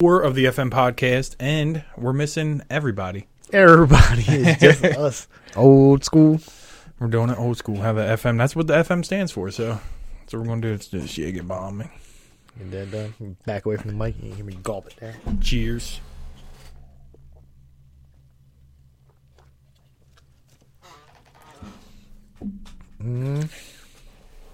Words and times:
Four 0.00 0.20
of 0.22 0.36
the 0.36 0.44
FM 0.44 0.70
podcast, 0.70 1.34
and 1.40 1.82
we're 1.96 2.12
missing 2.12 2.62
everybody. 2.70 3.26
Everybody 3.52 4.22
is 4.22 4.56
just 4.60 4.84
us. 4.84 5.26
Old 5.56 6.04
school. 6.04 6.38
We're 7.00 7.08
doing 7.08 7.30
it 7.30 7.38
old 7.40 7.56
school. 7.56 7.78
Have 7.80 7.96
a 7.96 8.04
FM. 8.16 8.38
That's 8.38 8.54
what 8.54 8.68
the 8.68 8.74
FM 8.74 9.04
stands 9.04 9.32
for. 9.32 9.50
So 9.50 9.80
that's 10.20 10.32
what 10.34 10.42
we're 10.42 10.46
gonna 10.46 10.60
do. 10.60 10.72
It's 10.72 10.86
just 10.86 11.12
shit 11.12 11.34
get 11.34 11.48
bomb 11.48 11.78
me. 11.78 11.86
And 12.60 12.70
then 12.70 12.94
uh, 13.20 13.24
back 13.44 13.66
away 13.66 13.76
from 13.76 13.90
the 13.90 13.96
mic. 13.96 14.14
You 14.22 14.32
hear 14.34 14.44
me 14.44 14.56
gulp 14.62 14.86
it 14.86 14.94
there. 15.00 15.16
Cheers. 15.40 15.98
Mm. 23.02 23.48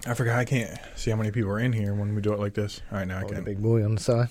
I 0.06 0.14
forgot 0.14 0.38
I 0.38 0.45
can't 0.45 0.79
see 0.96 1.11
how 1.11 1.16
many 1.16 1.30
people 1.30 1.50
are 1.50 1.58
in 1.58 1.72
here 1.72 1.95
when 1.95 2.14
we 2.14 2.20
do 2.20 2.32
it 2.32 2.38
like 2.38 2.54
this. 2.54 2.82
All 2.92 2.98
right, 2.98 3.08
now 3.08 3.18
I 3.18 3.22
Oh, 3.22 3.29
the 3.29 3.34
can. 3.36 3.45
big 3.45 3.62
boy 3.62 3.84
on 3.84 3.95
the 3.95 4.00
side. 4.00 4.29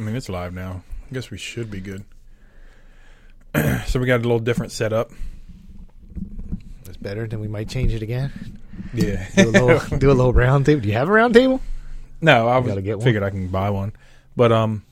I 0.00 0.02
mean, 0.02 0.16
it's 0.16 0.30
live 0.30 0.54
now. 0.54 0.82
I 1.10 1.14
guess 1.14 1.30
we 1.30 1.36
should 1.36 1.70
be 1.70 1.80
good. 1.80 2.04
so 3.86 4.00
we 4.00 4.06
got 4.06 4.20
a 4.20 4.22
little 4.22 4.38
different 4.38 4.72
setup. 4.72 5.10
That's 6.84 6.96
better. 6.96 7.26
Then 7.26 7.38
we 7.40 7.48
might 7.48 7.68
change 7.68 7.92
it 7.92 8.00
again. 8.00 8.58
Yeah. 8.94 9.26
Do 9.36 9.50
a 9.50 9.50
little, 9.50 9.98
do 9.98 10.10
a 10.10 10.14
little 10.14 10.32
round 10.32 10.64
table. 10.64 10.80
Do 10.80 10.88
you 10.88 10.94
have 10.94 11.10
a 11.10 11.12
round 11.12 11.34
table? 11.34 11.60
no, 12.22 12.48
I 12.48 12.56
was, 12.58 12.74
get 12.82 12.96
one. 12.96 13.04
figured 13.04 13.22
I 13.22 13.28
can 13.28 13.48
buy 13.48 13.68
one. 13.68 13.92
But 14.34 14.52
um, 14.52 14.84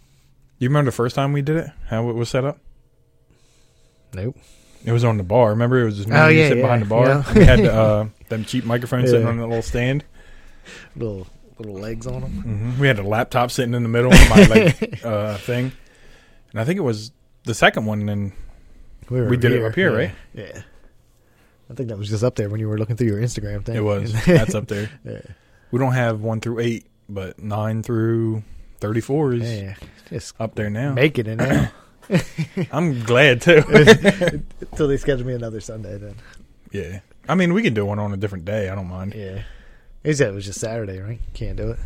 you 0.59 0.69
remember 0.69 0.91
the 0.91 0.95
first 0.95 1.17
time 1.17 1.33
we 1.33 1.41
did 1.41 1.57
it? 1.57 1.71
How 1.87 2.11
it 2.11 2.13
was 2.13 2.29
set 2.29 2.45
up? 2.45 2.59
Nope. 4.13 4.37
It 4.85 4.93
was 4.93 5.05
on 5.05 5.17
the 5.17 5.23
bar. 5.23 5.51
Remember, 5.51 5.81
it 5.81 5.85
was 5.87 5.97
just 5.97 6.09
me 6.11 6.17
Oh, 6.17 6.29
yeah, 6.29 6.49
sitting 6.49 6.63
behind 6.63 6.83
the 6.83 6.87
bar. 6.87 7.07
yeah. 7.07 7.33
We 7.35 7.45
had 7.47 7.65
uh, 7.65 8.07
them 8.29 8.45
cheap 8.45 8.67
microphones 8.67 9.09
sitting 9.09 9.27
on 9.27 9.39
that 9.39 9.47
little 9.47 9.63
stand. 9.63 10.05
Little 10.95 11.27
little 11.59 11.75
legs 11.81 12.07
on 12.07 12.21
them. 12.23 12.31
hmm 12.33 12.81
We 12.81 12.87
had 12.87 12.99
a 12.99 13.03
laptop 13.03 13.51
sitting 13.51 13.75
in 13.75 13.83
the 13.83 13.89
middle 13.89 14.13
of 14.13 14.31
my 14.31 14.45
like 14.47 15.01
uh, 15.05 15.37
thing, 15.39 15.73
and 16.53 16.61
I 16.61 16.65
think 16.65 16.79
it 16.79 16.83
was 16.83 17.13
the 17.45 17.55
second 17.55 17.87
one. 17.87 18.09
And 18.09 18.33
We, 19.11 19.23
We 19.23 19.37
did 19.37 19.53
it 19.53 19.63
up 19.65 19.75
here, 19.75 19.91
yeah. 19.91 19.97
right? 19.97 20.15
Yeah. 20.35 20.63
I 21.71 21.75
think 21.75 21.91
that 21.91 21.99
was 21.99 22.09
just 22.09 22.25
up 22.25 22.35
there 22.37 22.49
when 22.49 22.61
you 22.61 22.69
were 22.69 22.79
looking 22.79 22.97
through 22.97 23.09
your 23.09 23.21
Instagram 23.21 23.65
thing. 23.65 23.77
it 23.77 23.81
was 23.85 24.13
that's 24.27 24.55
up 24.55 24.69
there. 24.69 24.91
yeah. 25.05 25.21
We 25.71 25.79
don't 25.79 25.93
have 25.93 26.23
one 26.23 26.41
through 26.41 26.61
eight, 26.61 26.87
but 27.11 27.39
nine 27.43 27.83
through 27.83 28.43
thirty-four 28.81 29.35
is 29.35 29.43
yeah. 29.63 29.75
Just 30.09 30.35
up 30.41 30.55
there 30.55 30.71
now. 30.71 30.93
make 30.95 31.19
it 31.19 31.27
now. 31.27 31.71
I'm 32.73 33.03
glad 33.03 33.43
too. 33.43 33.63
Until 34.61 34.89
they 34.89 34.97
schedule 34.97 35.27
me 35.27 35.35
another 35.35 35.61
Sunday 35.61 35.99
then. 35.99 36.15
yeah, 36.73 37.01
I 37.29 37.35
mean 37.35 37.53
we 37.53 37.63
can 37.63 37.75
do 37.75 37.85
one 37.85 37.99
on 37.99 38.15
a 38.15 38.17
different 38.17 38.47
day. 38.47 38.71
I 38.71 38.75
don't 38.75 38.89
mind. 38.89 39.13
Yeah. 39.15 39.43
He 40.05 40.15
said 40.15 40.31
it 40.31 40.35
was 40.35 40.47
just 40.47 40.61
Saturday, 40.61 40.99
right? 41.01 41.21
Can't 41.35 41.57
do 41.57 41.71
it. 41.73 41.79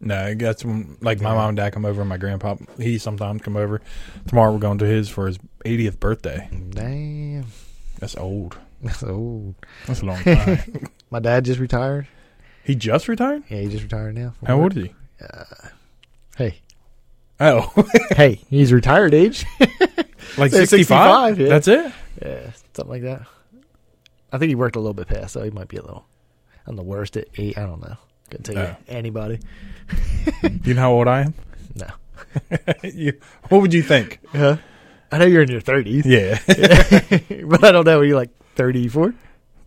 No, 0.00 0.34
that's 0.34 0.64
when 0.64 0.96
like 1.00 1.20
my 1.20 1.32
mom 1.34 1.50
and 1.50 1.56
dad 1.56 1.72
come 1.72 1.84
over, 1.84 2.02
and 2.02 2.08
my 2.08 2.16
grandpa 2.18 2.56
he 2.78 2.98
sometimes 2.98 3.42
come 3.42 3.56
over. 3.56 3.80
Tomorrow 4.26 4.52
we're 4.52 4.58
going 4.58 4.78
to 4.78 4.84
his 4.86 5.08
for 5.08 5.26
his 5.26 5.38
80th 5.64 5.98
birthday. 6.00 6.48
Damn. 6.70 7.46
That's 8.00 8.16
old. 8.16 8.58
That's 8.82 9.02
old. 9.02 9.54
That's 9.86 10.02
a 10.02 10.04
long 10.04 10.22
time. 10.24 10.88
My 11.10 11.20
dad 11.20 11.44
just 11.44 11.58
retired. 11.60 12.06
he 12.64 12.74
just 12.74 13.08
retired. 13.08 13.44
Yeah, 13.48 13.60
he 13.60 13.68
just 13.68 13.82
retired 13.84 14.14
now. 14.16 14.34
How 14.46 14.56
work. 14.58 14.62
old 14.74 14.76
is 14.78 14.84
he? 14.84 14.94
Uh, 15.22 15.68
hey. 16.36 16.60
Oh, 17.40 17.72
hey, 18.10 18.40
he's 18.50 18.72
retired 18.72 19.14
age. 19.14 19.46
like 20.38 20.50
Say 20.50 20.66
65? 20.66 21.36
65, 21.36 21.40
yeah. 21.40 21.48
That's 21.48 21.68
it? 21.68 21.92
yeah, 22.22 22.50
something 22.74 22.88
like 22.90 23.02
that. 23.02 23.22
I 24.32 24.38
think 24.38 24.48
he 24.50 24.54
worked 24.54 24.76
a 24.76 24.80
little 24.80 24.94
bit 24.94 25.08
past, 25.08 25.32
so 25.32 25.42
he 25.42 25.50
might 25.50 25.68
be 25.68 25.76
a 25.78 25.82
little 25.82 26.04
on 26.66 26.76
the 26.76 26.82
worst 26.82 27.16
at 27.16 27.28
eight. 27.36 27.56
I 27.58 27.62
don't 27.62 27.80
know. 27.80 27.96
Couldn't 28.30 28.44
tell 28.44 28.56
you 28.66 28.76
anybody. 28.88 29.40
You 30.64 30.74
know 30.74 30.80
how 30.80 30.92
old 30.92 31.08
I 31.08 31.20
am? 31.22 31.34
No. 31.76 31.86
you, 32.84 33.14
what 33.48 33.60
would 33.62 33.74
you 33.74 33.82
think? 33.82 34.20
Huh? 34.30 34.56
I 35.10 35.18
know 35.18 35.24
you're 35.24 35.42
in 35.42 35.50
your 35.50 35.60
thirties, 35.60 36.06
Yeah. 36.06 36.38
but 36.46 37.64
I 37.64 37.72
don't 37.72 37.84
know. 37.84 37.98
Are 37.98 38.04
you 38.04 38.14
like 38.14 38.30
thirty 38.54 38.86
four? 38.88 39.12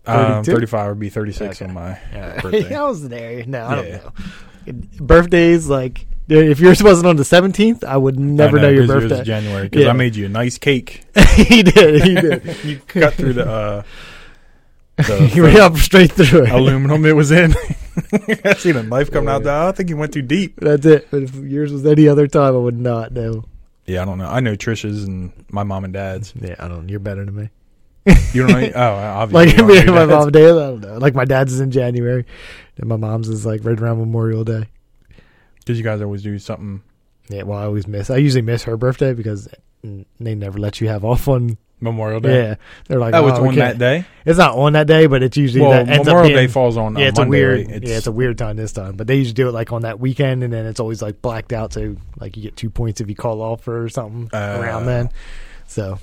um, 0.05 0.41
32? 0.45 0.51
35 0.53 0.89
would 0.89 0.99
be 0.99 1.09
36 1.09 1.61
Okay. 1.61 1.65
on 1.69 1.73
my 1.75 1.99
birthday. 2.41 2.73
I 2.73 2.83
was 2.83 3.07
there. 3.09 3.45
No, 3.45 3.59
I 3.59 3.75
Yeah. 3.83 3.97
don't 3.97 4.03
know. 4.71 4.81
Birthdays, 5.05 5.67
like 5.67 6.05
if 6.29 6.59
yours 6.61 6.81
wasn't 6.81 7.07
on 7.07 7.17
the 7.17 7.25
seventeenth, 7.25 7.83
I 7.83 7.97
would 7.97 8.17
never 8.17 8.57
I 8.57 8.61
know, 8.63 8.69
your 8.69 8.83
'cause 8.83 8.89
yours 8.89 9.03
is 9.03 9.09
birthday. 9.11 9.23
January 9.25 9.63
because 9.69 9.83
Yeah. 9.85 9.89
I 9.89 9.93
made 9.93 10.15
you 10.15 10.25
a 10.25 10.29
nice 10.29 10.57
cake. 10.57 11.03
he 11.35 11.63
did. 11.63 12.03
He 12.03 12.15
did. 12.15 12.63
You 12.63 12.79
cut 12.87 13.13
through 13.15 13.33
the, 13.33 13.49
uh, 13.49 13.83
he 15.05 15.39
the 15.39 15.41
went 15.41 15.57
up 15.57 15.75
straight 15.77 16.11
through 16.11 16.43
it. 16.45 16.49
aluminum 16.49 17.05
it 17.05 17.15
was 17.15 17.31
in. 17.31 17.53
I 18.43 18.53
seen 18.55 18.75
a 18.75 18.83
knife 18.83 19.11
coming 19.11 19.29
out 19.29 19.43
there. 19.43 19.53
I 19.53 19.71
think 19.71 19.89
he 19.89 19.95
went 19.95 20.13
too 20.13 20.21
deep. 20.21 20.59
That's 20.59 20.85
it. 20.85 21.07
But 21.11 21.23
if 21.23 21.35
yours 21.35 21.71
was 21.71 21.85
any 21.85 22.07
other 22.07 22.27
time, 22.27 22.55
I 22.55 22.57
would 22.57 22.79
not 22.79 23.11
know. 23.11 23.45
Yeah, 23.85 24.01
I 24.01 24.05
don't 24.05 24.17
know. 24.17 24.27
I 24.27 24.39
know 24.39 24.55
Trisha's 24.55 25.03
and 25.03 25.31
my 25.49 25.63
mom 25.63 25.83
and 25.83 25.93
dad's. 25.93 26.33
Yeah, 26.39 26.55
I 26.59 26.67
don't. 26.67 26.89
You're 26.89 26.99
better 26.99 27.23
than 27.25 27.35
me. 27.35 27.49
You 28.33 28.47
don't 28.47 28.61
know? 28.61 28.71
Oh, 28.75 28.93
obviously. 28.95 29.57
Like 29.57 29.67
me 29.67 29.73
know 29.75 29.79
and 29.79 29.87
my 29.89 29.95
dad's. 29.99 30.09
mom 30.09 30.23
and 30.23 30.33
dad, 30.33 30.49
I 30.49 30.53
don't 30.53 30.81
know. 30.81 30.97
Like 30.97 31.15
my 31.15 31.25
dad's 31.25 31.53
is 31.53 31.59
in 31.59 31.71
January, 31.71 32.25
and 32.77 32.87
my 32.89 32.95
mom's 32.97 33.29
is 33.29 33.45
like 33.45 33.63
right 33.63 33.79
around 33.79 33.99
Memorial 33.99 34.43
Day. 34.43 34.65
Did 35.65 35.77
you 35.77 35.83
guys 35.83 36.01
always 36.01 36.23
do 36.23 36.39
something 36.39 36.81
Yeah, 37.29 37.43
well, 37.43 37.59
I 37.59 37.65
always 37.65 37.87
miss. 37.87 38.09
I 38.09 38.17
usually 38.17 38.41
miss 38.41 38.63
her 38.63 38.77
birthday 38.77 39.13
because 39.13 39.47
they 39.83 40.35
never 40.35 40.57
let 40.57 40.81
you 40.81 40.87
have 40.87 41.03
off 41.05 41.27
on. 41.27 41.57
Memorial 41.79 42.19
Day? 42.19 42.43
Yeah, 42.49 42.55
they're 42.87 42.99
like, 42.99 43.13
Oh, 43.13 43.27
it's 43.27 43.37
on 43.37 43.53
that 43.55 43.77
day. 43.77 44.05
It's 44.25 44.39
not 44.39 44.55
on 44.57 44.73
that 44.73 44.87
day, 44.87 45.05
but 45.07 45.21
it's 45.21 45.37
usually 45.37 45.61
Well, 45.61 45.71
that 45.71 45.87
ends 45.87 46.07
Memorial 46.07 46.25
up 46.25 46.27
being, 46.29 46.47
Day 46.47 46.51
falls 46.51 46.75
on. 46.77 46.97
Yeah, 46.97 47.07
it's 47.09 47.19
Monday, 47.19 47.27
a 47.37 47.47
weird. 47.47 47.67
right? 47.71 47.83
yeah, 47.83 47.97
it's 47.97 48.07
a 48.07 48.11
weird 48.11 48.37
time 48.37 48.55
this 48.57 48.71
time. 48.71 48.95
But 48.95 49.05
they 49.07 49.15
usually 49.15 49.33
do 49.35 49.47
it 49.47 49.51
like 49.53 49.71
on 49.71 49.83
that 49.83 49.99
weekend, 49.99 50.43
and 50.43 50.51
then 50.51 50.65
it's 50.65 50.79
always 50.79 51.01
like 51.01 51.21
blacked 51.21 51.53
out. 51.53 51.73
So 51.73 51.95
like 52.19 52.35
you 52.35 52.43
get 52.43 52.55
two 52.55 52.69
points 52.71 52.99
if 52.99 53.09
you 53.09 53.15
call 53.15 53.41
off 53.41 53.67
or 53.67 53.87
something 53.89 54.29
Uh, 54.33 54.57
around 54.59 54.85
then. 54.87 55.09
So 55.67 55.99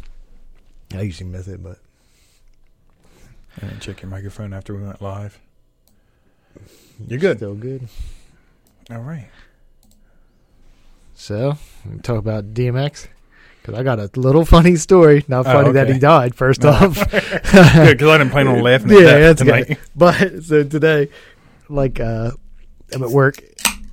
I 0.94 1.02
usually 1.02 1.28
miss 1.30 1.48
it, 1.48 1.62
but 1.62 1.78
And 3.60 3.70
then 3.70 3.80
check 3.80 4.00
your 4.02 4.10
microphone 4.10 4.52
after 4.52 4.74
we 4.74 4.82
went 4.82 5.02
live. 5.02 5.38
You're 7.08 7.18
good. 7.18 7.38
Still 7.38 7.54
good. 7.54 7.88
All 8.90 8.98
right. 9.00 9.28
So 11.14 11.56
talk 12.02 12.18
about 12.18 12.54
DMX 12.54 13.08
because 13.64 13.80
I 13.80 13.82
got 13.82 13.98
a 13.98 14.10
little 14.14 14.44
funny 14.44 14.76
story. 14.76 15.24
Not 15.26 15.46
Oh, 15.46 15.52
funny 15.52 15.72
that 15.72 15.88
he 15.88 15.98
died. 15.98 16.34
First 16.34 16.62
No. 16.62 16.70
off, 16.70 16.98
because 17.10 17.72
I 17.72 17.94
didn't 17.94 18.30
plan 18.30 18.46
on 18.46 18.60
laughing 18.62 18.90
at 18.90 18.96
Yeah, 18.98 19.02
that 19.04 19.18
that's 19.20 19.40
tonight. 19.40 19.68
good. 19.68 19.78
But 19.96 20.42
so 20.44 20.64
today, 20.64 21.08
like, 21.70 21.98
uh, 21.98 22.32
I'm 22.92 23.02
at 23.02 23.10
work 23.10 23.36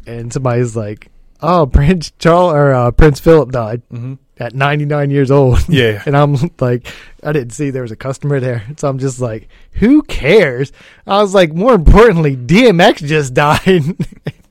and 0.06 0.32
somebody's 0.34 0.76
like, 0.76 1.08
"Oh, 1.42 1.66
Prince 1.68 2.12
Charles 2.20 2.54
or 2.54 2.74
uh, 2.74 2.92
Prince 2.92 3.20
Philip 3.22 3.52
died 3.52 3.82
hmm 3.90 4.16
at 4.38 4.54
99 4.56 5.10
years 5.12 5.32
old." 5.32 5.68
Yeah. 5.70 6.02
And 6.06 6.18
I'm 6.18 6.36
like, 6.60 6.86
I 7.24 7.32
didn't 7.32 7.52
see 7.52 7.70
there 7.70 7.84
was 7.84 7.92
a 7.92 7.96
customer 7.96 8.40
there, 8.42 8.64
so 8.78 8.90
I'm 8.90 9.00
just 9.00 9.22
like, 9.22 9.48
"Who 9.74 10.02
cares?" 10.04 10.74
I 11.08 11.22
was 11.22 11.34
like, 11.34 11.54
more 11.54 11.74
importantly, 11.76 12.36
DMX 12.36 13.06
just 13.08 13.34
died. 13.34 13.84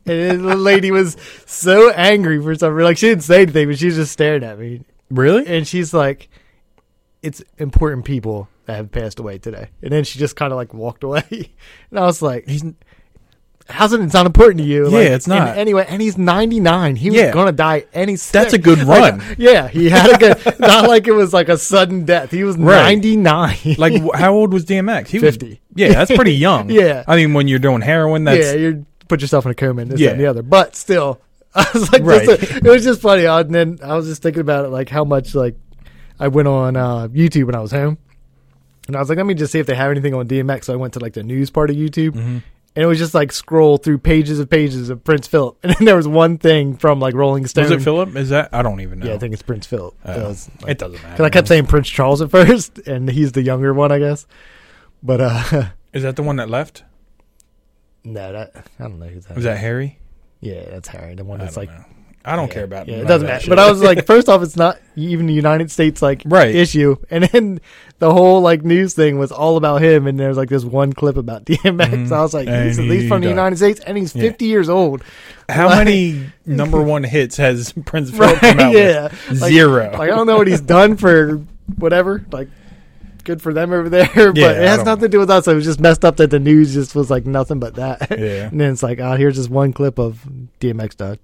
and 0.06 0.41
the 0.48 0.56
lady 0.56 0.91
was 0.91 1.16
so 1.47 1.91
angry 1.91 2.41
for 2.42 2.54
some 2.54 2.72
reason. 2.72 2.84
Like 2.84 2.97
she 2.98 3.09
didn't 3.09 3.25
say 3.25 3.42
anything, 3.42 3.69
but 3.69 3.78
she 3.78 3.86
was 3.86 3.97
just 3.97 4.12
staring 4.12 4.42
at 4.44 4.59
me, 4.59 4.82
Really? 5.10 5.47
and 5.47 5.66
she's 5.66 5.93
like, 5.93 6.28
"It's 7.22 7.43
important 7.59 8.04
people 8.04 8.48
that 8.66 8.76
have 8.76 8.91
passed 8.93 9.19
away 9.19 9.38
today." 9.38 9.69
And 9.82 9.93
then 9.93 10.04
she 10.04 10.19
just 10.19 10.37
kind 10.37 10.53
of 10.53 10.56
like 10.56 10.72
walked 10.75 11.03
away, 11.04 11.25
and 11.91 11.98
I 11.98 12.03
was 12.04 12.22
like, 12.22 12.48
He's 12.48 12.65
"How's 13.69 13.93
it? 13.93 14.00
It's 14.00 14.15
not 14.15 14.26
important 14.26 14.59
to 14.59 14.65
you?" 14.65 14.84
Yeah, 14.91 14.98
Like, 14.98 15.09
it's 15.10 15.26
not. 15.28 15.48
and 15.48 15.59
anyway, 15.59 15.87
and 15.88 16.00
he's 16.03 16.19
99. 16.19 16.97
He 16.97 17.10
Yeah. 17.10 17.26
was 17.26 17.34
gonna 17.34 17.53
die 17.53 17.84
any. 17.93 18.16
second. 18.16 18.43
That's 18.43 18.54
a 18.54 18.59
good 18.59 18.78
like, 18.87 19.12
run. 19.21 19.22
yeah, 19.38 19.69
he 19.69 19.88
had 19.91 20.10
a 20.15 20.19
good. 20.19 20.59
not 20.60 20.88
like 20.88 21.06
it 21.06 21.12
was 21.12 21.32
like 21.32 21.48
a 21.48 21.59
sudden 21.59 22.04
death. 22.04 22.31
He 22.31 22.42
was 22.44 22.56
Right. 22.56 22.82
99. 22.82 23.56
like, 23.78 24.03
how 24.15 24.34
old 24.34 24.53
was 24.53 24.65
DMX? 24.65 25.09
He 25.09 25.19
was 25.19 25.34
50. 25.37 25.60
Yeah, 25.77 25.88
that's 25.91 26.10
pretty 26.12 26.34
young. 26.34 26.71
Yeah. 26.71 27.04
I 27.06 27.16
mean, 27.16 27.32
when 27.34 27.47
you're 27.48 27.59
doing 27.60 27.81
heroin, 27.81 28.25
that's 28.25 28.47
yeah, 28.47 28.53
you 28.54 28.87
put 29.09 29.21
yourself 29.21 29.44
in 29.44 29.50
a 29.53 29.54
coma 29.54 29.82
and 29.82 29.91
this 29.92 30.00
Yeah. 30.00 30.10
and 30.10 30.21
the 30.21 30.27
other. 30.27 30.42
But 30.42 30.75
still, 30.75 31.21
I 31.54 31.66
was 31.74 31.92
like, 31.92 32.02
Right. 32.02 32.26
this- 32.26 32.50
it 32.56 32.64
was 32.64 32.84
just 32.84 33.00
funny. 33.00 33.24
And 33.24 33.54
then 33.54 33.78
I 33.82 33.94
was 33.96 34.06
just 34.06 34.22
thinking 34.22 34.40
about 34.40 34.64
it, 34.64 34.68
like 34.68 34.88
how 34.88 35.04
much 35.04 35.34
like 35.34 35.56
I 36.18 36.28
went 36.28 36.48
on 36.48 36.76
uh, 36.76 37.08
YouTube 37.08 37.47
when 37.47 37.54
I 37.54 37.60
was 37.60 37.72
home, 37.72 37.98
and 38.86 38.97
I 38.97 39.00
was 39.00 39.08
like, 39.08 39.16
let 39.16 39.26
me 39.26 39.34
just 39.34 39.52
see 39.52 39.58
if 39.58 39.66
they 39.66 39.74
have 39.74 39.91
anything 39.91 40.14
on 40.14 40.28
DMX. 40.28 40.64
So 40.64 40.72
I 40.72 40.76
went 40.76 40.92
to 40.94 41.00
like 41.00 41.14
the 41.14 41.22
news 41.22 41.50
part 41.50 41.70
of 41.70 41.76
YouTube, 41.76 42.10
Mhm. 42.12 42.42
and 42.76 42.82
it 42.82 42.86
was 42.86 42.98
just 42.98 43.14
like 43.14 43.32
scroll 43.32 43.78
through 43.78 43.98
pages 43.98 44.38
of 44.38 44.48
pages 44.50 44.91
of 44.91 45.02
Prince 45.02 45.26
Philip, 45.26 45.56
and 45.62 45.74
then 45.74 45.84
there 45.86 45.97
was 45.97 46.06
one 46.06 46.38
thing 46.38 46.76
from 46.76 47.00
like 47.00 47.14
Rolling 47.14 47.47
Stone. 47.47 47.64
Is 47.64 47.70
it 47.70 47.82
Philip? 47.82 48.14
Is 48.16 48.28
that? 48.30 48.50
I 48.53 48.62
don't 48.62 48.80
even 48.80 48.98
know. 49.00 49.06
Yeah, 49.06 49.14
I 49.14 49.18
think 49.18 49.32
it's 49.32 49.42
Prince 49.42 49.66
Philip. 49.66 49.94
Oh. 50.04 50.12
It 50.12 50.22
was, 50.28 50.50
like, 50.62 50.70
it 50.72 50.78
doesn't 50.78 50.94
matter. 51.03 51.10
Because 51.14 51.24
I 51.26 51.30
kept 51.30 51.48
saying 51.48 51.66
Prince 51.66 51.88
Charles 51.88 52.20
at 52.22 52.30
first, 52.32 52.78
and 52.86 53.08
he's 53.10 53.32
the 53.32 53.42
younger 53.42 53.72
one, 53.74 53.91
I 53.92 53.98
guess. 53.98 54.26
But 55.03 55.20
uh 55.20 55.64
Is 55.92 56.03
that 56.04 56.16
the 56.16 56.22
one 56.22 56.36
that 56.36 56.50
left? 56.50 56.84
no, 58.04 58.32
that 58.32 58.66
I 58.78 58.82
don't 58.82 58.98
know 58.98 59.06
who 59.06 59.20
that. 59.20 59.34
Was 59.36 59.44
that 59.44 59.58
Harry? 59.58 59.98
Yeah, 60.41 60.65
that's 60.71 60.89
Harry, 60.89 61.15
the 61.15 61.25
one 61.25 61.39
that's 61.39 61.57
like 61.57 61.69
know. 61.71 61.84
I 62.22 62.37
don't 62.37 62.48
Yeah. 62.48 62.54
care 62.54 62.65
about 62.65 62.87
Yeah, 62.89 62.97
it 62.98 63.07
doesn't 63.07 63.27
matter. 63.27 63.41
shit. 63.41 63.48
But 63.48 63.59
I 63.59 63.71
was 63.71 63.83
like, 63.83 64.04
first 64.13 64.28
off, 64.28 64.42
it's 64.42 64.57
not 64.57 64.78
even 64.95 65.27
the 65.27 65.33
United 65.33 65.71
States 65.71 66.03
like 66.03 66.22
Right. 66.27 66.54
issue, 66.54 66.97
and 67.10 67.25
then 67.25 67.60
the 67.98 68.13
whole 68.13 68.41
like 68.42 68.63
news 68.63 68.92
thing 68.95 69.19
was 69.19 69.33
all 69.33 69.57
about 69.57 69.81
him, 69.83 70.07
and 70.07 70.19
there's 70.21 70.37
like 70.37 70.48
this 70.51 70.65
one 70.65 70.92
clip 70.92 71.16
about 71.16 71.45
DMX. 71.47 72.09
Mhm. 72.09 72.13
I 72.13 72.21
was 72.22 72.34
like, 72.34 72.47
And 72.48 72.66
he's 72.66 72.78
at 72.78 72.84
he 72.84 72.91
least 72.91 73.09
from 73.09 73.21
the 73.22 73.27
died. 73.28 73.31
United 73.33 73.57
States, 73.57 73.81
and 73.81 73.97
he's 73.97 74.15
Yeah. 74.15 74.22
50 74.22 74.45
years 74.47 74.69
old. 74.69 75.03
How 75.48 75.66
Like- 75.69 75.78
many 75.87 76.27
number 76.47 76.83
one 76.83 77.04
hits 77.04 77.37
has 77.39 77.72
Prince 77.87 78.10
Philip 78.10 78.41
Right? 78.42 78.57
come 78.57 78.60
out 78.60 78.72
yeah. 78.75 79.03
with? 79.28 79.41
Like- 79.41 79.53
Zero. 79.53 79.91
Like 79.92 80.01
I 80.10 80.15
don't 80.16 80.27
know 80.27 80.37
what 80.37 80.47
he's 80.47 80.60
done 80.60 80.97
for 80.97 81.41
whatever. 81.77 82.25
Like 82.33 82.48
good 83.20 83.40
for 83.42 83.52
them 83.54 83.72
over 83.72 83.88
there, 83.88 84.08
but 84.14 84.36
Yeah, 84.36 84.50
it 84.52 84.68
has 84.68 84.84
nothing 84.84 85.02
to 85.02 85.08
do 85.08 85.18
with 85.18 85.30
us. 85.30 85.46
It 85.48 85.54
was 85.54 85.64
just 85.64 85.80
messed 85.80 86.04
up 86.04 86.16
that 86.18 86.30
the 86.30 86.38
news 86.38 86.74
just 86.74 86.94
was 86.94 87.10
like 87.10 87.26
nothing 87.26 87.58
but 87.60 87.74
that. 87.76 88.10
Yeah. 88.18 88.48
and 88.48 88.60
then 88.60 88.72
it's 88.72 88.82
like, 88.82 88.98
oh, 89.00 89.14
here's 89.16 89.36
just 89.36 89.50
one 89.50 89.72
clip 89.72 89.98
of 89.98 90.26
DMX 90.60 90.96
died. 90.96 91.18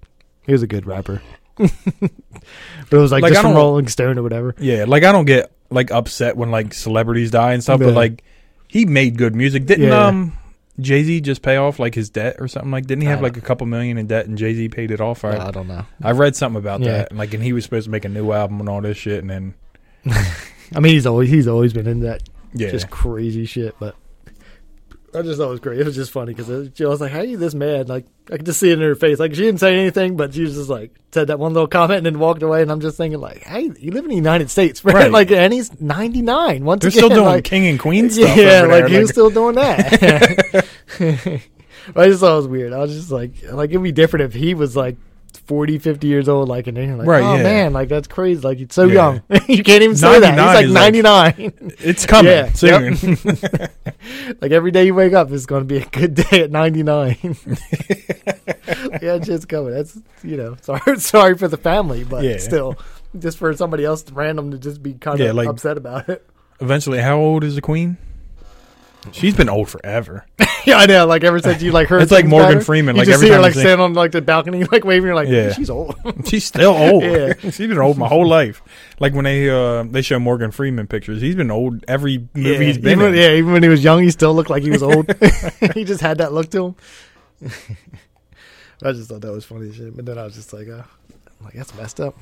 He 0.45 0.51
was 0.53 0.63
a 0.63 0.67
good 0.67 0.85
rapper. 0.85 1.21
but 1.57 1.71
it 2.91 2.97
was 2.97 3.11
like, 3.11 3.23
Like, 3.23 3.33
just 3.33 3.41
from 3.41 3.53
Rolling 3.55 3.87
Stone 3.87 4.17
or 4.17 4.23
whatever. 4.23 4.55
Yeah, 4.59 4.85
like 4.87 5.03
I 5.03 5.11
don't 5.11 5.25
get 5.25 5.51
like 5.69 5.91
upset 5.91 6.37
when 6.37 6.51
like 6.51 6.73
celebrities 6.73 7.31
die 7.31 7.53
and 7.53 7.61
stuff, 7.63 7.79
Yeah. 7.79 7.87
but 7.87 7.95
like 7.95 8.23
he 8.67 8.85
made 8.85 9.17
good 9.17 9.35
music. 9.35 9.65
Didn't 9.65 9.87
Yeah. 9.87 10.07
um 10.07 10.33
Jay 10.79 11.03
Z 11.03 11.21
just 11.21 11.41
pay 11.41 11.57
off 11.57 11.79
like 11.79 11.95
his 11.95 12.11
debt 12.11 12.35
or 12.39 12.47
something 12.47 12.69
like? 12.69 12.85
Didn't 12.85 13.01
he 13.01 13.07
have 13.07 13.21
like 13.21 13.35
a 13.35 13.41
couple 13.41 13.65
million 13.65 13.97
in 13.97 14.05
debt 14.05 14.27
and 14.27 14.37
Jay 14.37 14.53
Z 14.53 14.69
paid 14.69 14.91
it 14.91 15.01
off? 15.01 15.25
I, 15.25 15.35
I 15.47 15.49
don't 15.51 15.67
know. 15.67 15.85
I 16.03 16.11
read 16.11 16.35
something 16.35 16.59
about 16.59 16.81
Yeah. 16.81 16.91
that, 16.99 17.09
and 17.09 17.17
like, 17.17 17.33
and 17.33 17.41
he 17.43 17.51
was 17.51 17.63
supposed 17.63 17.85
to 17.85 17.89
make 17.91 18.05
a 18.05 18.09
new 18.09 18.31
album 18.31 18.59
and 18.59 18.69
all 18.69 18.81
this 18.81 18.95
shit, 18.97 19.19
and 19.19 19.29
then 19.29 19.53
I 20.75 20.79
mean, 20.79 20.93
he's 20.93 21.05
always 21.05 21.29
he's 21.29 21.47
always 21.47 21.73
been 21.73 21.87
in 21.87 22.01
that 22.01 22.23
yeah, 22.53 22.71
just 22.71 22.89
crazy 22.89 23.45
shit. 23.45 23.75
But 23.79 23.95
I 25.13 25.21
just 25.21 25.39
thought 25.39 25.47
it 25.47 25.51
was 25.51 25.59
great. 25.59 25.79
It 25.79 25.85
was 25.85 25.95
just 25.95 26.11
funny 26.11 26.33
because 26.33 26.49
I 26.49 26.85
was 26.85 27.01
like, 27.01 27.11
"How 27.11 27.19
are 27.19 27.25
you 27.25 27.37
this 27.37 27.53
mad?" 27.53 27.89
Like 27.89 28.05
I 28.31 28.37
could 28.37 28.45
just 28.45 28.59
see 28.59 28.69
it 28.69 28.73
in 28.73 28.81
her 28.81 28.95
face. 28.95 29.19
Like 29.19 29.33
she 29.33 29.41
didn't 29.41 29.59
say 29.59 29.73
anything, 29.77 30.17
but 30.17 30.33
she 30.33 30.41
was 30.41 30.55
just 30.55 30.69
like 30.69 30.93
said 31.11 31.27
that 31.27 31.39
one 31.39 31.53
little 31.53 31.67
comment 31.67 31.97
and 31.97 32.05
then 32.05 32.19
walked 32.19 32.43
away. 32.43 32.61
And 32.61 32.71
I'm 32.71 32.81
just 32.81 32.97
thinking, 32.97 33.19
like, 33.19 33.43
"Hey, 33.43 33.71
you 33.79 33.91
live 33.91 34.03
in 34.03 34.09
the 34.09 34.15
United 34.15 34.49
States, 34.49 34.83
right?" 34.85 34.93
Right. 34.93 35.11
like, 35.11 35.31
and 35.31 35.53
he's 35.53 35.79
99. 35.79 36.65
Once 36.65 36.81
they're 36.81 36.89
again, 36.89 36.99
still 36.99 37.09
doing 37.09 37.25
like, 37.25 37.43
King 37.43 37.67
and 37.67 37.79
Queen 37.79 38.09
stuff. 38.09 38.35
yeah, 38.35 38.61
like 38.61 38.85
there. 38.85 38.87
he 38.89 38.97
was 38.99 39.09
still 39.09 39.29
doing 39.29 39.55
that. 39.55 40.67
I 41.95 42.07
just 42.07 42.19
thought 42.19 42.33
it 42.33 42.35
was 42.35 42.47
weird. 42.47 42.73
I 42.73 42.79
was 42.79 42.93
just 42.93 43.11
like, 43.11 43.31
like 43.51 43.69
it'd 43.69 43.81
be 43.81 43.91
different 43.93 44.25
if 44.25 44.33
he 44.33 44.53
was 44.53 44.75
like 44.75 44.97
40, 45.47 45.79
50 45.79 46.07
years 46.07 46.27
old, 46.29 46.49
like, 46.49 46.67
and 46.67 46.75
then 46.77 46.89
you're 46.89 46.97
like, 46.97 47.07
Right, 47.07 47.23
oh 47.23 47.35
yeah. 47.37 47.43
man, 47.43 47.73
like 47.73 47.87
that's 47.89 48.07
crazy. 48.07 48.41
Like 48.41 48.57
he's 48.57 48.73
so 48.73 48.83
Yeah. 48.85 48.93
young. 48.93 49.21
you 49.47 49.63
can't 49.63 49.81
even 49.81 49.95
say 49.95 50.19
that. 50.19 50.35
99 50.35 50.55
He's 50.57 50.69
is 50.69 50.73
like 50.73 50.93
like- 50.93 51.37
99. 51.39 51.75
it's 51.79 52.05
coming 52.05 52.31
Yeah, 52.31 52.51
soon. 52.51 54.35
like 54.41 54.51
every 54.51 54.71
day 54.71 54.85
you 54.85 54.93
wake 54.93 55.13
up 55.13 55.31
is 55.31 55.45
going 55.45 55.61
to 55.61 55.65
be 55.65 55.77
a 55.77 55.85
good 55.85 56.15
day 56.15 56.43
at 56.43 56.51
99. 56.51 57.17
yeah, 57.23 59.15
it's 59.15 59.27
just 59.27 59.47
coming. 59.49 59.73
That's, 59.73 59.97
you 60.23 60.37
know, 60.37 60.57
sorry, 60.61 60.99
sorry 60.99 61.37
for 61.37 61.47
the 61.47 61.57
family, 61.57 62.03
but 62.03 62.23
Yeah. 62.23 62.37
still, 62.37 62.75
just 63.17 63.37
for 63.37 63.53
somebody 63.55 63.85
else 63.85 64.03
random 64.11 64.51
to 64.51 64.57
just 64.57 64.83
be 64.83 64.93
kind 64.93 65.19
Yeah, 65.19 65.27
of 65.29 65.35
like- 65.37 65.47
upset 65.47 65.77
about 65.77 66.09
it. 66.09 66.25
Eventually, 66.59 66.99
how 66.99 67.17
old 67.17 67.43
is 67.43 67.55
the 67.55 67.61
Queen? 67.61 67.97
She's 69.11 69.35
been 69.35 69.47
old 69.47 69.69
forever. 69.69 70.25
yeah, 70.71 70.77
I 70.77 70.85
know. 70.85 71.05
Like 71.07 71.23
ever 71.23 71.39
since 71.39 71.61
you 71.61 71.71
like 71.71 71.87
heard, 71.87 72.01
It's 72.01 72.11
like 72.11 72.25
Morgan 72.25 72.57
her, 72.57 72.61
Freeman, 72.61 72.95
You 72.95 72.99
like, 72.99 73.05
just 73.07 73.15
every 73.15 73.27
see 73.27 73.33
her 73.33 73.39
like 73.41 73.53
see- 73.53 73.71
on 73.71 73.93
like 73.93 74.11
the 74.11 74.21
balcony, 74.21 74.63
like 74.71 74.83
waving. 74.83 75.05
You're 75.07 75.15
like, 75.15 75.29
Yeah. 75.29 75.53
she's 75.53 75.69
old. 75.69 75.95
She's 76.25 76.45
still 76.45 76.71
old. 76.75 77.03
Yeah. 77.03 77.33
She's 77.41 77.57
been 77.57 77.77
old 77.79 77.97
my 77.97 78.07
whole 78.07 78.27
life. 78.27 78.61
Like 78.99 79.13
when 79.13 79.23
they 79.25 79.49
uh 79.49 79.83
they 79.83 80.01
show 80.01 80.19
Morgan 80.19 80.51
Freeman 80.51 80.87
pictures, 80.87 81.21
he's 81.21 81.35
been 81.35 81.49
old 81.51 81.83
every 81.87 82.27
movie 82.33 82.49
yeah, 82.49 82.57
he's 82.59 82.77
been 82.77 82.99
even, 82.99 83.13
in. 83.13 83.19
yeah, 83.19 83.31
even 83.31 83.53
when 83.53 83.63
he 83.63 83.69
was 83.69 83.83
young, 83.83 84.01
he 84.03 84.11
still 84.11 84.33
looked 84.33 84.49
like 84.49 84.63
he 84.63 84.69
was 84.69 84.83
old. 84.83 85.09
he 85.73 85.83
just 85.85 86.01
had 86.01 86.17
that 86.19 86.33
look 86.33 86.49
to 86.51 86.65
him. 86.67 86.75
I 88.83 88.91
just 88.91 89.09
thought 89.09 89.21
that 89.21 89.31
was 89.31 89.45
funny 89.45 89.71
shit. 89.71 89.95
But 89.95 90.05
then 90.05 90.17
I 90.17 90.23
was 90.25 90.35
just 90.35 90.51
like, 90.53 90.67
uh, 90.67 90.83
I'm 91.39 91.45
like 91.45 91.53
that's 91.53 91.73
messed 91.75 91.99
up. 92.01 92.15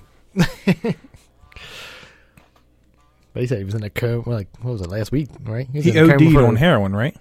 but 3.33 3.41
he 3.41 3.47
said 3.47 3.57
he 3.57 3.63
was 3.63 3.75
in 3.75 3.83
a 3.83 3.89
coma. 3.89 4.23
Like 4.29 4.47
what 4.61 4.71
was 4.71 4.81
it 4.81 4.89
last 4.89 5.11
week? 5.11 5.29
Right? 5.43 5.67
was 5.73 5.83
He 5.85 5.91
in 5.91 5.97
a 5.97 6.07
coma 6.17 6.25
OD'd 6.25 6.33
for- 6.33 6.45
on 6.45 6.55
heroin, 6.55 6.95
right? 6.95 7.15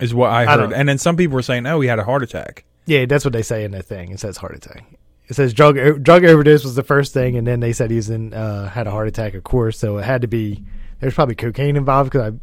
Is 0.00 0.14
what 0.14 0.30
I 0.30 0.42
I 0.42 0.46
heard. 0.46 0.56
don't- 0.58 0.72
and 0.74 0.88
then 0.88 0.98
some 0.98 1.16
people 1.16 1.34
were 1.34 1.42
saying, 1.42 1.66
"Oh, 1.66 1.80
he 1.80 1.88
had 1.88 1.98
a 1.98 2.04
heart 2.04 2.22
attack." 2.22 2.64
Yeah, 2.86 3.04
that's 3.06 3.24
what 3.24 3.32
they 3.32 3.42
say 3.42 3.64
in 3.64 3.70
the 3.70 3.82
thing. 3.82 4.10
It 4.10 4.18
says 4.20 4.36
heart 4.38 4.56
attack. 4.56 4.84
It 5.28 5.34
says 5.34 5.54
drug 5.54 6.02
drug 6.02 6.24
overdose 6.24 6.64
was 6.64 6.74
the 6.74 6.82
first 6.82 7.12
thing, 7.14 7.36
and 7.36 7.46
then 7.46 7.60
they 7.60 7.72
said 7.72 7.90
he's 7.90 8.10
in 8.10 8.34
uh, 8.34 8.68
had 8.68 8.86
a 8.86 8.90
heart 8.90 9.06
attack, 9.08 9.34
of 9.34 9.44
course. 9.44 9.78
So 9.78 9.98
it 9.98 10.04
had 10.04 10.22
to 10.22 10.28
be. 10.28 10.64
There's 11.00 11.14
probably 11.14 11.34
cocaine 11.34 11.76
involved 11.76 12.10
because 12.10 12.32
I, 12.32 12.36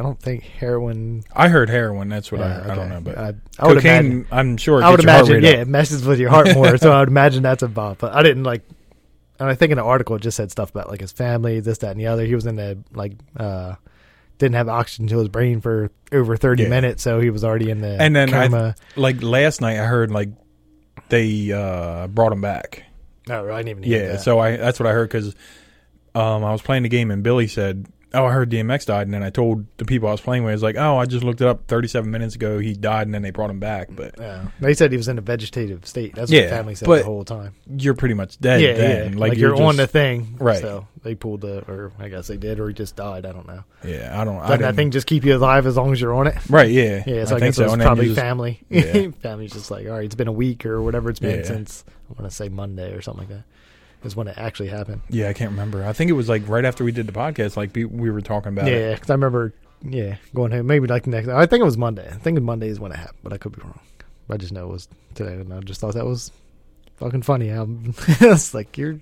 I 0.00 0.02
don't 0.02 0.18
think 0.20 0.42
heroin. 0.42 1.22
I 1.32 1.48
heard 1.48 1.68
heroin. 1.70 2.08
That's 2.08 2.32
what 2.32 2.40
uh, 2.40 2.44
I, 2.66 2.72
I 2.72 2.74
don't 2.74 2.88
know, 2.88 3.00
but 3.00 3.16
I, 3.18 3.34
I 3.58 3.66
would 3.68 3.76
cocaine. 3.76 3.98
imagine. 4.06 4.26
I'm 4.32 4.56
sure. 4.56 4.80
It 4.80 4.84
I 4.84 4.90
would 4.90 4.96
gets 5.00 5.04
your 5.04 5.12
heart 5.14 5.28
imagine, 5.28 5.44
yeah, 5.44 5.50
up. 5.52 5.58
it 5.58 5.68
messes 5.68 6.04
with 6.04 6.18
your 6.18 6.30
heart 6.30 6.52
more. 6.54 6.76
so 6.78 6.90
I 6.92 7.00
would 7.00 7.08
imagine 7.16 7.42
that's 7.42 7.62
involved. 7.62 8.00
But 8.00 8.14
I 8.14 8.22
didn't 8.22 8.44
like. 8.44 8.62
And 9.38 9.48
I 9.48 9.54
think 9.54 9.72
in 9.72 9.78
the 9.78 9.84
article 9.84 10.16
it 10.16 10.22
just 10.22 10.36
said 10.36 10.50
stuff 10.50 10.70
about 10.70 10.88
like 10.88 11.00
his 11.00 11.12
family, 11.12 11.60
this, 11.60 11.78
that, 11.78 11.90
and 11.92 12.00
the 12.00 12.06
other. 12.08 12.24
He 12.24 12.34
was 12.34 12.46
in 12.46 12.56
the 12.56 12.78
like, 12.92 13.12
uh 13.36 13.74
didn't 14.38 14.54
have 14.56 14.68
oxygen 14.68 15.06
to 15.08 15.18
his 15.18 15.28
brain 15.28 15.60
for 15.60 15.90
over 16.12 16.36
thirty 16.36 16.64
Yeah. 16.64 16.68
minutes, 16.70 17.02
so 17.02 17.20
he 17.20 17.30
was 17.30 17.44
already 17.44 17.70
in 17.70 17.80
the 17.80 17.96
And 18.00 18.14
then 18.16 18.32
I- 18.34 18.48
coma. 18.48 18.74
Like 18.96 19.22
last 19.22 19.60
night, 19.60 19.78
I 19.78 19.84
heard 19.86 20.10
like 20.10 20.30
they 21.08 21.52
uh 21.52 22.06
brought 22.08 22.32
him 22.32 22.40
back. 22.40 22.84
oh, 23.30 23.50
I 23.52 23.58
didn't 23.58 23.68
even 23.70 23.82
hear 23.82 24.10
Yeah, 24.12 24.16
so 24.16 24.38
I 24.38 24.56
that's 24.56 24.78
what 24.80 24.86
I 24.88 24.92
heard 24.92 25.08
because 25.08 25.34
um, 26.14 26.44
I 26.44 26.52
was 26.52 26.62
playing 26.62 26.84
the 26.84 26.88
game 26.88 27.10
and 27.10 27.22
Billy 27.24 27.48
said, 27.48 27.86
"Oh, 28.12 28.24
I 28.24 28.30
heard 28.32 28.48
DMX 28.50 28.86
died," 28.86 29.06
and 29.08 29.12
then 29.14 29.22
I 29.24 29.30
told 29.30 29.66
the 29.78 29.84
people 29.84 30.08
I 30.08 30.12
was 30.12 30.20
playing 30.20 30.44
with, 30.44 30.52
"I 30.52 30.54
was 30.54 30.62
like, 30.62 30.76
oh, 30.76 30.96
I 30.96 31.06
just 31.06 31.24
looked 31.24 31.40
it 31.40 31.48
up 31.48 31.66
37 31.66 32.08
minutes 32.10 32.36
ago. 32.36 32.58
He 32.60 32.74
died, 32.74 33.08
and 33.08 33.14
then 33.14 33.22
they 33.22 33.30
brought 33.32 33.50
him 33.50 33.58
back." 33.58 33.88
But 33.90 34.14
Yeah. 34.20 34.44
They 34.60 34.74
said 34.74 34.92
he 34.92 34.96
was 34.96 35.08
in 35.08 35.18
a 35.18 35.22
vegetative 35.22 35.84
state. 35.86 36.14
That's 36.14 36.30
what 36.30 36.36
Yeah, 36.36 36.44
the 36.44 36.48
family 36.50 36.74
said 36.76 36.88
the 36.88 37.02
whole 37.02 37.24
time. 37.24 37.54
you're 37.76 37.94
pretty 37.94 38.14
much 38.14 38.38
dead. 38.38 38.60
yeah, 38.60 38.72
then. 38.74 39.12
yeah. 39.14 39.18
Like, 39.18 39.30
Like, 39.30 39.38
you're, 39.38 39.60
on 39.60 39.76
the 39.76 39.88
thing. 39.88 40.36
Right. 40.38 40.60
So 40.60 40.86
they 41.04 41.14
pulled 41.14 41.42
the, 41.42 41.58
or 41.70 41.92
I 41.98 42.08
guess 42.08 42.26
they 42.26 42.36
did, 42.36 42.58
or 42.58 42.66
he 42.66 42.74
just 42.74 42.96
died. 42.96 43.24
I 43.26 43.30
don't 43.32 43.46
know. 43.46 43.62
Yeah, 43.84 44.20
I 44.20 44.24
don't. 44.24 44.38
I 44.38 44.48
Doesn't 44.48 44.62
that 44.62 44.74
thing 44.74 44.90
just 44.90 45.06
keep 45.06 45.22
you 45.24 45.36
alive 45.36 45.66
as 45.66 45.76
long 45.76 45.92
as 45.92 46.00
you're 46.00 46.14
on 46.14 46.26
it? 46.26 46.34
Right. 46.48 46.70
Yeah. 46.70 47.04
Yeah, 47.06 47.24
so 47.26 47.36
I, 47.36 47.38
think 47.38 47.54
guess 47.54 47.56
so. 47.56 47.64
it 47.64 47.70
was 47.70 47.76
probably 47.76 48.06
just- 48.06 48.18
family. 48.18 48.60
Yeah. 48.68 49.08
Family's 49.22 49.52
just 49.52 49.70
like, 49.70 49.86
all 49.86 49.92
right, 49.92 50.04
it's 50.04 50.14
been 50.16 50.28
a 50.28 50.32
week 50.32 50.66
or 50.66 50.82
whatever 50.82 51.10
it's 51.10 51.20
been 51.20 51.40
Yeah. 51.40 51.46
since, 51.46 51.84
I 52.10 52.20
want 52.20 52.28
to 52.30 52.34
say 52.34 52.48
Monday 52.48 52.92
or 52.92 53.00
something 53.02 53.28
like 53.28 53.36
that, 53.36 53.44
is 54.06 54.16
when 54.16 54.26
it 54.28 54.36
actually 54.36 54.70
happened. 54.70 55.02
Yeah, 55.10 55.28
I 55.28 55.34
can't 55.34 55.50
remember. 55.52 55.84
I 55.84 55.92
think 55.92 56.10
it 56.10 56.14
was 56.14 56.28
like 56.28 56.48
right 56.48 56.64
after 56.64 56.82
we 56.84 56.90
did 56.90 57.06
the 57.06 57.12
podcast. 57.12 57.56
Like 57.56 57.74
we 57.74 57.84
we 57.84 58.10
were 58.10 58.20
talking 58.22 58.48
about. 58.52 58.66
Yeah, 58.66 58.94
because 58.94 59.10
I 59.10 59.14
remember, 59.14 59.52
yeah, 59.82 60.16
going 60.34 60.52
home. 60.52 60.66
Maybe 60.66 60.86
like 60.86 61.04
the 61.04 61.10
next, 61.10 61.28
I 61.28 61.44
think 61.46 61.60
it 61.60 61.64
was 61.66 61.76
Monday. 61.78 62.08
I 62.08 62.14
think 62.14 62.40
Monday 62.40 62.68
is 62.68 62.80
when 62.80 62.92
it 62.92 62.96
happened, 62.96 63.18
but 63.22 63.32
I 63.34 63.36
could 63.38 63.52
be 63.52 63.60
wrong. 63.62 63.78
I 64.30 64.38
just 64.38 64.52
know 64.52 64.64
it 64.64 64.72
was 64.72 64.88
today, 65.14 65.34
and 65.34 65.52
I 65.52 65.60
just 65.60 65.80
thought 65.82 65.94
that 65.94 66.06
was 66.06 66.32
fucking 66.96 67.22
funny. 67.22 67.50
I'm, 67.50 67.94
it's 68.08 68.54
like 68.54 68.78
you're 68.78 68.92
you 68.92 69.00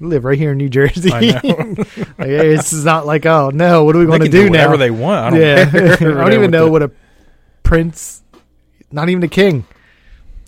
live 0.00 0.24
right 0.24 0.38
here 0.38 0.52
in 0.52 0.58
New 0.58 0.68
Jersey. 0.68 1.12
I 1.12 1.20
know. 1.20 1.74
like, 2.18 2.28
it's 2.28 2.72
not 2.84 3.06
like, 3.06 3.26
oh 3.26 3.50
no, 3.50 3.84
what 3.84 3.96
are 3.96 4.00
we 4.00 4.06
going 4.06 4.20
to 4.20 4.28
do, 4.28 4.44
do 4.44 4.50
whatever 4.50 4.74
now? 4.74 4.78
they 4.78 4.90
want. 4.90 5.34
I 5.34 5.38
don't 5.38 5.40
yeah. 5.40 5.70
I 6.00 6.28
don't 6.28 6.32
even 6.32 6.50
know 6.52 6.70
what 6.70 6.82
a 6.82 6.90
prince, 7.62 8.22
not 8.90 9.08
even 9.08 9.22
a 9.22 9.28
king. 9.28 9.66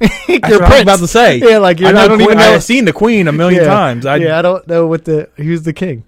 you're 0.01 0.09
That's 0.41 0.53
what 0.53 0.63
I 0.63 0.69
was 0.71 0.83
about 0.83 0.99
to 1.01 1.07
say. 1.09 1.39
Yeah, 1.39 1.59
like 1.59 1.79
you're, 1.81 1.91
I, 1.91 1.93
know 1.93 2.01
I 2.01 2.09
don't 2.09 2.19
Queen- 2.19 2.29
even 2.29 2.39
know. 2.39 2.55
I've 2.55 2.65
seen 2.65 2.85
the 2.87 2.93
Queen 2.93 3.29
a 3.29 3.33
million 3.33 3.63
Yeah. 3.63 3.69
times. 3.69 4.07
I, 4.07 4.17
yeah, 4.17 4.39
I 4.39 4.43
don't 4.43 4.67
know 4.67 4.87
what 4.87 5.05
the 5.05 5.29
who's 5.37 5.63
the 5.65 5.73
king. 5.75 6.05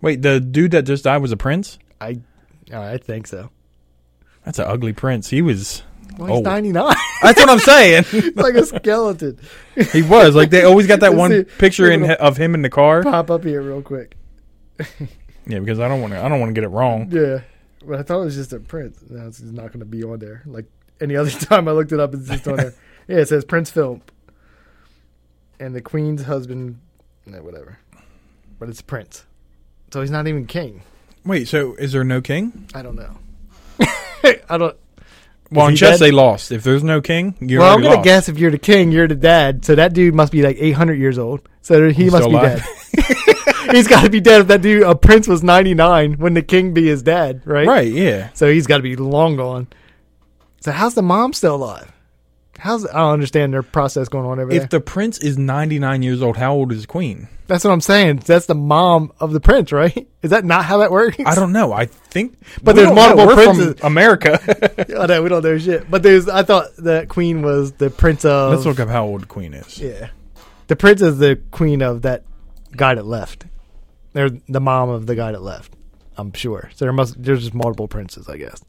Wait, 0.00 0.22
the 0.22 0.40
dude 0.40 0.72
that 0.72 0.82
just 0.82 1.04
died 1.04 1.18
was 1.18 1.30
a 1.30 1.36
prince. 1.36 1.78
I, 2.00 2.20
I 2.72 2.96
think 2.96 3.26
so. 3.26 3.50
That's 4.44 4.58
an 4.58 4.64
ugly 4.66 4.92
prince. 4.92 5.28
He 5.28 5.42
was. 5.42 5.82
Well, 6.20 6.28
he's 6.36 6.46
Oh. 6.46 6.50
99. 6.50 6.94
That's 7.22 7.40
what 7.40 7.48
I'm 7.48 7.58
saying. 7.58 8.04
like 8.36 8.54
a 8.54 8.64
skeleton. 8.66 9.38
he 9.92 10.02
was 10.02 10.34
like 10.34 10.50
they 10.50 10.62
always 10.64 10.86
got 10.86 11.00
that 11.00 11.14
one 11.14 11.30
see. 11.30 11.44
picture 11.44 11.90
in 11.90 12.10
of 12.10 12.36
him 12.36 12.54
in 12.54 12.62
the 12.62 12.68
car. 12.70 13.02
Pop 13.02 13.30
up 13.30 13.42
here 13.44 13.62
real 13.62 13.82
quick. 13.82 14.16
Yeah, 15.46 15.58
because 15.58 15.80
I 15.80 15.88
don't 15.88 16.00
want 16.00 16.12
to. 16.12 16.22
I 16.22 16.28
don't 16.28 16.38
want 16.40 16.50
to 16.50 16.54
get 16.54 16.64
it 16.64 16.68
wrong. 16.68 17.08
Yeah, 17.10 17.40
but 17.84 17.98
I 17.98 18.02
thought 18.02 18.20
it 18.20 18.24
was 18.26 18.36
just 18.36 18.52
a 18.52 18.60
prince. 18.60 18.98
No, 19.08 19.26
it's 19.26 19.40
not 19.40 19.68
going 19.68 19.80
to 19.80 19.84
be 19.86 20.04
on 20.04 20.18
there. 20.18 20.42
Like 20.46 20.66
any 21.00 21.16
other 21.16 21.30
time 21.30 21.66
I 21.68 21.72
looked 21.72 21.92
it 21.92 22.00
up, 22.00 22.14
it's 22.14 22.28
just 22.28 22.46
on 22.46 22.56
there. 22.56 22.74
Yeah, 23.08 23.18
it 23.18 23.28
says 23.28 23.44
Prince 23.44 23.70
Philip 23.70 24.12
and 25.58 25.74
the 25.74 25.80
Queen's 25.80 26.22
husband. 26.22 26.78
No, 27.26 27.38
whatever. 27.42 27.78
But 28.58 28.68
it's 28.68 28.82
Prince, 28.82 29.24
so 29.92 30.00
he's 30.02 30.10
not 30.10 30.26
even 30.28 30.46
king. 30.46 30.82
Wait, 31.24 31.48
so 31.48 31.74
is 31.74 31.92
there 31.92 32.04
no 32.04 32.20
king? 32.20 32.68
I 32.74 32.82
don't 32.82 32.96
know. 32.96 33.16
I 34.48 34.58
don't. 34.58 34.76
Well, 35.52 35.66
in 35.68 35.76
chess 35.76 35.98
dead? 35.98 36.06
they 36.06 36.10
lost. 36.12 36.52
If 36.52 36.62
there's 36.62 36.84
no 36.84 37.00
king, 37.00 37.34
you're 37.40 37.60
well, 37.60 37.74
I'm 37.74 37.82
gonna 37.82 37.96
lost. 37.96 38.04
guess 38.04 38.28
if 38.28 38.38
you're 38.38 38.50
the 38.52 38.58
king, 38.58 38.92
you're 38.92 39.08
the 39.08 39.14
dad. 39.16 39.64
So 39.64 39.74
that 39.74 39.92
dude 39.92 40.14
must 40.14 40.30
be 40.32 40.42
like 40.42 40.56
800 40.60 40.94
years 40.94 41.18
old. 41.18 41.40
So 41.62 41.88
he 41.88 42.04
He's 42.04 42.12
must 42.12 42.28
be 42.28 42.34
alive? 42.34 42.64
dead. 42.94 43.16
he's 43.72 43.86
got 43.88 44.02
to 44.04 44.10
be 44.10 44.20
dead 44.20 44.40
if 44.42 44.46
that 44.48 44.62
dude, 44.62 44.82
a 44.82 44.94
prince, 44.94 45.26
was 45.28 45.42
99 45.42 46.14
when 46.14 46.34
the 46.34 46.42
king 46.42 46.72
be 46.74 46.86
his 46.86 47.02
dad, 47.02 47.42
right? 47.44 47.66
Right? 47.66 47.92
Yeah. 47.92 48.30
So 48.34 48.50
he's 48.50 48.66
got 48.66 48.78
to 48.78 48.82
be 48.82 48.96
long 48.96 49.36
gone. 49.36 49.68
So 50.60 50.72
how's 50.72 50.94
the 50.94 51.02
mom 51.02 51.32
still 51.32 51.56
alive? 51.56 51.90
How's 52.60 52.86
I 52.86 52.92
don't 52.98 53.12
understand 53.14 53.54
their 53.54 53.62
process 53.62 54.08
going 54.08 54.26
on 54.26 54.38
over 54.38 54.50
there. 54.50 54.62
If 54.62 54.68
the 54.68 54.80
prince 54.80 55.18
is 55.18 55.38
99 55.38 56.02
years 56.02 56.22
old, 56.22 56.36
how 56.36 56.52
old 56.54 56.72
is 56.72 56.82
the 56.82 56.86
queen? 56.86 57.28
That's 57.46 57.64
what 57.64 57.70
I'm 57.72 57.80
saying. 57.80 58.18
That's 58.18 58.46
the 58.46 58.54
mom 58.54 59.12
of 59.18 59.32
the 59.32 59.40
prince, 59.40 59.72
right? 59.72 60.06
Is 60.22 60.30
that 60.30 60.44
not 60.44 60.64
how 60.64 60.78
that 60.78 60.92
works? 60.92 61.16
I 61.26 61.34
don't 61.34 61.50
know. 61.52 61.72
I 61.72 61.86
think, 61.86 62.38
But 62.62 62.76
there's 62.76 62.90
know. 62.90 62.94
multiple 62.94 63.26
We're 63.26 63.34
princes. 63.34 63.80
from 63.80 63.86
America. 63.88 64.94
I 65.00 65.06
know 65.06 65.22
we 65.22 65.28
don't 65.30 65.42
know 65.42 65.58
shit. 65.58 65.90
But 65.90 66.04
there's. 66.04 66.28
I 66.28 66.44
thought 66.44 66.76
the 66.76 67.06
queen 67.08 67.42
was 67.42 67.72
the 67.72 67.90
prince 67.90 68.24
of. 68.24 68.52
Let's 68.52 68.66
look 68.66 68.78
up 68.78 68.88
how 68.88 69.06
old 69.06 69.22
the 69.22 69.26
queen 69.26 69.54
is. 69.54 69.78
Yeah. 69.80 70.10
The 70.68 70.76
prince 70.76 71.02
is 71.02 71.18
the 71.18 71.40
queen 71.50 71.82
of 71.82 72.02
that 72.02 72.22
guy 72.76 72.94
that 72.94 73.04
left. 73.04 73.46
They're 74.12 74.30
the 74.48 74.60
mom 74.60 74.90
of 74.90 75.06
the 75.06 75.16
guy 75.16 75.32
that 75.32 75.42
left. 75.42 75.72
I'm 76.16 76.32
sure. 76.32 76.70
So 76.76 76.84
there 76.84 76.92
must 76.92 77.20
there's 77.20 77.40
just 77.40 77.54
multiple 77.54 77.88
princes, 77.88 78.28
I 78.28 78.36
guess. 78.36 78.62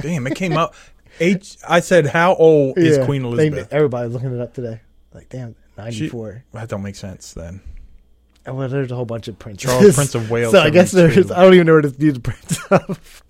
Damn, 0.00 0.26
it 0.26 0.34
came 0.34 0.54
out. 0.54 0.74
H. 1.18 1.56
I 1.68 1.80
said, 1.80 2.06
how 2.06 2.34
old 2.34 2.78
is 2.78 2.98
Yeah, 2.98 3.04
Queen 3.04 3.22
they- 3.22 3.28
Elizabeth? 3.28 3.72
everybody's 3.72 4.12
looking 4.12 4.32
it 4.34 4.40
up 4.40 4.54
today. 4.54 4.80
Like, 5.12 5.28
damn, 5.28 5.54
94. 5.76 6.44
that 6.52 6.68
don't 6.68 6.82
make 6.82 6.94
sense 6.96 7.32
then. 7.34 7.60
Oh, 8.46 8.54
well, 8.54 8.68
there's 8.68 8.90
a 8.90 8.94
whole 8.96 9.04
bunch 9.04 9.28
of 9.28 9.38
princes. 9.38 9.68
Charles, 9.68 9.94
Prince 9.96 10.14
of 10.14 10.30
Wales. 10.30 10.52
so 10.52 10.60
I 10.60 10.70
guess 10.70 10.92
72. 10.92 11.22
there's. 11.24 11.30
I 11.30 11.42
don't 11.42 11.52
even 11.54 11.66
know 11.66 11.74
where 11.74 11.82
to 11.82 11.94
he's 11.98 12.14
the 12.14 12.20
prince 12.20 12.58
of. 12.70 13.22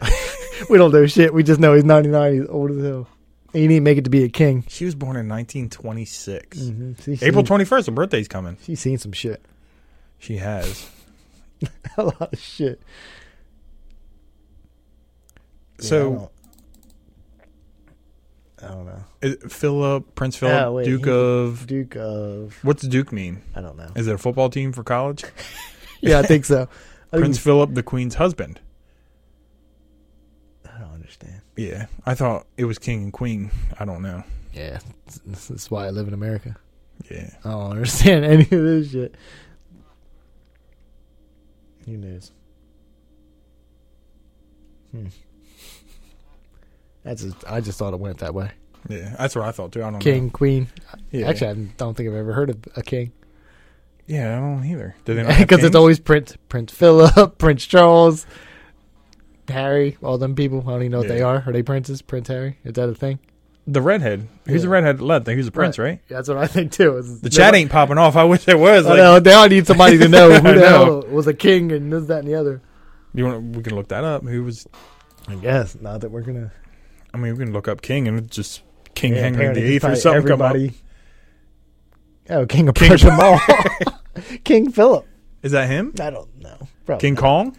we 0.71 0.79
don't 0.79 0.93
know 0.93 1.07
shit. 1.07 1.35
We 1.35 1.43
just 1.43 1.59
know 1.59 1.75
he's 1.75 1.85
99. 1.85 2.33
He's 2.35 2.47
old 2.49 2.71
as 2.71 2.85
hell. 2.85 3.09
And 3.53 3.63
he 3.63 3.67
didn't 3.67 3.83
make 3.83 3.99
it 3.99 4.05
to 4.05 4.11
be 4.11 4.23
a 4.23 4.29
king. 4.29 4.65
She 4.69 4.85
was 4.85 4.95
born 4.95 5.17
in 5.17 5.29
1926. 5.29 6.59
Mm-hmm. 6.59 7.13
April 7.25 7.45
seen- 7.45 7.59
21st, 7.59 7.87
her 7.87 7.93
birthday's 7.93 8.29
coming. 8.29 8.57
She's 8.63 8.79
seen 8.79 8.99
some 8.99 9.11
shit. 9.13 9.45
She 10.21 10.37
has. 10.37 10.89
a 11.97 12.05
lot 12.05 12.33
of 12.33 12.39
shit. 12.39 12.81
Yeah, 15.81 15.85
So, 15.89 16.13
don't, 16.13 16.31
I 18.63 18.69
don't 18.69 18.87
know. 18.87 19.05
is 19.23 19.37
Philip, 19.53 20.15
Prince 20.15 20.37
Philip, 20.37 20.55
Yeah, 20.55 20.69
wait, 20.69 20.85
Duke 20.85 21.05
he- 21.07 21.11
of. 21.11 21.67
Duke 21.67 21.97
of. 21.97 22.59
What's 22.63 22.83
Duke 22.83 23.13
mean? 23.13 23.43
I 23.55 23.61
don't 23.61 23.77
know. 23.77 23.89
Is 23.97 24.07
it 24.07 24.15
a 24.15 24.19
football 24.19 24.51
team 24.51 24.73
for 24.73 24.83
college? 24.85 25.25
Yeah, 26.03 26.19
I 26.19 26.23
think 26.23 26.47
so. 26.47 26.63
I, 27.13 27.17
think 27.17 27.21
Prince 27.25 27.39
Philip, 27.39 27.75
the 27.75 27.83
Queen's 27.83 28.15
husband. 28.15 28.59
I 30.67 30.79
don't 30.81 30.95
understand. 30.95 31.43
Yeah, 31.59 31.87
I 32.07 32.15
thought 32.15 32.47
it 32.57 32.65
was 32.65 32.79
King 32.79 33.03
and 33.03 33.13
Queen. 33.13 33.51
I 33.79 33.85
don't 33.85 34.01
know. 34.01 34.25
Yeah, 34.55 34.79
that's 35.27 35.71
why 35.71 35.87
I 35.87 35.91
live 35.91 36.09
in 36.09 36.15
America. 36.15 36.57
Yeah, 37.11 37.29
I 37.45 37.51
don't 37.51 37.71
understand 37.73 38.25
any 38.33 38.45
of 38.45 38.49
this 38.49 38.93
shit. 38.93 39.15
Who 41.85 41.99
knows? 41.99 42.33
Hmm. 44.93 45.07
That's 47.05 47.23
just, 47.23 47.37
I 47.47 47.61
just 47.61 47.79
thought 47.79 47.95
it 47.95 48.01
went 48.01 48.19
that 48.19 48.35
way. 48.35 48.51
yeah, 48.89 49.15
that's 49.19 49.35
what 49.37 49.45
I 49.47 49.53
thought 49.53 49.73
too. 49.73 49.81
I 49.81 49.85
don't 49.85 49.95
know. 49.95 49.99
King, 50.01 50.31
queen. 50.31 50.69
Yeah. 51.11 51.29
Actually, 51.29 51.49
I 51.51 51.55
don't 51.77 51.95
think 51.97 52.09
I've 52.09 52.15
ever 52.17 52.33
heard 52.33 52.51
of 52.51 52.59
a 52.77 52.83
king 52.83 53.13
yeah, 54.07 54.37
I 54.37 54.41
don't 54.41 54.65
either. 54.65 54.97
Do 55.05 55.15
they 55.15 55.23
because 55.39 55.63
it's 55.65 55.77
always 55.77 56.01
Prince 56.01 56.37
Prince 56.49 56.73
Philip, 56.73 57.39
Prince 57.39 57.65
Charles, 57.65 58.27
Harry, 59.49 59.97
all 60.03 60.19
them 60.19 60.35
people. 60.35 60.61
I 60.63 60.73
don't 60.73 60.81
even 60.83 60.91
know 60.93 60.99
what 60.99 61.07
they 61.09 61.23
are. 61.23 61.45
Are 61.47 61.53
they 61.53 61.63
princes? 61.63 62.03
Prince 62.03 62.27
Harry? 62.27 62.59
Is 62.65 62.73
that 62.75 62.89
a 62.89 62.95
thing? 62.95 63.21
the 63.67 63.81
redhead. 63.81 64.27
Who's 64.47 64.63
the 64.63 64.69
Yeah. 64.69 64.73
redhead 64.75 65.01
led? 65.01 65.29
He's 65.29 65.47
a 65.47 65.53
prince, 65.53 65.79
right? 65.79 66.01
Yeah, 66.09 66.17
that's 66.17 66.29
what 66.29 66.39
I 66.39 66.49
think 66.49 66.73
too. 66.73 66.99
It's- 66.99 67.21
The 67.21 67.31
chat 67.31 67.55
ain't 67.55 67.71
popping 67.71 67.99
off. 67.99 68.17
I 68.17 68.25
wish 68.25 68.49
it 68.49 68.59
was. 68.59 68.85
I 68.87 68.91
Like, 68.91 68.99
know 68.99 69.21
they 69.21 69.33
all 69.33 69.49
need 69.49 69.65
somebody 69.69 69.97
to 69.99 70.09
know 70.09 70.31
who 70.41 70.41
the 70.41 70.55
know. 70.55 70.61
hell 70.69 71.03
was 71.09 71.29
a 71.29 71.35
king 71.35 71.71
and 71.71 71.93
this, 71.93 72.07
that, 72.07 72.21
and 72.21 72.29
the 72.29 72.35
other. 72.35 72.63
you 73.15 73.27
want? 73.27 73.55
We 73.55 73.63
can 73.63 73.77
look 73.77 73.89
that 73.89 74.03
up. 74.03 74.25
Who 74.25 74.43
was? 74.43 74.67
I 75.29 75.37
guess 75.37 75.77
not 75.81 76.01
that 76.01 76.11
we're 76.11 76.23
gonna. 76.23 76.51
I 77.13 77.17
mean, 77.19 77.37
we 77.37 77.45
can 77.45 77.53
look 77.53 77.69
up 77.69 77.83
King 77.83 78.07
and 78.09 78.19
it's 78.19 78.35
just 78.37 78.63
King 78.95 79.15
Yeah, 79.15 79.21
Henry 79.23 79.47
apparently 79.47 79.79
VIII 79.79 79.91
or 79.91 79.97
something. 79.97 80.17
Everybody. 80.17 80.73
Oh, 82.29 82.47
King 82.47 82.69
of 82.69 82.75
King- 82.75 82.89
Prussia 82.89 83.11
Mall. 83.17 83.41
King 84.45 84.71
Philip. 84.71 85.07
Is 85.43 85.53
that 85.53 85.69
him? 85.69 85.95
I 86.01 86.11
don't 86.11 86.39
know. 86.39 86.69
Probably 86.87 87.01
King 87.01 87.15
not. 87.15 87.21
Kong. 87.21 87.57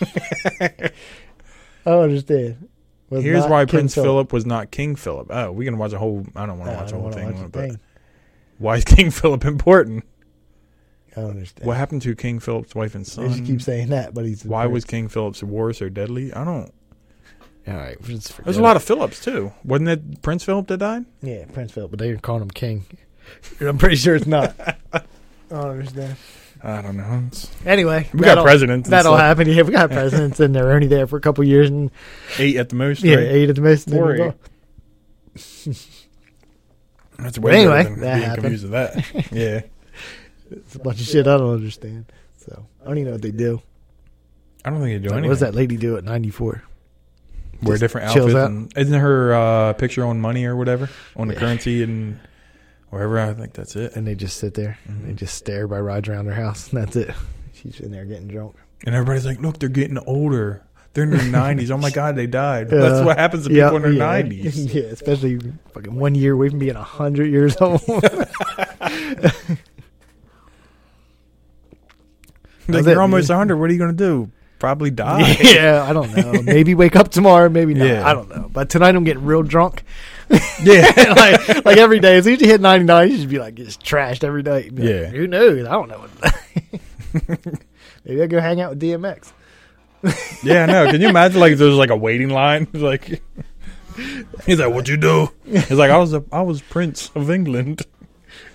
Oh, 1.86 1.92
I 1.92 1.94
don't 1.94 2.04
understand. 2.04 2.68
Was 3.08 3.24
Here's 3.24 3.46
why 3.46 3.64
King 3.64 3.68
Prince 3.80 3.94
Philip. 3.94 4.32
was 4.34 4.44
not 4.44 4.70
King 4.70 4.96
Philip. 4.96 5.28
Oh, 5.30 5.50
we 5.50 5.64
can 5.64 5.78
watch 5.78 5.92
a 5.94 5.98
whole. 5.98 6.26
I 6.36 6.44
don't 6.44 6.58
want 6.58 6.70
I 6.70 6.74
to 6.74 6.80
watch 6.82 6.92
a 6.92 6.96
whole 6.96 7.10
thing, 7.10 7.24
watch 7.24 7.34
on 7.36 7.40
the 7.40 7.46
it, 7.46 7.52
but 7.52 7.60
thing. 7.70 7.80
why 8.58 8.76
is 8.76 8.84
King 8.84 9.10
Philip 9.10 9.44
important? 9.46 10.04
I 11.16 11.22
don't 11.22 11.30
understand. 11.30 11.66
What 11.66 11.78
happened 11.78 12.02
to 12.02 12.14
King 12.14 12.38
Philip's 12.38 12.74
wife 12.74 12.94
and 12.94 13.04
They 13.06 13.10
son? 13.10 13.28
just 13.30 13.44
keep 13.46 13.62
saying 13.62 13.88
that, 13.88 14.12
but 14.12 14.26
he's. 14.26 14.44
Why 14.44 14.66
was 14.66 14.84
King 14.84 15.08
Philip's 15.08 15.42
war 15.42 15.72
so 15.72 15.88
deadly? 15.88 16.32
I 16.34 16.44
don't. 16.44 16.70
All 17.68 17.74
right? 17.74 18.00
Just 18.02 18.42
There's 18.44 18.56
a 18.56 18.62
lot 18.62 18.76
of 18.76 18.82
Philips 18.82 19.22
too. 19.22 19.52
Wasn't 19.64 19.88
it 19.88 20.22
Prince 20.22 20.44
Philip 20.44 20.66
that 20.68 20.78
died? 20.78 21.04
yeah, 21.22 21.44
Prince 21.52 21.72
Philip, 21.72 21.90
but 21.90 21.98
they're 22.00 22.16
calling 22.16 22.42
him 22.42 22.50
King. 22.50 22.84
I'm 23.60 23.78
pretty 23.78 23.96
sure 23.96 24.14
it's 24.16 24.26
not. 24.26 24.54
I 24.92 25.02
don't 25.50 25.66
understand. 25.70 26.16
I 26.62 26.82
don't 26.82 26.96
know. 26.96 27.22
It's- 27.28 27.50
Anyway, 27.64 28.08
we 28.12 28.20
got 28.20 28.42
presidents. 28.44 28.88
That'll 28.90 29.12
stuff. 29.14 29.20
happen. 29.20 29.48
Yeah, 29.48 29.62
we 29.62 29.72
got 29.72 29.90
presidents, 29.92 30.40
and 30.40 30.54
they're 30.54 30.72
only 30.72 30.88
there 30.88 31.06
for 31.06 31.16
a 31.16 31.20
couple 31.20 31.42
years, 31.44 31.70
and 31.70 31.90
Eight 32.38 32.56
at 32.56 32.68
the 32.70 32.74
most. 32.76 33.02
yeah, 33.02 33.14
right? 33.16 33.24
eight 33.26 33.48
at 33.50 33.56
the 33.56 33.62
most. 33.62 33.86
and 33.86 33.96
Four 33.96 34.14
eight. 34.16 34.34
That's 37.18 37.36
But 37.38 37.44
way 37.44 37.54
anyway, 37.56 37.82
better 37.84 37.90
than 37.90 38.00
that 38.00 38.14
being 38.14 38.24
happened. 38.28 38.42
confused 38.42 38.62
with 38.64 38.72
that. 38.72 39.32
Yeah, 39.32 39.60
It's 40.50 40.74
a 40.74 40.78
bunch 40.78 41.00
of 41.00 41.06
shit 41.06 41.26
I 41.26 41.36
don't 41.36 41.54
understand. 41.54 42.06
So 42.38 42.66
I 42.82 42.84
don't 42.86 42.98
even 42.98 43.06
know 43.08 43.12
what 43.12 43.22
they 43.22 43.30
do. 43.30 43.60
I 44.64 44.70
don't 44.70 44.80
think 44.80 45.02
they 45.02 45.08
do 45.08 45.08
Like, 45.10 45.12
anything. 45.18 45.28
what 45.28 45.34
does 45.34 45.40
that 45.40 45.54
lady 45.54 45.76
do 45.76 45.96
at 45.96 46.04
94? 46.04 46.62
Wear 47.62 47.78
different 47.78 48.08
outfits. 48.08 48.34
out? 48.34 48.50
And, 48.50 48.72
isn't 48.76 48.98
her 48.98 49.34
uh, 49.34 49.72
picture 49.74 50.04
on 50.04 50.20
money 50.20 50.44
or 50.46 50.56
whatever 50.56 50.88
on 51.16 51.28
the 51.28 51.34
Yeah. 51.34 51.40
currency 51.40 51.82
and 51.82 52.18
wherever? 52.90 53.18
I 53.18 53.32
think 53.34 53.52
that's 53.52 53.76
it. 53.76 53.96
And 53.96 54.06
they 54.06 54.14
just 54.14 54.38
sit 54.38 54.54
there. 54.54 54.78
Mhm. 54.88 55.06
They 55.06 55.12
just 55.12 55.34
stare 55.34 55.66
by 55.68 55.80
rides 55.80 56.08
around 56.08 56.26
her 56.26 56.34
house. 56.34 56.68
And 56.72 56.82
that's 56.82 56.96
it. 56.96 57.10
She's 57.52 57.80
in 57.80 57.90
there 57.90 58.04
getting 58.04 58.28
drunk. 58.28 58.54
And 58.86 58.94
everybody's 58.94 59.26
like, 59.26 59.40
"Look, 59.40 59.58
they're 59.58 59.68
getting 59.68 59.98
older. 60.06 60.62
They're 60.94 61.04
in 61.04 61.10
their 61.10 61.22
nineties. 61.30 61.70
Oh 61.70 61.76
my 61.76 61.90
god, 61.90 62.16
they 62.16 62.26
died. 62.26 62.68
Yeah. 62.72 62.78
That's 62.78 63.04
what 63.04 63.18
happens 63.18 63.46
to 63.46 63.52
Yeah, 63.52 63.64
people 63.66 63.76
in 63.76 63.82
their 63.82 63.92
yeah. 63.92 63.98
nineties. 64.06 64.74
yeah, 64.74 64.82
especially 64.84 65.38
fucking 65.74 65.94
one 65.94 66.14
year 66.14 66.32
away 66.32 66.48
from 66.48 66.58
being 66.58 66.74
100 66.74 67.26
years 67.26 67.56
old. 67.60 67.82
like, 72.68 72.84
you're 72.86 73.00
almost 73.00 73.30
hundred. 73.30 73.56
What 73.56 73.70
are 73.70 73.72
you 73.72 73.78
gonna 73.78 73.92
do? 73.92 74.30
Probably 74.60 74.90
die. 74.92 75.36
yeah, 75.42 75.82
I 75.88 75.92
don't 75.92 76.14
know. 76.14 76.42
Maybe 76.42 76.76
wake 76.76 76.94
up 76.94 77.08
tomorrow, 77.08 77.48
maybe 77.48 77.74
not. 77.74 77.88
Yeah. 77.88 78.08
I 78.08 78.12
don't 78.14 78.28
know. 78.28 78.48
But 78.52 78.70
tonight 78.70 78.94
I'm 78.94 79.02
getting 79.02 79.24
real 79.24 79.42
drunk. 79.42 79.82
yeah. 80.62 80.92
like, 81.16 81.64
like 81.64 81.76
every 81.78 81.98
day. 81.98 82.18
As 82.18 82.24
soon 82.24 82.34
as 82.34 82.40
you 82.42 82.46
hit 82.46 82.60
99, 82.60 83.10
you 83.10 83.18
should 83.18 83.28
be 83.30 83.38
like, 83.40 83.54
just 83.56 83.82
trashed 83.82 84.22
every 84.22 84.42
day. 84.44 84.70
Like, 84.70 84.78
Yeah. 84.78 85.06
Who 85.06 85.26
knows? 85.26 85.66
I 85.66 85.70
don't 85.72 85.88
know. 85.88 85.98
What 85.98 87.58
maybe 88.04 88.22
I 88.22 88.26
go 88.26 88.40
hang 88.40 88.60
out 88.60 88.70
with 88.70 88.80
DMX. 88.80 89.32
Yeah, 90.44 90.62
I 90.62 90.66
know. 90.66 90.90
Can 90.90 91.00
you 91.00 91.08
imagine 91.08 91.40
like 91.40 91.56
there's 91.56 91.74
like 91.74 91.90
a 91.90 91.96
waiting 91.96 92.28
line? 92.30 92.68
Like 92.72 93.22
he's 94.46 94.58
like, 94.58 94.72
"What 94.72 94.88
you 94.88 94.96
do?" 94.96 95.28
He's 95.44 95.72
like, 95.72 95.90
"I 95.90 95.98
was 95.98 96.14
a 96.14 96.24
I 96.32 96.40
was 96.42 96.62
Prince 96.62 97.10
of 97.14 97.30
England." 97.30 97.82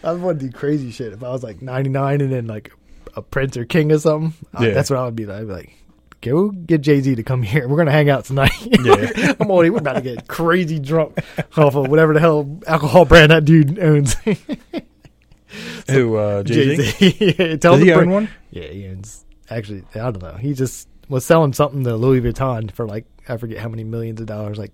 I 0.04 0.14
would 0.14 0.22
want 0.22 0.40
to 0.40 0.46
do 0.48 0.52
crazy 0.52 0.90
shit 0.92 1.14
if 1.14 1.24
I 1.24 1.30
was 1.30 1.44
like 1.44 1.62
99 1.62 2.22
and 2.22 2.32
then 2.32 2.48
like 2.48 2.72
a 3.16 3.22
prince 3.22 3.58
or 3.58 3.66
king 3.66 3.92
or 3.92 4.00
something. 4.00 4.34
Uh, 4.54 4.64
Yeah. 4.64 4.74
that's 4.74 4.90
what 4.90 4.98
I 5.00 5.06
would 5.06 5.16
be 5.16 5.26
like. 5.26 5.42
I'd 5.42 5.48
be 5.48 5.54
like, 5.54 5.78
go 6.26 6.50
get 6.50 6.82
Jay 6.82 7.02
Z 7.02 7.16
to 7.16 7.24
come 7.24 7.44
here. 7.44 7.68
We're 7.68 7.78
gonna 7.78 7.92
hang 7.92 8.10
out 8.10 8.26
tonight. 8.26 8.52
Yeah. 8.86 9.34
I'm 9.40 9.50
already 9.50 9.72
we're 9.72 9.80
about 9.80 9.94
to 9.94 10.02
get 10.02 10.28
crazy 10.28 10.80
drunk 10.80 11.18
off 11.58 11.76
of 11.76 11.88
whatever 11.88 12.14
the 12.14 12.20
hell 12.20 12.60
alcohol 12.68 13.06
brand 13.06 13.32
that 13.32 13.46
dude 13.46 13.80
owns. 13.80 14.16
Who 15.90 16.16
uh, 16.18 16.44
Jay 16.44 16.76
Z? 16.76 17.18
yeah, 17.40 17.56
tell 17.56 17.74
Does 17.74 17.82
him 17.82 17.88
he 17.88 17.94
own 17.94 18.10
one? 18.10 18.30
Yeah, 18.52 18.68
he 18.68 18.88
owns. 18.88 19.26
Actually, 19.50 19.84
I 19.96 20.12
don't 20.12 20.22
know. 20.22 20.34
He 20.34 20.54
just 20.54 20.88
was 21.10 21.26
selling 21.26 21.54
something 21.54 21.84
to 21.84 21.96
Louis 21.96 22.22
Vuitton 22.22 22.72
for 22.72 22.86
like 22.86 23.06
I 23.28 23.38
forget 23.38 23.58
how 23.58 23.70
many 23.70 23.84
millions 23.84 24.20
of 24.22 24.28
dollars, 24.28 24.58
like 24.58 24.74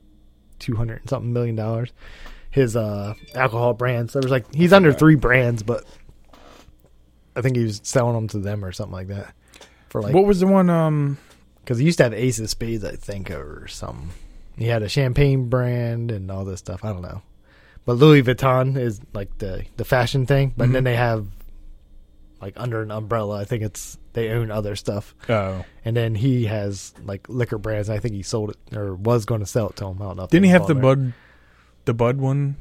two 0.59 0.75
hundred 0.75 1.01
and 1.01 1.09
something 1.09 1.31
million 1.31 1.55
dollars. 1.55 1.93
His 2.49 2.75
uh 2.75 3.13
alcohol 3.35 3.73
brands. 3.73 4.13
There 4.13 4.21
was 4.21 4.31
like 4.31 4.53
he's 4.53 4.73
under 4.73 4.91
three 4.91 5.15
brands, 5.15 5.63
but 5.63 5.85
I 7.35 7.41
think 7.41 7.55
he 7.55 7.63
was 7.63 7.79
selling 7.83 8.15
them 8.15 8.27
to 8.29 8.39
them 8.39 8.65
or 8.65 8.71
something 8.71 8.93
like 8.93 9.07
that. 9.07 9.33
For 9.89 10.01
like 10.01 10.13
what 10.13 10.25
was 10.25 10.39
the 10.41 10.47
one? 10.47 10.69
Um, 10.69 11.17
because 11.63 11.77
he 11.79 11.85
used 11.85 11.97
to 11.97 12.03
have 12.03 12.13
Ace 12.13 12.39
of 12.39 12.49
Spades, 12.49 12.83
I 12.83 12.95
think, 12.95 13.31
or 13.31 13.67
something. 13.67 14.09
He 14.57 14.65
had 14.67 14.83
a 14.83 14.89
champagne 14.89 15.49
brand 15.49 16.11
and 16.11 16.29
all 16.29 16.45
this 16.45 16.59
stuff. 16.59 16.83
I 16.83 16.89
don't 16.93 17.01
know, 17.01 17.21
but 17.85 17.93
Louis 17.93 18.21
Vuitton 18.23 18.77
is 18.77 19.01
like 19.13 19.37
the 19.39 19.65
the 19.77 19.85
fashion 19.85 20.25
thing. 20.25 20.53
But 20.57 20.71
then 20.71 20.81
Mhm. 20.81 20.85
they 20.85 20.95
have 20.95 21.27
like 22.41 22.53
under 22.57 22.81
an 22.81 22.91
umbrella. 22.91 23.39
I 23.39 23.45
think 23.45 23.63
it's 23.63 23.97
they 24.13 24.29
own 24.29 24.51
other 24.51 24.75
stuff, 24.75 25.15
oh, 25.29 25.63
and 25.85 25.95
then 25.95 26.15
he 26.15 26.45
has 26.45 26.93
like 27.03 27.27
liquor 27.29 27.57
brands. 27.57 27.89
I 27.89 27.99
think 27.99 28.13
he 28.13 28.23
sold 28.23 28.51
it 28.51 28.75
or 28.77 28.93
was 28.93 29.25
going 29.25 29.39
to 29.41 29.45
sell 29.47 29.69
it 29.69 29.77
to 29.77 29.85
him. 29.87 30.01
I 30.01 30.05
don't 30.05 30.17
know. 30.17 30.27
didn't 30.27 30.45
he 30.45 30.51
have 30.51 30.67
the. 30.67 30.75
Bud, 30.75 31.13
the 31.85 31.93
Bud 31.93 32.17
one? 32.17 32.57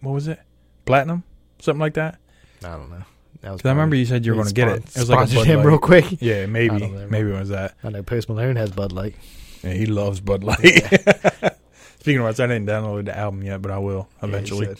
What 0.00 0.12
was 0.12 0.26
it? 0.28 0.40
Platinum, 0.86 1.22
something 1.60 1.80
like 1.80 1.94
that. 1.94 2.18
I 2.64 2.70
don't 2.70 2.90
know. 2.90 3.04
That 3.40 3.52
was 3.52 3.62
'Cause 3.62 3.68
I 3.68 3.72
remember 3.72 3.94
you 3.96 4.04
said 4.04 4.26
you 4.26 4.32
were 4.32 4.36
going 4.36 4.48
to 4.48 4.54
get 4.54 4.68
it. 4.68 4.84
It 4.84 4.96
was 4.98 5.08
like 5.10 5.26
a 5.26 5.26
sponsored 5.28 5.36
Bud 5.36 5.46
him 5.46 5.56
Light. 5.58 5.66
real 5.66 5.78
quick. 5.78 6.04
Yeah, 6.20 6.46
maybe, 6.46 6.74
I 6.74 6.78
don't 6.78 6.92
remember. 6.92 7.10
maybe 7.12 7.30
it 7.30 7.38
was 7.38 7.48
that. 7.50 7.74
I 7.84 7.90
know 7.90 8.02
Post 8.02 8.28
Malone 8.28 8.56
has 8.56 8.70
Bud 8.70 8.92
Light. 8.92 9.14
Yeah, 9.62 9.72
he 9.74 9.86
loves 9.86 10.20
Bud 10.20 10.42
Light. 10.44 10.58
Speaking 12.00 12.20
of 12.20 12.26
which, 12.26 12.40
I 12.40 12.46
didn't 12.46 12.66
download 12.66 13.06
the 13.06 13.16
album 13.16 13.42
yet, 13.42 13.60
but 13.62 13.70
I 13.70 13.78
will 13.78 14.08
Yeah, 14.22 14.28
he 14.28 14.32
eventually. 14.34 14.66
said. 14.66 14.78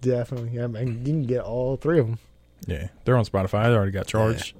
Definitely, 0.00 0.50
yeah. 0.50 0.66
Man, 0.66 0.86
you 0.98 1.04
can 1.04 1.22
get 1.24 1.42
all 1.42 1.76
three 1.76 1.98
of 1.98 2.06
them. 2.06 2.18
Yeah, 2.66 2.88
they're 3.04 3.16
on 3.16 3.24
Spotify. 3.24 3.54
I 3.60 3.70
already 3.72 3.92
got 3.92 4.06
charged. 4.06 4.54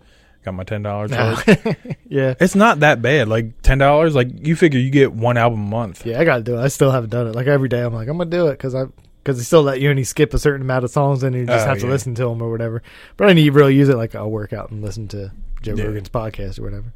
Got 0.44 0.52
my 0.54 0.64
ten 0.64 0.83
dollars 0.83 1.11
charge. 1.11 1.47
yeah. 2.09 2.35
It's 2.38 2.54
not 2.54 2.80
that 2.80 3.00
bad. 3.00 3.28
Like 3.28 3.62
ten 3.62 3.78
dollars. 3.78 4.14
Like 4.14 4.28
you 4.47 4.56
figure 4.56 4.78
you 4.78 4.90
get 4.90 5.12
one 5.12 5.37
album 5.38 5.61
a 5.62 5.68
month. 5.68 6.04
Yeah, 6.04 6.21
I 6.21 6.25
got 6.25 6.37
to 6.38 6.42
do 6.42 6.59
it. 6.59 6.62
I 6.62 6.68
still 6.68 6.90
haven't 6.90 7.11
done 7.11 7.26
it. 7.28 7.35
Like 7.35 7.47
every 7.47 7.68
day, 7.68 7.80
I'm 7.80 7.94
like, 7.94 8.09
I'm 8.09 8.18
gonna 8.18 8.28
do 8.30 8.49
it 8.49 8.52
because 8.52 8.75
I 8.75 8.85
because 9.25 9.38
they 9.38 9.43
still 9.45 9.62
let 9.62 9.81
you 9.81 9.88
only 9.90 10.04
skip 10.04 10.35
a 10.35 10.38
certain 10.38 10.61
amount 10.62 10.85
of 10.85 10.90
songs 10.90 11.23
and 11.23 11.35
you 11.35 11.47
just 11.47 11.64
Oh, 11.64 11.69
have 11.71 11.78
to 11.81 11.87
yeah. 11.87 11.90
listen 11.93 12.14
to 12.16 12.26
them 12.26 12.43
or 12.43 12.50
whatever. 12.50 12.83
But 13.16 13.31
I 13.31 13.33
need 13.33 13.45
to 13.47 13.52
really 13.52 13.75
use 13.75 13.88
it 13.88 13.97
like 13.97 14.14
I'll 14.14 14.31
work 14.31 14.52
out 14.52 14.71
and 14.71 14.83
listen 14.83 15.09
to 15.09 15.33
Joe 15.62 15.75
Yeah. 15.75 15.85
Rogan's 15.85 16.11
podcast 16.11 16.59
or 16.61 16.62
whatever, 16.64 16.93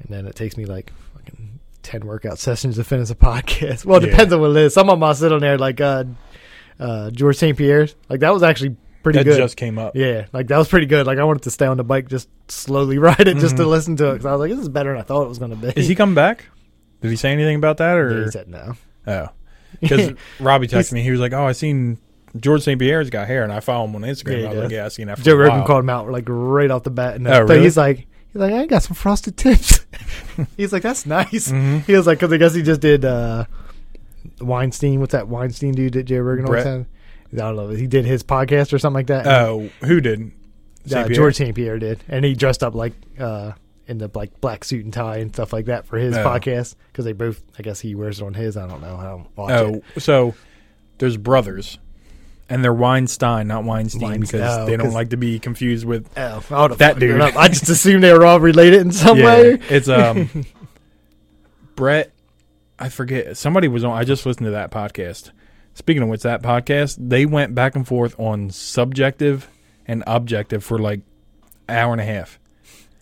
and 0.00 0.08
then 0.08 0.26
it 0.26 0.36
takes 0.36 0.56
me 0.56 0.64
like 0.64 0.92
fucking 1.14 1.58
ten 1.82 2.06
workout 2.06 2.38
sessions 2.38 2.76
to 2.76 2.84
finish 2.84 3.10
a 3.10 3.14
podcast. 3.16 3.84
Well, 3.84 3.98
it 3.98 4.04
Yeah. 4.06 4.10
depends 4.12 4.32
on 4.32 4.40
what 4.40 4.50
it 4.50 4.56
is. 4.56 4.72
Some 4.74 4.88
of 4.88 4.94
them 4.94 5.02
I'll 5.02 5.14
sit 5.14 5.32
on 5.32 5.40
there 5.40 5.58
like 5.58 5.80
uh, 5.80 6.04
uh, 6.78 7.10
George 7.10 7.36
St. 7.36 7.58
Pierre's. 7.58 7.96
Like 8.08 8.20
that 8.20 8.32
was 8.32 8.42
actually 8.44 8.76
pretty 9.02 9.18
that 9.18 9.24
good. 9.24 9.36
just 9.38 9.56
came 9.56 9.78
up. 9.78 9.96
Yeah, 9.96 10.26
like 10.32 10.46
that 10.48 10.58
was 10.58 10.68
pretty 10.68 10.86
good. 10.86 11.06
Like 11.06 11.18
I 11.18 11.24
wanted 11.24 11.42
to 11.42 11.50
stay 11.50 11.66
on 11.66 11.76
the 11.76 11.84
bike, 11.84 12.08
just 12.08 12.28
slowly 12.48 12.98
ride 13.08 13.26
it, 13.26 13.38
just 13.38 13.56
to 13.56 13.64
Mhm. 13.64 13.68
listen 13.68 13.96
to 13.96 14.10
it, 14.10 14.12
because 14.14 14.26
I 14.26 14.32
was 14.32 14.40
like, 14.40 14.50
this 14.50 14.60
is 14.60 14.68
better 14.68 14.90
than 14.92 15.00
I 15.00 15.02
thought 15.02 15.22
it 15.24 15.28
was 15.28 15.38
going 15.38 15.50
to 15.50 15.56
be. 15.56 15.68
Is 15.80 15.88
he 15.88 15.94
coming 15.94 16.14
back? 16.14 16.44
Did 17.00 17.10
he 17.10 17.16
say 17.16 17.32
anything 17.32 17.56
about 17.56 17.76
that 17.78 17.96
or? 17.96 18.24
he 18.24 18.30
said 18.30 18.48
no. 18.48 18.74
oh, 19.06 19.28
because 19.80 20.12
Robbie 20.40 20.66
texted 20.68 20.92
me. 20.92 21.02
He 21.02 21.10
was 21.10 21.20
like, 21.20 21.32
"Oh, 21.32 21.44
I 21.46 21.52
seen 21.52 21.98
George 22.38 22.62
St. 22.62 22.78
Pierre's 22.78 23.10
got 23.10 23.26
hair, 23.26 23.42
and 23.44 23.52
I 23.52 23.60
follow 23.60 23.86
him 23.86 23.94
on 23.96 24.02
Instagram." 24.02 24.42
Yeah, 24.42 24.48
I 24.48 24.52
was 24.54 24.62
like, 24.64 24.70
"Yeah, 24.72 24.84
I 24.84 24.88
seen 24.88 25.06
that." 25.08 25.18
For 25.18 25.24
Joe 25.24 25.32
a 25.32 25.36
Rogan 25.36 25.58
while. 25.58 25.66
called 25.66 25.84
him 25.84 25.90
out 25.90 26.10
like 26.10 26.24
right 26.28 26.70
off 26.70 26.82
the 26.84 26.90
bat, 26.90 27.16
and 27.16 27.26
Oh, 27.28 27.42
really? 27.42 27.62
he's 27.62 27.76
like, 27.76 27.98
he's 28.32 28.40
like, 28.40 28.52
I 28.52 28.66
got 28.66 28.82
some 28.82 28.94
frosted 28.94 29.36
tips. 29.36 29.86
he's 30.56 30.72
like, 30.72 30.82
that's 30.82 31.06
nice. 31.06 31.50
Mhm. 31.50 31.84
He 31.84 31.92
was 31.94 32.06
like, 32.06 32.18
because 32.18 32.32
I 32.32 32.36
guess 32.38 32.54
he 32.54 32.62
just 32.62 32.80
did 32.80 33.04
uh, 33.04 33.44
Weinstein. 34.40 35.00
What's 35.00 35.12
that 35.12 35.28
Weinstein 35.28 35.72
dude 35.74 35.94
that 35.94 36.04
Joe 36.04 36.18
Rogan 36.20 36.46
always 36.46 36.64
had? 36.64 36.86
I 37.32 37.36
don't 37.36 37.56
know. 37.56 37.68
He 37.68 37.86
did 37.86 38.04
his 38.06 38.22
podcast 38.22 38.72
or 38.72 38.78
something 38.78 38.94
like 38.94 39.06
that. 39.08 39.26
Oh, 39.26 39.68
who 39.84 40.00
did? 40.00 40.20
uh, 40.20 40.88
St. 40.88 41.06
Pierre? 41.08 41.14
George 41.16 41.36
St. 41.36 41.54
Pierre 41.54 41.78
did, 41.78 42.02
and 42.08 42.24
he 42.24 42.34
dressed 42.34 42.62
up 42.62 42.74
like 42.74 42.94
uh, 43.18 43.52
in 43.88 43.98
the 43.98 44.10
like 44.14 44.40
black 44.40 44.64
suit 44.64 44.84
and 44.84 44.92
tie 44.92 45.16
and 45.16 45.32
stuff 45.34 45.52
like 45.52 45.64
that 45.66 45.86
for 45.86 45.98
his 45.98 46.16
Oh. 46.16 46.24
podcast 46.24 46.76
because 46.92 47.04
they 47.04 47.12
both. 47.12 47.42
I 47.58 47.62
guess 47.62 47.80
he 47.80 47.94
wears 47.94 48.20
it 48.20 48.24
on 48.24 48.34
his. 48.34 48.56
I 48.56 48.66
don't 48.68 48.80
know. 48.80 48.96
I 48.96 49.04
don't 49.04 49.26
watch 49.36 49.50
Oh, 49.50 49.82
it. 49.96 50.00
so 50.02 50.34
there's 50.98 51.16
brothers, 51.16 51.78
and 52.48 52.62
they're 52.62 52.72
Weinstein, 52.74 53.48
not 53.48 53.64
Weinstein, 53.64 54.02
Weinstein. 54.02 54.40
because 54.40 54.58
Oh, 54.58 54.66
they 54.66 54.76
don't 54.76 54.92
like 54.92 55.10
to 55.10 55.16
be 55.16 55.38
confused 55.38 55.84
with. 55.86 56.08
Oh, 56.16 56.44
I 56.50 56.68
That 56.68 56.98
dude. 56.98 57.20
I 57.20 57.48
just 57.48 57.68
assumed 57.68 58.04
they 58.04 58.12
were 58.12 58.24
all 58.26 58.40
related 58.40 58.82
in 58.82 58.92
some 58.92 59.18
way. 59.20 59.58
it's 59.68 59.88
um, 59.88 60.28
Bret. 61.74 62.12
I 62.78 62.88
forget. 62.88 63.36
Somebody 63.36 63.66
was 63.68 63.82
on. 63.84 63.92
I 63.96 64.04
just 64.04 64.24
listened 64.24 64.44
to 64.46 64.50
that 64.52 64.70
podcast. 64.70 65.30
Speaking 65.74 66.02
of 66.02 66.08
which, 66.08 66.22
that 66.22 66.42
podcast 66.42 66.96
they 67.08 67.24
went 67.26 67.54
back 67.54 67.74
and 67.76 67.86
forth 67.86 68.18
on 68.18 68.50
subjective 68.50 69.48
and 69.86 70.02
objective 70.06 70.62
for 70.64 70.78
like 70.78 71.00
hour 71.68 71.92
and 71.92 72.00
a 72.00 72.04
half. 72.04 72.38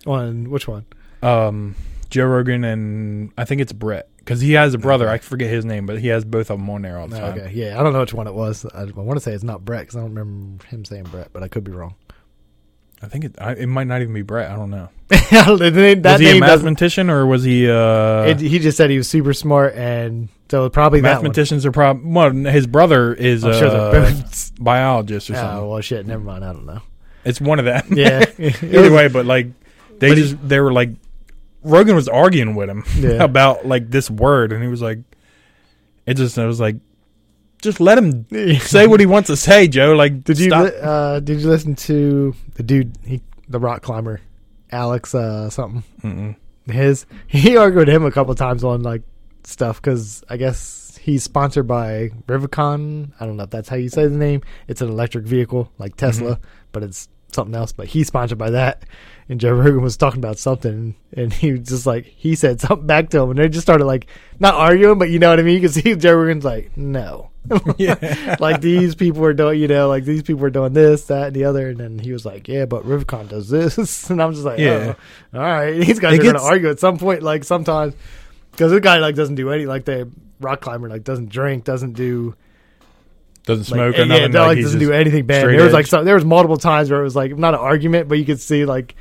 On 0.06 0.50
which 0.50 0.68
one? 0.68 0.86
Um, 1.22 1.74
Joe 2.10 2.26
Rogan 2.26 2.64
and 2.64 3.32
I 3.36 3.44
think 3.44 3.60
it's 3.60 3.72
Bret 3.72 4.08
because 4.18 4.40
he 4.40 4.52
has 4.52 4.74
a 4.74 4.78
brother. 4.78 5.08
I 5.08 5.18
forget 5.18 5.50
his 5.50 5.64
name, 5.64 5.86
but 5.86 5.98
he 5.98 6.08
has 6.08 6.24
both 6.24 6.50
of 6.50 6.58
them 6.58 6.70
on 6.70 6.82
there 6.82 6.98
all 6.98 7.08
the 7.08 7.18
time. 7.18 7.38
Okay, 7.38 7.52
yeah, 7.52 7.78
I 7.78 7.82
don't 7.82 7.92
know 7.92 8.00
which 8.00 8.14
one 8.14 8.26
it 8.26 8.34
was. 8.34 8.64
I, 8.66 8.84
want 8.84 9.16
to 9.16 9.20
say 9.20 9.32
it's 9.32 9.44
not 9.44 9.64
Bret 9.64 9.82
because 9.82 9.96
I 9.96 10.00
don't 10.00 10.14
remember 10.14 10.64
him 10.66 10.84
saying 10.84 11.04
Bret, 11.04 11.32
but 11.32 11.42
I 11.42 11.48
could 11.48 11.64
be 11.64 11.72
wrong. 11.72 11.94
I 13.02 13.06
think 13.06 13.24
it. 13.24 13.34
I, 13.38 13.52
it 13.52 13.66
might 13.66 13.86
not 13.86 14.00
even 14.00 14.14
be 14.14 14.22
Bret. 14.22 14.50
I 14.50 14.56
don't 14.56 14.70
know. 14.70 14.88
name, 15.10 16.02
was 16.02 16.20
he 16.20 16.36
a 16.36 16.40
mathematician 16.40 17.10
or 17.10 17.26
was 17.26 17.44
he 17.44 17.70
uh 17.70 18.22
it, 18.24 18.40
he 18.40 18.58
just 18.58 18.76
said 18.76 18.90
he 18.90 18.96
was 18.96 19.08
super 19.08 19.32
smart, 19.32 19.74
and 19.74 20.28
so 20.50 20.68
probably 20.70 21.00
mathematicians 21.00 21.66
are 21.66 21.72
probably 21.72 22.10
well 22.10 22.30
his 22.30 22.66
brother 22.66 23.12
is 23.12 23.44
a 23.44 23.58
sure 23.58 24.52
biologist 24.58 25.30
or 25.30 25.34
something 25.34 25.58
Oh 25.58 25.70
well, 25.70 25.80
shit. 25.80 26.06
Never 26.06 26.22
mind. 26.22 26.44
I 26.44 26.52
don't 26.52 26.66
know. 26.66 26.80
it's 27.24 27.40
one 27.40 27.58
of 27.58 27.64
them 27.64 27.86
Yeah. 27.92 28.24
either 28.38 28.92
way 28.92 29.08
but 29.08 29.26
like 29.26 29.48
they 29.98 30.08
But 30.10 30.18
he- 30.18 30.22
just 30.24 30.48
they 30.48 30.60
were 30.60 30.72
like 30.72 30.90
rogan 31.62 31.96
was 31.96 32.08
arguing 32.08 32.54
with 32.54 32.68
him 32.70 32.84
Yeah. 32.96 33.22
about 33.24 33.66
like 33.66 33.90
this 33.90 34.08
word 34.10 34.52
and 34.52 34.62
he 34.62 34.68
was 34.68 34.80
like 34.82 34.98
it 36.06 36.14
just 36.14 36.38
i 36.38 36.46
was 36.46 36.60
like 36.60 36.76
just 37.62 37.80
let 37.80 37.98
him 37.98 38.26
say 38.60 38.86
what 38.86 39.00
he 39.00 39.06
wants 39.06 39.26
to 39.28 39.36
say 39.36 39.66
joe 39.66 39.94
like 39.94 40.22
Did 40.24 40.38
you 40.38 40.50
li- 40.50 40.70
uh, 40.80 41.20
did 41.20 41.40
you 41.40 41.48
listen 41.48 41.74
to 41.90 42.34
the 42.54 42.62
dude 42.62 42.96
he 43.04 43.20
the 43.48 43.58
rock 43.58 43.82
climber 43.82 44.20
Alex 44.70 45.14
uh, 45.14 45.48
something 45.50 45.82
Mm-mm. 46.02 46.36
his 46.72 47.06
he 47.26 47.56
argued 47.56 47.86
with 47.86 47.94
him 47.94 48.04
a 48.04 48.10
couple 48.12 48.34
times 48.34 48.62
on 48.64 48.82
like 48.82 49.02
stuff 49.44 49.80
because 49.80 50.22
I 50.28 50.36
guess 50.36 50.98
he's 51.00 51.22
sponsored 51.22 51.68
by 51.68 52.10
Rivicon. 52.26 53.12
I 53.20 53.26
don't 53.26 53.36
know 53.36 53.44
if 53.44 53.50
that's 53.50 53.68
how 53.68 53.76
you 53.76 53.88
say 53.88 54.08
the 54.08 54.16
name. 54.16 54.42
It's 54.66 54.80
an 54.82 54.88
electric 54.88 55.24
vehicle 55.24 55.70
like 55.78 55.94
Tesla, 55.94 56.32
Mm-hmm. 56.32 56.44
but 56.72 56.82
it's 56.82 57.08
something 57.36 57.54
else. 57.54 57.70
But 57.70 57.86
he's 57.86 58.08
sponsored 58.08 58.38
by 58.38 58.50
that. 58.50 58.82
And 59.28 59.40
Joe 59.40 59.52
Rogan 59.52 59.82
was 59.82 59.96
talking 59.96 60.20
about 60.20 60.38
something, 60.38 60.94
and 61.12 61.32
he 61.32 61.52
was 61.52 61.68
just 61.68 61.86
like 61.86 62.04
he 62.04 62.34
said 62.36 62.60
something 62.60 62.86
back 62.86 63.10
to 63.10 63.20
him, 63.20 63.30
and 63.30 63.38
they 63.38 63.48
just 63.48 63.66
started 63.66 63.84
like 63.84 64.06
not 64.38 64.54
arguing, 64.54 64.98
but 64.98 65.10
you 65.10 65.18
know 65.18 65.30
what 65.30 65.40
I 65.40 65.42
mean? 65.42 65.54
You 65.54 65.68
can 65.68 65.70
see 65.70 65.94
Joe 65.96 66.14
Rogan's 66.14 66.44
like 66.44 66.76
no. 66.76 67.30
yeah 67.76 68.36
like 68.40 68.60
these 68.60 68.96
people 68.96 69.24
are 69.24 69.32
doing, 69.32 69.60
you 69.60 69.68
know, 69.68 69.88
like 69.88 70.04
these 70.04 70.22
people 70.22 70.44
are 70.44 70.50
doing 70.50 70.72
this, 70.72 71.06
that, 71.06 71.28
and 71.28 71.36
the 71.36 71.44
other, 71.44 71.68
and 71.68 71.78
then 71.78 71.98
he 71.98 72.12
was 72.12 72.24
like, 72.24 72.48
"Yeah, 72.48 72.66
but 72.66 72.84
Rivicon 72.84 73.28
does 73.28 73.48
this," 73.48 74.10
and 74.10 74.20
I'm 74.22 74.32
just 74.32 74.44
like, 74.44 74.58
Yeah. 74.58 74.94
"Oh, 75.32 75.38
all 75.38 75.44
right." 75.44 75.72
These 75.86 76.00
guys 76.00 76.14
It 76.14 76.20
are 76.20 76.22
going 76.24 76.34
to 76.34 76.42
argue 76.42 76.68
at 76.70 76.80
some 76.80 76.98
point, 76.98 77.22
like 77.22 77.44
sometimes, 77.44 77.94
because 78.52 78.72
this 78.72 78.80
guy 78.80 78.98
like 78.98 79.14
doesn't 79.14 79.36
do 79.36 79.50
any, 79.50 79.66
like 79.66 79.84
the 79.84 80.10
rock 80.40 80.60
climber, 80.60 80.88
like 80.88 81.04
doesn't 81.04 81.28
drink, 81.28 81.64
doesn't 81.64 81.92
do, 81.92 82.34
doesn't 83.46 83.64
smoke 83.64 83.96
yeah, 83.96 84.02
or 84.02 84.06
nothing 84.06 84.32
no, 84.32 84.40
like, 84.40 84.56
like 84.56 84.64
doesn't 84.64 84.80
do 84.80 84.92
anything 84.92 85.24
bad. 85.24 85.48
There 85.48 85.64
was 85.64 85.72
like 85.72 85.86
some, 85.86 86.04
there 86.04 86.14
was 86.16 86.24
multiple 86.24 86.58
times 86.58 86.90
where 86.90 87.00
it 87.00 87.04
was 87.04 87.16
like 87.16 87.36
not 87.38 87.54
an 87.54 87.60
argument, 87.60 88.08
but 88.08 88.18
you 88.18 88.24
could 88.26 88.40
see 88.40 88.66
like 88.66 88.94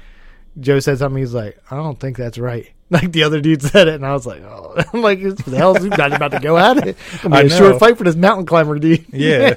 Joe 0.60 0.80
said 0.80 1.00
something. 1.00 1.20
He's 1.20 1.34
like, 1.34 1.60
"I 1.70 1.76
don't 1.76 2.00
think 2.00 2.16
that's 2.18 2.38
right." 2.38 2.72
Like 2.92 3.12
the 3.14 3.24
other 3.24 3.42
dude 3.42 3.64
said 3.64 3.88
it, 3.88 3.96
and 3.96 4.06
I 4.06 4.14
was 4.14 4.28
like, 4.28 4.44
"Oh, 4.44 4.76
I'm 4.94 5.02
like, 5.02 5.20
what 5.20 5.38
the 5.38 5.58
hell 5.58 5.76
is 5.76 5.84
this 5.84 5.98
guy 5.98 6.06
about 6.06 6.30
to 6.34 6.40
go 6.40 6.56
at 6.56 6.78
it? 6.88 6.96
I 7.24 7.28
be 7.42 7.48
a 7.48 7.50
know. 7.50 7.58
short 7.58 7.80
fight 7.80 7.98
for 7.98 8.04
this 8.04 8.16
mountain 8.16 8.46
climber 8.46 8.78
dude." 8.78 9.08
yeah 9.12 9.56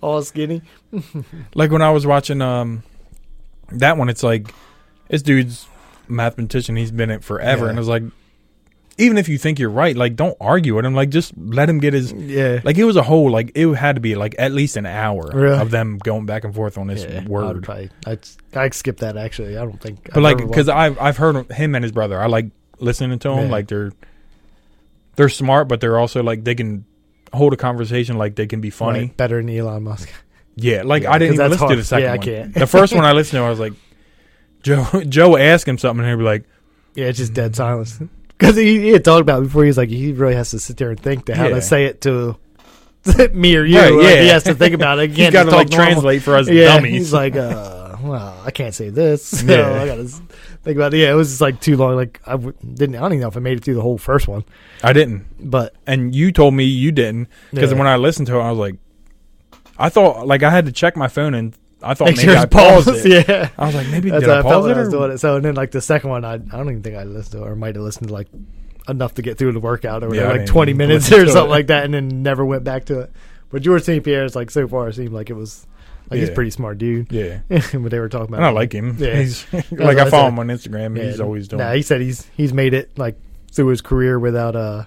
all 0.00 0.22
skinny. 0.22 0.62
like 1.54 1.70
when 1.70 1.82
I 1.82 1.90
was 1.90 2.06
watching 2.06 2.40
um 2.40 2.82
that 3.70 3.98
one, 3.98 4.08
it's 4.08 4.22
like 4.22 4.48
this 5.08 5.20
dude's 5.20 5.68
mathematician. 6.08 6.74
He's 6.74 6.90
been 6.90 7.10
it 7.10 7.22
forever, 7.22 7.66
Yeah. 7.66 7.70
and 7.72 7.78
it's 7.78 7.86
like 7.86 8.02
even 8.96 9.18
if 9.18 9.28
you 9.28 9.38
think 9.38 9.58
you're 9.58 9.70
right, 9.70 9.96
like 9.96 10.14
don't 10.16 10.36
argue 10.40 10.76
with 10.76 10.84
him. 10.84 10.94
Like 10.94 11.10
just 11.10 11.32
let 11.36 11.68
him 11.68 11.78
get 11.78 11.94
his. 11.94 12.12
Yeah. 12.12 12.60
Like 12.62 12.78
it 12.78 12.84
was 12.84 12.96
a 12.96 13.02
whole 13.02 13.30
like 13.30 13.52
it 13.54 13.66
had 13.74 13.96
to 13.96 14.00
be 14.00 14.14
like 14.14 14.34
at 14.38 14.52
least 14.52 14.76
an 14.76 14.86
hour 14.86 15.30
Really? 15.34 15.58
of 15.58 15.70
them 15.70 15.98
going 15.98 16.26
back 16.26 16.44
and 16.44 16.54
forth 16.54 16.78
on 16.78 16.86
this 16.86 17.04
yeah, 17.04 17.24
word. 17.26 17.68
I'd 18.06 18.20
I 18.54 18.68
skip 18.70 18.98
that 18.98 19.16
actually. 19.16 19.56
I 19.56 19.62
don't 19.64 19.80
think. 19.80 20.04
But 20.04 20.18
I've 20.18 20.22
like 20.22 20.38
because 20.38 20.68
I've 20.68 20.98
I've 21.00 21.16
heard 21.16 21.50
him 21.50 21.74
and 21.74 21.82
his 21.82 21.92
brother. 21.92 22.20
I 22.20 22.26
like 22.26 22.46
listening 22.78 23.18
to 23.18 23.28
them. 23.28 23.46
Yeah. 23.46 23.50
Like 23.52 23.68
they're 23.68 23.92
they're 25.16 25.28
smart, 25.28 25.68
but 25.68 25.80
they're 25.80 25.98
also 25.98 26.22
like 26.22 26.44
they 26.44 26.54
can 26.54 26.84
hold 27.32 27.52
a 27.52 27.56
conversation. 27.56 28.16
Like 28.16 28.36
they 28.36 28.46
can 28.46 28.60
be 28.60 28.70
funny. 28.70 29.00
Right, 29.00 29.16
better 29.16 29.36
than 29.42 29.48
Elon 29.50 29.82
Musk. 29.82 30.08
Yeah, 30.56 30.82
like 30.84 31.02
Yeah, 31.02 31.10
I 31.12 31.18
didn't 31.18 31.34
even 31.34 31.50
listen 31.50 31.68
to 31.68 31.76
the 31.76 31.84
second 31.84 32.04
Yeah, 32.04 32.12
I 32.12 32.16
one. 32.16 32.24
can't. 32.24 32.54
the 32.54 32.66
first 32.68 32.94
one 32.94 33.04
I 33.04 33.10
listened 33.18 33.38
to, 33.40 33.44
I 33.44 33.50
was 33.50 33.58
like, 33.58 33.72
Joe 34.62 34.86
Joe 35.08 35.36
asked 35.36 35.66
him 35.66 35.78
something, 35.78 36.04
and 36.04 36.10
he'd 36.12 36.16
be 36.18 36.22
like, 36.24 36.44
Yeah, 36.94 37.06
it's 37.06 37.18
just 37.18 37.32
dead 37.34 37.56
silence. 37.56 37.98
Because 38.38 38.56
he, 38.56 38.80
he 38.80 38.88
had 38.88 39.04
talked 39.04 39.20
about 39.20 39.40
it 39.42 39.46
before. 39.46 39.62
He 39.62 39.68
was 39.68 39.76
like, 39.78 39.88
he 39.90 40.12
really 40.12 40.34
has 40.34 40.50
to 40.50 40.58
sit 40.58 40.76
there 40.76 40.90
and 40.90 40.98
think 41.00 41.26
to 41.26 41.34
how 41.36 41.44
Yeah. 41.48 41.54
to 41.56 41.62
say 41.62 41.84
it 41.86 42.00
to 42.02 42.36
me 43.32 43.56
or 43.56 43.64
you. 43.64 43.78
Right, 43.78 43.92
Like, 43.92 44.04
yeah. 44.04 44.20
he 44.22 44.28
has 44.28 44.42
to 44.44 44.54
think 44.54 44.74
about 44.74 44.98
it. 44.98 45.10
He's 45.16 45.30
got 45.30 45.44
to 45.44 45.50
like 45.50 45.70
normal. 45.70 45.86
translate 45.86 46.22
for 46.22 46.36
us 46.36 46.48
Yeah, 46.50 46.74
dummies. 46.76 46.92
he's 46.92 47.12
like, 47.12 47.36
uh, 47.36 47.96
well, 48.02 48.42
I 48.44 48.50
can't 48.50 48.74
say 48.74 48.88
this. 48.90 49.24
So 49.24 49.46
Yeah. 49.46 49.82
I 49.82 49.86
got 49.86 49.96
to 49.96 50.04
think 50.04 50.76
about 50.76 50.92
it. 50.94 50.98
Yeah, 50.98 51.12
it 51.12 51.14
was 51.14 51.28
just 51.30 51.40
like 51.40 51.60
too 51.60 51.76
long. 51.76 51.94
Like 51.96 52.20
I 52.26 52.32
w- 52.32 52.54
didn't. 52.62 52.96
I 52.96 53.00
don't 53.00 53.12
even 53.12 53.20
know 53.20 53.28
if 53.28 53.36
I 53.36 53.40
made 53.40 53.58
it 53.58 53.64
through 53.64 53.74
the 53.74 53.82
whole 53.82 53.98
first 53.98 54.26
one. 54.26 54.44
I 54.82 54.92
didn't, 54.92 55.26
But 55.38 55.74
and 55.86 56.14
you 56.14 56.32
told 56.32 56.54
me 56.54 56.64
you 56.64 56.92
didn't 56.92 57.28
because 57.52 57.70
Yeah. 57.72 57.78
when 57.78 57.86
I 57.86 57.96
listened 57.96 58.26
to 58.28 58.36
it, 58.36 58.42
I 58.42 58.50
was 58.50 58.58
like, 58.58 58.76
I 59.78 59.88
thought 59.90 60.26
like 60.26 60.42
I 60.42 60.50
had 60.50 60.66
to 60.66 60.72
check 60.72 60.96
my 60.96 61.08
phone, 61.08 61.34
and 61.34 61.54
I 61.84 61.94
thought 61.94 62.16
maybe 62.16 62.34
I 62.36 62.46
paused 62.46 62.86
paused. 62.88 63.06
it. 63.06 63.28
Yeah. 63.28 63.48
I 63.58 63.66
was 63.66 63.74
like, 63.74 63.88
maybe 63.88 64.10
That's 64.10 64.22
did 64.24 64.30
I 64.30 64.38
I 64.38 64.42
felt 64.42 64.54
pause 64.64 64.66
it? 64.70 64.76
I 64.76 64.80
was 64.80 64.88
doing 64.88 65.10
it. 65.12 65.18
So 65.18 65.36
and 65.36 65.44
then 65.44 65.54
like 65.54 65.70
the 65.70 65.80
second 65.80 66.10
one, 66.10 66.24
I 66.24 66.34
I 66.34 66.36
don't 66.38 66.68
even 66.70 66.82
think 66.82 66.96
I 66.96 67.04
listened 67.04 67.40
to, 67.40 67.46
it, 67.46 67.50
or 67.50 67.56
might 67.56 67.74
have 67.76 67.84
listened 67.84 68.08
to 68.08 68.14
like 68.14 68.28
enough 68.88 69.14
to 69.14 69.22
get 69.22 69.38
through 69.38 69.52
the 69.52 69.60
workout 69.60 70.02
or 70.04 70.08
whatever, 70.08 70.26
I 70.26 70.30
like 70.30 70.40
didn't 70.40 70.48
twenty 70.50 70.74
minutes 70.74 71.10
or 71.12 71.26
something 71.26 71.44
it. 71.44 71.48
like 71.48 71.66
that, 71.68 71.84
and 71.84 71.94
then 71.94 72.22
never 72.22 72.44
went 72.44 72.64
back 72.64 72.86
to 72.86 73.00
it. 73.00 73.12
But 73.50 73.62
George 73.62 73.82
St. 73.82 74.02
Pierre's 74.04 74.34
like 74.34 74.50
so 74.50 74.66
far 74.68 74.90
seemed 74.92 75.12
like 75.12 75.30
it 75.30 75.34
was 75.34 75.66
like 76.10 76.20
he's 76.20 76.28
a 76.28 76.32
pretty 76.32 76.50
smart 76.50 76.78
dude. 76.78 77.10
Yeah, 77.12 77.38
but 77.48 77.90
they 77.90 77.98
were 77.98 78.08
talking 78.08 78.28
about 78.28 78.38
and 78.38 78.46
I 78.46 78.50
like 78.50 78.72
him. 78.72 78.96
Yeah. 78.98 79.16
He's, 79.20 79.46
like 79.70 79.96
I 79.98 80.06
I 80.06 80.10
follow 80.10 80.28
him 80.28 80.38
on 80.38 80.48
Instagram. 80.48 80.96
Yeah, 80.98 81.04
He's 81.04 81.20
always 81.20 81.48
doing. 81.48 81.60
Nah, 81.60 81.72
he 81.72 81.82
said 81.82 82.00
he's 82.00 82.26
he's 82.36 82.52
made 82.52 82.74
it 82.74 82.98
like 82.98 83.16
through 83.52 83.68
his 83.68 83.80
career 83.80 84.18
without 84.18 84.54
uh 84.56 84.84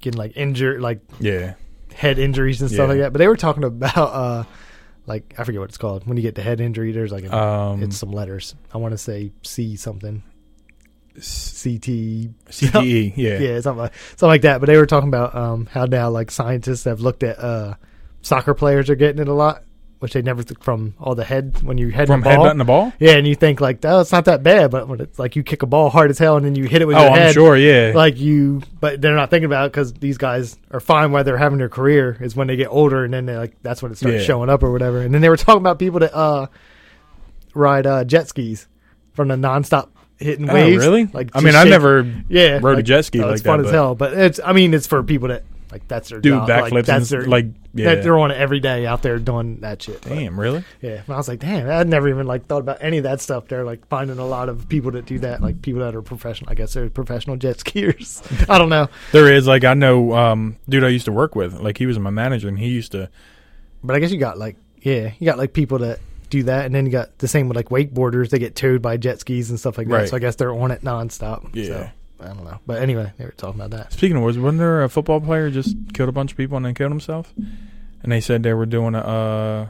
getting 0.00 0.18
like 0.18 0.36
injured, 0.36 0.80
like 0.80 1.00
yeah, 1.20 1.54
head 1.94 2.18
injuries 2.18 2.60
and 2.60 2.70
stuff 2.70 2.84
Yeah. 2.84 2.88
like 2.88 2.98
that. 2.98 3.12
But 3.12 3.18
they 3.18 3.28
were 3.28 3.36
talking 3.36 3.62
about 3.64 3.96
uh 3.96 4.44
like 5.06 5.34
I 5.38 5.44
forget 5.44 5.60
what 5.60 5.70
it's 5.70 5.78
called 5.78 6.06
when 6.06 6.16
you 6.16 6.22
get 6.22 6.34
the 6.34 6.42
head 6.42 6.60
injury. 6.60 6.92
There's 6.92 7.12
like 7.12 7.24
a, 7.24 7.36
um, 7.36 7.82
it's 7.82 7.96
some 7.96 8.12
letters. 8.12 8.54
I 8.72 8.78
want 8.78 8.92
to 8.92 8.98
say 8.98 9.32
C 9.42 9.76
something. 9.76 10.22
CT 11.14 11.20
CTE. 12.48 12.84
E, 12.84 13.12
Yeah, 13.16 13.38
yeah, 13.38 13.60
something 13.60 13.82
like, 13.82 13.94
something 14.10 14.28
like 14.28 14.42
that. 14.42 14.60
But 14.60 14.66
they 14.66 14.78
were 14.78 14.86
talking 14.86 15.08
about 15.08 15.34
um, 15.34 15.66
how 15.66 15.84
now 15.84 16.08
like 16.08 16.30
scientists 16.30 16.84
have 16.84 17.00
looked 17.00 17.22
at 17.22 17.38
uh, 17.38 17.74
soccer 18.22 18.54
players 18.54 18.88
are 18.88 18.94
getting 18.94 19.20
it 19.20 19.28
a 19.28 19.34
lot 19.34 19.64
which 20.02 20.14
they 20.14 20.20
never 20.22 20.42
th- 20.42 20.58
from 20.60 20.94
all 20.98 21.14
the 21.14 21.22
head 21.24 21.62
when 21.62 21.78
you 21.78 21.90
head 21.90 22.08
From 22.08 22.20
the 22.20 22.24
ball. 22.24 22.44
headbutting 22.46 22.58
the 22.58 22.64
ball? 22.64 22.92
Yeah, 22.98 23.12
and 23.12 23.26
you 23.26 23.36
think 23.36 23.60
like, 23.60 23.84
oh, 23.84 24.00
it's 24.00 24.10
not 24.10 24.24
that 24.24 24.42
bad, 24.42 24.72
but 24.72 24.88
when 24.88 25.00
it's 25.00 25.16
like 25.18 25.36
you 25.36 25.44
kick 25.44 25.62
a 25.62 25.66
ball 25.66 25.90
hard 25.90 26.10
as 26.10 26.18
hell 26.18 26.36
and 26.36 26.44
then 26.44 26.56
you 26.56 26.64
hit 26.64 26.82
it 26.82 26.86
with 26.86 26.96
Oh, 26.96 27.02
your 27.02 27.10
I'm 27.10 27.16
head, 27.18 27.34
sure, 27.34 27.56
yeah. 27.56 27.92
like 27.94 28.18
you, 28.18 28.62
but 28.80 29.00
they're 29.00 29.14
not 29.14 29.30
thinking 29.30 29.46
about 29.46 29.66
it 29.66 29.72
because 29.72 29.92
these 29.94 30.18
guys 30.18 30.58
are 30.72 30.80
fine 30.80 31.12
while 31.12 31.22
they're 31.22 31.38
having 31.38 31.58
their 31.58 31.68
career. 31.68 32.18
Is 32.20 32.34
when 32.34 32.48
they 32.48 32.56
get 32.56 32.66
older 32.68 33.04
and 33.04 33.14
then 33.14 33.26
they 33.26 33.36
like 33.36 33.54
that's 33.62 33.80
when 33.80 33.92
it 33.92 33.96
starts 33.98 34.16
Yeah. 34.18 34.22
showing 34.24 34.50
up 34.50 34.62
or 34.64 34.72
whatever. 34.72 35.00
And 35.02 35.14
then 35.14 35.20
they 35.22 35.28
were 35.28 35.36
talking 35.36 35.60
about 35.62 35.78
people 35.78 36.00
that 36.00 36.12
uh 36.14 36.48
ride 37.54 37.86
uh 37.86 38.04
jet 38.04 38.28
skis 38.28 38.66
from 39.12 39.28
the 39.28 39.34
nonstop 39.36 39.88
hitting 40.18 40.48
oh, 40.48 40.54
waves. 40.54 40.84
really? 40.84 41.04
Like 41.06 41.28
I 41.34 41.38
just 41.38 41.44
mean, 41.44 41.54
I 41.54 41.62
shake- 41.62 41.70
never 41.70 42.12
yeah 42.28 42.58
rode 42.62 42.78
a 42.78 42.82
jet 42.82 43.02
ski 43.04 43.20
like 43.22 43.34
it's 43.34 43.42
fun 43.42 43.58
that, 43.60 43.66
as 43.66 43.70
but- 43.72 43.76
hell. 43.76 43.94
But 43.94 44.12
it's 44.14 44.40
I 44.44 44.52
mean 44.52 44.74
it's 44.74 44.86
for 44.86 45.02
people 45.02 45.28
that 45.28 45.44
like 45.72 45.88
that's 45.88 46.10
their 46.10 46.20
do 46.20 46.30
job. 46.30 46.48
backflips 46.48 46.70
Like, 46.70 46.84
that's 46.84 47.08
their 47.08 47.26
like 47.26 47.46
yeah. 47.74 47.94
that 47.94 48.02
they're 48.02 48.18
on 48.18 48.30
it 48.30 48.36
every 48.36 48.60
day 48.60 48.86
out 48.86 49.02
there 49.02 49.18
doing 49.18 49.60
that 49.60 49.82
shit. 49.82 50.02
But, 50.02 50.10
Damn, 50.10 50.38
really? 50.38 50.64
yeah, 50.80 51.02
and 51.04 51.10
I 51.10 51.16
was 51.16 51.26
like, 51.26 51.40
damn, 51.40 51.68
I'd 51.68 51.88
never 51.88 52.08
even 52.08 52.26
like 52.26 52.46
thought 52.46 52.60
about 52.60 52.78
any 52.80 52.98
of 52.98 53.04
that 53.04 53.20
stuff. 53.20 53.48
They're 53.48 53.64
like 53.64 53.86
finding 53.88 54.18
a 54.18 54.26
lot 54.26 54.48
of 54.48 54.68
people 54.68 54.92
that 54.92 55.06
do 55.06 55.18
that, 55.20 55.42
like 55.42 55.62
people 55.62 55.80
that 55.80 55.96
are 55.96 56.02
professional. 56.02 56.50
I 56.50 56.54
guess 56.54 56.74
they're 56.74 56.90
professional 56.90 57.36
jet 57.36 57.56
skiers. 57.56 58.22
I 58.50 58.58
don't 58.58 58.68
know, 58.68 58.88
There 59.10 59.32
is 59.32 59.46
like 59.46 59.64
I 59.64 59.74
know 59.74 60.14
um 60.14 60.56
dude 60.68 60.84
I 60.84 60.88
used 60.88 61.06
to 61.06 61.12
work 61.12 61.34
with, 61.34 61.58
like 61.60 61.78
he 61.78 61.86
was 61.86 61.98
my 61.98 62.10
manager 62.10 62.48
and 62.48 62.58
he 62.58 62.68
used 62.68 62.92
to 62.92 63.08
but 63.82 63.96
I 63.96 63.98
guess 63.98 64.12
you 64.12 64.18
got 64.18 64.38
like 64.38 64.56
yeah, 64.80 65.12
you 65.18 65.26
got 65.26 65.38
like 65.38 65.52
people 65.52 65.78
that 65.78 66.00
do 66.30 66.42
that, 66.44 66.66
and 66.66 66.74
then 66.74 66.86
you 66.86 66.92
got 66.92 67.18
the 67.18 67.28
same 67.28 67.48
with 67.48 67.56
like 67.56 67.68
wakeboarders. 67.68 68.30
They 68.30 68.38
get 68.38 68.56
towed 68.56 68.82
by 68.82 68.96
jet 68.96 69.20
skis 69.20 69.50
and 69.50 69.58
stuff 69.58 69.78
like 69.78 69.88
that. 69.88 69.94
Right. 69.94 70.08
So 70.08 70.16
I 70.16 70.18
guess 70.18 70.36
they're 70.36 70.52
on 70.52 70.70
it 70.70 70.82
nonstop. 70.82 71.54
Yeah. 71.54 71.66
So, 71.66 71.90
I 72.22 72.28
don't 72.28 72.44
know, 72.44 72.58
but 72.66 72.80
anyway, 72.82 73.12
they 73.18 73.24
were 73.24 73.32
talking 73.32 73.60
about 73.60 73.70
that. 73.76 73.92
Speaking 73.92 74.16
of 74.16 74.22
which, 74.22 74.36
wasn't 74.36 74.58
there 74.58 74.82
a 74.84 74.88
football 74.88 75.20
player 75.20 75.50
just 75.50 75.76
killed 75.94 76.08
a 76.08 76.12
bunch 76.12 76.30
of 76.32 76.36
people 76.36 76.56
and 76.56 76.64
then 76.66 76.74
killed 76.74 76.92
himself? 76.92 77.32
And 78.02 78.10
they 78.10 78.20
said 78.20 78.42
they 78.42 78.54
were 78.54 78.66
doing 78.66 78.94
a 78.94 78.98
uh, 78.98 79.68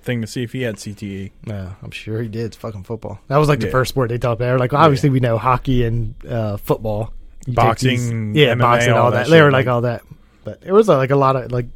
thing 0.00 0.20
to 0.20 0.26
see 0.26 0.42
if 0.42 0.52
he 0.52 0.62
had. 0.62 0.76
CTE. 0.76 1.30
No, 1.46 1.74
I'm 1.82 1.90
sure 1.90 2.20
he 2.22 2.28
did. 2.28 2.46
It's 2.46 2.56
fucking 2.56 2.84
football. 2.84 3.20
That 3.28 3.36
was 3.38 3.48
like 3.48 3.60
the 3.60 3.66
Yeah. 3.66 3.72
first 3.72 3.90
sport 3.90 4.08
they 4.08 4.18
talked 4.18 4.40
about. 4.40 4.58
Like 4.60 4.72
obviously 4.72 5.10
we 5.10 5.20
know 5.20 5.38
hockey 5.38 5.84
and 5.84 6.14
uh, 6.26 6.56
football, 6.56 7.12
You 7.46 7.52
take 7.52 7.56
Boxing, 7.56 8.34
yeah, 8.34 8.54
MMA, 8.54 8.58
boxing, 8.60 8.92
all, 8.92 9.04
all 9.06 9.10
that. 9.12 9.24
that 9.24 9.30
They 9.30 9.36
shit, 9.36 9.44
were 9.44 9.50
like 9.50 9.66
like- 9.66 9.72
all 9.72 9.80
that, 9.82 10.02
but 10.44 10.62
it 10.64 10.72
was 10.72 10.88
uh, 10.88 10.96
like 10.96 11.10
a 11.10 11.16
lot 11.16 11.36
of 11.36 11.52
like 11.52 11.66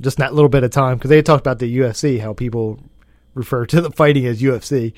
just 0.00 0.18
that 0.18 0.34
little 0.34 0.48
bit 0.48 0.64
of 0.64 0.70
time 0.72 0.96
because 0.98 1.08
they 1.10 1.16
had 1.16 1.26
talked 1.26 1.40
about 1.46 1.58
the 1.60 1.78
UFC 1.78 2.20
how 2.20 2.32
people 2.32 2.80
refer 3.34 3.66
to 3.66 3.80
the 3.80 3.90
fighting 3.90 4.26
as 4.26 4.40
UFC, 4.42 4.92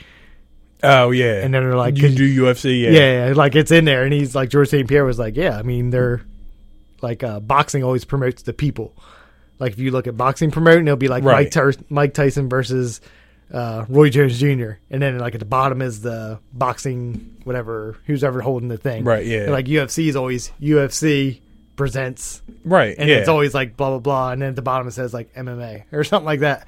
Oh 0.83 1.11
yeah, 1.11 1.43
and 1.43 1.55
then 1.55 1.63
they're 1.63 1.77
like, 1.77 1.97
you 1.97 2.09
do 2.11 2.43
UFC, 2.43 2.83
yeah. 2.83 3.29
yeah. 3.29 3.33
like 3.35 3.55
it's 3.55 3.71
in 3.71 3.85
there, 3.85 4.05
and 4.05 4.13
he's 4.13 4.35
like 4.35 4.51
George 4.51 4.69
St. 4.69 4.87
Pierre 4.89 5.05
was 5.05 5.19
like, 5.19 5.37
yeah, 5.37 5.59
I 5.59 5.63
mean 5.63 5.91
they're 5.91 6.23
like 7.03 7.23
uh, 7.23 7.41
boxing 7.41 7.83
always 7.83 8.05
promotes 8.05 8.43
the 8.43 8.53
people. 8.53 8.95
Like 9.59 9.73
if 9.73 9.79
you 9.79 9.91
look 9.91 10.07
at 10.07 10.17
boxing 10.17 10.51
promoting, 10.51 10.87
it'll 10.87 10.97
be 10.97 11.09
like 11.09 11.25
Right. 11.25 11.55
Mike, 11.55 11.91
Mike 11.91 12.15
Tyson 12.15 12.49
versus 12.49 13.01
uh, 13.53 13.85
Roy 13.89 14.11
Jones 14.11 14.39
Jr. 14.39 14.73
And 14.91 15.01
then 15.01 15.19
like 15.19 15.35
at 15.35 15.41
the 15.41 15.47
bottom 15.47 15.81
is 15.83 16.03
the 16.03 16.41
boxing 16.53 17.37
whatever 17.45 17.97
who's 18.07 18.25
ever 18.25 18.41
holding 18.41 18.69
the 18.69 18.77
thing. 18.77 19.05
Right, 19.05 19.25
yeah. 19.25 19.43
And 19.43 19.53
like 19.53 19.67
UFC 19.67 20.09
is 20.09 20.17
always 20.17 20.51
UFC 20.61 21.41
presents, 21.77 22.43
right, 22.65 22.97
and 22.99 23.09
yeah. 23.09 23.17
it's 23.17 23.29
always 23.29 23.55
like 23.55 23.77
blah 23.77 23.91
blah 23.91 23.99
blah, 23.99 24.33
and 24.33 24.43
then 24.43 24.51
at 24.51 24.57
the 24.57 24.63
bottom 24.63 24.89
it 24.89 24.93
says 24.93 25.15
like 25.15 25.33
MMA 25.35 25.85
or 25.93 26.05
something 26.05 26.27
like 26.27 26.41
that. 26.41 26.67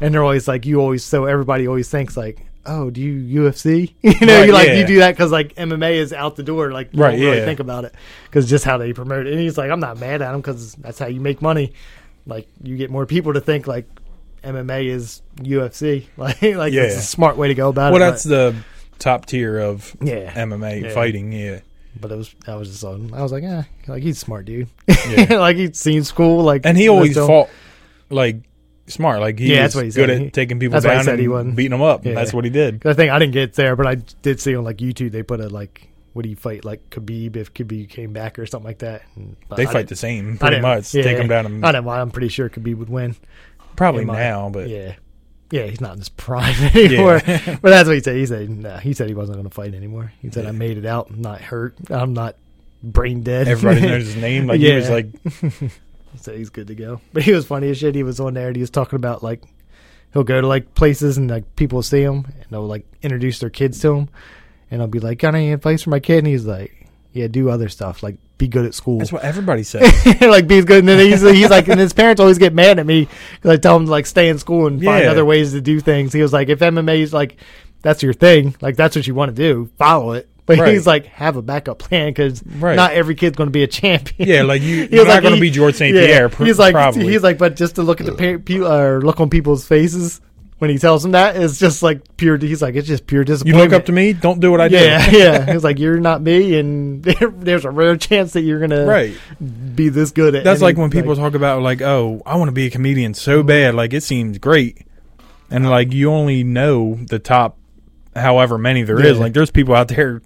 And 0.00 0.12
they're 0.12 0.22
always 0.22 0.48
like 0.48 0.66
you 0.66 0.80
always 0.80 1.04
so 1.04 1.26
everybody 1.26 1.66
always 1.66 1.88
thinks 1.88 2.16
like. 2.16 2.46
Oh, 2.64 2.90
do 2.90 3.00
you 3.00 3.40
UFC? 3.42 3.94
You 4.02 4.26
know, 4.26 4.38
Right, 4.38 4.46
you 4.46 4.52
like 4.52 4.68
yeah. 4.68 4.74
you 4.74 4.86
do 4.86 4.98
that 4.98 5.12
because 5.12 5.32
like 5.32 5.54
MMA 5.56 5.94
is 5.94 6.12
out 6.12 6.36
the 6.36 6.42
door. 6.42 6.70
Like, 6.72 6.90
you 6.92 7.02
Right, 7.02 7.12
don't 7.12 7.20
really 7.20 7.38
yeah. 7.38 7.44
think 7.44 7.60
about 7.60 7.84
it 7.84 7.94
because 8.26 8.48
just 8.48 8.64
how 8.64 8.78
they 8.78 8.92
promote 8.92 9.26
it. 9.26 9.32
And 9.32 9.40
he's 9.40 9.58
like, 9.58 9.70
I'm 9.70 9.80
not 9.80 9.98
mad 9.98 10.22
at 10.22 10.34
him 10.34 10.40
because 10.40 10.74
that's 10.76 10.98
how 10.98 11.06
you 11.06 11.20
make 11.20 11.42
money. 11.42 11.72
Like, 12.26 12.46
you 12.62 12.76
get 12.76 12.90
more 12.90 13.04
people 13.06 13.32
to 13.34 13.40
think 13.40 13.66
like 13.66 13.86
MMA 14.44 14.86
is 14.86 15.22
UFC. 15.36 16.06
Like, 16.16 16.40
like 16.42 16.72
it's 16.72 16.96
a 16.96 17.02
smart 17.02 17.36
way 17.36 17.48
to 17.48 17.54
go 17.54 17.68
about 17.68 17.92
well, 17.92 18.00
it. 18.00 18.04
Well, 18.04 18.10
that's 18.12 18.24
the 18.24 18.54
top 18.98 19.26
tier 19.26 19.58
of 19.58 19.96
yeah. 20.00 20.32
MMA 20.32 20.82
Yeah. 20.82 20.94
fighting. 20.94 21.32
Yeah, 21.32 21.60
But 22.00 22.12
it 22.12 22.16
was 22.16 22.34
I 22.46 22.54
was 22.54 22.68
just 22.70 22.84
on. 22.84 23.12
I 23.12 23.22
was 23.22 23.32
like, 23.32 23.42
yeah, 23.42 23.64
like 23.88 24.02
he's 24.04 24.18
smart 24.18 24.44
dude. 24.44 24.68
Yeah. 25.08 25.38
like 25.38 25.56
he's 25.56 25.78
seen 25.78 26.04
school. 26.04 26.44
Like, 26.44 26.62
and 26.64 26.78
he 26.78 26.88
always 26.88 27.16
fought 27.16 27.48
like 28.08 28.36
smart. 28.92 29.20
Like 29.20 29.38
he 29.38 29.52
Yeah, 29.52 29.62
that's 29.62 29.74
what 29.74 29.84
he 29.84 29.90
good 29.90 30.08
said. 30.08 30.10
at 30.10 30.22
He- 30.22 30.30
taking 30.30 30.58
people 30.58 30.74
that's 30.74 30.84
he 30.84 30.90
down 30.90 31.04
said 31.04 31.18
he 31.18 31.24
and 31.26 31.32
wasn't- 31.32 31.56
beating 31.56 31.70
them 31.72 31.82
up. 31.82 32.04
Yeah. 32.04 32.14
That's 32.14 32.32
what 32.32 32.44
he 32.44 32.50
did. 32.50 32.86
I 32.86 32.92
think 32.94 33.10
I 33.10 33.18
didn't 33.18 33.32
get 33.32 33.54
there, 33.54 33.74
but 33.76 33.86
I 33.86 33.96
did 33.96 34.40
see 34.40 34.54
on 34.56 34.64
like 34.64 34.76
YouTube 34.78 35.12
they 35.12 35.22
put 35.22 35.40
a 35.40 35.48
like, 35.48 35.88
what 36.12 36.22
do 36.24 36.28
you 36.28 36.36
fight 36.36 36.64
like 36.64 36.90
Khabib 36.90 37.36
if 37.36 37.54
Khabib 37.54 37.88
came 37.88 38.12
back 38.12 38.38
or 38.38 38.44
something 38.46 38.66
like 38.66 38.78
that. 38.80 39.02
And, 39.16 39.36
They 39.56 39.66
I 39.66 39.72
fight 39.72 39.88
the 39.88 39.96
same 39.96 40.36
pretty 40.38 40.60
much. 40.60 40.94
yeah. 40.94 41.02
Take 41.02 41.16
them 41.16 41.28
down. 41.28 41.46
And 41.46 41.64
I 41.66 41.72
don't 41.72 41.84
know. 41.84 41.90
I'm 41.90 42.10
pretty 42.10 42.28
sure 42.28 42.48
Khabib 42.50 42.76
would 42.76 42.90
win. 42.90 43.16
probably 43.76 44.04
now, 44.04 44.50
but 44.50 44.68
yeah, 44.68 44.96
yeah, 45.50 45.64
he's 45.66 45.80
not 45.80 45.92
in 45.92 45.98
his 45.98 46.08
prime 46.10 46.54
anymore. 46.74 47.20
Yeah. 47.26 47.58
but 47.62 47.70
that's 47.70 47.86
what 47.86 47.94
he 47.94 48.02
said. 48.02 48.16
He 48.16 48.26
said, 48.26 48.50
nah, 48.50 48.78
he 48.78 48.92
said 48.92 49.08
he 49.08 49.14
wasn't 49.14 49.36
going 49.36 49.48
to 49.48 49.54
fight 49.54 49.74
anymore. 49.74 50.12
He 50.20 50.30
said, 50.30 50.44
Yeah. 50.44 50.50
I 50.50 50.52
made 50.52 50.76
it 50.78 50.84
out. 50.86 51.08
I'm 51.10 51.22
not 51.22 51.40
hurt. 51.40 51.74
I'm 51.90 52.12
not 52.12 52.36
brain 52.82 53.22
dead. 53.22 53.48
everybody 53.48 53.80
knows 53.86 54.04
his 54.12 54.16
name. 54.16 54.46
Like 54.48 54.60
he 54.60 54.72
was 54.74 54.90
like, 54.90 55.06
He 56.12 56.18
said 56.18 56.36
he's 56.36 56.50
good 56.50 56.66
to 56.68 56.74
go. 56.74 57.00
But 57.12 57.22
he 57.22 57.32
was 57.32 57.46
funny 57.46 57.70
as 57.70 57.78
shit. 57.78 57.94
He 57.94 58.02
was 58.02 58.20
on 58.20 58.34
there 58.34 58.48
and 58.48 58.56
he 58.56 58.62
was 58.62 58.70
talking 58.70 58.96
about 58.96 59.22
like 59.22 59.42
he'll 60.12 60.24
go 60.24 60.40
to 60.40 60.46
like 60.46 60.74
places 60.74 61.16
and 61.18 61.30
like 61.30 61.56
people 61.56 61.76
will 61.76 61.82
see 61.82 62.02
him 62.02 62.26
and 62.26 62.46
they'll 62.50 62.66
like 62.66 62.86
introduce 63.02 63.38
their 63.40 63.50
kids 63.50 63.80
to 63.80 63.92
him 63.94 64.08
and 64.70 64.80
I'll 64.82 64.88
be 64.88 65.00
like, 65.00 65.18
Got 65.18 65.34
any 65.34 65.52
advice 65.52 65.82
for 65.82 65.90
my 65.90 66.00
kid? 66.00 66.18
And 66.18 66.26
he's 66.26 66.44
like, 66.46 66.86
Yeah, 67.12 67.26
do 67.28 67.48
other 67.50 67.68
stuff. 67.68 68.02
Like 68.02 68.16
be 68.38 68.48
good 68.48 68.64
at 68.66 68.74
school. 68.74 68.98
that's 68.98 69.12
what 69.12 69.22
everybody 69.22 69.62
says. 69.62 69.82
like 70.20 70.46
be 70.48 70.60
good. 70.62 70.80
And 70.80 70.88
then 70.88 70.98
he's, 70.98 71.20
he's 71.22 71.48
like, 71.50 71.68
and 71.68 71.78
his 71.78 71.92
parents 71.92 72.20
always 72.20 72.38
get 72.38 72.52
mad 72.52 72.78
at 72.80 72.86
me 72.86 73.06
because 73.34 73.50
I 73.50 73.56
tell 73.56 73.76
him 73.76 73.84
to 73.86 73.90
like 73.90 74.06
stay 74.06 74.28
in 74.28 74.38
school 74.38 74.66
and 74.66 74.82
find 74.82 75.04
Yeah. 75.04 75.10
other 75.12 75.24
ways 75.24 75.52
to 75.52 75.60
do 75.60 75.78
things. 75.80 76.12
He 76.12 76.20
was 76.22 76.32
like, 76.32 76.48
if 76.48 76.58
MMA 76.58 76.98
is 77.00 77.12
like, 77.12 77.36
that's 77.82 78.02
your 78.02 78.12
thing, 78.12 78.54
like 78.60 78.76
that's 78.76 78.94
what 78.96 79.06
you 79.06 79.14
want 79.14 79.34
to 79.34 79.34
do, 79.34 79.70
follow 79.78 80.12
it. 80.12 80.28
But 80.44 80.58
Right. 80.58 80.72
he's 80.72 80.86
like, 80.86 81.06
have 81.06 81.36
a 81.36 81.42
backup 81.42 81.78
plan 81.78 82.08
because 82.10 82.42
Right. 82.44 82.74
not 82.74 82.92
every 82.92 83.14
kid's 83.14 83.36
going 83.36 83.46
to 83.46 83.52
be 83.52 83.62
a 83.62 83.68
champion. 83.68 84.28
Yeah, 84.28 84.42
like 84.42 84.60
you, 84.62 84.88
you're 84.90 85.04
not 85.04 85.14
like, 85.14 85.22
going 85.22 85.34
to 85.36 85.40
be 85.40 85.50
George 85.50 85.76
St. 85.76 85.94
yeah. 85.94 86.06
Pierre. 86.06 86.28
pr- 86.28 86.44
he's 86.44 86.58
like, 86.58 86.72
probably. 86.74 87.08
he's 87.08 87.22
like, 87.22 87.38
but 87.38 87.54
just 87.56 87.76
to 87.76 87.82
look 87.82 88.00
at 88.00 88.06
the 88.06 88.12
pa- 88.12 88.42
pe- 88.44 88.58
or 88.60 89.00
look 89.00 89.20
on 89.20 89.30
people's 89.30 89.66
faces 89.66 90.20
when 90.62 90.70
he 90.70 90.78
tells 90.78 91.02
them 91.02 91.10
that, 91.10 91.34
it's 91.34 91.58
just 91.58 91.82
like 91.82 92.16
pure. 92.16 92.36
He's 92.38 92.62
like, 92.62 92.76
it's 92.76 92.86
just 92.86 93.08
pure 93.08 93.24
disappointment. 93.24 93.58
you 93.58 93.68
look 93.68 93.80
up 93.80 93.86
to 93.86 93.92
me. 93.92 94.12
Don't 94.12 94.38
do 94.38 94.48
what 94.52 94.60
I 94.60 94.68
do. 94.68 94.76
Yeah, 94.76 95.10
yeah. 95.10 95.52
He's 95.52 95.64
like, 95.64 95.80
you're 95.80 95.98
not 95.98 96.22
me, 96.22 96.56
and 96.56 97.02
there, 97.04 97.30
there's 97.30 97.64
a 97.64 97.70
rare 97.70 97.96
chance 97.96 98.34
that 98.34 98.42
you're 98.42 98.60
gonna 98.60 98.86
right. 98.86 99.12
be 99.74 99.88
this 99.88 100.12
good 100.12 100.36
at. 100.36 100.44
That's 100.44 100.60
any- 100.60 100.66
like 100.70 100.76
when 100.76 100.88
people 100.90 101.16
talk 101.16 101.34
about 101.34 101.62
like, 101.62 101.82
oh, 101.82 102.22
I 102.24 102.36
want 102.36 102.46
to 102.46 102.52
be 102.52 102.66
a 102.66 102.70
comedian 102.70 103.12
so 103.14 103.38
mm-hmm. 103.38 103.48
bad. 103.48 103.74
Like 103.74 103.92
it 103.92 104.04
seems 104.04 104.38
great, 104.38 104.86
and 105.50 105.68
like 105.68 105.92
you 105.92 106.12
only 106.12 106.44
know 106.44 106.94
the 106.94 107.18
top, 107.18 107.58
however 108.14 108.56
many 108.56 108.84
there 108.84 109.04
is. 109.04 109.16
Yeah. 109.16 109.20
Like 109.24 109.32
there's 109.32 109.50
people 109.50 109.74
out 109.74 109.88
there, 109.88 110.22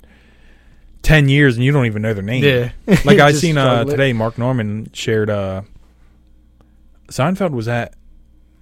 ten 1.06 1.28
years 1.28 1.56
and 1.56 1.64
you 1.64 1.70
don't 1.72 1.86
even 1.86 2.02
know 2.02 2.12
their 2.14 2.22
name. 2.22 2.42
Yeah. 2.44 2.72
Like 3.04 3.18
I 3.28 3.32
seen 3.32 3.56
uh, 3.56 3.84
today, 3.84 4.12
Mark 4.12 4.38
Normand 4.38 4.90
shared. 4.92 5.30
uh 5.30 5.62
Seinfeld 7.08 7.50
was 7.52 7.68
at, 7.68 7.94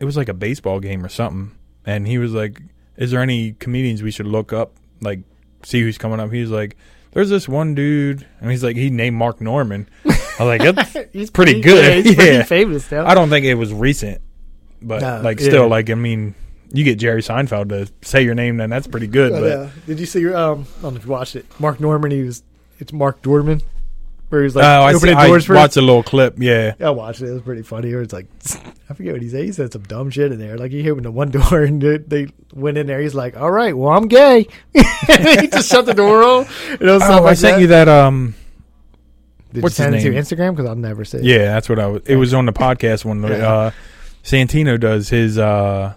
it 0.01 0.05
was 0.05 0.17
like 0.19 0.29
a 0.29 0.35
baseball 0.35 0.79
game 0.81 1.03
or 1.05 1.09
something, 1.09 1.57
and 1.87 2.07
he 2.07 2.19
was 2.19 2.33
like, 2.35 2.61
"Is 2.97 3.11
there 3.11 3.23
any 3.23 3.53
comedians 3.53 4.03
we 4.03 4.11
should 4.11 4.27
look 4.27 4.53
up? 4.53 4.73
Like, 5.01 5.21
see 5.63 5.81
who's 5.81 5.97
coming 5.99 6.21
up?" 6.21 6.31
He 6.33 6.41
was 6.41 6.51
like. 6.51 6.77
There's 7.13 7.31
this 7.31 7.49
one 7.49 7.77
dude, 7.77 8.27
and 8.41 8.51
he's 8.51 8.65
like, 8.65 8.75
he 8.75 8.91
named 8.91 9.15
Mark 9.15 9.41
Normand. 9.41 9.87
I 10.05 10.09
was 10.41 10.41
like, 10.41 10.75
that's 10.75 10.97
He's 11.13 11.31
pretty 11.31 11.61
good. 11.61 11.85
Yeah, 11.85 12.03
he's 12.03 12.17
pretty 12.17 12.43
famous 12.49 12.91
now. 12.91 13.07
I 13.07 13.15
don't 13.15 13.31
think 13.31 13.47
it 13.47 13.55
was 13.55 13.73
recent, 13.73 14.21
but 14.83 15.01
No, 15.01 15.21
like 15.23 15.39
yeah. 15.39 15.47
still, 15.47 15.69
like 15.69 15.91
I 15.91 15.95
mean, 15.95 16.35
you 16.75 16.85
get 16.85 16.99
Jerry 16.99 17.23
Seinfeld 17.23 17.69
to 17.71 17.91
say 18.07 18.23
your 18.23 18.35
name, 18.35 18.57
then 18.57 18.69
that's 18.69 18.87
pretty 18.87 19.07
good. 19.07 19.33
But, 19.33 19.41
But 19.41 19.53
uh, 19.53 19.69
did 19.87 20.01
you 20.01 20.07
see? 20.07 20.21
Your? 20.21 20.37
Um, 20.37 20.67
I 20.79 20.83
don't 20.83 20.95
know 20.95 20.99
if 20.99 21.05
you 21.05 21.11
watched 21.11 21.37
it. 21.37 21.47
Mark 21.61 21.81
Normand. 21.81 22.13
He 22.13 22.23
was. 22.23 22.43
It's 22.81 22.93
Mark 22.93 23.23
Dorman, 23.23 23.63
where 24.29 24.41
he 24.41 24.45
was 24.45 24.57
like 24.57 24.65
oh, 24.65 24.83
I, 24.83 24.91
see, 24.91 24.97
opening 24.97 25.15
I 25.17 25.29
doors 25.29 25.45
for. 25.45 25.55
watched 25.55 25.77
a 25.77 25.81
little 25.81 26.03
clip. 26.03 26.35
Yeah, 26.39 26.75
I 26.81 26.91
watched 26.91 27.23
it. 27.23 27.29
It 27.29 27.33
was 27.33 27.43
pretty 27.43 27.63
funny. 27.63 27.93
Where 27.93 28.03
it's 28.03 28.13
like 28.13 28.27
I 28.91 28.95
forget 28.95 29.13
what 29.13 29.23
he 29.23 29.29
said. 29.29 29.45
He 29.45 29.53
said 29.53 29.73
some 29.73 29.83
dumb 29.83 30.11
shit 30.11 30.33
in 30.33 30.39
there. 30.41 30.59
Like 30.59 30.73
he 30.73 30.91
opened 30.91 31.07
the 31.07 31.13
one 31.13 31.31
door 31.31 31.63
and 31.63 31.81
they, 31.81 31.99
they 31.99 32.27
went 32.53 32.77
in 32.77 32.89
there. 32.89 33.01
He's 33.01 33.15
like, 33.15 33.37
"All 33.37 33.51
right, 33.51 33.77
well, 33.77 33.93
I'm 33.93 34.09
gay." 34.09 34.49
he 34.73 35.47
just 35.47 35.71
shut 35.71 35.87
the 35.87 35.95
door. 35.95 36.41
And 36.41 36.49
it 36.81 36.85
was 36.85 37.03
oh, 37.03 37.13
I 37.13 37.21
like 37.21 37.37
sent 37.37 37.57
that. 37.57 37.61
you 37.61 37.67
that. 37.69 37.89
Um, 37.89 38.35
Did 39.53 39.63
what's 39.63 39.79
you 39.79 39.85
his 39.85 39.93
send 39.93 39.95
it 39.95 40.03
to 40.03 40.11
name? 40.11 40.23
Instagram? 40.23 40.57
Because 40.57 40.69
I'll 40.69 40.75
never 40.75 41.05
see 41.05 41.19
it. 41.19 41.25
yeah, 41.25 41.55
that's 41.55 41.69
what 41.69 41.79
I 41.79 41.87
was. 41.87 42.03
It 42.07 42.17
was 42.17 42.35
on 42.35 42.47
the 42.47 42.53
podcast 42.53 43.05
when 43.05 43.25
uh, 43.25 43.71
Santino 44.25 44.81
does 44.81 45.11
his 45.11 45.39
uh 45.39 45.95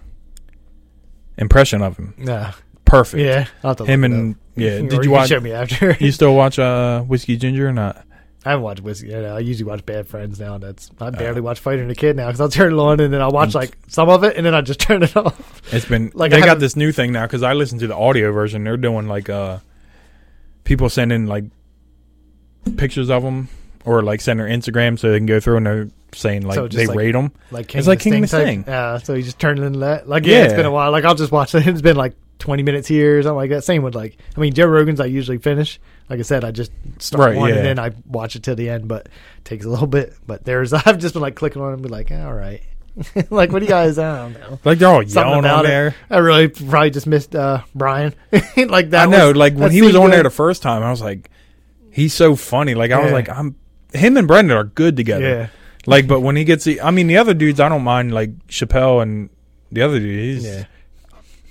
impression 1.37 1.81
of 1.81 1.97
him. 1.97 2.13
Yeah. 2.17 2.53
Perfect. 2.85 3.21
Yeah. 3.23 3.47
I'll 3.63 3.71
have 3.71 3.77
to 3.77 3.85
him 3.85 4.01
look 4.01 4.11
it 4.11 4.13
and 4.13 4.33
up. 4.35 4.39
yeah. 4.55 4.69
Or 4.79 4.87
Did 4.87 5.03
you 5.05 5.11
watch? 5.11 5.29
Show 5.29 5.39
me 5.39 5.51
after. 5.51 5.95
You 5.99 6.11
still 6.11 6.35
watch 6.35 6.57
uh 6.59 7.01
whiskey 7.03 7.35
ginger 7.37 7.67
or 7.67 7.73
not? 7.73 8.03
I 8.45 8.51
haven't 8.51 8.63
watched 8.63 8.79
Whiskey. 8.81 9.07
You 9.09 9.21
know, 9.21 9.35
I 9.35 9.39
usually 9.39 9.65
watch 9.69 9.85
Bad 9.85 10.07
Friends 10.07 10.39
now. 10.39 10.57
That's 10.57 10.89
I 11.01 11.07
Uh. 11.07 11.11
barely 11.11 11.41
watch 11.41 11.59
Fighter 11.59 11.81
and 11.81 11.91
the 11.91 11.95
Kid 11.95 12.15
now 12.15 12.27
because 12.27 12.39
I'll 12.39 12.47
turn 12.47 12.71
it 12.71 12.77
on 12.79 12.99
and 13.01 13.13
then 13.13 13.21
I'll 13.21 13.31
watch 13.31 13.53
like 13.53 13.77
some 13.87 14.07
of 14.07 14.23
it 14.23 14.37
and 14.37 14.45
then 14.45 14.55
I 14.55 14.61
just 14.61 14.79
turn 14.87 15.03
it 15.03 15.17
off. 15.17 15.61
It's 15.73 15.85
been 15.85 16.11
Like, 16.13 16.31
they 16.31 16.37
I 16.37 16.39
got 16.39 16.47
haven't- 16.49 16.61
this 16.61 16.75
new 16.77 16.91
thing 16.93 17.11
now 17.11 17.25
because 17.25 17.43
I 17.43 17.53
listen 17.53 17.77
to 17.79 17.87
the 17.87 17.95
audio 17.95 18.31
version. 18.31 18.63
They're 18.63 18.77
doing 18.77 19.07
like 19.07 19.29
uh 19.29 19.57
people 20.63 20.87
sending 20.87 21.25
like 21.25 21.43
pictures 22.77 23.09
of 23.09 23.23
them 23.23 23.49
or 23.85 24.01
like 24.01 24.21
send 24.21 24.39
their 24.39 24.47
Instagram 24.47 24.97
so 24.99 25.11
they 25.11 25.17
can 25.17 25.25
go 25.25 25.39
through 25.39 25.57
and 25.57 25.65
they're 25.65 25.89
saying 26.13 26.43
like 26.43 26.55
So 26.55 26.67
they 26.67 26.87
like- 26.87 26.97
rate 26.97 27.11
them. 27.13 27.31
Like 27.51 27.67
King 27.67 27.79
It's 27.79 27.87
like 27.87 27.99
King 27.99 28.15
of 28.23 28.29
the 28.29 28.37
type- 28.37 28.45
Sting. 28.47 28.63
Yeah, 28.67 28.97
so 28.99 29.13
he 29.13 29.21
just 29.23 29.39
turned 29.39 29.59
into 29.59 29.79
that. 29.79 30.07
Like 30.07 30.25
yeah, 30.25 30.43
it's 30.45 30.53
been 30.53 30.65
a 30.65 30.71
while. 30.71 30.91
Like 30.91 31.05
I'll 31.05 31.15
just 31.15 31.31
watch 31.31 31.53
it. 31.55 31.65
It's 31.67 31.81
been 31.81 31.97
like 31.97 32.13
twenty 32.39 32.63
minutes 32.63 32.87
here 32.87 33.19
or 33.19 33.23
something 33.23 33.35
like 33.35 33.49
that. 33.49 33.63
Same 33.63 33.83
with 33.83 33.95
like 33.95 34.17
I 34.35 34.39
mean 34.39 34.53
Joe 34.53 34.67
Rogan's 34.67 34.99
I 34.99 35.05
usually 35.05 35.37
finish. 35.37 35.79
Like 36.09 36.19
I 36.19 36.23
said, 36.23 36.43
I 36.45 36.51
just 36.51 36.71
start 36.99 37.19
Right, 37.31 37.35
one 37.37 37.49
yeah. 37.49 37.55
and 37.57 37.65
then 37.65 37.79
I 37.79 37.91
watch 38.05 38.35
it 38.37 38.43
till 38.43 38.55
the 38.55 38.69
end, 38.69 38.87
but 38.87 39.07
it 39.07 39.45
takes 39.45 39.65
a 39.65 39.69
little 39.69 39.87
bit. 39.87 40.13
But 40.25 40.45
there's 40.45 40.71
I've 40.85 40.97
just 40.99 41.13
been 41.13 41.21
like 41.21 41.35
clicking 41.35 41.61
on 41.61 41.71
it 41.71 41.73
and 41.73 41.81
be 41.83 41.89
like, 41.89 42.11
all 42.11 42.33
right. 42.33 42.61
like 43.29 43.51
what 43.51 43.59
do 43.59 43.65
you 43.65 43.69
guys 43.69 43.99
I 43.99 44.17
don't 44.23 44.33
know. 44.33 44.59
Like 44.65 44.79
they're 44.79 44.87
all 44.89 45.03
yelling 45.03 45.45
on 45.45 45.65
it. 45.65 45.67
there. 45.67 45.95
I 46.09 46.17
really 46.17 46.47
probably 46.47 46.89
just 46.89 47.05
missed 47.05 47.35
uh 47.35 47.61
Brian. 47.75 48.15
like 48.55 48.89
that 48.91 49.07
I 49.07 49.11
know. 49.11 49.27
was- 49.27 49.37
like 49.37 49.53
when 49.55 49.71
he 49.71 49.81
was 49.81 49.95
on 49.95 50.09
there 50.09 50.23
the 50.23 50.29
first 50.29 50.61
time, 50.63 50.81
I 50.83 50.89
was 50.89 51.01
like, 51.01 51.29
he's 51.91 52.13
so 52.13 52.35
funny. 52.35 52.73
Like 52.75 52.91
I 52.91 52.99
was 53.03 53.11
like, 53.11 53.29
I'm 53.29 53.55
him 53.93 54.17
and 54.17 54.27
Brendan 54.27 54.55
are 54.57 54.63
good 54.63 54.95
together. 54.97 55.23
Yeah. 55.23 55.47
Like, 55.87 56.05
but 56.05 56.19
when 56.19 56.35
he 56.35 56.43
gets 56.43 56.63
the, 56.65 56.81
I 56.81 56.91
mean, 56.91 57.07
the 57.07 57.17
other 57.17 57.33
dudes, 57.33 57.59
I 57.59 57.69
don't 57.69 57.83
mind. 57.83 58.13
Like 58.13 58.47
Chappelle 58.47 59.01
and 59.01 59.29
the 59.71 59.81
other 59.81 59.99
dude, 59.99 60.19
he's, 60.35 60.45
Yeah. 60.45 60.65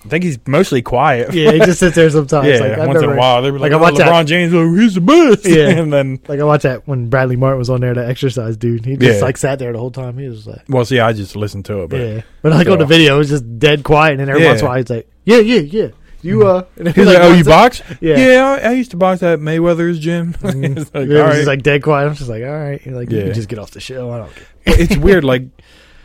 I 0.05 0.09
think 0.09 0.23
he's 0.23 0.39
mostly 0.47 0.83
quiet. 0.83 1.35
Yeah, 1.35 1.51
he 1.51 1.59
just 1.59 1.81
sits 1.81 1.97
there 1.97 2.09
sometimes. 2.19 2.47
yeah. 2.47 2.77
like, 2.77 2.87
once 2.87 3.03
in 3.03 3.11
a 3.11 3.17
while, 3.17 3.43
they 3.43 3.51
were 3.51 3.59
like, 3.59 3.73
like, 3.73 3.81
I 3.81 3.81
oh, 3.81 3.83
watch 3.83 3.97
that- 3.97 4.07
LeBron 4.07 4.27
James, 4.27 4.55
oh, 4.55 4.73
he's 4.75 4.95
the 4.95 5.01
best. 5.01 5.45
Yeah. 5.49 5.71
and 5.71 5.93
then, 5.93 6.21
Like 6.29 6.39
I 6.39 6.45
watched 6.45 6.63
that 6.63 6.87
when 6.87 7.09
Bradley 7.09 7.35
Martin 7.35 7.59
was 7.59 7.71
on 7.71 7.81
there, 7.81 7.93
the 7.93 8.07
exercise 8.07 8.57
dude. 8.57 8.85
He 8.85 8.97
just 8.97 9.19
Yeah. 9.19 9.25
like 9.25 9.37
sat 9.37 9.59
there 9.59 9.73
the 9.73 9.79
whole 9.81 9.91
time. 9.91 10.17
He 10.17 10.29
was 10.29 10.47
like, 10.47 10.63
well, 10.69 10.85
see, 10.85 11.01
I 11.01 11.13
just 11.13 11.35
listened 11.35 11.65
to 11.65 11.83
it, 11.83 11.89
but 11.91 11.99
yeah. 12.01 12.21
But 12.43 12.53
like 12.53 12.69
on 12.69 12.79
the 12.79 12.87
video, 12.87 13.17
it 13.17 13.19
was 13.19 13.31
just 13.31 13.59
dead 13.59 13.83
quiet, 13.83 14.21
and 14.21 14.31
every 14.31 14.43
Yeah. 14.43 14.49
once 14.51 14.61
in 14.61 14.67
a 14.67 14.69
while, 14.69 14.77
he's 14.79 14.91
like, 14.91 15.11
yeah, 15.25 15.39
yeah, 15.39 15.61
yeah. 15.61 15.89
You 16.27 16.47
uh, 16.47 16.65
and 16.77 16.89
he's 16.89 17.07
like, 17.07 17.19
oh, 17.21 17.33
you 17.33 17.45
box? 17.45 17.83
Yeah. 18.01 18.17
Yeah, 18.17 18.59
I, 18.63 18.69
I 18.69 18.73
used 18.73 18.91
to 18.91 18.97
box 18.97 19.23
at 19.23 19.39
Mayweather's 19.39 19.99
gym. 19.99 20.35
Mhm. 20.35 20.77
It's 20.79 20.95
like, 20.95 21.09
was 21.09 21.19
all 21.19 21.25
right. 21.27 21.35
just 21.35 21.47
like 21.47 21.63
dead 21.63 21.83
quiet. 21.83 22.07
I'm 22.09 22.15
just 22.15 22.29
like, 22.29 22.43
all 22.43 22.51
right. 22.51 22.85
You're 22.85 22.95
like, 22.97 23.11
you 23.11 23.19
Yeah. 23.19 23.25
can 23.27 23.35
just 23.35 23.49
get 23.49 23.59
off 23.59 23.71
the 23.71 23.81
show. 23.81 24.11
I 24.11 24.19
don't 24.19 24.35
care. 24.35 24.47
It's 24.67 24.97
weird, 25.07 25.25
like, 25.25 25.45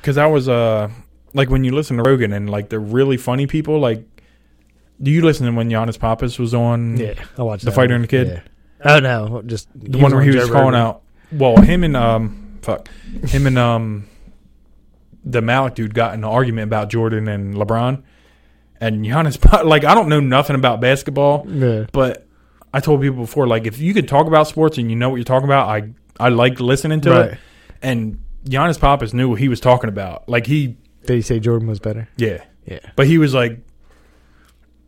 because 0.01 0.17
I 0.17 0.27
was 0.27 0.47
uh, 0.47 0.89
like 1.33 1.49
when 1.49 1.63
you 1.63 1.71
listen 1.73 1.97
to 1.97 2.03
Rogan 2.03 2.33
and 2.33 2.49
like 2.49 2.69
the 2.69 2.79
really 2.79 3.17
funny 3.17 3.47
people, 3.47 3.79
like, 3.79 4.05
do 5.01 5.09
you 5.11 5.21
listen 5.23 5.47
to 5.47 5.51
when 5.53 5.69
Yannis 5.69 5.97
Pappas 5.99 6.37
was 6.37 6.53
on? 6.53 6.97
Yeah, 6.97 7.13
I 7.37 7.41
watched 7.43 7.65
The 7.65 7.71
Fighter 7.71 7.93
one. 7.93 8.01
and 8.01 8.03
the 8.03 8.07
Kid? 8.07 8.27
Yeah. 8.27 8.41
Oh 8.93 8.99
no, 8.99 9.41
just 9.43 9.67
the 9.75 9.97
one 9.97 10.11
where 10.13 10.21
he 10.23 10.29
was 10.29 10.47
Joe 10.47 10.53
calling 10.53 10.73
Rogan. 10.73 10.79
out. 10.79 11.01
Well, 11.31 11.57
him 11.61 11.83
and 11.83 11.95
um, 11.97 12.59
fuck, 12.61 12.87
him 13.27 13.47
and 13.47 13.57
um, 13.57 14.07
the 15.23 15.41
Malik 15.41 15.75
dude 15.75 15.93
got 15.93 16.13
in 16.13 16.19
an 16.21 16.23
argument 16.25 16.65
about 16.67 16.89
Jordan 16.89 17.27
and 17.27 17.53
LeBron, 17.55 18.03
and 18.81 19.05
Giannis. 19.05 19.37
Like, 19.65 19.85
I 19.85 19.93
don't 19.95 20.09
know 20.09 20.19
nothing 20.19 20.55
about 20.57 20.81
basketball, 20.81 21.45
Yeah, 21.47 21.85
but 21.93 22.27
I 22.73 22.79
told 22.81 23.01
people 23.01 23.17
before, 23.21 23.47
like, 23.47 23.65
if 23.67 23.79
you 23.79 23.93
could 23.93 24.07
talk 24.09 24.27
about 24.27 24.47
sports 24.47 24.77
and 24.77 24.89
you 24.89 24.95
know 24.97 25.09
what 25.09 25.15
you're 25.15 25.23
talking 25.23 25.47
about, 25.47 25.69
I 25.69 25.91
I 26.19 26.29
like 26.29 26.59
listening 26.59 26.99
to 27.01 27.09
right. 27.11 27.31
it. 27.31 27.37
And 27.81 28.21
Yannis 28.45 28.79
Pappas 28.79 29.13
knew 29.13 29.29
what 29.29 29.39
he 29.39 29.47
was 29.47 29.59
talking 29.59 29.87
about. 29.89 30.27
Like 30.27 30.45
he, 30.47 30.77
Did 31.05 31.15
he 31.15 31.21
say 31.21 31.39
Jordan 31.39 31.67
was 31.67 31.79
better? 31.79 32.09
yeah, 32.17 32.43
Yeah, 32.65 32.79
but 32.95 33.07
he 33.07 33.17
was 33.17 33.33
like, 33.33 33.59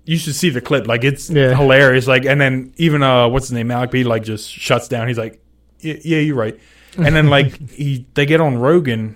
you 0.06 0.18
should 0.18 0.36
see 0.36 0.50
the 0.50 0.62
clip. 0.62 0.86
Like 0.88 1.04
it's 1.04 1.30
Yeah. 1.30 1.56
hilarious. 1.56 2.08
Like 2.08 2.26
and 2.26 2.40
then 2.42 2.74
even 2.78 3.02
uh, 3.04 3.30
what's 3.30 3.46
his 3.48 3.54
name, 3.54 3.68
Malik 3.68 3.92
B, 3.92 4.04
like 4.04 4.24
just 4.24 4.50
shuts 4.50 4.88
down. 4.88 5.08
He's 5.08 5.18
like, 5.18 5.42
yeah, 5.80 5.96
yeah 6.04 6.20
you're 6.20 6.36
right. 6.36 6.60
And 6.98 7.16
then 7.16 7.30
like 7.30 7.70
he, 7.72 8.06
they 8.14 8.26
get 8.26 8.42
on 8.42 8.58
Rogan, 8.58 9.16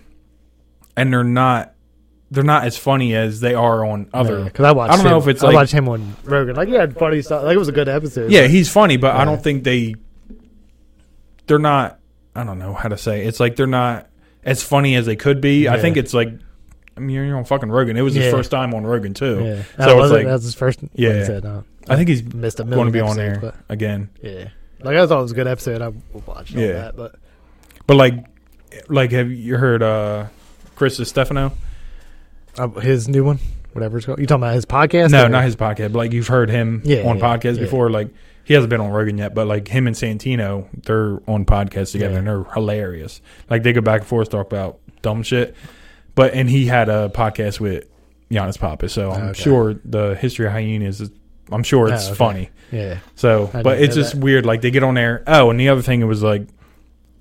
and 0.95 1.11
they're 1.13 1.23
not, 1.23 1.73
they're 2.31 2.43
not 2.43 2.65
as 2.65 2.77
funny 2.77 3.15
as 3.15 3.39
they 3.39 3.53
are 3.53 3.85
on 3.85 4.09
other. 4.13 4.43
because 4.45 4.65
I 4.65 4.71
watched. 4.73 4.93
I 4.93 4.97
don't 4.97 5.05
know 5.05 5.17
if 5.17 5.27
it's 5.27 5.43
I 5.43 5.47
like- 5.47 5.55
watched 5.55 5.71
him 5.73 5.87
on 5.89 6.15
Rogan. 6.25 6.55
Like, 6.55 6.67
he 6.67 6.73
had 6.73 6.97
funny 6.97 7.21
stuff. 7.21 7.43
Like, 7.43 7.55
it 7.55 7.59
was 7.59 7.67
a 7.69 7.71
good 7.73 7.87
episode. 7.89 8.31
Yeah, 8.31 8.47
he's 8.47 8.69
funny, 8.69 8.97
but 8.97 9.15
I 9.15 9.23
don't 9.25 9.41
think 9.41 9.63
they, 9.63 9.95
they're 11.47 11.59
not. 11.59 11.99
I 12.35 12.43
don't 12.43 12.59
know 12.59 12.73
how 12.73 12.89
to 12.89 12.97
say. 12.97 13.25
It's 13.25 13.39
like 13.39 13.55
they're 13.55 13.65
not 13.67 14.07
as 14.43 14.61
funny 14.63 14.95
as 14.95 15.05
they 15.05 15.15
could 15.15 15.41
be. 15.41 15.67
I 15.67 15.79
think 15.79 15.97
it's 15.97 16.13
like. 16.13 16.29
I 16.95 16.99
mean, 16.99 17.15
you're 17.15 17.37
on 17.37 17.45
fucking 17.45 17.69
Rogan. 17.69 17.95
It 17.95 18.01
was 18.01 18.15
his 18.15 18.25
Yeah. 18.25 18.31
first 18.31 18.49
time 18.49 18.73
on 18.73 18.83
Rogan 18.83 19.13
too. 19.13 19.43
yeah. 19.43 19.63
So 19.63 19.83
So 19.85 19.91
it's 19.91 19.99
was 20.01 20.11
like- 20.11 20.25
that's 20.25 20.43
his 20.43 20.55
first. 20.55 20.79
Yeah. 20.95 21.09
I 21.09 21.23
said, 21.25 21.45
uh, 21.45 21.61
I 21.87 21.95
think 21.95 22.09
he's 22.09 22.23
missed 22.33 22.59
a 22.59 22.63
going 22.63 22.87
to 22.87 22.91
be 22.91 22.99
on 22.99 23.19
episodes, 23.19 23.41
there 23.41 23.53
again. 23.69 24.09
Yeah, 24.21 24.49
like 24.81 24.97
I 24.97 25.05
thought 25.05 25.19
it 25.19 25.21
was 25.21 25.31
a 25.31 25.35
good 25.35 25.45
episode. 25.47 25.81
I 25.83 25.93
watched 26.25 26.55
all 26.55 26.61
Yeah. 26.61 26.71
that, 26.73 26.95
but 26.97 27.15
But 27.85 27.97
like, 27.97 28.25
like 28.89 29.11
have 29.11 29.31
you 29.31 29.57
heard 29.57 29.83
uh 29.83 30.25
Chris 30.75 30.97
Distefano? 30.97 31.53
Uh, 32.59 32.67
his 32.79 33.07
new 33.07 33.23
one, 33.23 33.39
whatever 33.73 33.97
it's 33.97 34.05
called. 34.05 34.19
You 34.19 34.25
talking 34.25 34.43
about 34.43 34.55
his 34.55 34.65
podcast? 34.65 35.11
No, 35.11 35.25
or- 35.25 35.29
not 35.29 35.43
his 35.43 35.55
podcast. 35.55 35.91
But 35.93 35.95
like 35.99 36.13
you've 36.13 36.27
heard 36.27 36.49
him 36.49 36.81
Yeah, 36.85 37.03
on 37.03 37.17
yeah, 37.17 37.23
podcasts 37.23 37.55
yeah. 37.57 37.63
before. 37.63 37.89
Like 37.89 38.09
he 38.43 38.53
hasn't 38.53 38.69
been 38.69 38.81
on 38.81 38.91
Rogan 38.91 39.17
yet, 39.17 39.33
but 39.35 39.47
like 39.47 39.67
him 39.67 39.87
and 39.87 39.95
Santino, 39.95 40.67
they're 40.83 41.19
on 41.27 41.45
podcasts 41.45 41.91
together 41.91 42.17
and 42.17 42.27
they're 42.27 42.43
hilarious. 42.53 43.21
Like 43.49 43.63
they 43.63 43.73
go 43.73 43.81
back 43.81 44.01
and 44.01 44.07
forth 44.09 44.29
talk 44.29 44.47
about 44.47 44.79
dumb 45.01 45.23
shit. 45.23 45.55
But 46.15 46.33
and 46.33 46.49
he 46.49 46.65
had 46.65 46.89
a 46.89 47.09
podcast 47.09 47.59
with 47.59 47.85
Yannis 48.31 48.57
Pappas, 48.57 48.91
so 48.91 49.11
I'm 49.11 49.29
Okay. 49.29 49.41
sure 49.43 49.75
the 49.85 50.15
history 50.15 50.47
of 50.47 50.51
hyenas. 50.53 50.99
Is, 51.01 51.11
I'm 51.51 51.63
sure 51.63 51.87
it's 51.93 52.05
Oh, 52.07 52.11
okay. 52.11 52.15
funny. 52.15 52.49
Yeah, 52.71 52.97
So, 53.15 53.49
I 53.53 53.61
but 53.61 53.79
it's 53.79 53.95
just 53.95 54.13
that. 54.15 54.19
weird. 54.21 54.45
Like 54.45 54.59
they 54.61 54.71
get 54.71 54.83
on 54.83 54.95
there. 54.95 55.23
Oh, 55.27 55.49
and 55.49 55.57
the 55.59 55.69
other 55.69 55.81
thing 55.81 56.01
it 56.01 56.05
was 56.05 56.21
like, 56.23 56.47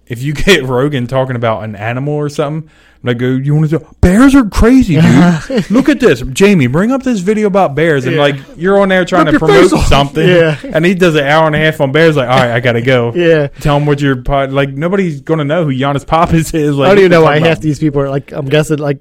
if 0.07 0.23
you 0.23 0.33
get 0.45 0.65
Rogan 0.65 1.07
talking 1.07 1.37
about 1.37 1.65
an 1.65 1.75
animal 1.77 2.15
or 2.15 2.29
something, 2.29 2.71
like 3.03 3.19
go, 3.19 3.27
you 3.29 3.55
want 3.55 3.71
to? 3.71 3.79
Say 3.79 3.87
Bears 4.01 4.35
are 4.35 4.49
crazy, 4.49 4.95
dude. 5.01 5.71
Look 5.71 5.89
at 5.89 6.01
this, 6.01 6.23
Jamie. 6.23 6.67
Bring 6.67 6.91
up 6.91 7.03
this 7.05 7.21
video 7.21 7.47
about 7.47 7.75
bears, 7.77 8.05
and 8.05 8.17
Yeah. 8.17 8.23
like 8.23 8.37
you're 8.57 8.81
on 8.81 8.89
there 8.89 9.05
trying 9.05 9.27
Rip 9.27 9.35
to 9.35 9.39
promote 9.39 9.71
something, 9.71 10.27
Yeah. 10.27 10.59
and 10.65 10.85
he 10.85 10.95
does 10.95 11.15
an 11.15 11.25
hour 11.25 11.47
and 11.47 11.55
a 11.55 11.59
half 11.59 11.81
on 11.81 11.93
bears. 11.93 12.17
Like, 12.17 12.29
all 12.29 12.37
right, 12.37 12.51
I 12.51 12.61
gotta 12.61 12.83
go. 12.83 13.13
yeah. 13.15 13.47
Tell 13.49 13.77
him 13.77 13.87
what 13.87 14.01
your 14.01 14.23
pod. 14.23 14.51
Like 14.51 14.71
nobody's 14.71 15.21
gonna 15.21 15.45
know 15.45 15.65
who 15.65 15.71
Yannis 15.73 16.07
Pappas 16.07 16.53
is. 16.55 16.75
Like 16.77 16.87
I 16.91 16.95
don't 16.95 16.99
even 17.01 17.11
know 17.13 17.23
why 17.23 17.35
talking 17.35 17.45
half 17.45 17.61
these 17.61 17.79
people 17.79 18.01
are 18.01 18.11
like. 18.11 18.33
I'm 18.33 18.47
guessing 18.47 18.79
like 18.79 19.01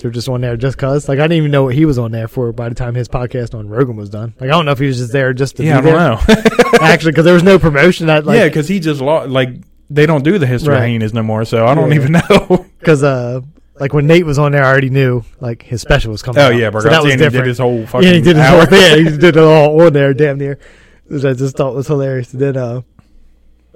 they're 0.00 0.10
just 0.10 0.28
on 0.28 0.42
there 0.42 0.56
just 0.58 0.76
cause. 0.76 1.08
Like 1.08 1.18
I 1.18 1.22
didn't 1.22 1.38
even 1.38 1.50
know 1.50 1.64
what 1.64 1.74
he 1.74 1.86
was 1.86 1.98
on 1.98 2.10
there 2.12 2.28
for 2.28 2.52
by 2.52 2.68
the 2.68 2.74
time 2.74 2.94
his 2.94 3.08
podcast 3.08 3.54
on 3.58 3.68
Rogan 3.70 3.96
was 3.96 4.10
done. 4.10 4.34
Like 4.38 4.50
I 4.50 4.52
don't 4.52 4.66
know 4.66 4.72
if 4.72 4.78
he 4.80 4.86
was 4.86 4.98
just 4.98 5.12
there 5.12 5.32
just 5.32 5.56
to 5.56 5.64
Yeah, 5.64 5.78
I 5.78 5.80
be 5.80 5.90
there. 5.90 5.96
don't 5.98 6.28
know. 6.28 6.78
Actually, 6.82 7.12
because 7.12 7.24
there 7.24 7.32
was 7.34 7.42
no 7.44 7.58
promotion. 7.58 8.08
That 8.08 8.26
like 8.26 8.36
yeah, 8.36 8.48
because 8.48 8.68
he 8.68 8.80
just 8.80 9.00
lost. 9.00 9.30
Like 9.30 9.50
they 9.94 10.06
don't 10.06 10.24
do 10.24 10.38
the 10.38 10.46
history 10.46 10.74
of 10.74 10.80
Right. 10.80 10.88
hyenas 10.88 11.14
no 11.14 11.22
more, 11.22 11.44
so 11.44 11.66
I 11.66 11.74
don't 11.74 11.90
Yeah. 11.90 11.96
even 11.96 12.12
know. 12.30 12.66
because 12.78 13.02
uh 13.02 13.40
like 13.80 13.92
when 13.92 14.06
Nate 14.06 14.24
was 14.24 14.38
on 14.38 14.52
there, 14.52 14.62
I 14.64 14.68
already 14.70 14.90
knew 14.90 15.24
like 15.40 15.62
his 15.62 15.80
special 15.80 16.12
was 16.12 16.22
coming. 16.22 16.40
oh 16.42 16.46
out. 16.46 16.56
yeah, 16.56 16.70
but 16.70 16.82
so 16.82 16.88
that 16.90 17.02
was 17.02 17.12
he 17.12 17.16
different. 17.18 17.44
did 17.44 17.48
his 17.48 17.58
whole 17.58 17.86
fucking. 17.86 18.08
yeah, 18.08 18.14
he 18.14 18.20
did 18.20 18.36
his 18.36 18.44
hour. 18.46 18.56
whole 18.58 18.66
thing. 18.66 19.04
He 19.04 19.10
did 19.18 19.36
it 19.36 19.38
all 19.38 19.80
on 19.80 19.92
there, 19.92 20.14
damn 20.14 20.38
near. 20.38 20.58
Which 21.06 21.24
I 21.24 21.32
just 21.34 21.56
thought 21.56 21.74
was 21.74 21.86
hilarious. 21.86 22.32
And 22.32 22.40
then, 22.40 22.56
uh, 22.56 22.80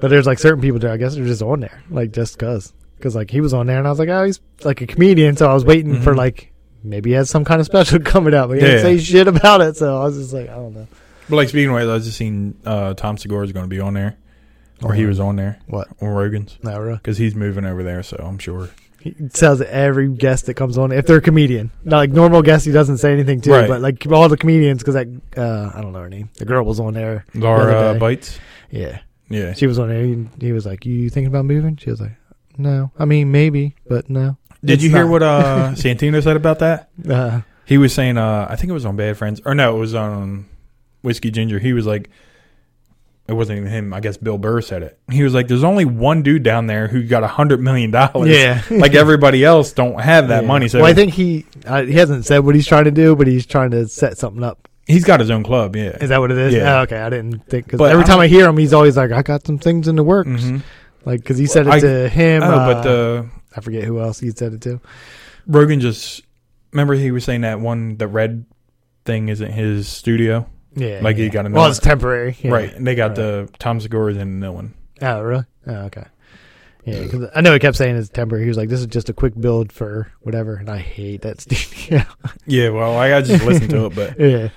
but 0.01 0.09
there's 0.09 0.27
like 0.27 0.39
certain 0.39 0.61
people 0.63 0.79
there. 0.79 0.93
I 0.93 0.97
guess 0.97 1.15
they're 1.15 1.25
just 1.27 1.43
on 1.43 1.61
there, 1.61 1.83
like 1.91 2.13
just 2.13 2.39
cause, 2.39 2.73
because 2.97 3.15
like 3.17 3.31
he 3.31 3.41
was 3.41 3.53
on 3.53 3.67
there, 3.67 3.79
and 3.79 3.87
I 3.87 3.91
was 3.91 3.99
like, 3.99 4.09
oh, 4.09 4.25
he's 4.25 4.41
like 4.65 4.81
a 4.81 4.87
comedian. 4.87 5.37
So 5.37 5.49
I 5.51 5.55
was 5.55 5.65
waiting 5.65 6.01
for 6.01 6.15
Mhm. 6.15 6.19
like 6.19 6.53
maybe 6.85 7.11
he 7.11 7.17
has 7.17 7.29
some 7.29 7.45
kind 7.45 7.61
of 7.61 7.67
special 7.67 7.99
coming 8.05 8.35
out, 8.35 8.49
but 8.49 8.55
he 8.55 8.61
didn't 8.61 8.77
Yeah. 8.77 8.83
say 8.83 8.99
shit 8.99 9.27
about 9.29 9.61
it. 9.61 9.77
So 9.77 10.01
I 10.01 10.05
was 10.05 10.17
just 10.17 10.33
like, 10.33 10.49
I 10.49 10.55
don't 10.55 10.75
know. 10.75 10.87
But 11.29 11.37
like 11.37 11.49
speaking 11.49 11.71
of 11.71 11.77
I 11.77 11.99
just 11.99 12.17
seen 12.17 12.55
uh, 12.65 12.95
Tom 12.95 13.19
Segura 13.19 13.45
is 13.45 13.53
going 13.53 13.65
to 13.67 13.69
be 13.71 13.81
on 13.81 13.93
there, 13.95 14.17
or 14.83 14.95
he 14.95 15.05
was 15.07 15.19
on 15.21 15.37
there 15.37 15.59
What? 15.67 15.89
on 16.01 16.09
Rogan's 16.09 16.59
No, 16.63 16.79
really. 16.79 16.97
because 16.97 17.19
he's 17.19 17.35
moving 17.35 17.65
over 17.65 17.83
there. 17.83 18.03
So 18.03 18.17
I'm 18.25 18.39
sure. 18.39 18.71
He 19.01 19.13
tells 19.33 19.61
every 19.63 20.09
guest 20.09 20.47
that 20.47 20.55
comes 20.55 20.77
on 20.77 20.91
if 20.91 21.07
they're 21.07 21.19
a 21.19 21.23
comedian. 21.23 21.71
Not 21.85 21.99
like 21.99 22.11
normal 22.11 22.43
guests, 22.43 22.67
he 22.67 22.73
doesn't 22.73 22.99
say 22.99 23.13
anything 23.13 23.41
to, 23.43 23.53
Right. 23.53 23.69
but 23.69 23.81
like 23.81 24.05
all 24.11 24.29
the 24.29 24.37
comedians, 24.37 24.81
because 24.83 24.95
that 24.95 25.07
uh, 25.37 25.71
I 25.73 25.81
don't 25.83 25.93
know 25.93 26.01
her 26.01 26.09
name. 26.09 26.31
The 26.37 26.45
girl 26.45 26.65
was 26.65 26.81
on 26.81 26.95
there. 26.95 27.25
Laura 27.35 27.93
day. 27.95 27.99
Bites. 27.99 28.39
Yeah. 28.71 28.99
Yeah. 29.31 29.53
She 29.55 29.67
was 29.69 29.79
on 29.79 29.89
there. 29.89 30.03
He, 30.05 30.27
he 30.41 30.53
was 30.53 30.67
like, 30.67 30.85
"You 30.85 31.11
thinking 31.11 31.29
about 31.29 31.45
moving?" 31.45 31.77
She 31.77 31.91
was 31.91 32.01
like, 32.01 32.17
"No, 32.57 32.91
I 32.99 33.05
mean 33.05 33.31
maybe, 33.31 33.77
but 33.87 34.11
no." 34.11 34.37
Did 34.65 34.83
you 34.83 34.91
hear 34.91 35.05
not." 35.05 35.11
what 35.11 35.23
uh, 35.23 35.71
Santino 35.75 36.21
said 36.23 36.37
about 36.37 36.59
that? 36.59 36.89
Uh, 37.09 37.43
He 37.67 37.79
was 37.79 37.93
saying, 37.93 38.17
uh, 38.19 38.47
I 38.51 38.57
think 38.57 38.71
it 38.71 38.73
was 38.73 38.85
on 38.87 38.97
Bad 38.97 39.17
Friends, 39.17 39.41
or 39.45 39.55
no, 39.55 39.77
it 39.77 39.79
was 39.79 39.95
on 39.95 40.47
Whiskey 41.03 41.31
Ginger. 41.31 41.59
He 41.61 41.73
was 41.73 41.87
like, 41.87 42.11
it 43.29 43.35
wasn't 43.35 43.59
even 43.59 43.71
him. 43.71 43.93
I 43.93 44.01
guess 44.01 44.17
Bill 44.17 44.39
Burr 44.39 44.61
said 44.63 44.83
it. 44.83 44.99
He 45.11 45.23
was 45.23 45.35
like, 45.35 45.47
"There's 45.49 45.63
only 45.65 45.85
one 45.85 46.23
dude 46.23 46.43
down 46.43 46.67
there 46.67 46.89
who 46.89 47.03
got 47.05 47.23
a 47.23 47.29
hundred 47.29 47.61
million 47.61 47.91
dollars. 47.91 48.29
yeah, 48.31 48.63
like 48.71 48.95
everybody 48.95 49.45
else 49.45 49.73
don't 49.73 50.01
have 50.01 50.29
that 50.29 50.43
Yeah. 50.43 50.49
money. 50.49 50.69
So 50.69 50.79
well, 50.79 50.87
I 50.91 50.95
think 50.95 51.13
he 51.13 51.45
uh, 51.67 51.83
he 51.83 51.93
hasn't 51.93 52.25
said 52.25 52.39
what 52.41 52.55
he's 52.55 52.67
trying 52.67 52.85
to 52.85 52.91
do, 52.91 53.15
but 53.15 53.27
he's 53.27 53.45
trying 53.47 53.71
to 53.73 53.87
set 53.87 54.17
something 54.19 54.43
up. 54.43 54.67
he's 54.87 55.05
got 55.05 55.21
his 55.21 55.31
own 55.31 55.43
club. 55.45 55.77
Yeah. 55.77 55.97
Is 56.01 56.09
that 56.09 56.19
what 56.19 56.31
it 56.31 56.39
is? 56.39 56.55
Yeah. 56.55 56.79
Oh, 56.79 56.83
okay, 56.83 56.99
I 56.99 57.11
didn't 57.11 57.47
think 57.47 57.67
because 57.67 57.79
But 57.79 57.93
every 57.93 58.05
time 58.05 58.19
I 58.19 58.29
hear 58.29 58.49
him, 58.49 58.57
he's 58.57 58.73
always 58.73 58.97
like, 58.97 59.13
"I 59.13 59.23
got 59.23 59.47
some 59.47 59.59
things 59.59 59.87
in 59.89 59.97
the 59.97 60.03
works." 60.05 60.29
hmm 60.45 60.59
Like 61.05 61.21
because 61.21 61.37
he 61.39 61.47
said 61.47 61.67
it 61.67 61.73
I- 61.75 61.81
to 61.81 62.09
him. 62.09 62.43
Oh, 62.43 62.47
uh, 62.47 62.73
but 62.75 62.83
the 62.83 63.29
I 63.55 63.61
forget 63.61 63.85
who 63.85 64.01
else 64.01 64.19
he 64.21 64.31
said 64.31 64.53
it 64.55 64.61
to. 64.63 64.81
Rogan 65.47 65.81
just 65.81 66.23
remember 66.73 66.95
he 66.95 67.11
was 67.11 67.25
saying 67.25 67.43
that 67.43 67.61
one 67.61 67.97
the 67.99 68.09
red 68.09 68.47
thing 69.05 69.29
isn't 69.29 69.53
his 69.53 69.87
studio, 69.89 70.47
Yeah, 70.79 71.01
Like, 71.03 71.17
he 71.17 71.29
got 71.29 71.47
a 71.47 71.51
well, 71.51 71.67
it's 71.67 71.79
temporary, 71.79 72.37
yeah. 72.41 72.51
right? 72.53 72.75
And 72.75 72.87
they 72.87 72.95
got 72.95 73.09
Right. 73.09 73.17
the 73.17 73.49
Tom 73.59 73.81
Segura's 73.81 74.17
in 74.17 74.39
no 74.41 74.53
one. 74.53 74.75
Oh, 75.03 75.21
really? 75.23 75.45
Oh, 75.67 75.73
okay. 75.87 76.05
Yeah, 76.85 77.07
'cause 77.07 77.29
I 77.35 77.43
know 77.43 77.53
he 77.53 77.59
kept 77.59 77.77
saying 77.77 77.97
it's 77.97 78.09
temporary. 78.09 78.45
He 78.45 78.49
was 78.49 78.57
like, 78.57 78.71
"This 78.71 78.81
is 78.81 78.87
just 78.87 79.09
a 79.11 79.13
quick 79.13 79.39
build 79.39 79.73
for 79.73 80.11
whatever," 80.23 80.55
and 80.57 80.71
I 80.71 80.79
hate 80.79 81.21
that 81.23 81.41
studio. 81.43 81.67
Yeah, 81.91 82.05
Yeah. 82.47 82.69
well, 82.71 82.97
I 82.97 83.11
gotta 83.11 83.27
just 83.27 83.45
listen 83.45 83.69
to 83.69 83.87
it, 83.87 83.95
but 83.95 84.19
yeah, 84.21 84.49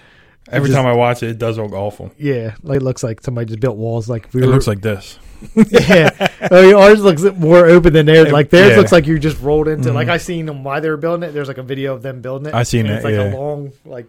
every 0.50 0.70
Just- 0.70 0.78
time 0.78 0.86
I 0.88 0.94
watch 0.94 1.24
it, 1.24 1.30
it 1.32 1.38
does 1.40 1.58
look 1.58 1.74
awful. 1.74 2.12
yeah. 2.18 2.54
Like 2.64 2.78
it 2.78 2.84
looks 2.84 3.04
like 3.04 3.22
somebody 3.22 3.48
just 3.48 3.60
built 3.60 3.76
walls. 3.76 4.08
Like 4.08 4.30
we 4.34 4.42
It 4.44 4.46
were, 4.46 4.54
looks 4.54 4.68
like 4.68 4.82
this. 4.82 5.20
yeah. 5.56 6.10
I 6.40 6.62
mean, 6.62 6.76
ours 6.76 7.02
looks 7.02 7.24
more 7.38 7.66
open 7.66 7.92
than 7.94 8.06
theirs. 8.06 8.32
Like 8.32 8.50
theirs 8.50 8.72
Yeah. 8.72 8.78
looks 8.78 8.92
like 8.94 9.08
you 9.08 9.20
just 9.20 9.42
rolled 9.42 9.68
into. 9.68 9.90
Mhm. 9.90 9.96
Like 9.96 10.08
I 10.08 10.18
seen 10.18 10.46
them 10.46 10.64
why 10.64 10.80
they 10.80 10.90
were 10.90 10.98
building 10.98 11.28
it. 11.28 11.34
There's 11.34 11.48
like 11.50 11.58
a 11.58 11.64
video 11.64 11.94
of 11.96 12.02
them 12.04 12.22
building 12.22 12.48
it. 12.48 12.54
I 12.54 12.64
seen 12.64 12.86
it, 12.86 12.92
It's 12.92 13.04
like 13.04 13.16
yeah. 13.16 13.34
a 13.34 13.36
long 13.36 13.72
like 13.84 14.06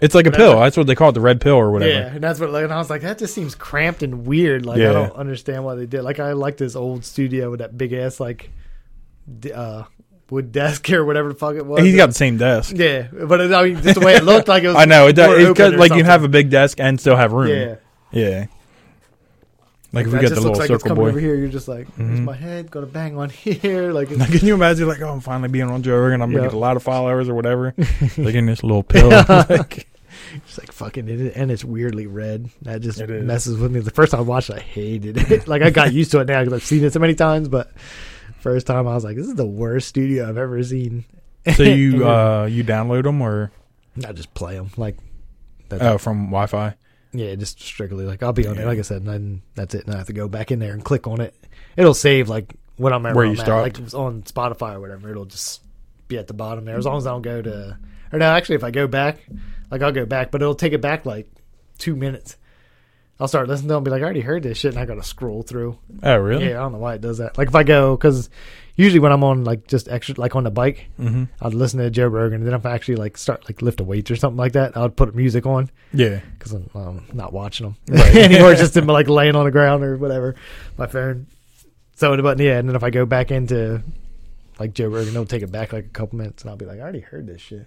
It's 0.00 0.14
like 0.14 0.26
a 0.26 0.32
pill. 0.32 0.58
That's 0.60 0.76
what 0.76 0.86
they 0.88 0.94
call 0.96 1.10
it, 1.10 1.12
the 1.12 1.20
red 1.20 1.40
pill 1.40 1.54
or 1.54 1.70
whatever. 1.70 1.92
yeah, 1.92 2.06
and 2.14 2.22
that's 2.22 2.40
what. 2.40 2.50
Like, 2.50 2.64
and 2.64 2.72
I 2.72 2.78
was 2.78 2.90
like, 2.90 3.02
that 3.02 3.18
just 3.18 3.32
seems 3.34 3.54
cramped 3.54 4.02
and 4.02 4.26
weird. 4.26 4.66
Like 4.66 4.78
Yeah. 4.78 4.90
I 4.90 4.92
don't 4.92 5.12
understand 5.16 5.64
why 5.64 5.76
they 5.76 5.86
did. 5.86 6.02
Like 6.02 6.18
I 6.18 6.32
like 6.32 6.56
this 6.56 6.74
old 6.74 7.04
studio 7.04 7.50
with 7.50 7.60
that 7.60 7.78
big 7.78 7.92
ass 7.92 8.18
like 8.18 8.50
d- 9.40 9.52
uh 9.52 9.84
wood 10.30 10.50
desk 10.52 10.90
or 10.92 11.04
whatever 11.04 11.28
the 11.28 11.34
fuck 11.36 11.54
it 11.54 11.64
was. 11.64 11.80
He's 11.82 11.94
got 11.96 12.06
the 12.06 12.12
same 12.14 12.36
desk. 12.38 12.74
yeah, 12.76 13.06
but 13.12 13.40
it, 13.40 13.52
I 13.52 13.62
mean, 13.64 13.82
just 13.82 13.98
the 14.00 14.04
way 14.04 14.14
it 14.14 14.24
looked 14.24 14.48
like 14.48 14.64
it 14.64 14.68
was. 14.74 14.76
I 14.76 14.84
know. 14.84 15.06
It 15.06 15.16
more 15.16 15.26
does. 15.26 15.38
It's 15.38 15.50
open 15.50 15.54
'cause, 15.54 15.72
or 15.74 15.76
like 15.78 15.90
you 15.90 15.98
something. 15.98 16.04
have 16.06 16.24
a 16.24 16.28
big 16.28 16.50
desk 16.50 16.80
and 16.80 16.98
still 17.00 17.16
have 17.16 17.32
room. 17.32 17.48
yeah. 17.50 17.76
Yeah. 18.10 18.46
Like 19.94 20.06
if 20.06 20.12
we 20.12 20.18
got 20.18 20.28
just 20.28 20.34
the 20.34 20.40
looks 20.40 20.58
little 20.58 20.74
like 20.76 20.80
circle 20.82 20.96
boy. 20.96 21.08
over 21.08 21.20
here. 21.20 21.34
You're 21.34 21.48
just 21.48 21.68
like, 21.68 21.86
Mhm. 21.96 22.24
my 22.24 22.34
head 22.34 22.70
gonna 22.70 22.86
bang 22.86 23.16
on 23.16 23.28
here. 23.44 23.92
Like, 23.92 24.10
Now, 24.10 24.26
can 24.26 24.46
you 24.46 24.54
imagine, 24.54 24.88
like, 24.88 25.00
oh, 25.00 25.08
I'm 25.12 25.20
finally 25.20 25.48
being 25.48 25.70
on 25.70 25.82
Joe 25.82 25.98
Rogan. 25.98 26.20
I'm 26.22 26.30
gonna 26.32 26.44
get 26.44 26.52
a 26.54 26.58
lot 26.58 26.76
of 26.76 26.82
followers 26.82 27.28
or 27.28 27.34
whatever. 27.34 27.74
like 28.18 28.34
in 28.34 28.46
this 28.46 28.62
little 28.62 28.82
pill. 28.82 29.08
like, 29.28 29.88
It's 30.36 30.58
like 30.58 30.72
fucking 30.72 31.08
it, 31.08 31.34
and 31.36 31.50
it's 31.50 31.64
weirdly 31.64 32.06
red. 32.06 32.50
That 32.62 32.80
just 32.80 33.06
messes 33.06 33.58
with 33.58 33.70
me. 33.72 33.80
The 33.80 33.90
first 33.90 34.10
time 34.12 34.20
I 34.20 34.24
watched 34.24 34.50
it, 34.50 34.56
I 34.56 34.60
hated 34.60 35.16
it. 35.30 35.46
like 35.48 35.62
I 35.62 35.70
got 35.70 35.92
used 35.92 36.10
to 36.12 36.20
it 36.20 36.28
now 36.28 36.40
because 36.40 36.52
I've 36.54 36.64
seen 36.66 36.82
it 36.84 36.92
so 36.92 36.98
many 37.00 37.14
times. 37.14 37.48
But 37.48 37.72
first 38.40 38.66
time 38.66 38.86
I 38.88 38.94
was 38.94 39.04
like, 39.04 39.16
this 39.16 39.26
is 39.26 39.34
the 39.36 39.46
worst 39.46 39.88
studio 39.88 40.28
I've 40.28 40.38
ever 40.38 40.62
seen. 40.62 41.04
so 41.56 41.62
you 41.62 42.08
uh 42.08 42.46
you 42.50 42.64
download 42.64 43.02
them 43.04 43.20
or 43.20 43.50
I 44.06 44.12
just 44.12 44.32
play 44.34 44.54
them 44.56 44.70
like 44.76 44.96
oh 45.72 45.98
from 45.98 46.26
Wi-Fi? 46.26 46.74
Yeah, 47.14 47.34
just 47.36 47.60
strictly 47.60 48.04
like 48.04 48.22
I'll 48.22 48.32
be 48.32 48.46
on 48.46 48.54
there. 48.54 48.64
Yeah. 48.64 48.68
Like 48.68 48.78
I 48.78 48.82
said, 48.82 48.98
and 48.98 49.06
then 49.06 49.42
that's 49.54 49.74
it. 49.74 49.86
And 49.86 49.94
I 49.94 49.98
have 49.98 50.08
to 50.08 50.12
go 50.12 50.28
back 50.28 50.50
in 50.50 50.58
there 50.58 50.72
and 50.72 50.84
click 50.84 51.06
on 51.06 51.20
it. 51.20 51.34
It'll 51.76 51.94
save 51.94 52.28
like 52.28 52.54
what 52.76 52.92
I'm. 52.92 53.02
Where 53.02 53.24
I'm 53.24 53.30
you 53.30 53.36
stopped. 53.36 53.78
like 53.78 53.94
on 53.94 54.22
Spotify 54.22 54.74
or 54.74 54.80
whatever. 54.80 55.10
It'll 55.10 55.24
just 55.24 55.62
be 56.08 56.18
at 56.18 56.26
the 56.26 56.34
bottom 56.34 56.64
there 56.64 56.76
as 56.76 56.84
long 56.84 56.98
as 56.98 57.06
I 57.06 57.10
don't 57.10 57.22
go 57.22 57.40
to. 57.40 57.78
Or 58.12 58.18
no, 58.18 58.26
actually, 58.26 58.56
if 58.56 58.64
I 58.64 58.70
go 58.70 58.86
back, 58.86 59.18
like 59.70 59.82
I'll 59.82 59.92
go 59.92 60.06
back, 60.06 60.30
but 60.30 60.42
it'll 60.42 60.54
take 60.54 60.72
it 60.72 60.80
back 60.80 61.06
like 61.06 61.28
two 61.78 61.96
minutes. 61.96 62.36
I'll 63.20 63.28
start 63.28 63.48
listening 63.48 63.68
to 63.68 63.74
it 63.74 63.76
and 63.78 63.84
be 63.84 63.90
like, 63.92 64.02
I 64.02 64.04
already 64.04 64.20
heard 64.20 64.42
this 64.42 64.58
shit, 64.58 64.72
and 64.72 64.80
I 64.80 64.86
got 64.86 64.96
to 64.96 65.02
scroll 65.04 65.42
through. 65.42 65.78
Oh 66.02 66.16
really? 66.16 66.48
Yeah, 66.48 66.58
I 66.58 66.62
don't 66.64 66.72
know 66.72 66.78
why 66.78 66.94
it 66.94 67.00
does 67.00 67.18
that. 67.18 67.38
Like 67.38 67.48
if 67.48 67.54
I 67.54 67.62
go, 67.62 67.96
because 67.96 68.28
usually 68.76 69.00
when 69.00 69.12
I'm 69.12 69.22
on 69.24 69.44
like 69.44 69.66
just 69.66 69.88
extra, 69.88 70.14
like 70.18 70.34
on 70.36 70.44
the 70.44 70.50
bike, 70.50 70.86
Mm-hmm. 70.98 71.24
I'd 71.40 71.54
listen 71.54 71.80
to 71.80 71.90
Joe 71.90 72.06
Rogan, 72.08 72.40
and 72.40 72.46
then 72.46 72.54
if 72.54 72.64
I 72.66 72.74
actually 72.74 72.96
like 72.96 73.16
start 73.18 73.44
like 73.46 73.62
lifting 73.62 73.86
weights 73.86 74.10
or 74.10 74.16
something 74.16 74.36
like 74.38 74.52
that, 74.52 74.76
I 74.76 74.82
would 74.82 74.96
put 74.96 75.14
music 75.14 75.46
on 75.46 75.70
Yeah. 75.92 76.20
because 76.38 76.52
I'm 76.52 76.70
um, 76.74 77.04
not 77.12 77.32
watching 77.32 77.66
them 77.66 77.76
Right. 77.98 78.16
anymore. 78.16 78.54
Just 78.54 78.76
in, 78.78 78.86
like 78.86 79.08
laying 79.08 79.36
on 79.36 79.44
the 79.44 79.50
ground 79.50 79.84
or 79.84 79.96
whatever, 79.96 80.34
my 80.78 80.86
phone. 80.86 81.26
So, 81.96 82.20
but 82.20 82.38
yeah, 82.40 82.58
and 82.58 82.68
then 82.68 82.74
if 82.76 82.82
I 82.82 82.90
go 82.90 83.06
back 83.06 83.30
into 83.30 83.82
like 84.58 84.74
Joe 84.74 84.88
Rogan, 84.88 85.08
it'll 85.10 85.26
take 85.26 85.42
it 85.42 85.52
back 85.52 85.72
like 85.72 85.86
a 85.86 85.88
couple 85.88 86.18
minutes, 86.18 86.42
and 86.42 86.50
I'll 86.50 86.56
be 86.56 86.64
like, 86.66 86.78
I 86.78 86.82
already 86.82 87.00
heard 87.00 87.26
this 87.26 87.40
shit. 87.40 87.66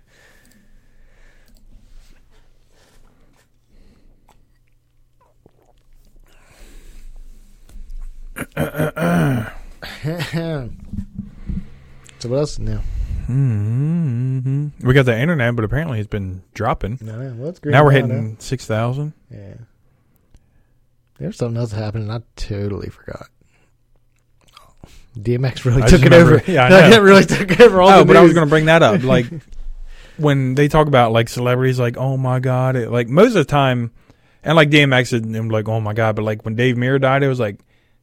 so 10.32 10.70
what 12.30 12.38
else 12.40 12.52
is 12.54 12.60
new? 12.60 12.78
hmm 13.26 14.68
We 14.82 14.94
got 14.94 15.06
the 15.06 15.18
internet, 15.18 15.56
but 15.56 15.66
apparently 15.66 16.00
it's 16.00 16.08
been 16.08 16.44
dropping. 16.54 16.98
No, 17.02 17.18
no, 17.22 17.34
well, 17.36 17.50
it's 17.50 17.60
green 17.60 17.74
now 17.74 17.84
we're 17.84 17.92
now, 17.94 18.08
hitting 18.08 18.38
six 18.40 18.66
thousand. 18.66 19.14
Yeah. 19.32 19.56
There's 21.20 21.36
something 21.38 21.58
else 21.58 21.72
happening. 21.72 22.10
I 22.12 22.22
totally 22.36 22.90
forgot. 22.90 23.28
DMX 25.18 25.66
really 25.66 25.82
I 25.82 25.88
took 25.88 26.02
it 26.02 26.06
remember- 26.06 26.36
over. 26.36 26.52
yeah, 26.52 26.66
I 26.66 26.70
No, 26.70 26.90
know. 26.90 26.96
it 26.98 27.02
really 27.02 27.26
took 27.26 27.60
over 27.60 27.82
all 27.82 27.90
Oh, 27.90 28.00
the 28.00 28.06
but 28.06 28.18
I 28.18 28.22
was 28.22 28.34
going 28.34 28.46
to 28.46 28.50
bring 28.50 28.66
that 28.66 28.84
up. 28.84 29.04
Like 29.04 29.26
when 30.18 30.54
they 30.56 30.68
talk 30.68 30.88
about 30.88 31.12
like 31.12 31.28
celebrities, 31.28 31.80
like 31.80 31.98
oh 31.98 32.18
my 32.18 32.40
god, 32.40 32.76
it, 32.76 32.92
like 32.92 33.08
most 33.10 33.30
of 33.30 33.34
the 33.34 33.46
time, 33.46 33.92
and 34.44 34.56
like 34.56 34.70
DMX 34.70 35.14
and 35.14 35.52
like 35.52 35.68
oh 35.68 35.82
my 35.82 35.94
god, 35.94 36.16
but 36.16 36.22
like 36.22 36.46
when 36.46 36.56
Dave 36.56 36.76
Mirra 36.76 37.02
died, 37.02 37.24
it 37.24 37.28
was 37.28 37.40
like, 37.40 37.60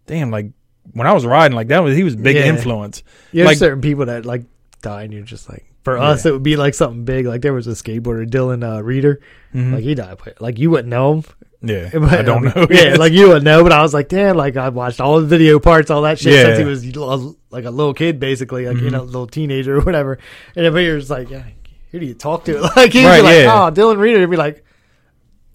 damn, 0.06 0.30
like 0.32 0.46
when 0.92 1.06
I 1.06 1.12
was 1.12 1.24
riding, 1.26 1.56
like 1.56 1.68
that 1.68 1.82
was 1.82 1.96
he 1.96 2.04
was 2.04 2.14
big 2.16 2.36
Yeah. 2.36 2.46
influence. 2.46 3.02
There's 3.32 3.46
like- 3.46 3.58
certain 3.58 3.80
people 3.80 4.06
that 4.06 4.24
like 4.26 4.44
die, 4.82 5.02
and 5.04 5.12
you're 5.12 5.22
just 5.22 5.48
like, 5.48 5.64
for 5.82 5.96
Yeah. 5.96 6.04
us, 6.04 6.24
it 6.26 6.32
would 6.32 6.42
be 6.42 6.56
like 6.56 6.74
something 6.74 7.04
big. 7.04 7.26
Like 7.26 7.40
there 7.42 7.52
was 7.54 7.66
a 7.66 7.70
skateboarder, 7.72 8.26
Dylan 8.28 8.62
uh, 8.64 8.80
Rieder. 8.82 9.18
Mhm. 9.54 9.72
Like 9.74 9.82
he 9.84 9.94
died. 9.94 10.18
but, 10.24 10.40
Like 10.40 10.58
you 10.58 10.70
wouldn't 10.70 10.88
know 10.88 11.14
him. 11.14 11.24
yeah, 11.62 11.90
But, 11.92 12.12
I 12.12 12.22
don't 12.22 12.42
know. 12.44 12.66
Yeah, 12.70 12.94
like 12.96 13.12
you 13.12 13.28
wouldn't 13.28 13.44
know. 13.44 13.62
But 13.62 13.72
I 13.72 13.82
was 13.82 13.92
like, 13.94 14.08
damn. 14.08 14.36
Like 14.36 14.56
I 14.56 14.68
watched 14.68 15.00
all 15.00 15.20
the 15.20 15.26
video 15.26 15.58
parts, 15.58 15.90
all 15.90 16.02
that 16.02 16.18
shit 16.18 16.32
Yeah. 16.34 16.56
since 16.56 16.58
he 16.84 16.94
was 16.98 17.36
like 17.50 17.64
a 17.64 17.70
little 17.70 17.94
kid, 17.94 18.18
basically, 18.20 18.66
like 18.66 18.76
you 18.78 18.88
Mhm. 18.88 18.92
know, 18.92 19.02
little 19.04 19.26
teenager 19.26 19.76
or 19.78 19.80
whatever. 19.80 20.18
And 20.56 20.66
if 20.66 20.74
you're 20.74 20.98
just 20.98 21.10
like, 21.10 21.30
yeah, 21.30 21.44
who 21.92 22.00
do 22.00 22.06
you 22.06 22.14
talk 22.14 22.44
to? 22.44 22.60
Like 22.76 22.92
he'd 22.92 23.04
Right, 23.06 23.16
be 23.18 23.22
like, 23.22 23.34
yeah. 23.44 23.64
oh, 23.66 23.70
Dylan 23.70 23.96
Rieder. 23.96 24.20
He'd 24.20 24.30
be 24.30 24.36
like. 24.36 24.64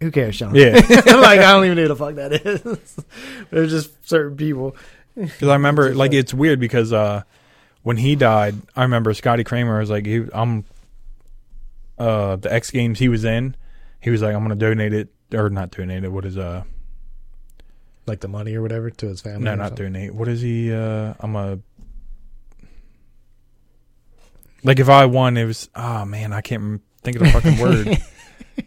Who 0.02 0.12
cares, 0.12 0.36
Sean? 0.36 0.56
Yeah. 0.56 0.76
like 0.76 1.40
I 1.40 1.52
don't 1.52 1.66
even 1.66 1.76
know 1.76 1.82
who 1.82 1.88
the 1.90 1.96
fuck 1.98 2.16
that 2.16 2.32
is. 2.32 2.96
There's 3.52 3.70
just 3.70 4.08
certain 4.08 4.38
people. 4.38 4.78
Because 5.20 5.50
I 5.50 5.54
remember, 5.54 5.88
Just 5.90 5.98
like, 5.98 6.12
like- 6.12 6.20
it's 6.20 6.34
weird 6.34 6.60
because 6.60 6.94
uh, 6.94 7.24
when 7.84 7.98
he 7.98 8.16
died, 8.16 8.56
I 8.76 8.84
remember 8.84 9.14
Scotty 9.14 9.44
Cranmer 9.44 9.80
was 9.80 9.90
like, 9.90 10.06
he, 10.06 10.26
"I'm 10.34 10.64
uh, 11.98 12.38
the 12.38 12.52
X 12.54 12.72
Games 12.72 13.00
he 13.00 13.10
was 13.10 13.26
in." 13.26 13.56
He 14.02 14.10
was 14.10 14.22
like, 14.22 14.34
"I'm 14.34 14.46
going 14.46 14.58
to 14.58 14.66
donate 14.66 14.94
it, 14.94 15.10
or 15.34 15.50
not 15.50 15.72
donate 15.72 16.04
it. 16.04 16.12
What 16.12 16.26
is 16.26 16.38
uh, 16.38 16.64
Like 18.06 18.22
the 18.22 18.28
money 18.30 18.56
or 18.56 18.62
whatever 18.62 18.90
to 18.90 19.08
his 19.08 19.20
family. 19.22 19.44
no, 19.44 19.54
or 19.54 19.56
not 19.58 19.68
something. 19.70 19.92
donate. 19.94 20.16
What 20.16 20.28
is 20.30 20.42
he? 20.42 20.74
Uh, 20.74 21.14
I'm 21.20 21.36
a 21.36 21.60
like 24.64 24.80
if 24.80 24.90
I 24.90 25.06
won, 25.06 25.38
it 25.38 25.46
was 25.46 25.70
oh 25.76 26.06
man, 26.06 26.34
I 26.34 26.42
can't 26.42 26.82
think 27.02 27.18
of 27.18 27.24
the 27.24 27.30
fucking 27.32 27.58
word. 27.60 27.98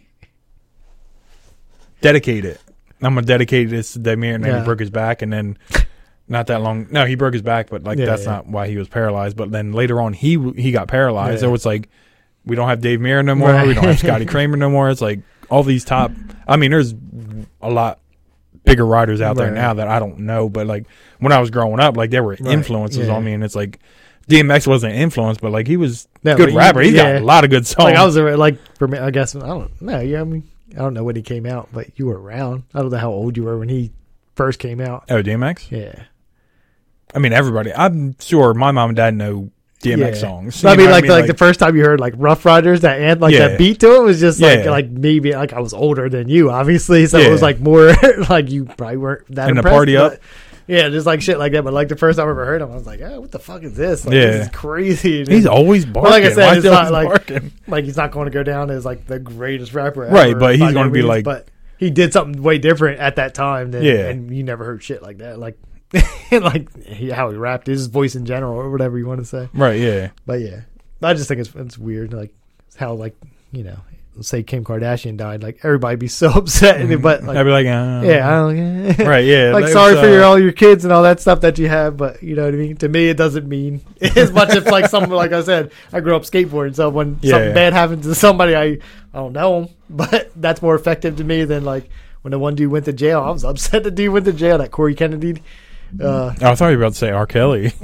dedicate 2.01 2.45
it. 2.45 2.59
I'm 3.01 3.15
gonna 3.15 3.25
dedicate 3.25 3.69
this 3.69 3.93
to 3.93 3.99
Demir, 3.99 4.35
and 4.35 4.43
then 4.43 4.51
Yeah. 4.53 4.59
he 4.59 4.65
broke 4.65 4.79
his 4.79 4.89
back, 4.89 5.21
and 5.21 5.31
then 5.31 5.57
not 6.33 6.47
that 6.47 6.61
long. 6.61 6.87
No, 6.91 7.05
he 7.05 7.15
broke 7.15 7.33
his 7.33 7.41
back, 7.41 7.69
but 7.69 7.83
like 7.83 7.97
Yeah, 7.97 8.05
that's 8.07 8.23
yeah. 8.25 8.31
not 8.31 8.47
why 8.47 8.67
he 8.67 8.75
was 8.77 8.89
paralyzed. 8.89 9.37
But 9.37 9.51
then 9.51 9.71
later 9.71 10.01
on, 10.01 10.11
he 10.13 10.37
he 10.57 10.71
got 10.71 10.87
paralyzed. 10.89 11.35
Yeah. 11.41 11.47
So 11.49 11.53
it's 11.53 11.65
like 11.65 11.87
we 12.45 12.55
don't 12.55 12.67
have 12.67 12.81
Dave 12.81 12.99
Mirra 12.99 13.23
no 13.23 13.35
more. 13.35 13.49
Right. 13.49 13.67
We 13.67 13.73
don't 13.73 13.85
have 13.85 13.99
Scotty 13.99 14.25
Cranmer 14.33 14.57
no 14.57 14.69
more. 14.69 14.89
It's 14.89 15.01
like 15.01 15.21
all 15.49 15.63
these 15.63 15.85
top. 15.85 16.11
I 16.47 16.57
mean, 16.57 16.71
there's 16.71 16.93
a 17.61 17.69
lot 17.69 17.99
bigger 18.65 18.85
riders 18.85 19.21
out 19.21 19.35
there 19.37 19.51
now 19.51 19.73
that 19.75 19.87
I 19.87 19.99
don't 19.99 20.19
know, 20.19 20.49
but 20.49 20.67
like 20.67 20.85
when 21.19 21.31
I 21.31 21.39
was 21.39 21.49
growing 21.49 21.79
up, 21.79 21.95
like 21.97 22.09
there 22.11 22.23
were 22.23 22.31
Right. 22.39 22.53
influences 22.53 23.07
on 23.09 23.23
me, 23.23 23.33
and 23.33 23.43
it's 23.43 23.55
like 23.55 23.79
DMX 24.29 24.67
wasn't 24.67 24.93
an 24.93 24.99
influence, 24.99 25.37
but 25.37 25.51
like 25.51 25.67
he 25.67 25.77
was 25.77 26.07
No, 26.23 26.33
a 26.33 26.35
good 26.35 26.53
rapper. 26.53 26.81
He's 26.81 26.93
yeah. 26.93 27.13
got 27.13 27.21
a 27.21 27.25
lot 27.25 27.43
of 27.43 27.49
good 27.49 27.67
songs. 27.67 27.83
Like 27.85 27.95
I 27.97 28.05
was 28.05 28.15
like 28.17 28.57
for 28.77 28.87
me, 28.87 28.97
I 28.97 29.11
guess 29.11 29.35
I 29.35 29.39
don't 29.45 29.81
know. 29.81 29.99
Yeah, 29.99 30.21
I 30.21 30.23
mean, 30.23 30.43
I 30.71 30.79
don't 30.79 30.93
know 30.93 31.03
when 31.03 31.15
he 31.15 31.21
came 31.21 31.45
out, 31.45 31.69
but 31.73 31.87
you 31.99 32.07
were 32.07 32.19
around. 32.19 32.63
I 32.73 32.79
don't 32.81 32.89
know 32.91 32.97
how 32.97 33.11
old 33.11 33.35
you 33.37 33.43
were 33.43 33.57
when 33.59 33.69
he 33.69 33.91
first 34.35 34.59
came 34.59 34.79
out. 34.81 35.03
oh, 35.09 35.21
DMX. 35.21 35.69
Yeah, 35.71 36.03
I 37.15 37.19
mean, 37.19 37.33
everybody. 37.33 37.73
I'm 37.73 38.15
sure 38.19 38.53
my 38.53 38.71
mom 38.71 38.89
and 38.91 38.95
dad 38.97 39.15
know 39.15 39.49
DMX 39.81 39.97
Yeah. 39.97 40.13
songs. 40.13 40.63
I 40.65 40.75
mean, 40.75 40.85
know 40.85 40.91
what 40.93 41.01
like, 41.03 41.09
like 41.09 41.27
the 41.27 41.33
first 41.33 41.59
time 41.59 41.75
you 41.75 41.83
heard 41.83 41.99
like 41.99 42.13
Ruff 42.17 42.45
Ryders, 42.45 42.81
that 42.81 42.99
and 43.01 43.19
like 43.21 43.33
Yeah. 43.33 43.49
that 43.49 43.57
beat 43.57 43.79
to 43.81 43.95
it 43.97 44.03
was 44.03 44.19
just 44.19 44.39
like 44.41 44.63
Yeah. 44.65 44.71
like 44.71 44.89
maybe 44.89 45.33
like 45.33 45.51
I 45.53 45.59
was 45.59 45.73
older 45.73 46.07
than 46.09 46.29
you, 46.29 46.49
obviously, 46.51 47.05
so 47.05 47.17
it 47.19 47.29
was 47.29 47.41
like 47.41 47.59
more 47.59 47.93
like 48.29 48.49
you 48.49 48.65
probably 48.65 48.97
weren't 48.97 49.35
that 49.35 49.49
And 49.49 49.57
the 49.57 49.63
party 49.63 49.97
up. 49.97 50.13
Yeah, 50.65 50.87
just 50.87 51.05
like 51.05 51.21
shit 51.21 51.37
like 51.37 51.51
that. 51.51 51.65
But 51.65 51.73
like 51.73 51.89
the 51.89 51.97
first 51.97 52.17
time 52.17 52.27
I 52.27 52.31
ever 52.31 52.45
heard 52.45 52.61
him, 52.61 52.71
I 52.71 52.75
was 52.75 52.85
like, 52.85 53.01
oh, 53.01 53.19
what 53.19 53.31
the 53.31 53.39
fuck 53.39 53.63
is 53.63 53.75
this? 53.75 54.05
Like, 54.05 54.15
Yeah. 54.15 54.27
this 54.27 54.45
is 54.45 54.51
crazy. 54.53 55.19
And 55.19 55.27
he's 55.29 55.45
always 55.45 55.85
barking. 55.85 56.11
like 56.11 56.23
I 56.23 56.31
said, 56.31 56.45
Why 56.47 56.55
it's 56.55 56.63
not 56.65 56.91
like- 56.93 57.07
barking? 57.09 57.51
like 57.67 57.83
he's 57.83 57.97
not 57.97 58.11
going 58.11 58.25
to 58.27 58.31
go 58.31 58.43
down 58.43 58.71
as 58.71 58.85
like 58.85 59.05
the 59.05 59.19
greatest 59.19 59.73
rapper, 59.73 60.03
Right, 60.03 60.39
but 60.39 60.55
he's 60.55 60.71
gonna 60.71 60.89
be 60.89 60.99
means, 60.99 61.09
like- 61.09 61.25
but 61.25 61.49
he 61.77 61.89
did 61.89 62.13
something 62.13 62.41
way 62.41 62.57
different 62.59 63.01
at 63.01 63.17
that 63.17 63.33
time. 63.33 63.71
Than, 63.71 63.83
Yeah. 63.83 64.07
and 64.07 64.33
you 64.33 64.43
never 64.43 64.63
heard 64.63 64.81
shit 64.81 65.03
like 65.03 65.17
that, 65.17 65.37
like 65.37 65.57
like 66.31 66.83
he, 66.85 67.09
how 67.09 67.29
he 67.29 67.37
rapped, 67.37 67.67
his 67.67 67.87
voice 67.87 68.15
in 68.15 68.25
general, 68.25 68.53
or 68.53 68.69
whatever 68.69 68.97
you 68.97 69.05
want 69.05 69.19
to 69.19 69.25
say. 69.25 69.49
Right? 69.53 69.79
Yeah. 69.79 70.09
But 70.25 70.41
yeah, 70.41 70.61
I 71.01 71.13
just 71.13 71.27
think 71.27 71.41
it's 71.41 71.53
it's 71.55 71.77
weird, 71.77 72.13
like 72.13 72.33
how 72.75 72.93
like 72.93 73.15
you 73.51 73.63
know, 73.63 73.77
say 74.21 74.43
Kim 74.43 74.63
Kardashian 74.63 75.17
died, 75.17 75.43
like 75.43 75.59
everybody 75.63 75.95
be 75.95 76.07
so 76.07 76.29
upset, 76.35 76.81
and 76.81 77.01
but 77.01 77.23
like 77.23 77.37
I'd 77.37 77.43
be 77.43 77.51
like, 77.51 77.67
uh, 77.67 78.01
yeah, 78.03 78.27
I 78.27 78.31
don't, 78.35 78.97
right, 79.07 79.25
yeah. 79.25 79.51
like 79.53 79.67
sorry 79.67 79.93
was, 79.93 80.01
for 80.01 80.07
uh, 80.07 80.11
your 80.11 80.23
all 80.23 80.39
your 80.39 80.51
kids 80.51 80.83
and 80.83 80.93
all 80.93 81.03
that 81.03 81.19
stuff 81.19 81.41
that 81.41 81.59
you 81.59 81.67
have, 81.69 81.97
but 81.97 82.21
you 82.23 82.35
know 82.35 82.45
what 82.45 82.53
I 82.53 82.57
mean. 82.57 82.77
To 82.77 82.89
me, 82.89 83.09
it 83.09 83.17
doesn't 83.17 83.47
mean 83.47 83.81
as 84.01 84.31
much 84.31 84.49
as 84.49 84.65
like 84.65 84.89
someone 84.89 85.11
like 85.11 85.31
I 85.31 85.41
said, 85.43 85.71
I 85.91 85.99
grew 85.99 86.15
up 86.15 86.23
skateboarding, 86.23 86.75
so 86.75 86.89
when 86.89 87.19
Yeah. 87.21 87.31
something 87.31 87.53
bad 87.53 87.73
happens 87.73 88.05
to 88.05 88.15
somebody, 88.15 88.55
I 88.55 88.63
I 88.63 88.79
don't 89.13 89.33
know 89.33 89.61
them, 89.61 89.75
but 89.89 90.31
that's 90.35 90.61
more 90.61 90.75
effective 90.75 91.17
to 91.17 91.23
me 91.23 91.45
than 91.45 91.63
like 91.63 91.89
when 92.23 92.31
the 92.31 92.39
one 92.39 92.55
dude 92.55 92.71
went 92.71 92.85
to 92.85 92.93
jail. 92.93 93.21
I 93.21 93.29
was 93.31 93.43
upset 93.43 93.83
the 93.83 93.91
dude 93.91 94.13
went 94.13 94.25
to 94.25 94.33
jail, 94.33 94.57
that 94.57 94.71
Corey 94.71 94.95
Kennedy. 94.95 95.41
Uh, 95.99 96.33
Oh, 96.41 96.51
I 96.51 96.55
thought 96.55 96.69
you 96.69 96.77
were 96.77 96.83
about 96.83 96.93
to 96.93 96.97
say 96.99 97.11
R. 97.11 97.25
Kelly. 97.27 97.71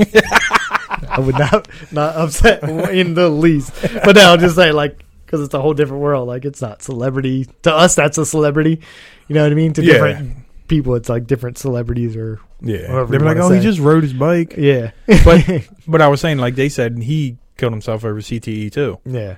I 1.09 1.19
would 1.19 1.37
not 1.37 1.67
not 1.91 2.15
upset 2.15 2.63
in 2.63 3.13
the 3.13 3.29
least, 3.29 3.71
but 4.03 4.15
no, 4.15 4.21
I'll 4.21 4.37
just 4.37 4.55
say 4.55 4.71
like 4.71 5.03
because 5.25 5.41
it's 5.41 5.53
a 5.53 5.62
whole 5.62 5.73
different 5.73 6.01
world. 6.01 6.27
Like 6.27 6.45
it's 6.45 6.62
not 6.62 6.81
celebrity 6.81 7.45
to 7.63 7.73
us. 7.73 7.95
That's 7.95 8.17
a 8.17 8.25
celebrity. 8.25 8.81
You 9.27 9.35
know 9.35 9.43
what 9.43 9.51
I 9.51 9.55
mean? 9.55 9.73
To 9.73 9.83
Yeah. 9.83 9.93
different 9.93 10.37
people, 10.67 10.95
it's 10.95 11.10
like 11.10 11.27
different 11.27 11.57
celebrities 11.57 12.15
or 12.15 12.39
Yeah, 12.62 12.91
Whatever 12.91 13.05
they 13.12 13.17
you 13.17 13.23
were 13.23 13.35
like, 13.35 13.43
"Oh, 13.43 13.51
he 13.53 13.60
just 13.62 13.79
rode 13.79 14.03
his 14.03 14.13
bike." 14.13 14.55
Yeah, 14.57 14.91
But 15.23 15.67
but 15.87 16.01
I 16.01 16.07
was 16.07 16.19
saying 16.21 16.37
like 16.39 16.55
they 16.55 16.69
said 16.69 16.97
he 16.97 17.37
killed 17.57 17.73
himself 17.73 18.03
over 18.03 18.19
CTE 18.21 18.71
too. 18.71 18.99
yeah, 19.05 19.35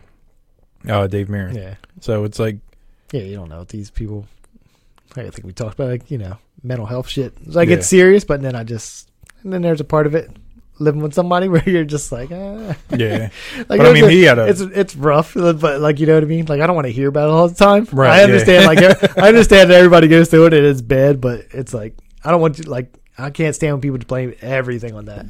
Uh, 0.88 1.08
Dave 1.08 1.28
Mirra. 1.28 1.54
yeah, 1.56 1.76
So 2.00 2.24
it's 2.24 2.40
like 2.40 2.58
yeah. 3.12 3.22
You 3.22 3.36
don't 3.36 3.50
know 3.50 3.66
these 3.66 3.92
people. 3.92 4.26
I 5.18 5.24
think 5.30 5.44
we 5.46 5.52
talked 5.52 5.76
about 5.76 5.90
like 5.90 6.10
you 6.10 6.18
know 6.18 6.38
mental 6.64 6.86
health 6.86 7.08
shit. 7.10 7.34
Like 7.48 7.70
Yeah. 7.70 7.76
it's 7.76 7.88
serious, 7.88 8.24
but 8.24 8.42
then 8.42 8.56
I 8.56 8.64
just 8.64 9.10
and 9.44 9.52
then 9.52 9.62
there's 9.62 9.82
a 9.82 9.86
part 9.86 10.06
of 10.08 10.16
it 10.16 10.30
living 10.80 11.02
with 11.02 11.14
somebody 11.14 11.48
where 11.54 11.68
you're 11.68 11.84
just 11.84 12.12
like, 12.12 12.30
ah. 12.32 12.76
yeah. 12.96 13.30
like 13.58 13.68
but 13.68 13.82
I 13.82 13.90
it's 13.90 13.94
mean, 13.94 14.04
a- 14.06 14.10
he 14.10 14.24
had 14.24 14.40
a 14.40 14.48
it's 14.48 14.62
it's 14.62 14.96
rough, 14.96 15.34
but 15.36 15.80
like 15.82 16.00
you 16.00 16.08
know 16.08 16.16
what 16.16 16.24
I 16.24 16.28
mean. 16.28 16.46
Like 16.46 16.62
I 16.62 16.68
don't 16.68 16.76
want 16.76 16.88
to 16.88 16.94
hear 16.94 17.10
about 17.10 17.30
it 17.30 17.32
all 17.32 17.48
the 17.48 17.56
time. 17.56 17.88
Right, 17.92 18.10
I 18.12 18.18
yeah. 18.20 18.24
understand. 18.26 18.66
Like 18.66 18.80
I 19.18 19.28
understand 19.28 19.70
that 19.70 19.76
everybody 19.78 20.08
goes 20.08 20.30
through 20.30 20.48
it. 20.48 20.54
and 20.54 20.66
It's 20.66 20.82
bad, 20.82 21.22
but 21.22 21.46
it's 21.52 21.74
like 21.74 21.96
I 22.24 22.32
don't 22.32 22.42
want 22.42 22.56
to 22.56 22.70
like 22.70 22.94
I 23.18 23.30
can't 23.30 23.56
stand 23.56 23.74
when 23.74 23.82
people 23.82 23.98
just 23.98 24.08
blame 24.08 24.34
everything 24.42 24.96
on 24.96 25.06
that. 25.06 25.26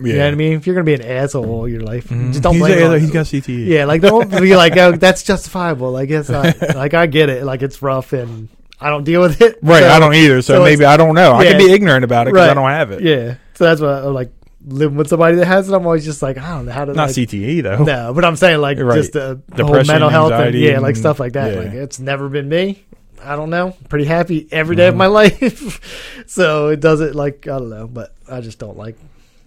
yeah. 0.00 0.06
You 0.06 0.12
know 0.18 0.24
what 0.24 0.32
I 0.32 0.36
mean? 0.36 0.52
If 0.54 0.66
you're 0.66 0.74
gonna 0.74 0.84
be 0.84 0.94
an 0.94 1.02
asshole 1.02 1.48
all 1.48 1.68
your 1.68 1.80
life, 1.80 2.08
Mhm. 2.08 2.30
just 2.32 2.42
don't 2.42 2.54
he's, 2.54 2.62
blame. 2.62 2.78
it 2.78 2.94
a- 2.96 2.98
he's 3.00 3.10
got 3.10 3.26
CTE. 3.26 3.66
yeah, 3.66 3.84
like 3.86 4.02
don't 4.02 4.30
be 4.30 4.54
like, 4.56 4.76
oh, 4.76 4.92
that's 4.92 5.22
justifiable. 5.22 5.90
Like 5.92 6.10
it's 6.10 6.28
not. 6.28 6.60
like 6.74 6.94
I 6.94 7.06
get 7.06 7.28
it. 7.30 7.44
Like 7.44 7.62
it's 7.62 7.80
rough, 7.82 8.12
and 8.12 8.48
I 8.84 8.90
don't 8.90 9.04
deal 9.04 9.20
with 9.22 9.40
it. 9.40 9.58
Right, 9.62 9.82
So, 9.82 9.88
I 9.88 9.98
don't 9.98 10.14
either. 10.14 10.42
So, 10.42 10.56
so 10.58 10.64
maybe 10.64 10.84
I 10.84 10.96
don't 10.96 11.14
know. 11.14 11.32
I 11.32 11.44
could 11.46 11.52
yeah. 11.60 11.66
be 11.66 11.72
ignorant 11.72 12.04
about 12.04 12.28
it 12.28 12.32
because 12.34 12.48
I 12.50 12.54
don't 12.54 12.68
have 12.68 12.90
it. 12.90 13.02
Yeah, 13.02 13.36
so 13.54 13.64
that's 13.64 13.80
why 13.80 13.88
I 13.98 14.00
like 14.02 14.30
living 14.66 14.96
with 14.98 15.08
somebody 15.08 15.36
that 15.36 15.46
has 15.46 15.68
it. 15.68 15.74
I'm 15.74 15.84
always 15.86 16.04
just 16.04 16.22
like, 16.22 16.36
I 16.38 16.48
don't 16.50 16.66
know 16.66 16.72
how 16.72 16.84
to. 16.84 16.92
Not 16.92 17.08
like, 17.08 17.16
CTE 17.16 17.62
though. 17.62 17.82
No, 17.84 18.12
but 18.14 18.24
I'm 18.24 18.36
saying 18.36 18.60
like 18.60 18.78
Right. 18.78 18.96
just 18.96 19.12
the, 19.12 19.40
the 19.48 19.64
whole 19.64 19.72
Depression, 19.72 19.92
mental 19.94 20.08
health, 20.10 20.32
and, 20.32 20.54
yeah, 20.54 20.78
like 20.80 20.96
stuff 20.96 21.18
like 21.20 21.32
that. 21.34 21.52
yeah. 21.54 21.58
Like 21.60 21.72
it's 21.72 21.98
never 21.98 22.28
been 22.28 22.48
me. 22.48 22.84
I 23.22 23.36
don't 23.36 23.48
know. 23.48 23.74
Pretty 23.88 24.04
happy 24.04 24.46
every 24.52 24.76
day 24.76 24.88
of 24.88 24.94
Mhm. 24.94 24.98
my 24.98 25.06
life. 25.22 26.24
so 26.26 26.68
it 26.68 26.80
doesn't 26.80 27.14
like 27.14 27.46
I 27.48 27.58
don't 27.58 27.70
know, 27.70 27.86
but 27.88 28.14
I 28.30 28.40
just 28.42 28.58
don't 28.58 28.76
like. 28.76 28.96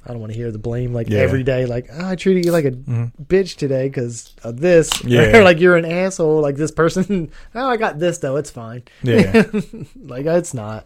I 0.08 0.12
don't 0.14 0.22
want 0.22 0.32
to 0.32 0.38
hear 0.38 0.52
the 0.52 0.58
blame 0.58 0.94
like 0.94 1.10
Yeah. 1.10 1.20
every 1.20 1.44
day. 1.44 1.66
Like 1.66 1.88
oh, 1.92 2.08
I 2.10 2.16
treated 2.16 2.46
you 2.46 2.52
like 2.54 2.64
a 2.66 2.72
Mhm. 2.72 3.12
bitch 3.26 3.58
today 3.58 3.88
because 3.90 4.34
of 4.44 4.60
this. 4.62 4.90
Yeah. 5.04 5.38
or 5.38 5.44
like 5.44 5.60
you're 5.60 5.76
an 5.76 5.84
asshole. 5.86 6.42
Like 6.42 6.56
this 6.56 6.72
person. 6.72 7.30
Oh, 7.56 7.68
I 7.68 7.76
got 7.78 8.00
this 8.00 8.20
though. 8.20 8.38
It's 8.38 8.50
fine. 8.50 8.84
Yeah, 9.04 9.44
like 10.06 10.26
it's 10.26 10.54
not. 10.54 10.86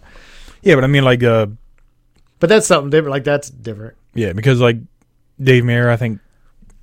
yeah, 0.63 0.75
but 0.75 0.83
I 0.83 0.87
mean, 0.87 1.03
like, 1.03 1.21
uh, 1.23 1.47
But 2.39 2.49
that's 2.49 2.65
something 2.65 2.89
different. 2.89 3.11
Like 3.11 3.23
that's 3.23 3.49
different. 3.49 3.95
yeah, 4.15 4.33
because 4.33 4.59
like 4.59 4.77
Dave 5.39 5.63
Mirra, 5.63 5.89
I 5.91 5.97
think 5.97 6.19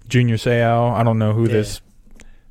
Junior 0.08 0.36
Seau. 0.36 0.92
I 0.92 1.02
don't 1.02 1.18
know 1.18 1.32
who 1.32 1.46
Yeah. 1.46 1.52
this 1.54 1.80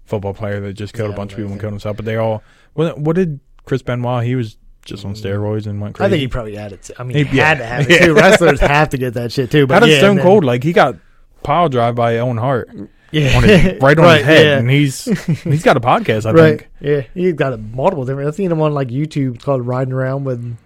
football 0.06 0.34
player 0.34 0.60
that 0.60 0.74
just 0.74 0.94
killed 0.94 1.10
Yeah, 1.10 1.16
a 1.16 1.18
bunch 1.18 1.32
of 1.34 1.38
people 1.38 1.52
and 1.54 1.62
killed 1.62 1.74
himself. 1.74 1.96
But 1.98 2.06
they 2.06 2.16
all. 2.18 2.44
What, 2.74 2.98
what 3.00 3.16
did 3.16 3.40
Chris 3.66 3.82
Benoit? 3.82 4.24
He 4.26 4.36
was 4.36 4.58
just 4.88 5.06
on 5.06 5.14
Mm. 5.14 5.22
steroids 5.24 5.68
and 5.68 5.80
went 5.80 5.96
crazy. 5.96 6.08
I 6.08 6.10
think 6.10 6.22
he 6.22 6.28
probably 6.28 6.56
had 6.56 6.72
it. 6.74 6.82
Too. 6.84 6.94
I 6.98 7.04
mean, 7.04 7.18
He- 7.18 7.24
he, 7.26 7.38
yeah. 7.38 7.46
had 7.50 7.58
to 7.60 7.66
have 7.66 7.90
it 7.90 8.02
too. 8.06 8.14
Wrestlers 8.16 8.60
have 8.60 8.90
to 8.90 8.98
get 8.98 9.14
that 9.14 9.32
shit 9.32 9.52
too. 9.52 9.68
But 9.68 9.76
How 9.76 9.80
did 9.82 9.90
yeah, 9.92 10.00
Stone 10.00 10.20
Cold 10.20 10.44
like 10.44 10.64
he 10.64 10.74
got 10.74 10.96
pile 11.44 11.70
drive 11.70 11.96
by 11.96 12.18
Owen 12.18 12.38
Hart 12.38 12.70
Yeah, 13.12 13.38
on 13.38 13.44
his, 13.44 13.82
right 13.82 13.98
on 14.00 14.18
his 14.18 14.26
head, 14.26 14.46
Yeah. 14.46 14.58
and 14.58 14.70
he's 14.70 15.06
he's 15.44 15.64
got 15.64 15.78
a 15.78 15.80
podcast. 15.82 16.26
I 16.26 16.32
right. 16.32 16.60
think. 16.60 16.70
Yeah, 16.82 17.02
he's 17.14 17.34
got 17.34 17.54
a 17.54 17.58
multiple 17.58 18.06
different. 18.06 18.28
I've 18.28 18.36
seen 18.36 18.52
him 18.52 18.62
on 18.62 18.74
like 18.74 18.88
YouTube. 18.90 19.36
It's 19.36 19.44
called 19.46 19.66
"Riding 19.68 19.94
Around 19.94 20.24
with 20.26 20.58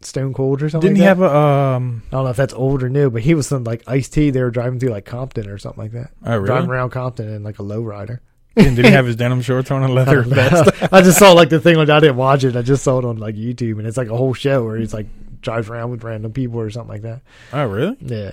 Stone 0.00 0.34
Cold" 0.34 0.62
or 0.62 0.68
something. 0.68 0.88
Didn't 0.94 0.96
he 0.98 1.02
like 1.02 1.08
have 1.16 1.22
a 1.22 1.36
um? 1.36 2.02
I 2.08 2.10
don't 2.16 2.24
know 2.24 2.30
if 2.30 2.36
that's 2.36 2.54
old 2.54 2.82
or 2.82 2.88
new, 2.88 3.08
but 3.10 3.22
he 3.22 3.34
was 3.34 3.46
some 3.46 3.64
like 3.64 3.82
Ice 3.86 4.08
T. 4.08 4.30
They 4.30 4.42
were 4.42 4.50
driving 4.50 4.78
through 4.80 4.90
like 4.90 5.04
Compton 5.06 5.48
or 5.48 5.58
something 5.58 5.82
like 5.82 5.92
that. 5.92 6.10
Oh 6.24 6.44
Driving 6.44 6.70
around 6.70 6.90
Compton 6.90 7.28
in 7.28 7.42
like 7.42 7.58
a 7.58 7.62
lowrider. 7.62 8.18
Did 8.56 8.78
he 8.84 8.90
have 8.90 9.06
his 9.06 9.16
denim 9.16 9.42
shorts 9.42 9.70
on 9.70 9.82
and 9.82 9.92
I 9.92 9.94
leather 9.96 10.22
vest? 10.22 10.70
I 10.92 11.02
just 11.02 11.18
saw 11.18 11.32
like 11.32 11.48
the 11.48 11.60
thing. 11.60 11.76
Like, 11.76 11.88
I 11.88 12.00
didn't 12.00 12.16
watch 12.16 12.44
it. 12.44 12.54
I 12.56 12.62
just 12.62 12.82
saw 12.84 12.98
it 12.98 13.04
on 13.04 13.16
like 13.18 13.34
YouTube, 13.34 13.78
and 13.78 13.86
it's 13.86 13.96
like 13.96 14.08
a 14.08 14.16
whole 14.16 14.34
show 14.34 14.64
where 14.64 14.76
he's 14.76 14.94
like 14.94 15.06
drives 15.40 15.68
around 15.68 15.90
with 15.90 16.02
random 16.04 16.32
people 16.32 16.60
or 16.60 16.70
something 16.70 16.88
like 16.90 17.02
that. 17.02 17.20
Oh 17.52 17.66
really? 17.66 17.96
Yeah. 18.00 18.32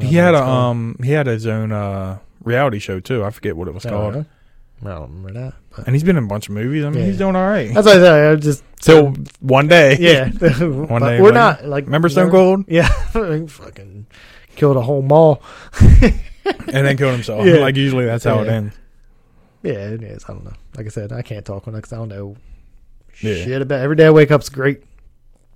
He 0.00 0.14
had 0.14 0.34
a 0.34 0.42
um 0.44 0.96
he 1.02 1.10
had 1.12 1.26
his 1.26 1.46
own 1.46 1.72
uh 1.72 2.18
reality 2.44 2.78
show 2.78 3.00
too. 3.00 3.24
I 3.24 3.30
forget 3.30 3.56
what 3.56 3.68
it 3.68 3.74
was 3.74 3.84
Oh, 3.86 3.90
called. 3.90 4.14
I 4.16 4.24
don't 4.84 5.02
remember 5.10 5.32
that. 5.40 5.54
But. 5.74 5.86
And 5.86 5.94
he's 5.96 6.04
been 6.04 6.16
in 6.16 6.24
a 6.24 6.28
bunch 6.28 6.48
of 6.48 6.54
movies. 6.54 6.84
I 6.84 6.90
mean, 6.90 7.00
Yeah. 7.00 7.06
he's 7.06 7.18
doing 7.18 7.34
all 7.34 7.48
right. 7.48 7.74
That's 7.74 7.84
what 7.86 7.96
I 7.96 8.00
said. 8.00 8.32
I 8.32 8.36
just 8.36 8.62
Till 8.80 9.14
one 9.40 9.66
day. 9.66 9.96
yeah. 9.98 10.28
One 10.60 11.02
day, 11.02 11.20
we're 11.20 11.32
not 11.32 11.64
like 11.64 11.86
Remember 11.86 12.08
Stone 12.08 12.30
Cold? 12.30 12.64
Yeah, 12.68 12.86
fucking 12.88 14.06
killed 14.54 14.76
a 14.76 14.82
whole 14.82 15.02
mall. 15.02 15.42
And 15.80 16.86
then 16.86 16.96
killed 16.96 17.12
himself. 17.14 17.44
Yeah. 17.44 17.54
Like 17.56 17.74
usually 17.76 18.04
that's 18.04 18.24
how 18.24 18.40
it 18.40 18.48
ends. 18.48 18.76
Yeah, 19.72 19.88
it 19.90 20.02
is. 20.02 20.24
I 20.28 20.32
don't 20.32 20.44
know. 20.44 20.52
Like 20.76 20.86
I 20.86 20.88
said, 20.90 21.12
I 21.12 21.22
can't 21.22 21.44
talk 21.44 21.66
on 21.68 21.74
it 21.74 21.78
because 21.78 21.92
I 21.92 21.96
don't 21.96 22.08
know 22.08 22.36
Yeah. 23.20 23.34
shit 23.44 23.62
about. 23.62 23.80
Every 23.80 23.96
day 23.96 24.06
I 24.06 24.10
wake 24.10 24.30
up's 24.30 24.48
great. 24.48 24.82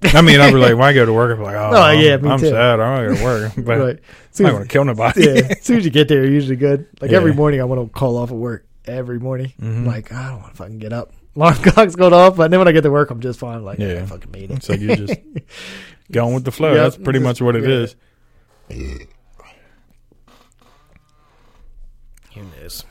I 0.04 0.20
mean, 0.20 0.40
I'm 0.40 0.52
like, 0.54 0.74
when 0.74 0.82
I 0.82 0.92
go 0.92 1.06
to 1.06 1.12
work, 1.12 1.36
I'm 1.38 1.42
like, 1.44 1.54
oh, 1.54 1.70
Oh, 1.74 1.80
I'm, 1.82 2.00
yeah, 2.00 2.16
me 2.16 2.28
I'm 2.28 2.38
too. 2.40 2.48
sad. 2.50 2.80
I 2.80 2.96
don't 3.06 3.08
go 3.08 3.16
to 3.16 3.24
work, 3.24 3.52
but 3.58 3.78
right. 3.78 3.98
I'm 4.38 4.44
not 4.44 4.50
going 4.52 4.62
to 4.62 4.68
kill 4.68 4.84
nobody. 4.84 5.24
yeah, 5.24 5.32
as 5.50 5.62
soon 5.62 5.78
as 5.78 5.84
you 5.84 5.90
get 5.90 6.08
there, 6.08 6.22
you're 6.24 6.32
usually 6.32 6.56
good. 6.56 6.86
Like 7.00 7.10
Yeah. 7.12 7.18
every 7.18 7.32
morning, 7.34 7.60
I 7.60 7.64
want 7.64 7.80
to 7.86 7.88
call 7.98 8.16
off 8.16 8.30
of 8.30 8.36
work. 8.38 8.66
Every 8.84 9.20
morning, 9.20 9.52
Mhm. 9.62 9.86
like 9.86 10.12
I 10.12 10.30
don't 10.30 10.40
want 10.40 10.52
to 10.54 10.56
fucking 10.56 10.78
get 10.80 10.92
up. 10.92 11.12
Alarm 11.36 11.54
clock's 11.54 11.94
going 11.94 12.12
off, 12.12 12.36
but 12.36 12.50
then 12.50 12.58
when 12.58 12.66
I 12.68 12.72
get 12.72 12.80
to 12.82 12.90
work, 12.90 13.10
I'm 13.12 13.20
just 13.20 13.38
fine. 13.38 13.64
Like, 13.64 13.78
yeah, 13.78 13.92
Yeah. 13.94 14.02
I 14.02 14.06
fucking 14.06 14.30
made 14.32 14.50
it. 14.50 14.56
It's 14.56 14.68
like 14.68 14.80
you're 14.80 14.96
just 14.96 15.14
going 16.10 16.34
with 16.34 16.44
the 16.44 16.50
flow. 16.50 16.74
Yep. 16.74 16.82
That's 16.82 16.96
pretty 16.96 17.20
Just- 17.20 17.24
much 17.24 17.40
what 17.42 17.54
it 17.56 17.62
yeah. 17.62 17.70
is. 17.70 17.96
Who 22.34 22.42
knows? 22.60 22.84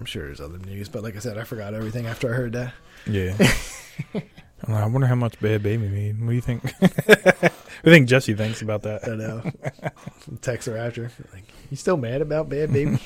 I'm 0.00 0.03
sure 0.14 0.26
there's 0.26 0.40
other 0.40 0.58
news, 0.58 0.88
but 0.88 1.02
like 1.02 1.16
I 1.16 1.18
said, 1.18 1.38
I 1.38 1.42
forgot 1.42 1.74
everything 1.74 2.06
after 2.06 2.32
I 2.32 2.36
heard 2.36 2.52
that. 2.52 2.72
Yeah. 3.04 3.36
I 4.68 4.86
wonder 4.86 5.08
how 5.08 5.16
much 5.16 5.40
Bad 5.40 5.64
Baby 5.64 5.88
made. 5.88 6.20
What 6.20 6.28
do 6.28 6.34
you 6.34 6.40
think? 6.40 6.62
you 6.82 7.90
think 7.90 8.08
Jesse 8.08 8.32
thinks 8.34 8.62
about 8.62 8.86
I 8.86 8.90
that? 8.90 9.02
don't 9.04 9.18
know. 9.18 9.42
Text 10.40 10.68
her 10.68 10.78
after. 10.78 11.10
Like, 11.32 11.44
you 11.68 11.76
still 11.76 11.96
mad 11.96 12.22
about 12.22 12.48
Bad 12.48 12.72
Baby? 12.72 12.98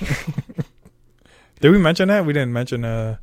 Did 1.61 1.71
we 1.71 1.79
mention 1.79 2.09
that? 2.09 2.27
We 2.27 2.35
didn't 2.35 2.53
mention 2.53 2.85
uh 2.85 3.17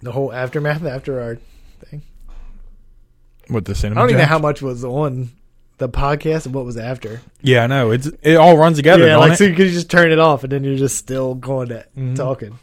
the 0.00 0.12
whole 0.12 0.32
aftermath 0.32 0.84
after 0.84 1.20
our 1.20 1.38
thing. 1.84 2.02
what 3.48 3.66
the 3.66 3.78
I 3.84 3.90
don't 3.90 4.08
even 4.08 4.18
know 4.18 4.24
how 4.24 4.38
much 4.38 4.62
was 4.62 4.82
on 4.82 5.30
the 5.82 5.88
podcast 5.88 6.46
and 6.46 6.54
what 6.54 6.64
was 6.64 6.76
after. 6.76 7.20
Yeah, 7.42 7.64
I 7.64 7.66
know. 7.66 7.90
It's 7.90 8.06
it 8.22 8.36
all 8.36 8.56
runs 8.56 8.76
together. 8.78 9.06
yeah, 9.06 9.16
like 9.16 9.32
it? 9.32 9.36
so 9.36 9.44
you 9.44 9.54
could 9.54 9.68
just 9.68 9.90
turn 9.90 10.10
it 10.12 10.18
off 10.18 10.44
and 10.44 10.52
then 10.52 10.64
you're 10.64 10.76
just 10.76 10.96
still 10.96 11.34
going 11.34 11.68
to 11.68 11.84
Mhm. 11.98 12.16
talking. 12.16 12.58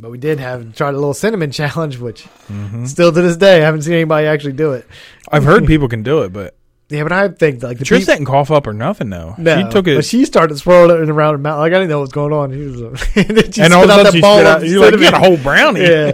But 0.00 0.10
we 0.10 0.18
did 0.18 0.38
have 0.38 0.74
tried 0.76 0.90
a 0.94 0.98
little 0.98 1.14
cinnamon 1.14 1.50
challenge, 1.60 1.98
which 1.98 2.26
Mhm. 2.50 2.86
still 2.86 3.12
to 3.12 3.20
this 3.22 3.36
day 3.36 3.58
I 3.60 3.64
haven't 3.64 3.82
seen 3.82 3.94
anybody 3.94 4.26
actually 4.26 4.52
do 4.52 4.72
it. 4.72 4.86
I've 5.30 5.44
heard 5.44 5.66
people 5.72 5.88
can 5.88 6.02
do 6.02 6.22
it, 6.22 6.32
but 6.32 6.54
Yeah, 6.88 7.02
but 7.02 7.12
I 7.12 7.28
think 7.28 7.62
like 7.62 7.78
the 7.78 7.84
Trish 7.84 7.98
peop- 7.98 8.06
didn't 8.06 8.24
cough 8.26 8.50
up 8.50 8.66
or 8.66 8.72
nothing 8.72 9.10
though. 9.10 9.34
No, 9.38 9.56
she 9.64 9.68
took 9.70 9.88
it. 9.88 9.96
but 9.96 10.04
she 10.04 10.24
started 10.24 10.56
swirling 10.58 11.02
it 11.02 11.10
around 11.10 11.34
her 11.34 11.38
mouth. 11.38 11.58
Like 11.58 11.72
I 11.72 11.76
didn't 11.76 11.90
know 11.90 11.98
what 11.98 12.02
was 12.02 12.12
going 12.12 12.32
on. 12.32 12.52
She 12.52 12.58
was, 12.64 12.80
and 13.16 13.54
she 13.54 13.60
and 13.62 13.74
all 13.74 13.84
of 13.84 13.90
a 13.90 13.94
sudden 13.94 14.12
she 14.12 14.20
ball 14.20 14.46
out. 14.46 14.64
You're 14.66 14.80
like, 14.80 14.92
you 14.94 15.10
got 15.10 15.14
a 15.14 15.18
whole 15.18 15.36
brownie. 15.36 15.80
yeah. 15.82 16.12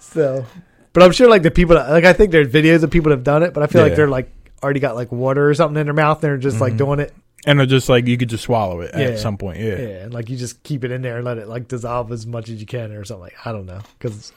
So, 0.00 0.46
but 0.94 1.02
I'm 1.02 1.12
sure 1.12 1.28
like 1.28 1.42
the 1.42 1.50
people 1.50 1.76
that, 1.76 1.90
like 1.90 2.04
I 2.04 2.14
think 2.14 2.32
there's 2.32 2.48
videos 2.48 2.82
of 2.82 2.90
people 2.90 3.10
that 3.10 3.16
have 3.16 3.24
done 3.24 3.42
it, 3.42 3.52
but 3.52 3.62
I 3.62 3.66
feel 3.66 3.82
like 3.82 3.94
they're 3.94 4.08
like 4.08 4.32
already 4.62 4.80
got 4.80 4.94
like 4.94 5.10
water 5.12 5.48
or 5.48 5.54
something 5.54 5.78
in 5.80 5.86
their 5.86 5.94
mouth. 5.94 6.16
And 6.22 6.30
they're 6.30 6.36
just 6.38 6.60
like 6.60 6.74
Mhm. 6.74 6.78
doing 6.78 7.00
it. 7.00 7.12
and 7.46 7.58
they're 7.58 7.66
just 7.66 7.88
like 7.88 8.06
you 8.08 8.18
could 8.18 8.28
just 8.28 8.42
swallow 8.44 8.80
it 8.80 8.90
Yeah. 8.94 9.04
at 9.04 9.18
some 9.20 9.38
point. 9.38 9.58
Yeah. 9.60 9.76
Yeah, 9.78 9.86
and 10.04 10.12
like 10.14 10.28
you 10.28 10.36
just 10.36 10.62
keep 10.64 10.84
it 10.84 10.90
in 10.90 11.02
there 11.02 11.16
and 11.16 11.24
let 11.24 11.38
it 11.38 11.48
like 11.48 11.68
dissolve 11.68 12.10
as 12.12 12.26
much 12.26 12.48
as 12.50 12.60
you 12.60 12.66
can 12.66 12.92
or 12.92 13.04
something. 13.04 13.22
Like 13.22 13.36
I 13.44 13.52
don't 13.52 13.64
know 13.66 13.78
because 13.98 14.32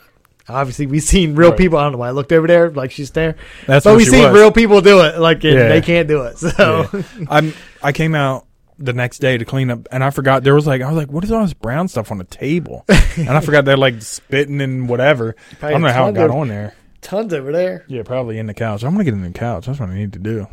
obviously 0.48 0.86
we've 0.86 1.02
seen 1.04 1.36
real 1.36 1.50
Right. 1.50 1.58
people. 1.58 1.78
I 1.80 1.84
don't 1.84 1.94
know 1.94 1.98
why 1.98 2.10
I 2.10 2.12
looked 2.12 2.32
over 2.32 2.46
there 2.48 2.70
like 2.70 2.92
she's 2.92 3.10
there, 3.12 3.36
that's 3.66 3.84
but 3.86 3.92
what 3.92 3.98
we've 3.98 4.06
she 4.06 4.12
seen 4.14 4.24
was. 4.26 4.34
real 4.34 4.52
people 4.52 4.82
do 4.82 5.02
it. 5.02 5.18
Like 5.20 5.44
and 5.44 5.54
Yeah. 5.54 5.68
they 5.70 5.82
can't 5.82 6.08
do 6.08 6.22
it. 6.24 6.38
So 6.38 6.88
I'm. 7.30 7.54
I 7.84 7.92
came 7.92 8.14
out 8.16 8.46
the 8.78 8.94
next 8.94 9.20
day 9.20 9.38
to 9.38 9.46
clean 9.46 9.70
up, 9.72 9.88
and 9.92 10.04
I 10.04 10.10
forgot 10.12 10.44
there 10.44 10.56
was 10.56 10.68
like 10.68 10.82
I 10.82 10.88
was 10.88 10.96
like, 10.98 11.12
what 11.12 11.24
is 11.24 11.32
all 11.32 11.42
this 11.42 11.54
brown 11.54 11.88
stuff 11.88 12.12
on 12.12 12.18
the 12.20 12.24
table? 12.24 12.86
and 13.18 13.30
I 13.30 13.40
forgot 13.42 13.66
they're 13.66 13.78
like 13.78 14.02
spitting 14.04 14.62
and 14.62 14.88
whatever. 14.88 15.36
I 15.62 15.72
don't 15.72 15.82
know 15.82 15.92
how 15.92 16.08
it 16.08 16.14
got 16.16 16.30
on 16.30 16.48
there. 16.50 16.74
Tons 17.02 17.34
over 17.34 17.52
there. 17.52 17.84
Yeah, 17.88 18.04
probably 18.04 18.38
in 18.38 18.47
the 18.47 18.54
couch. 18.54 18.84
I'm 18.84 18.91
gonna 18.91 19.04
get 19.04 19.14
in 19.14 19.22
the 19.24 19.32
couch. 19.32 19.66
That's 19.66 19.80
what 19.80 19.89
I 19.89 19.95
need 19.95 20.14
to 20.14 20.20
do. 20.20 20.47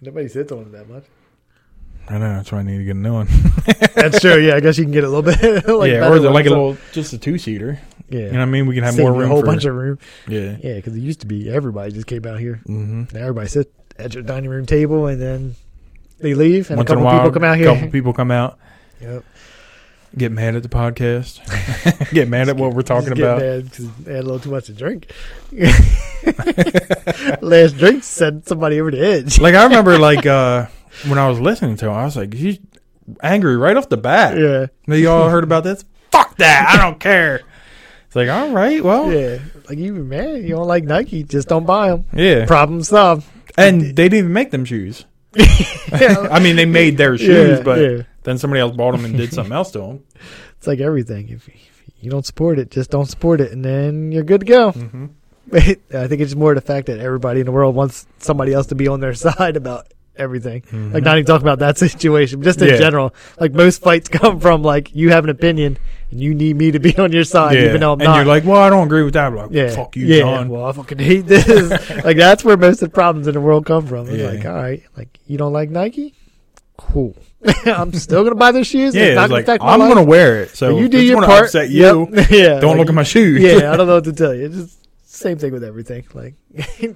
Nobody 0.00 0.28
sits 0.28 0.52
on 0.52 0.60
it 0.62 0.72
that 0.72 0.88
much. 0.88 1.04
I 2.08 2.18
know. 2.18 2.34
That's 2.34 2.52
why 2.52 2.58
I 2.58 2.62
need 2.62 2.78
to 2.78 2.84
get 2.84 2.96
a 2.96 2.98
new 2.98 3.14
one. 3.14 3.28
That's 3.94 4.20
true. 4.20 4.36
Yeah, 4.38 4.56
I 4.56 4.60
guess 4.60 4.76
you 4.76 4.84
can 4.84 4.92
get 4.92 5.04
a 5.04 5.08
little 5.08 5.22
bit. 5.22 5.40
like 5.68 5.90
yeah, 5.90 6.06
or 6.08 6.16
it 6.16 6.20
like 6.20 6.44
a 6.46 6.50
little, 6.50 6.76
just 6.92 7.12
a 7.14 7.18
two 7.18 7.38
seater. 7.38 7.80
Yeah, 8.10 8.18
You 8.20 8.32
know 8.32 8.38
what 8.40 8.42
I 8.42 8.44
mean? 8.46 8.66
We 8.66 8.74
can 8.74 8.84
have 8.84 8.94
Save 8.94 9.02
more 9.04 9.12
room 9.14 9.22
A 9.24 9.28
whole 9.28 9.40
for. 9.40 9.46
bunch 9.46 9.64
of 9.64 9.74
room. 9.74 9.98
yeah. 10.28 10.56
Yeah, 10.62 10.74
because 10.74 10.94
it 10.94 11.00
used 11.00 11.20
to 11.20 11.26
be 11.26 11.50
everybody 11.50 11.92
just 11.92 12.06
came 12.06 12.26
out 12.26 12.38
here. 12.38 12.60
Mm-hmm. 12.68 13.16
Now 13.16 13.22
everybody 13.22 13.48
sits 13.48 13.70
at 13.98 14.12
your 14.12 14.22
dining 14.22 14.50
room 14.50 14.66
table 14.66 15.06
and 15.06 15.20
then 15.20 15.54
they 16.18 16.34
leave 16.34 16.68
and 16.70 16.76
Once 16.76 16.90
a 16.90 16.92
in 16.92 16.98
a 16.98 17.02
couple 17.02 17.04
while, 17.04 17.18
people 17.20 17.32
come 17.32 17.44
out 17.44 17.56
here. 17.56 17.72
couple 17.74 17.90
people 17.90 18.12
come 18.12 18.30
out, 18.30 18.58
Yep. 19.00 19.24
Get 20.16 20.32
mad 20.32 20.54
at 20.56 20.62
the 20.62 20.68
podcast, 20.68 21.40
get 22.12 22.28
mad 22.28 22.48
at 22.48 22.56
what 22.56 22.74
we're 22.74 22.82
talking 22.82 23.10
get 23.14 23.18
about. 23.18 23.38
mad 23.40 23.72
'cause 23.72 23.88
they 24.04 24.12
had 24.14 24.20
a 24.20 24.26
little 24.26 24.40
too 24.40 24.50
much 24.50 24.66
to 24.66 24.72
drink. 24.72 25.10
Last 27.42 27.76
drink 27.78 28.02
sent 28.02 28.46
somebody 28.48 28.80
over 28.80 28.90
the 28.90 29.00
edge. 29.00 29.40
Like 29.40 29.54
I 29.54 29.64
remember, 29.64 29.98
like 29.98 30.26
uh 30.26 30.66
when 31.06 31.18
I 31.18 31.28
was 31.28 31.40
listening 31.40 31.76
to 31.78 31.86
him, 31.86 31.92
I 31.92 32.04
was 32.04 32.16
like, 32.16 32.32
he's 32.34 32.58
angry 33.22 33.56
right 33.56 33.76
off 33.76 33.88
the 33.88 33.96
bat. 33.96 34.38
Yeah. 34.38 34.66
Now, 34.86 34.94
you 34.96 35.10
all 35.10 35.28
heard 35.28 35.44
about 35.44 35.64
this? 35.64 35.84
Fuck 36.10 36.36
that! 36.38 36.72
I 36.74 36.80
don't 36.82 37.00
care. 37.00 37.40
It's 38.06 38.16
like, 38.16 38.28
all 38.28 38.50
right, 38.50 38.82
well, 38.82 39.12
yeah. 39.12 39.18
Yeah, 39.18 39.38
like 39.68 39.78
you 39.78 39.92
man, 39.94 40.42
you 40.42 40.50
don't 40.50 40.68
like 40.68 40.84
Nike, 40.84 41.24
just 41.24 41.48
don't 41.48 41.66
buy 41.66 41.88
them. 41.90 42.04
Yeah. 42.14 42.46
Problem 42.46 42.82
solved. 42.82 43.26
And 43.56 43.80
they 43.82 43.92
didn't 44.08 44.18
even 44.18 44.32
make 44.32 44.50
them 44.50 44.64
shoes. 44.64 45.04
I 45.92 46.38
mean, 46.40 46.54
they 46.56 46.64
made 46.64 46.96
their 46.96 47.18
shoes, 47.18 47.58
Yeah, 47.58 47.64
but 47.64 47.80
yeah. 47.80 48.02
Then 48.24 48.36
somebody 48.38 48.60
else 48.60 48.76
bought 48.76 48.92
them 48.92 49.04
and 49.04 49.16
did 49.16 49.32
something 49.34 49.52
else 49.52 49.70
to 49.72 49.78
them. 49.78 50.04
It's 50.58 50.66
like 50.66 50.80
everything. 50.80 51.28
If, 51.28 51.48
you 52.00 52.10
don't 52.10 52.26
support 52.26 52.58
it, 52.58 52.70
just 52.70 52.90
don't 52.90 53.06
support 53.06 53.40
it, 53.40 53.50
and 53.52 53.64
then 53.64 54.12
you're 54.12 54.24
good 54.24 54.40
to 54.40 54.46
go. 54.46 54.70
hmm 54.72 55.06
I 55.52 55.58
think 56.08 56.20
it's 56.20 56.34
more 56.34 56.54
the 56.54 56.60
fact 56.62 56.86
that 56.86 56.98
everybody 57.00 57.40
in 57.40 57.46
the 57.46 57.52
world 57.52 57.74
wants 57.74 58.06
somebody 58.18 58.52
else 58.54 58.66
to 58.68 58.74
be 58.74 58.88
on 58.88 59.00
their 59.00 59.14
side 59.26 59.56
about 59.56 59.88
everything. 60.16 60.62
Like 60.92 61.02
not 61.04 61.16
even 61.18 61.26
talking 61.26 61.46
about 61.46 61.58
that 61.58 61.76
situation, 61.76 62.42
just 62.42 62.60
in 62.60 62.66
Mm-hmm. 62.68 62.74
Yeah. 62.74 62.80
general. 62.80 63.14
Like 63.38 63.52
most 63.52 63.82
fights 63.82 64.08
come 64.08 64.40
from 64.40 64.62
like 64.62 64.94
you 64.94 65.10
have 65.10 65.24
an 65.24 65.30
opinion 65.30 65.76
and 66.10 66.20
you 66.20 66.34
need 66.34 66.56
me 66.56 66.70
to 66.70 66.78
be 66.78 66.96
on 66.96 67.12
your 67.12 67.24
side, 67.24 67.56
yeah. 67.56 67.64
even 67.66 67.80
though 67.82 67.92
I'm 67.92 68.00
and 68.00 68.06
not. 68.08 68.16
you're 68.16 68.24
like, 68.24 68.44
well, 68.44 68.60
I 68.60 68.70
don't 68.70 68.86
agree 68.86 69.02
with 69.02 69.14
that. 69.14 69.26
I'm 69.26 69.36
like, 69.36 69.50
yeah, 69.50 69.74
fuck 69.74 69.94
you, 69.96 70.06
yeah. 70.06 70.20
John. 70.20 70.48
Well, 70.48 70.64
I 70.64 70.72
fucking 70.72 70.98
hate 70.98 71.26
this. 71.26 71.46
like 72.04 72.16
that's 72.16 72.42
where 72.44 72.56
most 72.56 72.80
of 72.82 72.90
the 72.90 72.94
problems 72.94 73.26
in 73.26 73.34
the 73.34 73.40
world 73.40 73.66
come 73.66 73.86
from. 73.86 74.08
It's 74.08 74.16
Yeah. 74.18 74.28
like, 74.30 74.44
all 74.46 74.54
right, 74.54 74.82
like 74.96 75.18
you 75.26 75.36
don't 75.36 75.52
like 75.52 75.68
Nike, 75.68 76.14
cool. 76.76 77.16
I'm 77.66 77.92
still 77.92 78.22
gonna 78.24 78.36
buy 78.36 78.52
those 78.52 78.66
shoes. 78.66 78.94
yeah, 78.94 79.02
it's 79.04 79.16
not 79.16 79.28
gonna 79.28 79.44
like, 79.46 79.60
I'm 79.60 79.80
life. 79.80 79.92
going 79.92 80.04
to 80.04 80.08
wear 80.08 80.42
it. 80.42 80.50
So 80.50 80.72
But 80.72 80.80
you 80.80 80.88
do 80.88 81.02
your 81.02 81.16
gonna 81.16 81.26
part. 81.26 81.44
upset 81.44 81.70
you. 81.70 82.08
Yep. 82.12 82.30
yeah. 82.30 82.60
Don't 82.60 82.70
like, 82.70 82.78
look 82.78 82.88
at 82.88 82.94
my 82.94 83.02
shoes. 83.02 83.42
yeah, 83.42 83.72
I 83.72 83.76
don't 83.76 83.86
know 83.86 83.96
what 83.96 84.04
to 84.04 84.12
tell 84.12 84.34
you. 84.34 84.46
It's 84.46 84.54
just 84.56 84.78
same 85.04 85.38
thing 85.38 85.52
with 85.52 85.62
everything. 85.62 86.06
Like, 86.14 86.34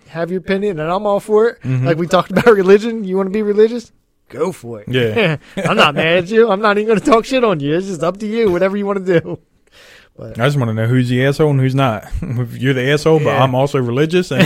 have 0.09 0.31
your 0.31 0.41
opinion, 0.41 0.81
and 0.81 0.91
I'm 0.91 1.07
all 1.07 1.21
for 1.21 1.49
it. 1.51 1.61
Mhm. 1.63 1.85
Like 1.85 1.99
we 1.99 2.07
talked 2.07 2.31
about 2.31 2.47
religion. 2.47 3.05
You 3.05 3.17
want 3.17 3.29
to 3.29 3.33
be 3.33 3.43
religious? 3.43 3.93
Go 4.29 4.53
for 4.53 4.81
it. 4.81 4.89
Yeah. 4.89 5.37
I'm 5.57 5.77
not 5.77 5.95
mad 5.95 6.19
at 6.25 6.29
you. 6.31 6.51
I'm 6.51 6.61
not 6.61 6.77
even 6.77 6.89
going 6.89 7.01
to 7.01 7.05
talk 7.05 7.25
shit 7.25 7.45
on 7.45 7.61
you. 7.61 7.77
It's 7.77 7.87
just 7.87 8.03
up 8.03 8.19
to 8.19 8.27
you. 8.27 8.51
Whatever 8.51 8.77
you 8.77 8.85
want 8.87 9.07
to 9.07 9.21
do. 9.21 9.39
But 10.17 10.39
I 10.39 10.47
just 10.47 10.57
want 10.59 10.69
to 10.69 10.75
know 10.75 10.87
who's 10.87 11.09
the 11.09 11.25
asshole 11.25 11.51
and 11.51 11.61
who's 11.61 11.77
not. 11.77 12.09
You're 12.51 12.75
the 12.75 12.91
asshole, 12.91 13.21
but 13.21 13.41
I'm 13.41 13.55
also 13.55 13.79
religious, 13.79 14.33
and 14.33 14.43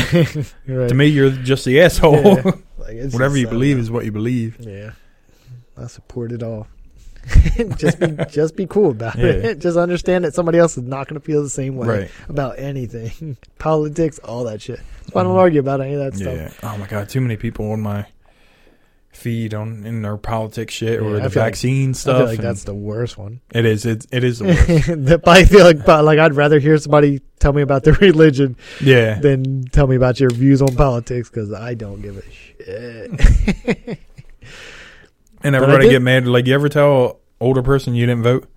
right. 0.69 0.89
to 0.89 0.95
me, 0.95 1.07
you're 1.07 1.31
just 1.31 1.65
the 1.65 1.81
asshole. 1.81 2.23
Yeah. 2.23 2.51
Like, 2.77 3.13
Whatever 3.13 3.39
you 3.39 3.49
believe 3.49 3.79
is 3.79 3.91
what 3.91 4.05
you 4.05 4.13
believe. 4.13 4.57
Yeah, 4.61 4.91
I 5.83 5.87
support 5.89 6.33
it 6.33 6.43
all. 6.43 6.67
just 7.77 8.01
be 8.01 8.17
just 8.31 8.57
be 8.57 8.67
cool 8.67 8.91
about 8.91 9.17
Yeah. 9.17 9.27
it. 9.27 9.59
Just 9.61 9.77
understand 9.77 10.25
that 10.25 10.35
somebody 10.35 10.59
else 10.59 10.77
is 10.77 10.83
not 10.83 11.07
going 11.09 11.21
to 11.21 11.25
feel 11.25 11.43
the 11.43 11.51
same 11.51 11.77
way 11.77 11.87
Right. 11.89 12.11
about 12.29 12.59
anything, 12.59 13.37
politics, 13.59 14.19
all 14.21 14.45
that 14.45 14.61
shit. 14.63 14.81
So 15.13 15.21
I 15.21 15.23
don't 15.23 15.37
argue 15.37 15.61
about 15.61 15.81
any 15.81 15.95
of 15.95 16.01
that 16.01 16.15
stuff. 16.19 16.35
Yeah. 16.35 16.51
Oh 16.69 16.77
my 16.79 16.87
god, 16.87 17.09
too 17.09 17.21
many 17.21 17.37
people 17.37 17.71
on 17.73 17.81
my 17.81 18.07
feed 19.13 19.53
on 19.55 19.85
in 19.85 20.01
their 20.03 20.17
politics 20.17 20.73
shit 20.75 20.99
or 21.01 21.11
Yeah, 21.11 21.17
I 21.17 21.21
the 21.25 21.31
feel 21.31 21.43
like- 21.43 21.53
vaccine 21.53 21.91
I 21.91 21.93
stuff. 21.93 22.17
feel 22.17 22.27
like 22.27 22.41
that's 22.41 22.65
the 22.65 22.75
worst 22.75 23.17
one. 23.19 23.41
it 23.55 23.67
is. 23.67 23.85
It, 23.87 24.07
it 24.11 24.25
is 24.25 24.39
the 24.41 24.47
worst. 24.47 25.29
I 25.29 25.45
feel 25.45 25.65
like, 25.65 25.85
but 25.85 26.05
like 26.05 26.19
I'd 26.19 26.35
rather 26.35 26.59
hear 26.59 26.77
somebody 26.79 27.21
tell 27.39 27.53
me 27.53 27.63
about 27.63 27.85
their 27.85 27.93
religion 27.95 28.57
yeah. 28.81 29.19
than 29.21 29.65
tell 29.67 29.87
me 29.87 29.95
about 29.97 30.19
your 30.19 30.31
views 30.31 30.61
on 30.63 30.75
politics 30.75 31.29
because 31.29 31.53
I 31.53 31.75
don't 31.75 32.01
give 32.03 32.17
a 32.17 32.23
shit. 32.33 34.01
And 35.45 35.55
everybody 35.57 35.89
get 35.89 36.03
mad. 36.03 36.27
Like, 36.27 36.47
you 36.47 36.55
ever 36.55 36.69
tell 36.69 37.05
an 37.07 37.13
older 37.41 37.63
person 37.63 37.95
you 37.95 38.07
didn't 38.07 38.23
vote? 38.23 38.49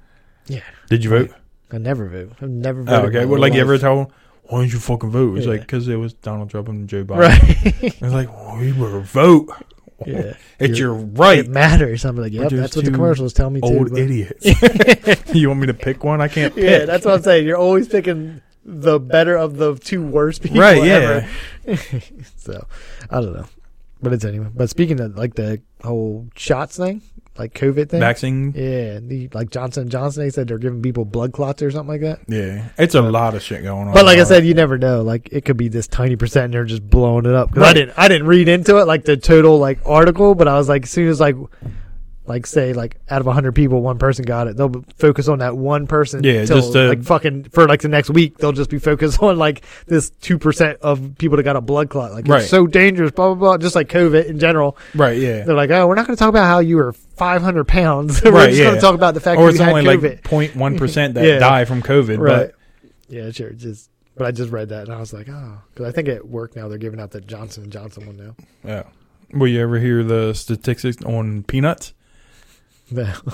Yeah. 0.47 0.61
Did 0.89 1.03
you 1.03 1.09
vote? 1.09 1.31
I 1.71 1.77
never 1.79 2.07
vote. 2.07 2.33
I've 2.41 2.49
never 2.49 2.83
Oh, 2.87 3.01
okay. 3.05 3.19
my 3.19 3.19
Well, 3.21 3.27
whole 3.29 3.39
like, 3.39 3.53
you 3.53 3.61
ever 3.61 3.77
tell, 3.77 4.11
why 4.43 4.61
didn't 4.61 4.73
you 4.73 4.79
fucking 4.79 5.09
vote? 5.09 5.37
It's 5.37 5.45
Yeah. 5.47 5.53
like, 5.53 5.61
because 5.61 5.87
it 5.87 5.95
was 5.95 6.13
Donald 6.13 6.49
Trump 6.51 6.67
and 6.69 6.87
Joe 6.87 7.03
Biden. 7.03 7.17
Right. 7.17 7.83
It's 7.83 8.01
like, 8.01 8.29
well, 8.31 8.63
you 8.63 8.73
better 8.73 8.99
vote. 8.99 9.49
yeah. 10.05 10.33
It's 10.59 10.77
your 10.77 10.93
right, 10.93 11.39
It 11.39 11.49
matters. 11.49 12.05
I'm 12.05 12.15
like, 12.15 12.31
We're 12.33 12.43
yep, 12.43 12.51
that's 12.51 12.75
what 12.75 12.85
the 12.85 12.91
commercials 12.91 13.33
tell 13.33 13.49
me 13.49 13.61
too. 13.61 13.67
old 13.67 13.89
but- 13.91 13.99
idiots. 13.99 14.45
you 15.33 15.47
want 15.49 15.61
me 15.61 15.67
to 15.67 15.73
pick 15.73 16.03
one? 16.03 16.21
I 16.21 16.27
can't 16.27 16.53
pick. 16.53 16.63
Yeah, 16.63 16.85
that's 16.85 17.03
what 17.05 17.15
I'm 17.15 17.21
saying. 17.23 17.47
You're 17.47 17.57
always 17.57 17.87
picking 17.87 18.41
the 18.63 18.99
better 18.99 19.35
of 19.37 19.57
the 19.57 19.75
two 19.75 20.03
worst 20.05 20.41
people 20.43 20.59
Right, 20.61 20.83
yeah. 20.83 21.27
ever. 21.65 21.81
so, 22.37 22.65
I 23.09 23.21
don't 23.21 23.33
know. 23.33 23.45
But 24.05 24.13
it's 24.13 24.23
anyway. 24.25 24.47
But 24.53 24.69
speaking 24.69 24.99
of 25.01 25.17
like 25.17 25.35
the 25.35 25.61
whole 25.83 26.29
shots 26.35 26.77
thing, 26.77 27.01
like 27.37 27.53
COVID 27.53 27.89
thing. 27.89 27.99
Vaccine. 27.99 28.53
Yeah, 28.55 28.99
the, 28.99 29.29
like 29.33 29.49
Johnson 29.49 29.89
Johnson, 29.89 30.23
they 30.23 30.29
said 30.29 30.47
they're 30.47 30.57
giving 30.57 30.81
people 30.81 31.03
blood 31.03 31.33
clots 31.33 31.61
or 31.61 31.69
something 31.71 31.89
like 31.89 32.01
that. 32.01 32.19
Yeah. 32.27 32.69
It's 32.77 32.95
a 32.95 33.01
lot 33.01 33.35
of 33.35 33.41
shit 33.41 33.63
going 33.63 33.87
on. 33.89 33.93
But 33.93 34.05
like 34.05 34.19
I 34.19 34.23
said, 34.23 34.45
you 34.45 34.53
never 34.53 34.77
know. 34.77 35.01
Like 35.01 35.29
it 35.33 35.43
could 35.43 35.57
be 35.57 35.67
this 35.67 35.87
tiny 35.87 36.15
percent, 36.15 36.45
and 36.45 36.53
they're 36.53 36.63
just 36.63 36.89
blowing 36.89 37.25
it 37.25 37.33
up. 37.33 37.51
'Cause 37.53 37.63
I 37.63 37.73
didn't, 37.73 37.97
I 37.97 38.07
didn't 38.07 38.27
read 38.27 38.47
into 38.47 38.77
it 38.77 38.85
like 38.85 39.03
the 39.03 39.17
total 39.17 39.57
like 39.57 39.79
article, 39.85 40.33
but 40.35 40.47
I 40.47 40.57
was 40.57 40.69
like, 40.69 40.83
as 40.83 40.91
soon 40.91 41.09
as 41.09 41.19
like, 41.19 41.35
like 42.27 42.45
say 42.47 42.73
like 42.73 42.97
out 43.09 43.21
of 43.21 43.27
hundred 43.31 43.53
people, 43.53 43.81
one 43.81 43.97
person 43.99 44.25
got 44.25 44.47
it, 44.47 44.57
they'll 44.57 44.83
focus 44.97 45.27
on 45.27 45.39
that 45.39 45.55
one 45.55 45.85
person. 45.87 46.23
Yeah, 46.23 46.45
till, 46.45 46.57
just 46.57 46.73
to- 46.73 46.89
like 46.89 47.03
fucking 47.03 47.45
for 47.45 47.67
like 47.67 47.81
the 47.81 47.87
next 47.87 48.09
week, 48.09 48.37
they'll 48.37 48.51
just 48.51 48.69
be 48.69 48.79
focused 48.79 49.21
on 49.23 49.37
like 49.37 49.63
this 49.87 50.09
two 50.09 50.37
percent 50.37 50.79
of 50.81 51.17
people 51.17 51.37
that 51.37 51.43
got 51.43 51.55
a 51.55 51.61
blood 51.61 51.89
clot. 51.89 52.11
Like 52.11 52.27
Right. 52.27 52.41
it's 52.41 52.49
so 52.49 52.67
dangerous, 52.67 53.11
blah 53.11 53.27
blah 53.27 53.35
blah. 53.35 53.57
Just 53.57 53.75
like 53.75 53.89
COVID 53.89 54.25
in 54.25 54.39
general, 54.39 54.77
right, 54.95 55.17
yeah. 55.17 55.43
they're 55.43 55.55
like, 55.55 55.69
oh, 55.71 55.87
we're 55.87 55.95
not 55.95 56.07
going 56.07 56.15
to 56.15 56.19
talk 56.19 56.29
about 56.29 56.45
how 56.45 56.59
you 56.59 56.77
were 56.77 56.93
five 56.93 57.41
hundred 57.41 57.67
pounds. 57.67 58.21
we're 58.23 58.31
Right, 58.31 58.49
just 58.49 58.61
going 58.61 58.69
yeah. 58.69 58.75
to 58.75 58.81
talk 58.81 58.95
about 58.95 59.13
the 59.13 59.19
fact 59.21 59.39
Or 59.39 59.51
that 59.51 59.51
it's 59.51 59.61
only 59.61 59.81
like 59.83 59.99
0.1 59.99 60.77
percent 60.77 61.13
that 61.15 61.25
Yeah. 61.25 61.39
die 61.39 61.65
from 61.65 61.81
COVID. 61.81 62.17
Right. 62.19 62.51
Yeah, 63.07 63.29
sure. 63.31 63.51
Just, 63.51 63.89
but 64.17 64.25
I 64.25 64.31
just 64.31 64.51
read 64.51 64.69
that 64.69 64.85
and 64.85 64.93
I 64.93 64.99
was 64.99 65.13
like, 65.13 65.29
oh, 65.29 65.59
because 65.73 65.85
I 65.87 65.91
think 65.91 66.07
at 66.07 66.27
work 66.27 66.55
now 66.55 66.67
they're 66.67 66.77
giving 66.79 66.99
out 66.99 67.11
the 67.11 67.21
Johnson 67.21 67.63
and 67.63 67.71
Johnson 67.71 68.07
one 68.07 68.17
now. 68.17 68.35
Yeah. 68.63 68.83
Will 69.33 69.47
you 69.47 69.61
ever 69.61 69.79
hear 69.79 70.03
the 70.03 70.33
statistics 70.33 71.03
on 71.03 71.43
peanuts? 71.43 71.93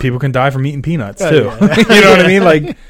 People 0.00 0.18
can 0.18 0.32
die 0.32 0.50
from 0.50 0.64
eating 0.66 0.82
peanuts 0.82 1.20
Oh, 1.22 1.30
too. 1.30 1.44
yeah. 1.44 1.76
you 1.94 2.00
know 2.00 2.10
what 2.10 2.20
I 2.20 2.26
mean? 2.26 2.42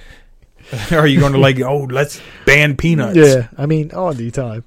Like, 0.73 0.93
are 0.93 1.07
you 1.07 1.21
going 1.21 1.33
to 1.35 1.39
like, 1.39 1.61
oh, 1.61 1.85
let's 1.91 2.21
ban 2.47 2.77
peanuts? 2.77 3.17
yeah, 3.17 3.49
I 3.59 3.67
mean, 3.67 3.91
all 3.93 4.15
due 4.15 4.31
time. 4.31 4.65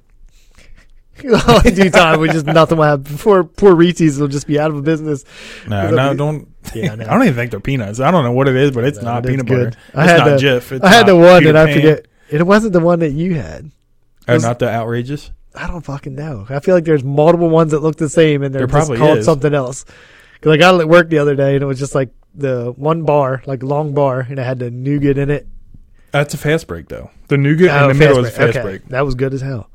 all 1.48 1.60
due 1.62 1.90
time, 1.90 2.20
we 2.20 2.28
just 2.28 2.46
nothing 2.46 2.76
will 2.78 2.84
happen. 2.84 3.16
Poor, 3.18 3.42
poor 3.44 3.74
Reese's 3.74 4.18
will 4.20 4.28
just 4.28 4.46
be 4.46 4.58
out 4.60 4.70
of 4.70 4.84
business. 4.84 5.24
No, 5.66 5.90
no, 5.90 6.10
be- 6.12 6.16
don't. 6.18 6.48
Yeah, 6.74 6.90
I 6.90 6.92
I, 6.92 6.96
don't 6.96 7.22
even 7.22 7.34
think 7.34 7.50
they're 7.50 7.60
peanuts. 7.60 7.98
I 8.00 8.10
don't 8.10 8.22
know 8.22 8.32
what 8.32 8.48
it 8.48 8.54
is, 8.56 8.70
but 8.72 8.84
it's 8.84 8.98
No, 8.98 9.04
not 9.04 9.24
it 9.24 9.28
is 9.28 9.30
peanut 9.32 9.46
good. 9.46 9.64
butter. 9.70 9.78
I 9.94 10.02
it's 10.02 10.10
had 10.12 10.18
not 10.18 10.24
the- 10.40 10.46
Jif. 10.46 10.72
It's 10.72 10.84
I 10.84 10.88
had 10.90 11.06
the 11.06 11.16
one 11.16 11.38
Peter 11.40 11.48
and 11.48 11.58
I 11.58 11.66
Pan. 11.66 11.74
forget. 11.74 12.06
It 12.30 12.42
wasn't 12.46 12.72
the 12.74 12.80
one 12.80 12.98
that 13.00 13.12
you 13.12 13.34
had. 13.34 13.70
Oh, 14.28 14.34
was- 14.34 14.42
not 14.42 14.58
the 14.58 14.68
outrageous. 14.68 15.30
I 15.54 15.66
don't 15.68 15.80
fucking 15.80 16.14
know. 16.14 16.46
I 16.50 16.60
feel 16.60 16.74
like 16.74 16.84
there's 16.84 17.02
multiple 17.02 17.48
ones 17.48 17.70
that 17.72 17.80
look 17.80 17.96
the 17.96 18.10
same 18.10 18.42
and 18.42 18.54
they're 18.54 18.60
There 18.60 18.68
probably 18.68 18.98
called 18.98 19.18
is. 19.18 19.24
something 19.24 19.54
else. 19.54 19.86
Because 20.36 20.52
I 20.52 20.56
got 20.56 20.74
it 20.76 20.80
at 20.82 20.88
work 20.88 21.10
the 21.10 21.18
other 21.18 21.34
day 21.34 21.54
and 21.54 21.62
it 21.62 21.66
was 21.66 21.78
just 21.78 21.94
like 21.94 22.10
the 22.34 22.72
one 22.76 23.02
bar, 23.02 23.42
like 23.46 23.62
long 23.62 23.92
bar, 23.94 24.20
and 24.20 24.38
it 24.38 24.42
had 24.44 24.58
the 24.58 24.70
nougat 24.70 25.18
in 25.18 25.30
it. 25.30 25.46
That's 26.12 26.34
a 26.34 26.38
fast 26.38 26.66
break 26.66 26.88
though. 26.88 27.10
The 27.28 27.36
nougat 27.38 27.70
Oh, 27.82 27.90
in 27.90 27.96
the 27.96 27.98
middle 27.98 28.22
fast 28.22 28.28
is 28.32 28.36
fast 28.36 28.52
break. 28.54 28.64
break. 28.82 28.88
That 28.90 29.04
was 29.04 29.14
good 29.14 29.34
as 29.34 29.40
hell. 29.40 29.68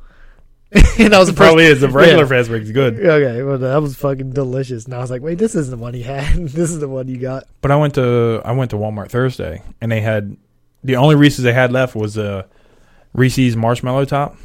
and 0.71 0.83
that 1.13 1.19
was 1.19 1.31
probably 1.33 1.65
is. 1.65 1.81
The 1.81 1.89
regular 1.89 2.23
Yeah. 2.23 2.29
fast 2.29 2.49
break 2.49 2.63
is 2.63 2.71
good. 2.71 2.95
Okay, 2.99 3.43
well 3.43 3.57
that 3.57 3.81
was 3.81 3.95
fucking 3.97 4.31
delicious. 4.31 4.85
And 4.85 4.93
I 4.93 4.99
was 4.99 5.11
like, 5.11 5.21
wait, 5.21 5.37
this 5.37 5.53
isn't 5.55 5.71
the 5.71 5.81
one 5.81 5.93
he 5.93 6.03
had. 6.03 6.33
this 6.35 6.69
is 6.71 6.79
the 6.79 6.87
one 6.87 7.07
you 7.07 7.17
got. 7.17 7.45
But 7.61 7.71
I 7.71 7.75
went 7.75 7.95
to 7.95 8.41
I 8.45 8.51
went 8.53 8.71
to 8.71 8.77
Walmart 8.77 9.09
Thursday 9.09 9.61
and 9.81 9.91
they 9.91 10.01
had 10.01 10.37
the 10.83 10.95
only 10.95 11.15
Reese's 11.15 11.43
they 11.43 11.53
had 11.53 11.71
left 11.71 11.95
was 11.95 12.17
a 12.17 12.47
Reese's 13.13 13.55
marshmallow 13.57 14.05
top. 14.05 14.37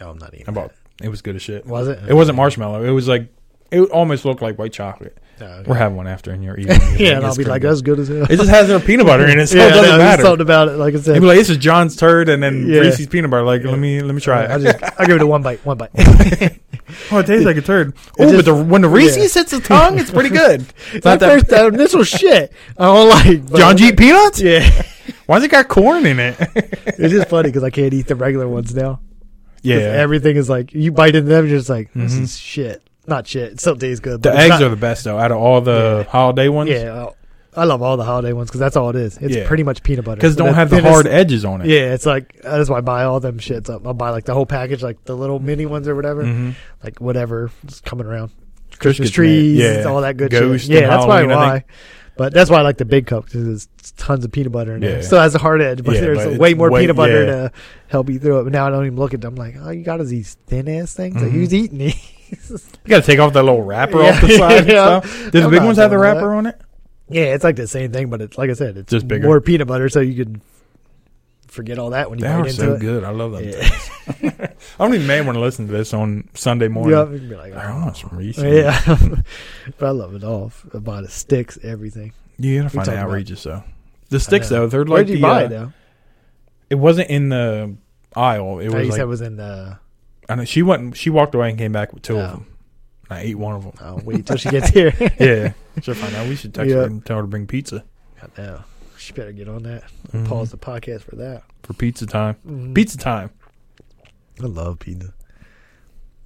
Oh, 0.00 0.10
I'm 0.10 0.18
not 0.18 0.32
eating. 0.34 0.48
I 0.48 0.52
bought 0.52 0.72
it 1.02 1.08
was 1.08 1.22
good 1.22 1.36
as 1.36 1.42
shit. 1.42 1.66
Was 1.66 1.86
it? 1.88 1.98
It 2.08 2.14
wasn't 2.14 2.36
marshmallow. 2.36 2.82
It 2.84 2.90
was 2.90 3.06
like 3.08 3.28
it 3.70 3.82
almost 3.90 4.24
looked 4.24 4.40
like 4.42 4.58
white 4.58 4.72
chocolate. 4.72 5.18
Oh, 5.40 5.44
okay. 5.46 5.70
We're 5.70 5.76
having 5.76 5.96
one 5.96 6.06
after 6.06 6.30
and 6.32 6.42
you're 6.42 6.58
eating. 6.58 6.80
yeah, 6.98 7.16
and 7.16 7.24
I'll 7.26 7.36
be 7.36 7.44
like, 7.44 7.62
that's 7.62 7.80
good 7.80 7.98
as 8.00 8.08
hell. 8.08 8.24
it 8.24 8.36
just 8.36 8.48
has 8.50 8.68
their 8.68 8.80
peanut 8.80 9.06
butter 9.06 9.26
in 9.28 9.38
it, 9.38 9.46
so 9.46 9.56
yeah, 9.58 9.66
it 9.66 9.70
doesn't 9.70 9.90
no, 9.90 9.98
matter. 9.98 10.22
Something 10.22 10.40
about 10.42 10.68
it, 10.68 10.72
like 10.72 10.94
I 10.94 10.98
said. 11.00 11.14
You'd 11.14 11.20
be 11.20 11.26
like, 11.26 11.38
this 11.38 11.50
is 11.50 11.58
John's 11.58 11.96
turd 11.96 12.28
and 12.28 12.42
then 12.42 12.66
Yeah. 12.66 12.80
Reese's 12.80 13.06
peanut 13.06 13.30
butter. 13.30 13.44
Like, 13.44 13.62
let 13.64 13.78
me 13.78 14.00
let 14.02 14.14
me 14.14 14.20
try 14.20 14.44
it. 14.44 14.50
I 14.50 14.58
just, 14.58 15.00
I 15.00 15.06
give 15.06 15.16
it 15.16 15.22
a 15.22 15.26
one 15.26 15.42
bite, 15.42 15.64
one 15.64 15.78
bite. 15.78 15.90
oh, 17.10 17.18
it 17.18 17.26
tastes 17.26 17.44
like 17.46 17.56
a 17.56 17.62
turd. 17.62 17.94
Oh, 18.18 18.34
but 18.36 18.44
the, 18.44 18.54
when 18.54 18.82
the 18.82 18.88
Reese's 18.88 19.34
yeah. 19.34 19.40
hits 19.42 19.52
the 19.52 19.60
tongue, 19.60 19.98
it's 19.98 20.10
pretty 20.10 20.30
good. 20.30 20.66
It's 20.92 21.04
not 21.04 21.20
that. 21.20 21.28
first, 21.32 21.46
that 21.48 21.66
initial 21.72 22.02
shit, 22.04 22.52
I 22.76 22.84
don't 22.86 23.08
like. 23.08 23.52
John 23.60 23.76
G. 23.76 23.92
Peanuts? 23.92 24.40
Yeah, 24.40 24.68
Why's 25.26 25.42
it 25.42 25.50
got 25.50 25.68
corn 25.68 26.04
in 26.06 26.18
it? 26.18 26.36
it's 26.38 27.12
just 27.12 27.28
funny 27.28 27.48
because 27.50 27.62
I 27.64 27.70
can't 27.70 27.92
eat 27.94 28.06
the 28.06 28.16
regular 28.16 28.48
ones 28.48 28.74
now. 28.74 29.00
yeah. 29.62 29.76
everything 29.76 30.36
is 30.36 30.48
like 30.48 30.72
you 30.72 30.90
bite 30.92 31.14
into 31.14 31.28
them, 31.28 31.46
you're 31.46 31.58
just 31.58 31.68
like 31.68 31.90
this 31.94 32.14
Mhm. 32.14 32.22
is 32.22 32.36
shit. 32.38 32.82
Not 33.08 33.26
shit. 33.26 33.52
It 33.54 33.60
still 33.60 33.74
tastes 33.76 34.00
good. 34.00 34.22
the 34.22 34.32
eggs 34.36 34.50
not- 34.50 34.62
are 34.62 34.68
the 34.68 34.76
best 34.76 35.02
though. 35.04 35.18
Out 35.18 35.32
of 35.32 35.38
all 35.38 35.60
the 35.60 36.04
Yeah. 36.06 36.10
holiday 36.12 36.48
ones, 36.48 36.70
Yeah, 36.70 37.06
I 37.56 37.64
love 37.64 37.82
all 37.82 37.96
the 37.96 38.04
holiday 38.04 38.32
ones 38.34 38.48
because 38.50 38.60
that's 38.60 38.76
all 38.76 38.90
it 38.90 38.96
is. 38.96 39.16
It's 39.18 39.34
Yeah. 39.34 39.48
pretty 39.48 39.62
much 39.64 39.82
peanut 39.82 40.04
butter 40.04 40.16
because 40.16 40.36
don't 40.36 40.54
have 40.54 40.70
the 40.70 40.82
hard 40.82 41.06
edges 41.06 41.44
on 41.44 41.62
it. 41.62 41.68
Yeah, 41.68 41.94
it's 41.94 42.04
like 42.06 42.40
that's 42.42 42.68
why 42.68 42.78
I 42.78 42.80
buy 42.82 43.04
all 43.04 43.18
them 43.18 43.38
shits 43.38 43.68
up. 43.70 43.86
I'll 43.86 43.94
buy 43.94 44.10
like 44.10 44.26
the 44.26 44.34
whole 44.34 44.46
package, 44.46 44.82
like 44.82 45.02
the 45.06 45.16
little 45.16 45.40
mini 45.40 45.66
ones 45.66 45.88
or 45.88 45.96
whatever, 45.96 46.22
hmm 46.24 46.50
like 46.84 47.00
whatever 47.00 47.50
is 47.66 47.80
coming 47.80 48.06
around. 48.06 48.30
Christmas 48.78 48.78
Christmas 49.08 49.10
trees, 49.10 49.58
yeah, 49.58 49.84
all 49.84 50.02
that 50.02 50.16
good 50.16 50.30
Ghost 50.30 50.66
shit. 50.66 50.82
Yeah, 50.82 50.88
that's 50.88 51.04
why 51.06 51.22
Halloween, 51.22 51.36
why. 51.36 51.64
But 52.16 52.34
that's 52.34 52.50
why 52.50 52.58
I 52.58 52.62
like 52.62 52.76
the 52.78 52.84
big 52.84 53.06
cup 53.06 53.24
because 53.24 53.44
there's 53.44 53.68
tons 53.96 54.24
of 54.24 54.30
peanut 54.32 54.52
butter 54.52 54.74
in 54.74 54.80
there. 54.80 54.96
Yeah. 54.96 55.00
Still 55.02 55.20
has 55.20 55.34
a 55.34 55.38
hard 55.38 55.62
edge, 55.62 55.82
but 55.82 55.94
Yeah, 55.94 56.00
there's 56.02 56.24
but 56.24 56.36
way 56.38 56.52
more 56.54 56.70
way- 56.70 56.82
peanut 56.82 56.96
butter 56.96 57.20
yeah. 57.24 57.26
to 57.26 57.52
help 57.88 58.10
you 58.10 58.18
through 58.18 58.40
it. 58.40 58.44
But 58.44 58.52
now 58.52 58.66
I 58.66 58.70
don't 58.70 58.84
even 58.86 58.98
look 58.98 59.14
at 59.14 59.20
them. 59.20 59.34
I'm 59.34 59.36
like, 59.36 59.56
all 59.64 59.72
you 59.72 59.82
got 59.84 60.00
is 60.00 60.10
these 60.10 60.36
thin 60.46 60.68
ass 60.68 60.94
things. 60.94 61.14
Like, 61.16 61.26
Mhm. 61.26 61.30
who's 61.32 61.54
eating 61.54 61.78
these? 61.78 61.94
You 62.30 62.58
got 62.86 63.00
to 63.00 63.06
take 63.06 63.18
off 63.18 63.32
that 63.34 63.42
little 63.42 63.62
wrapper 63.62 64.02
Yeah. 64.02 64.10
off 64.10 64.20
the 64.20 64.28
side. 64.38 64.68
Yeah. 64.68 64.96
and 64.96 65.04
stuff. 65.04 65.22
Do 65.24 65.30
the 65.30 65.44
I'm 65.44 65.50
big 65.50 65.62
ones 65.62 65.78
have 65.78 65.90
the 65.90 65.96
that. 65.96 66.02
wrapper 66.02 66.34
on 66.34 66.46
it? 66.46 66.60
yeah, 67.08 67.34
it's 67.34 67.44
like 67.44 67.56
the 67.56 67.66
same 67.66 67.92
thing, 67.92 68.10
but 68.10 68.20
it's 68.20 68.36
like 68.38 68.50
I 68.50 68.54
said, 68.54 68.76
it's 68.76 68.90
Just 68.90 69.08
bigger. 69.08 69.26
more 69.26 69.40
peanut 69.40 69.66
butter, 69.68 69.88
so 69.88 70.00
you 70.00 70.14
could 70.24 70.40
forget 71.46 71.78
all 71.78 71.90
that 71.90 72.10
when 72.10 72.18
you 72.18 72.24
They 72.26 72.30
bite 72.32 72.46
are 72.46 72.50
so 72.50 72.74
it. 72.74 72.80
good. 72.80 73.04
I 73.04 73.10
love 73.10 73.32
them. 73.32 73.44
Yeah. 73.44 73.68
things. 73.68 74.50
I'm 74.80 74.94
even 74.94 75.06
mad 75.06 75.24
want 75.26 75.36
to 75.36 75.40
listen 75.40 75.66
to 75.66 75.72
this 75.72 75.94
on 75.94 76.28
Sunday 76.34 76.68
morning. 76.68 76.92
Yeah, 76.96 77.10
you 77.10 77.18
can 77.18 77.28
be 77.30 77.36
like, 77.36 77.54
I 77.54 77.72
oh. 77.72 77.76
want 77.84 77.96
some 77.96 78.10
Reese. 78.12 78.38
Yeah, 78.42 78.80
but 79.78 79.86
I 79.86 79.90
love 79.90 80.14
it 80.14 80.24
all. 80.24 80.52
I 80.74 80.78
bought 80.78 81.02
the 81.04 81.10
sticks, 81.10 81.58
everything. 81.62 82.12
You 82.38 82.58
gotta 82.58 82.70
find 82.70 82.88
it 82.88 82.92
about- 82.92 83.04
outrageous 83.04 83.42
though. 83.42 83.64
The 84.10 84.20
sticks 84.20 84.48
though, 84.48 84.66
they're 84.68 84.84
like 84.84 84.90
Where'd 84.90 85.08
you 85.10 85.16
the, 85.16 85.22
buy 85.22 85.42
uh, 85.42 85.46
it 85.46 85.48
though? 85.48 85.72
It 86.70 86.74
wasn't 86.76 87.10
in 87.10 87.28
the 87.30 87.76
aisle. 88.14 88.58
It 88.60 88.66
was 88.68 88.74
like 88.74 88.92
said 88.92 89.00
it 89.00 89.06
was 89.06 89.20
in 89.22 89.36
the. 89.36 89.78
I 90.28 90.34
know 90.34 90.44
she 90.44 90.62
went. 90.62 90.96
She 90.96 91.10
walked 91.10 91.34
away 91.34 91.50
and 91.50 91.58
came 91.58 91.72
back 91.72 91.92
with 91.92 92.02
two 92.02 92.16
Oh. 92.18 92.20
of 92.20 92.30
them. 92.32 92.46
I 93.10 93.20
ate 93.20 93.38
one 93.38 93.54
of 93.54 93.62
them. 93.62 93.72
I'll 93.80 94.02
wait 94.04 94.26
till 94.26 94.36
she 94.36 94.50
gets 94.50 94.68
here. 94.78 94.92
yeah, 95.18 95.52
she'll 95.80 95.94
find 95.94 96.14
out. 96.14 96.28
We 96.28 96.36
should 96.36 96.52
text 96.52 96.68
Yeah. 96.70 96.76
her 96.76 96.82
and 96.84 97.04
tell 97.04 97.16
her 97.16 97.22
to 97.22 97.28
bring 97.28 97.46
pizza. 97.46 97.84
God, 98.20 98.30
no. 98.36 98.60
She 98.98 99.12
better 99.12 99.32
get 99.32 99.48
on 99.48 99.62
that. 99.62 99.84
Mhm. 100.12 100.26
Pause 100.26 100.50
the 100.50 100.58
podcast 100.58 101.02
for 101.02 101.16
that. 101.16 101.42
for 101.62 101.72
pizza 101.74 102.04
time. 102.06 102.36
Mhm. 102.46 102.74
Pizza 102.74 102.98
time. 102.98 103.30
I 104.42 104.46
love 104.46 104.78
pizza. 104.78 105.12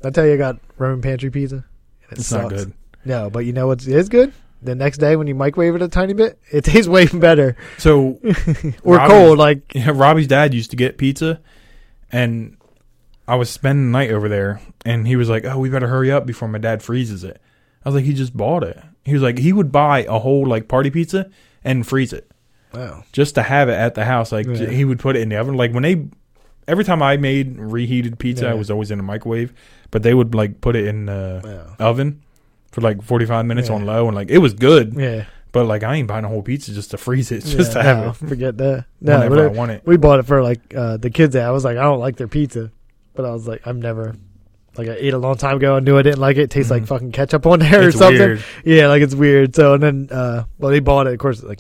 I 0.05 0.11
tell 0.11 0.27
you, 0.27 0.35
I 0.35 0.37
got 0.37 0.59
Roman 0.79 1.01
pantry 1.03 1.31
pizza. 1.31 1.57
and 1.57 1.65
It 2.13 2.19
It's 2.19 2.33
not 2.33 2.51
sucks. 2.51 2.65
good. 2.65 2.73
No, 3.05 3.31
but 3.31 3.41
you 3.45 3.53
know 3.53 3.67
what 3.69 3.87
is 3.87 4.09
good? 4.09 4.33
The 4.63 4.75
next 4.75 4.99
day 4.99 5.17
when 5.17 5.27
you 5.27 5.35
microwave 5.35 5.75
it 5.75 5.83
a 5.83 5.89
tiny 5.89 6.13
bit, 6.13 6.39
it 6.53 6.65
tastes 6.65 6.89
way 6.89 7.07
better. 7.07 7.57
So 7.79 8.19
Or 8.85 8.97
Robbie's- 8.97 9.09
cold, 9.11 9.39
like 9.39 9.75
yeah, 9.75 9.91
Robbie's 9.95 10.27
dad 10.29 10.55
used 10.55 10.71
to 10.71 10.77
get 10.77 10.99
pizza, 10.99 11.41
and 12.11 12.57
I 13.27 13.37
was 13.37 13.49
spending 13.51 13.87
the 13.93 13.99
night 13.99 14.11
over 14.11 14.29
there, 14.29 14.61
and 14.85 15.07
he 15.07 15.17
was 15.17 15.29
like, 15.29 15.45
"Oh, 15.45 15.59
we 15.59 15.69
better 15.71 15.89
hurry 15.89 16.11
up 16.11 16.27
before 16.27 16.49
my 16.49 16.59
dad 16.59 16.83
freezes 16.83 17.23
it." 17.25 17.41
I 17.85 17.89
was 17.89 17.95
like, 17.95 18.05
"He 18.05 18.15
just 18.15 18.37
bought 18.37 18.65
it." 18.65 18.81
He 19.05 19.13
was 19.15 19.23
like, 19.23 19.39
"He 19.39 19.53
would 19.53 19.71
buy 19.73 20.05
a 20.05 20.19
whole 20.19 20.45
like 20.47 20.69
party 20.69 20.91
pizza 20.91 21.31
and 21.65 21.87
freeze 21.87 22.13
it 22.13 22.31
wow. 22.75 23.05
just 23.13 23.35
to 23.37 23.43
have 23.43 23.69
it 23.69 23.75
at 23.75 23.95
the 23.95 24.05
house. 24.05 24.33
Like 24.33 24.47
Yeah. 24.47 24.67
he 24.69 24.85
would 24.85 24.99
put 24.99 25.17
it 25.17 25.21
in 25.23 25.29
the 25.29 25.37
oven. 25.37 25.57
Like 25.57 25.73
when 25.73 25.83
they, 25.85 26.07
every 26.67 26.85
time 26.85 27.03
I 27.03 27.17
made 27.17 27.59
reheated 27.59 28.19
pizza, 28.19 28.47
I 28.47 28.51
Yeah. 28.51 28.55
was 28.59 28.71
always 28.71 28.91
in 28.91 28.99
a 28.99 29.03
microwave, 29.03 29.53
but 29.91 30.03
they 30.03 30.15
would 30.15 30.35
like 30.35 30.61
put 30.61 30.75
it 30.77 30.87
in 30.87 31.07
the 31.07 31.41
Wow. 31.79 31.87
oven 31.89 32.23
for 32.73 32.81
like 32.81 33.03
forty 33.03 33.25
five 33.27 33.47
minutes 33.47 33.69
Yeah. 33.69 33.77
on 33.77 33.87
low, 33.87 34.07
and 34.09 34.15
like 34.17 34.31
it 34.31 34.39
was 34.39 34.55
good. 34.55 34.95
Yeah. 34.97 35.25
But 35.53 35.67
like 35.67 35.83
I 35.85 35.95
ain't 35.97 36.09
buying 36.09 36.25
a 36.25 36.29
whole 36.29 36.43
pizza 36.43 36.73
just 36.73 36.91
to 36.93 36.97
freeze 36.99 37.31
it, 37.31 37.45
just 37.45 37.75
Yeah, 37.75 37.75
to 37.75 37.83
have 37.83 37.99
no, 37.99 38.09
it 38.11 38.17
Forget 38.31 38.57
that. 38.59 38.85
No, 39.01 39.19
whenever 39.19 39.43
I 39.43 39.47
it- 39.47 39.53
want 39.53 39.71
it. 39.71 39.83
we 39.85 39.97
bought 39.97 40.19
it 40.21 40.27
for 40.27 40.43
like 40.43 40.61
uh, 40.75 40.97
the 40.97 41.11
kids. 41.11 41.37
I 41.37 41.51
was 41.51 41.65
like, 41.65 41.77
I 41.77 41.83
don't 41.83 42.01
like 42.01 42.17
their 42.17 42.29
pizza, 42.29 42.71
but 43.15 43.25
I 43.25 43.31
was 43.31 43.47
like, 43.49 43.67
I'm 43.67 43.81
never. 43.81 44.15
Like 44.79 44.89
I 44.89 44.95
ate 44.99 45.13
a 45.13 45.19
long 45.19 45.37
time 45.37 45.59
ago 45.59 45.77
and 45.77 45.85
knew 45.85 45.99
I 45.99 46.03
didn't 46.03 46.19
like 46.21 46.39
it. 46.39 46.45
it 46.45 46.51
tastes 46.51 46.71
like 46.71 46.85
Mhm. 46.85 46.89
fucking 46.89 47.13
ketchup 47.13 47.45
on 47.47 47.59
there 47.59 47.87
It's 47.89 47.95
or 47.97 47.99
something. 47.99 48.19
weird. 48.19 48.45
Yeah, 48.65 48.89
like 48.89 49.03
it's 49.03 49.15
weird. 49.15 49.55
So 49.55 49.75
and 49.75 49.83
then 49.83 50.09
uh 50.11 50.45
well 50.59 50.71
they 50.71 50.81
bought 50.81 51.07
it, 51.07 51.13
of 51.13 51.19
course 51.19 51.43
like 51.43 51.59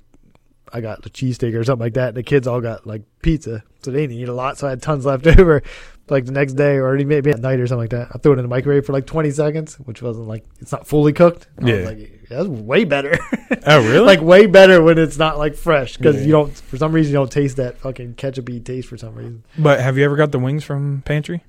I 0.72 0.80
got 0.80 1.02
the 1.02 1.10
cheesesteak 1.10 1.54
or 1.54 1.64
something 1.64 1.84
like 1.84 1.94
that. 1.94 2.08
And 2.08 2.16
The 2.16 2.22
kids 2.22 2.46
all 2.46 2.60
got 2.60 2.86
like 2.86 3.02
pizza. 3.22 3.62
So 3.82 3.90
they 3.90 4.02
didn't 4.06 4.16
eat 4.16 4.28
a 4.28 4.32
lot, 4.34 4.58
so 4.58 4.66
I 4.66 4.70
had 4.70 4.82
tons 4.82 5.04
left 5.04 5.26
over. 5.38 5.62
Like 6.08 6.24
the 6.26 6.32
next 6.32 6.54
day 6.54 6.76
or 6.76 6.94
maybe 6.96 7.30
at 7.30 7.38
night 7.38 7.60
or 7.60 7.66
something 7.66 7.82
like 7.84 7.90
that. 7.90 8.08
I 8.12 8.18
threw 8.18 8.32
it 8.32 8.38
in 8.38 8.42
the 8.42 8.48
microwave 8.48 8.84
for 8.84 8.92
like 8.92 9.06
twenty 9.06 9.30
seconds, 9.30 9.76
which 9.76 10.02
wasn't 10.02 10.26
like 10.28 10.44
it's 10.60 10.72
not 10.72 10.86
fully 10.86 11.12
cooked. 11.12 11.46
I 11.60 11.64
was 11.64 11.72
Yeah. 11.72 11.86
like 11.86 12.28
that's 12.28 12.48
way 12.48 12.84
better. 12.84 13.18
Oh 13.64 13.80
really? 13.86 14.00
like 14.00 14.20
way 14.20 14.46
better 14.46 14.82
when 14.82 14.98
it's 14.98 15.16
not 15.18 15.38
like 15.38 15.54
fresh 15.54 15.96
because 15.96 16.16
Yeah. 16.16 16.22
you 16.26 16.32
don't 16.32 16.52
for 16.56 16.76
some 16.76 16.90
reason 16.92 17.12
you 17.12 17.18
don't 17.18 17.30
taste 17.30 17.56
that 17.58 17.78
fucking 17.78 18.14
ketchupy 18.14 18.64
taste 18.64 18.88
for 18.88 18.96
some 18.96 19.14
reason. 19.14 19.44
but 19.56 19.78
have 19.80 19.96
you 19.96 20.04
ever 20.04 20.16
got 20.16 20.32
the 20.32 20.38
wings 20.40 20.64
from 20.64 21.02
Pantry? 21.04 21.44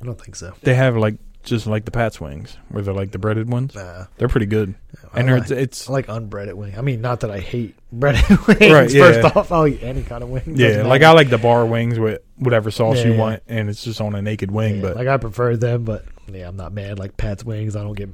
I 0.00 0.04
don't 0.04 0.20
think 0.20 0.34
so. 0.36 0.54
They 0.62 0.74
have 0.74 0.96
like 0.96 1.16
just 1.42 1.66
like 1.66 1.84
the 1.84 1.90
Pat's 1.90 2.20
wings, 2.20 2.56
where 2.68 2.82
they're 2.82 2.94
like 2.94 3.10
the 3.12 3.18
breaded 3.18 3.50
ones. 3.50 3.74
Nah, 3.74 4.06
They're 4.16 4.28
pretty 4.28 4.46
good, 4.46 4.74
I 5.12 5.20
and 5.20 5.30
like, 5.30 5.42
it's, 5.42 5.50
it's 5.50 5.88
I 5.90 5.92
like 5.92 6.08
unbreaded 6.08 6.54
wing. 6.54 6.74
I 6.76 6.80
mean, 6.82 7.00
not 7.00 7.20
that 7.20 7.30
I 7.30 7.40
hate 7.40 7.74
breaded 7.92 8.28
wings. 8.46 8.60
Right, 8.60 8.90
yeah. 8.90 9.12
First 9.22 9.36
off, 9.36 9.52
I'll 9.52 9.66
eat 9.66 9.82
any 9.82 10.02
kind 10.02 10.22
of 10.22 10.30
wing. 10.30 10.54
yeah, 10.56 10.82
like. 10.84 11.02
I 11.02 11.12
like 11.12 11.30
the 11.30 11.38
bar 11.38 11.66
wings 11.66 11.98
with 11.98 12.20
whatever 12.36 12.70
sauce 12.70 12.98
Yeah, 12.98 13.06
you 13.06 13.12
yeah. 13.14 13.18
want, 13.18 13.42
and 13.48 13.68
it's 13.68 13.82
just 13.84 14.00
on 14.00 14.14
a 14.14 14.22
naked 14.22 14.50
wing. 14.50 14.80
But 14.80 14.96
like 14.96 15.08
I 15.08 15.16
prefer 15.16 15.56
them, 15.56 15.84
but 15.84 16.04
yeah, 16.32 16.48
I'm 16.48 16.56
not 16.56 16.72
mad. 16.72 16.98
Like 16.98 17.16
Pat's 17.16 17.44
wings, 17.44 17.74
I 17.76 17.82
don't 17.82 17.94
get. 17.94 18.10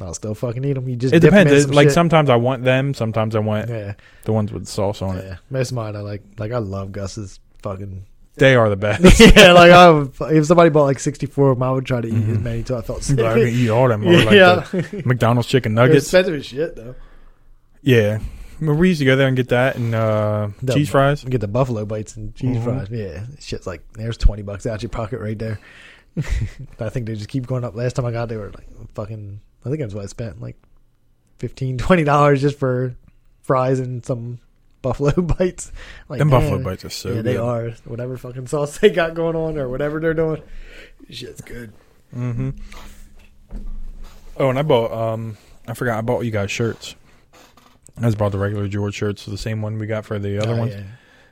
I'll 0.00 0.14
still 0.14 0.34
fucking 0.34 0.64
eat 0.64 0.72
them. 0.74 0.88
You 0.88 0.96
just 0.96 1.12
it 1.12 1.20
depends. 1.20 1.62
some 1.64 1.72
like 1.72 1.88
shit. 1.88 1.92
sometimes 1.94 2.30
I 2.30 2.36
want 2.36 2.64
them, 2.64 2.94
sometimes 2.94 3.36
I 3.36 3.40
want 3.40 3.68
Yeah, 3.68 3.94
the 4.24 4.32
ones 4.32 4.50
with 4.52 4.66
sauce 4.66 5.02
on 5.02 5.18
it. 5.18 5.24
yeah. 5.26 5.36
Most 5.50 5.72
of 5.72 5.74
mine, 5.76 5.94
I 5.96 6.00
like. 6.00 6.22
Like 6.38 6.52
I 6.52 6.58
love 6.58 6.92
Gus's 6.92 7.38
fucking. 7.62 8.06
They 8.40 8.56
are 8.56 8.68
the 8.68 8.76
best. 8.88 9.20
yeah, 9.20 9.52
like 9.62 9.70
I 9.70 9.88
would, 9.90 10.12
if 10.32 10.46
somebody 10.46 10.70
bought 10.70 10.84
like 10.84 10.98
64 10.98 11.50
of 11.52 11.56
them, 11.58 11.62
I 11.62 11.70
would 11.70 11.86
try 11.86 12.00
to 12.00 12.08
eat 12.08 12.14
as 12.14 12.20
Mhm. 12.38 12.42
many 12.42 12.58
until 12.58 12.78
I 12.78 12.82
felt 12.82 13.04
sick. 13.04 13.16
But 13.18 13.26
I 13.26 13.34
can 13.34 13.48
eat 13.48 13.68
all 13.70 13.86
them. 13.88 14.04
Or 14.06 14.12
like 14.12 14.30
yeah, 14.32 14.66
the 14.72 15.02
McDonald's 15.06 15.46
chicken 15.48 15.74
They're 15.76 15.86
nuggets. 15.86 16.06
expensive 16.06 16.34
as 16.34 16.46
shit 16.46 16.74
though. 16.74 16.94
Yeah, 17.82 18.18
we 18.60 18.88
used 18.88 18.98
to 18.98 19.04
go 19.06 19.14
there 19.16 19.28
and 19.28 19.36
get 19.36 19.48
that 19.50 19.76
and 19.76 19.94
uh, 19.94 20.48
The- 20.62 20.74
cheese 20.74 20.90
fries. 20.90 21.22
Get 21.24 21.40
the 21.40 21.48
buffalo 21.48 21.84
bites 21.86 22.16
and 22.16 22.34
cheese 22.34 22.56
Mhm. 22.56 22.64
fries. 22.64 22.88
Yeah, 22.90 23.24
shit's 23.38 23.66
like 23.66 23.82
there's 23.94 24.16
20 24.18 24.42
bucks 24.42 24.66
out 24.66 24.82
your 24.82 24.90
pocket 24.90 25.20
right 25.20 25.38
there. 25.38 25.60
but 26.16 26.86
I 26.86 26.88
think 26.88 27.06
they 27.06 27.14
just 27.14 27.28
keep 27.28 27.46
going 27.46 27.62
up. 27.64 27.74
Last 27.76 27.94
time 27.96 28.04
I 28.04 28.10
got, 28.10 28.28
they 28.28 28.36
were 28.36 28.50
like 28.50 28.66
fucking. 28.94 29.40
I 29.64 29.68
think 29.68 29.80
that's 29.80 29.94
what 29.94 30.02
I 30.02 30.06
spent 30.06 30.40
like 30.42 30.56
15 31.38 31.78
20 31.78 32.04
dollars 32.04 32.40
just 32.40 32.58
for 32.58 32.94
fries 33.42 33.78
and 33.80 34.04
some 34.04 34.38
buffalo 34.82 35.12
bites. 35.22 35.72
Like, 36.08 36.18
Them 36.18 36.28
man, 36.28 36.40
buffalo 36.40 36.62
bites 36.62 36.84
are 36.84 36.90
so 36.90 37.08
yeah, 37.10 37.14
good. 37.16 37.24
they 37.24 37.36
are. 37.36 37.70
Whatever 37.84 38.16
fucking 38.16 38.46
sauce 38.46 38.78
they 38.78 38.90
got 38.90 39.14
going 39.14 39.36
on 39.36 39.58
or 39.58 39.68
whatever 39.68 40.00
they're 40.00 40.14
doing, 40.14 40.42
shit's 41.08 41.40
good. 41.40 41.72
Mm-hmm. 42.14 42.50
Oh, 44.36 44.50
and 44.50 44.58
I 44.58 44.62
bought. 44.62 44.92
Um, 44.92 45.36
I 45.66 45.74
forgot. 45.74 45.98
I 45.98 46.00
bought 46.00 46.20
you 46.24 46.30
guys 46.30 46.50
shirts. 46.50 46.94
I 47.98 48.02
just 48.02 48.16
bought 48.18 48.32
the 48.32 48.38
regular 48.38 48.66
George 48.68 48.94
shirts, 48.94 49.26
the 49.26 49.36
same 49.36 49.60
one 49.60 49.78
we 49.78 49.86
got 49.86 50.06
for 50.06 50.18
the 50.18 50.38
other 50.38 50.54
Oh, 50.54 50.58
ones, 50.58 50.72
yeah. 50.74 50.82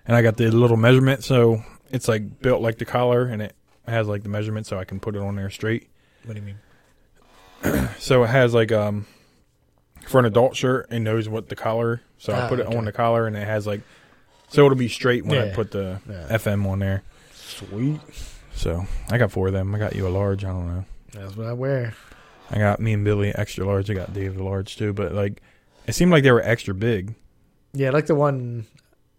and 0.07 0.14
I 0.16 0.20
got 0.22 0.36
the 0.36 0.51
little 0.51 0.76
measurement, 0.76 1.24
so 1.24 1.62
it's 1.90 2.09
like 2.09 2.40
built 2.40 2.61
like 2.61 2.76
the 2.76 2.84
collar, 2.84 3.24
and 3.26 3.40
it 3.40 3.55
has 3.86 4.07
like 4.07 4.22
the 4.22 4.28
measurement, 4.28 4.66
so 4.66 4.78
I 4.78 4.84
can 4.84 5.01
put 5.01 5.16
it 5.16 5.22
on 5.22 5.36
there 5.36 5.49
straight. 5.49 5.88
What 6.26 6.34
do 6.34 6.40
you 6.40 6.46
mean? 6.46 7.88
So 7.99 8.22
it 8.22 8.26
has 8.28 8.53
like 8.55 8.70
um 8.70 9.07
for 10.09 10.18
an 10.18 10.24
adult 10.24 10.56
shirt, 10.56 10.86
and 10.90 11.04
knows 11.04 11.28
what 11.28 11.48
the 11.48 11.56
collar. 11.56 12.00
So 12.18 12.32
I 12.32 12.40
Ah, 12.40 12.48
put 12.48 12.59
it 12.61 12.66
okay. 12.66 12.76
on 12.76 12.84
the 12.84 12.92
collar, 12.92 13.26
and 13.26 13.36
it 13.36 13.46
has 13.46 13.66
like 13.66 13.80
so 14.48 14.64
it'll 14.64 14.78
be 14.78 14.88
straight 14.88 15.24
when 15.26 15.38
I 15.38 15.46
Yeah. 15.48 15.54
put 15.54 15.70
the 15.72 16.00
Yeah. 16.09 16.26
FM 16.30 16.66
on 16.66 16.78
there. 16.78 17.02
Sweet. 17.34 18.00
So 18.54 18.86
I 19.11 19.18
got 19.18 19.30
four 19.30 19.48
of 19.48 19.52
them. 19.52 19.74
I 19.74 19.78
got 19.78 19.94
you 19.94 20.06
a 20.06 20.09
large. 20.11 20.44
I 20.44 20.48
don't 20.48 20.66
know. 20.66 20.84
That's 21.12 21.36
what 21.36 21.46
I 21.46 21.52
wear. 21.52 21.94
I 22.50 22.59
got 22.59 22.80
me 22.80 22.92
and 22.94 23.04
Billy 23.04 23.32
extra 23.34 23.66
large. 23.66 23.90
I 23.90 23.94
got 23.94 24.12
Dave 24.14 24.36
the 24.36 24.42
large 24.42 24.76
too. 24.76 24.92
But 24.92 25.12
like, 25.14 25.42
it 25.86 25.94
seemed 25.94 26.11
like 26.11 26.22
they 26.22 26.32
were 26.32 26.42
extra 26.42 26.74
big. 26.74 27.14
Yeah, 27.74 27.90
like 27.90 28.06
the 28.06 28.14
one. 28.14 28.66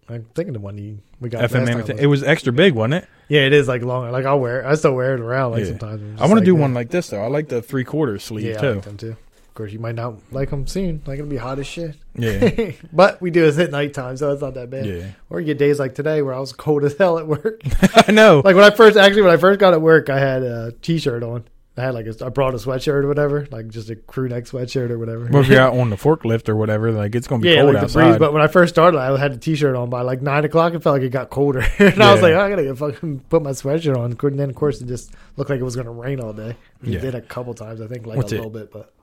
I'm 0.09 0.25
thinking 0.33 0.53
the 0.53 0.59
one 0.59 0.77
you 0.79 0.97
we 1.21 1.29
got. 1.29 1.43
FM 1.43 1.67
last 1.67 1.87
time. 1.87 1.99
It 1.99 2.07
was 2.07 2.23
extra 2.23 2.51
big, 2.51 2.73
wasn't 2.73 2.95
it? 3.03 3.07
Yeah, 3.27 3.41
it 3.41 3.53
is 3.53 3.67
like 3.67 3.83
long. 3.83 4.11
Like 4.11 4.25
I'll 4.25 4.39
wear. 4.39 4.61
it. 4.61 4.65
I 4.65 4.73
still 4.73 4.95
wear 4.95 5.13
it 5.13 5.19
around 5.19 5.51
like 5.51 5.59
Yeah. 5.61 5.67
sometimes. 5.67 6.01
I'm 6.01 6.23
I 6.23 6.27
want 6.27 6.39
to 6.39 6.45
do 6.45 6.55
yeah. 6.55 6.61
one 6.61 6.73
like 6.73 6.89
this 6.89 7.09
though. 7.09 7.21
I 7.23 7.27
like 7.27 7.47
the 7.49 7.61
three 7.61 7.83
quarter 7.83 8.17
sleeve 8.17 8.45
yeah, 8.47 8.57
I 8.57 8.61
too. 8.61 8.73
like 8.73 8.83
them 8.85 8.97
too. 8.97 9.15
Course, 9.60 9.74
you 9.74 9.80
might 9.80 9.95
not 9.95 10.16
like 10.32 10.51
them 10.51 10.66
soon. 10.68 11.01
Like 11.05 11.20
it'll 11.20 11.30
be 11.30 11.36
hot 11.36 11.60
as 11.60 11.68
shit. 11.68 11.95
Yeah, 12.16 12.72
but 12.93 13.22
we 13.22 13.30
do 13.30 13.41
this 13.41 13.60
at 13.60 13.72
nighttime, 13.72 14.16
so 14.16 14.32
it's 14.32 14.41
not 14.41 14.53
that 14.53 14.70
bad. 14.70 14.86
yeah. 14.86 15.07
Or 15.30 15.41
you 15.41 15.45
get 15.47 15.57
days 15.57 15.80
like 15.80 15.95
today 15.95 16.22
where 16.22 16.34
I 16.34 16.39
was 16.39 16.53
cold 16.66 16.86
as 16.86 16.95
hell 16.97 17.20
at 17.20 17.28
work. 17.28 17.60
I 18.07 18.14
know. 18.14 18.41
like 18.45 18.55
when 18.55 18.64
I 18.64 18.70
first, 18.70 18.95
actually, 18.97 19.24
when 19.24 19.32
I 19.32 19.38
first 19.38 19.60
got 19.60 19.74
at 19.74 19.82
work, 19.82 20.10
I 20.10 20.18
had 20.18 20.43
a 20.43 20.72
t-shirt 20.72 21.24
on. 21.24 21.43
I 21.78 21.82
had 21.84 21.93
like 21.93 22.07
a, 22.07 22.26
I 22.26 22.30
brought 22.30 22.53
a 22.53 22.57
sweatshirt 22.57 23.03
or 23.03 23.07
whatever, 23.07 23.47
like 23.51 23.68
just 23.70 23.89
a 23.89 23.95
crew 23.97 24.28
neck 24.30 24.45
sweatshirt 24.45 24.89
or 24.91 24.97
whatever. 24.99 25.28
Well, 25.30 25.41
if 25.43 25.47
you're 25.49 25.62
out 25.62 25.78
on 25.78 25.89
the 25.89 25.95
forklift 25.97 26.47
or 26.49 26.55
whatever, 26.57 26.91
like 26.91 27.16
it's 27.16 27.28
gonna 27.28 27.41
be 27.41 27.49
yeah, 27.49 27.62
cold 27.62 27.68
like 27.74 27.82
the 27.82 27.84
outside. 27.86 28.03
breeze. 28.12 28.18
But 28.20 28.32
when 28.34 28.41
I 28.41 28.47
first 28.47 28.74
started, 28.74 28.97
I 28.97 29.18
had 29.18 29.34
the 29.34 29.38
t-shirt 29.38 29.76
on 29.76 29.89
by 29.89 30.01
like 30.03 30.22
nine 30.22 30.43
o'clock. 30.45 30.74
It 30.74 30.84
felt 30.84 30.95
like 30.95 31.03
it 31.03 31.10
got 31.10 31.30
colder, 31.30 31.60
and 31.80 32.01
I 32.01 32.12
was 32.14 32.22
Yeah. 32.22 32.28
like, 32.28 32.34
oh, 32.36 32.39
I 32.41 32.49
gotta 32.49 32.64
go 32.64 32.76
fucking 32.76 33.20
put 33.30 33.41
my 33.43 33.51
sweatshirt 33.51 33.97
on. 33.97 34.18
And 34.22 34.39
then, 34.39 34.49
of 34.49 34.55
course, 34.55 34.80
it 34.82 34.88
just 34.88 35.12
looked 35.36 35.49
like 35.49 35.60
it 35.60 35.64
was 35.64 35.76
gonna 35.76 35.91
rain 35.91 36.22
all 36.22 36.32
day. 36.34 36.55
It 36.84 36.89
Yeah. 36.89 36.99
did 37.01 37.16
a 37.16 37.22
couple 37.22 37.53
times, 37.53 37.82
I 37.82 37.88
think, 37.88 38.07
like 38.07 38.16
What's 38.16 38.32
a 38.32 38.36
it? 38.36 38.38
little 38.39 38.51
bit, 38.51 38.72
but 38.72 38.93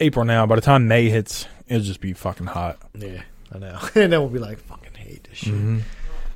April 0.00 0.24
now. 0.24 0.46
By 0.46 0.54
the 0.56 0.60
time 0.60 0.88
May 0.88 1.08
hits, 1.10 1.46
it'll 1.66 1.82
just 1.82 2.00
be 2.00 2.12
fucking 2.12 2.46
hot. 2.46 2.78
yeah, 2.94 3.22
I 3.54 3.58
know. 3.58 3.78
and 3.94 4.12
then 4.12 4.20
we'll 4.20 4.28
be 4.28 4.38
like, 4.38 4.58
fucking 4.58 4.94
hate 4.94 5.24
this 5.24 5.38
shit. 5.38 5.54
hmm 5.54 5.78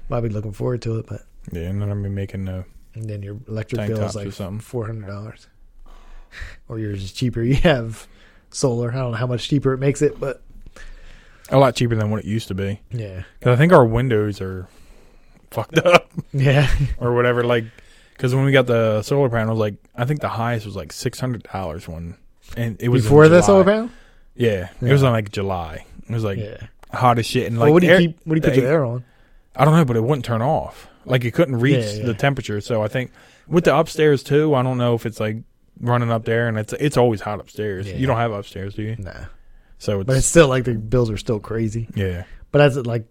Might 0.09 0.21
be 0.23 0.29
looking 0.29 0.53
forward 0.53 0.83
to 0.83 0.99
it, 0.99 1.07
but 1.07 1.23
Yeah, 1.53 1.63
and 1.63 1.81
then 1.81 1.91
I'm 1.91 1.99
gonna 2.03 2.09
be 2.09 2.15
making 2.15 2.49
uh, 2.49 2.65
and 2.95 3.09
then 3.09 3.23
your 3.23 3.39
electric 3.49 3.87
bill 3.89 4.03
is 4.03 4.15
like 4.15 4.33
something. 4.33 4.61
four 4.61 4.87
hundred 4.87 5.07
dollars, 5.09 5.47
or 6.69 6.79
yours 6.79 7.03
is 7.03 7.13
cheaper. 7.13 7.43
You 7.43 7.55
have 7.57 8.07
solar. 8.51 8.91
I 8.93 8.97
don't 8.97 9.13
know 9.13 9.17
how 9.17 9.27
much 9.27 9.49
cheaper 9.49 9.73
it 9.73 9.79
makes 9.79 10.03
it, 10.03 10.19
but 10.21 10.43
a 11.51 11.59
lot 11.59 11.75
cheaper 11.75 11.95
than 11.97 12.11
what 12.11 12.21
it 12.21 12.27
used 12.27 12.49
to 12.49 12.55
be. 12.55 12.81
yeah, 12.91 13.23
Because 13.39 13.55
I 13.55 13.57
think 13.57 13.73
our 13.73 13.85
windows 13.85 14.41
are 14.41 14.69
fucked 15.51 15.79
up 15.79 16.11
yeah, 16.33 16.71
or 16.99 17.13
whatever. 17.15 17.45
Like, 17.45 17.65
because 18.13 18.35
when 18.35 18.45
we 18.45 18.53
got 18.53 18.67
the 18.67 19.03
solar 19.03 19.29
panels, 19.29 19.59
like 19.59 19.75
I 19.95 20.05
think 20.07 20.21
the 20.21 20.29
highest 20.29 20.65
was 20.67 20.77
like 20.77 20.93
six 20.93 21.19
hundred 21.21 21.43
dollars 21.45 21.87
one, 21.89 22.17
and 22.57 22.81
it 22.81 22.89
was 22.89 23.03
before 23.03 23.25
July. 23.27 23.41
solar 23.41 23.65
panel. 23.65 23.91
Yeah, 24.35 24.69
it 24.81 24.93
was 24.93 25.03
on 25.03 25.13
like 25.13 25.31
July. 25.31 25.85
It 26.09 26.13
was 26.13 26.25
like 26.25 26.39
yeah. 26.39 26.67
hot 26.93 27.19
as 27.19 27.27
shit, 27.27 27.47
and 27.47 27.57
Well, 27.59 27.67
like 27.69 27.73
what 27.75 27.81
do 27.81 27.87
you 27.87 27.93
air- 27.93 27.99
keep? 28.01 28.19
What 28.25 28.35
do 28.35 28.39
you 28.39 28.43
put 28.43 28.55
the 28.55 28.61
your 28.63 28.71
air 28.71 28.85
on? 28.85 29.05
I 29.57 29.65
don't 29.65 29.77
know, 29.77 29.85
but 29.85 29.97
it 29.97 30.03
wouldn't 30.03 30.25
turn 30.25 30.43
off. 30.43 30.89
Like 31.05 31.25
it 31.25 31.33
couldn't 31.33 31.59
reach 31.61 31.85
Yeah, 31.85 31.93
yeah. 32.01 32.07
the 32.07 32.15
temperature. 32.15 32.61
So 32.61 32.83
I 32.83 32.89
think 32.89 33.11
with 33.49 33.65
the 33.65 33.77
upstairs 33.77 34.23
too, 34.23 34.55
I 34.55 34.63
don't 34.63 34.79
know 34.79 34.95
if 34.95 35.05
it's 35.05 35.21
like 35.21 35.39
running 35.81 36.11
up 36.11 36.25
there, 36.25 36.49
and 36.49 36.57
it's 36.59 36.73
it's 36.75 36.97
always 36.97 37.21
hot 37.21 37.41
upstairs. 37.41 37.89
Yeah. 37.89 37.97
You 37.97 38.07
don't 38.07 38.17
have 38.17 38.33
upstairs, 38.33 38.75
do 38.75 38.83
you? 38.83 38.97
Nah, 38.99 39.13
So 39.79 40.01
it's, 40.01 40.07
but 40.07 40.17
it's 40.17 40.27
still 40.27 40.49
like 40.49 40.65
the 40.65 40.75
bills 40.75 41.11
are 41.11 41.17
still 41.17 41.41
crazy. 41.41 41.89
yeah, 41.95 42.25
But 42.51 42.61
as 42.63 42.77
it 42.77 42.87
like 42.87 43.05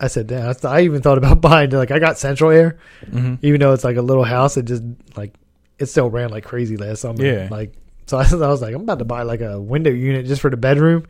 I 0.00 0.06
said, 0.06 0.28
damn, 0.28 0.54
I 0.64 0.82
even 0.82 1.02
thought 1.02 1.18
about 1.18 1.40
buying 1.50 1.70
like 1.70 1.90
I 1.90 1.98
got 1.98 2.18
central 2.18 2.50
air, 2.50 2.78
hmm 3.10 3.34
even 3.42 3.60
though 3.60 3.72
it's 3.72 3.84
like 3.84 3.96
a 3.96 4.02
little 4.02 4.24
house. 4.24 4.56
It 4.56 4.64
just 4.66 4.82
like 5.16 5.34
it 5.78 5.86
still 5.86 6.08
ran 6.10 6.30
like 6.30 6.44
crazy 6.44 6.76
last 6.76 7.00
summer. 7.00 7.24
Yeah. 7.24 7.48
like 7.50 7.72
so 8.08 8.18
I, 8.18 8.22
I 8.32 8.48
was 8.48 8.60
like, 8.62 8.74
I'm 8.74 8.82
about 8.82 8.98
to 8.98 9.04
buy 9.04 9.22
like 9.22 9.40
a 9.40 9.60
window 9.60 9.90
unit 9.90 10.26
just 10.26 10.40
for 10.40 10.50
the 10.50 10.56
bedroom, 10.56 11.06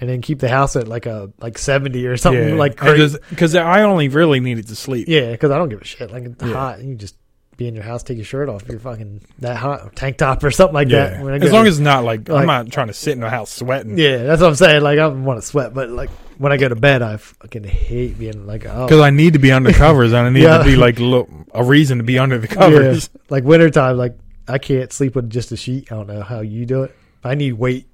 and 0.00 0.10
then 0.10 0.20
keep 0.20 0.40
the 0.40 0.48
house 0.48 0.76
at 0.76 0.88
like 0.88 1.06
a 1.06 1.32
like 1.40 1.56
seventy 1.58 2.06
or 2.06 2.16
something 2.16 2.56
like 2.58 2.76
crazy. 2.76 3.18
because 3.30 3.54
I 3.54 3.82
only 3.82 4.08
really 4.08 4.40
needed 4.40 4.68
to 4.68 4.76
sleep. 4.76 5.08
Yeah, 5.08 5.30
because 5.30 5.50
I 5.50 5.58
don't 5.58 5.68
give 5.70 5.80
a 5.80 5.84
shit. 5.84 6.10
Like 6.10 6.24
it's 6.24 6.42
Yeah. 6.44 6.52
hot, 6.52 6.82
you 6.82 6.94
just 6.96 7.16
be 7.58 7.68
in 7.68 7.74
your 7.74 7.84
house, 7.84 8.02
take 8.02 8.16
your 8.16 8.24
shirt 8.24 8.48
off. 8.48 8.62
You're 8.66 8.78
fucking 8.78 9.20
that 9.40 9.56
hot, 9.58 9.94
tank 9.94 10.16
top 10.16 10.42
or 10.42 10.50
something 10.50 10.74
like 10.74 10.88
Yeah. 10.88 11.08
that. 11.10 11.22
When 11.22 11.34
I 11.34 11.36
as 11.36 11.42
go 11.50 11.54
long 11.56 11.66
as 11.66 11.74
it's 11.78 11.84
not 11.84 12.02
like, 12.02 12.28
like- 12.28 12.40
I'm 12.40 12.46
not 12.46 12.72
trying 12.72 12.86
to 12.88 12.94
sit 12.94 13.12
in 13.12 13.20
the 13.20 13.28
house 13.30 13.52
sweating. 13.52 13.98
yeah, 13.98 14.22
that's 14.24 14.40
what 14.40 14.48
I'm 14.48 14.54
saying. 14.54 14.82
Like 14.82 14.94
I 14.98 15.02
don't 15.02 15.24
want 15.24 15.40
to 15.40 15.46
sweat, 15.46 15.74
but 15.74 15.90
like 15.90 16.08
when 16.38 16.50
I 16.50 16.56
go 16.56 16.68
to 16.68 16.74
bed, 16.74 17.02
I 17.02 17.18
fucking 17.18 17.62
hate 17.64 18.18
being 18.18 18.46
like 18.46 18.64
oh 18.66 18.86
Because 18.86 19.00
I 19.02 19.10
need 19.10 19.34
to 19.34 19.38
be 19.38 19.52
under 19.52 19.70
covers 19.72 20.12
and 20.12 20.26
I 20.26 20.30
need 20.30 20.42
Yeah. 20.44 20.58
to 20.58 20.64
be 20.64 20.76
like 20.76 20.98
lo- 20.98 21.28
a 21.54 21.62
reason 21.62 21.98
to 21.98 22.04
be 22.04 22.18
under 22.18 22.38
the 22.38 22.48
covers. 22.58 23.10
Yeah. 23.14 23.20
Like 23.28 23.44
wintertime, 23.44 23.98
like 23.98 24.16
I 24.48 24.58
can't 24.58 24.92
sleep 24.92 25.14
with 25.14 25.30
just 25.30 25.52
a 25.52 25.56
sheet. 25.56 25.90
I 25.92 25.96
don't 25.96 26.06
know 26.08 26.22
how 26.22 26.40
you 26.40 26.66
do 26.66 26.82
it. 26.84 26.94
I 27.24 27.34
need 27.34 27.52
weight. 27.52 27.86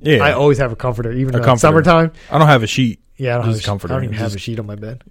Yeah, 0.00 0.22
I 0.22 0.32
always 0.32 0.58
have 0.58 0.70
a 0.72 0.76
comforter, 0.76 1.10
even 1.12 1.34
A 1.34 1.38
comforter. 1.38 1.58
summertime. 1.60 2.12
I 2.30 2.38
don't 2.38 2.46
have 2.48 2.62
a 2.62 2.66
sheet. 2.66 3.00
Yeah, 3.16 3.34
I 3.34 3.38
don't, 3.38 3.46
have 3.52 3.58
a, 3.58 3.62
comforter. 3.62 3.94
I 3.94 3.96
don't 3.96 4.04
even 4.04 4.16
have 4.16 4.34
a 4.34 4.38
sheet 4.38 4.58
on 4.58 4.66
my 4.66 4.74
bed. 4.74 5.02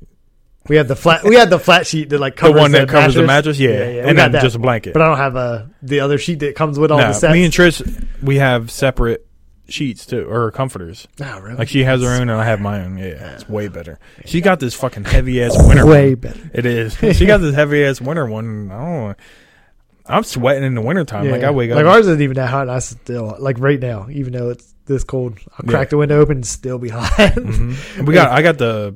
We 0.68 0.76
had 0.76 0.88
the 0.88 0.96
flat. 0.96 1.24
We 1.24 1.36
had 1.36 1.50
the 1.50 1.60
flat 1.60 1.88
sheet 1.88 2.10
that 2.10 2.20
like 2.20 2.36
The 2.36 2.42
covers 2.42 2.60
one 2.62 2.72
that 2.74 2.88
covers 2.90 3.16
the 3.16 3.24
mattress, 3.24 3.60
yeah, 3.60 3.70
we 3.80 4.00
and 4.00 4.16
got 4.18 4.32
then 4.32 4.42
just 4.42 4.56
a 4.56 4.60
blanket. 4.60 4.94
But 4.94 5.02
I 5.02 5.08
don't 5.08 5.18
have 5.18 5.36
a 5.36 5.70
the 5.82 6.00
other 6.02 6.18
sheet 6.18 6.40
that 6.40 6.56
comes 6.56 6.78
with 6.80 6.92
all 6.92 7.00
No, 7.00 7.08
the 7.08 7.14
sets. 7.14 7.34
me 7.34 7.44
and 7.44 7.54
Trish, 7.54 8.06
we 8.22 8.38
have 8.38 8.70
separate 8.72 9.26
sheets 9.68 10.06
too, 10.06 10.30
or 10.30 10.52
comforters. 10.52 11.08
oh, 11.22 11.40
really? 11.40 11.56
Like 11.56 11.68
she 11.70 11.84
has 11.84 12.02
her 12.02 12.10
own 12.10 12.30
and 12.30 12.32
I 12.32 12.46
have 12.46 12.62
my 12.62 12.82
own. 12.84 12.98
Yeah, 12.98 13.34
it's 13.34 13.50
way 13.50 13.68
better. 13.68 14.00
She 14.26 14.40
got 14.42 14.60
this 14.60 14.74
fucking 14.74 15.06
heavy 15.06 15.42
ass 15.44 15.52
winter. 15.58 15.86
way 15.86 16.10
one. 16.14 16.20
better. 16.22 16.52
It 16.54 16.66
is. 16.66 16.96
She 17.18 17.26
got 17.26 17.38
this 17.42 17.56
heavy 17.56 17.84
ass 17.84 18.00
winter 18.00 18.26
one. 18.26 18.72
I 18.72 18.78
don't 18.78 19.08
know. 19.10 19.16
I'm 20.06 20.24
sweating 20.24 20.64
in 20.64 20.76
the 20.76 20.82
wintertime. 20.82 21.30
Like 21.30 21.44
I 21.44 21.52
wake 21.52 21.72
up. 21.72 21.78
Like 21.78 21.86
ours 21.86 22.08
isn't 22.08 22.22
even 22.22 22.36
that 22.36 22.50
hot. 22.50 22.64
And 22.64 22.72
I 22.72 22.80
still 22.80 23.36
like 23.40 23.58
right 23.60 23.80
now, 23.80 24.08
even 24.12 24.34
though 24.34 24.50
it's 24.50 24.74
this 24.86 25.04
cold. 25.04 25.38
I'll 25.58 25.66
crack 25.68 25.88
Yeah. 25.88 25.90
the 25.92 25.98
window 25.98 26.20
open 26.20 26.38
and 26.38 26.46
still 26.46 26.78
be 26.78 26.90
hot. 26.98 27.10
Mhm. 27.12 28.06
We 28.06 28.14
got. 28.14 28.32
I 28.32 28.42
got 28.42 28.58
the 28.58 28.96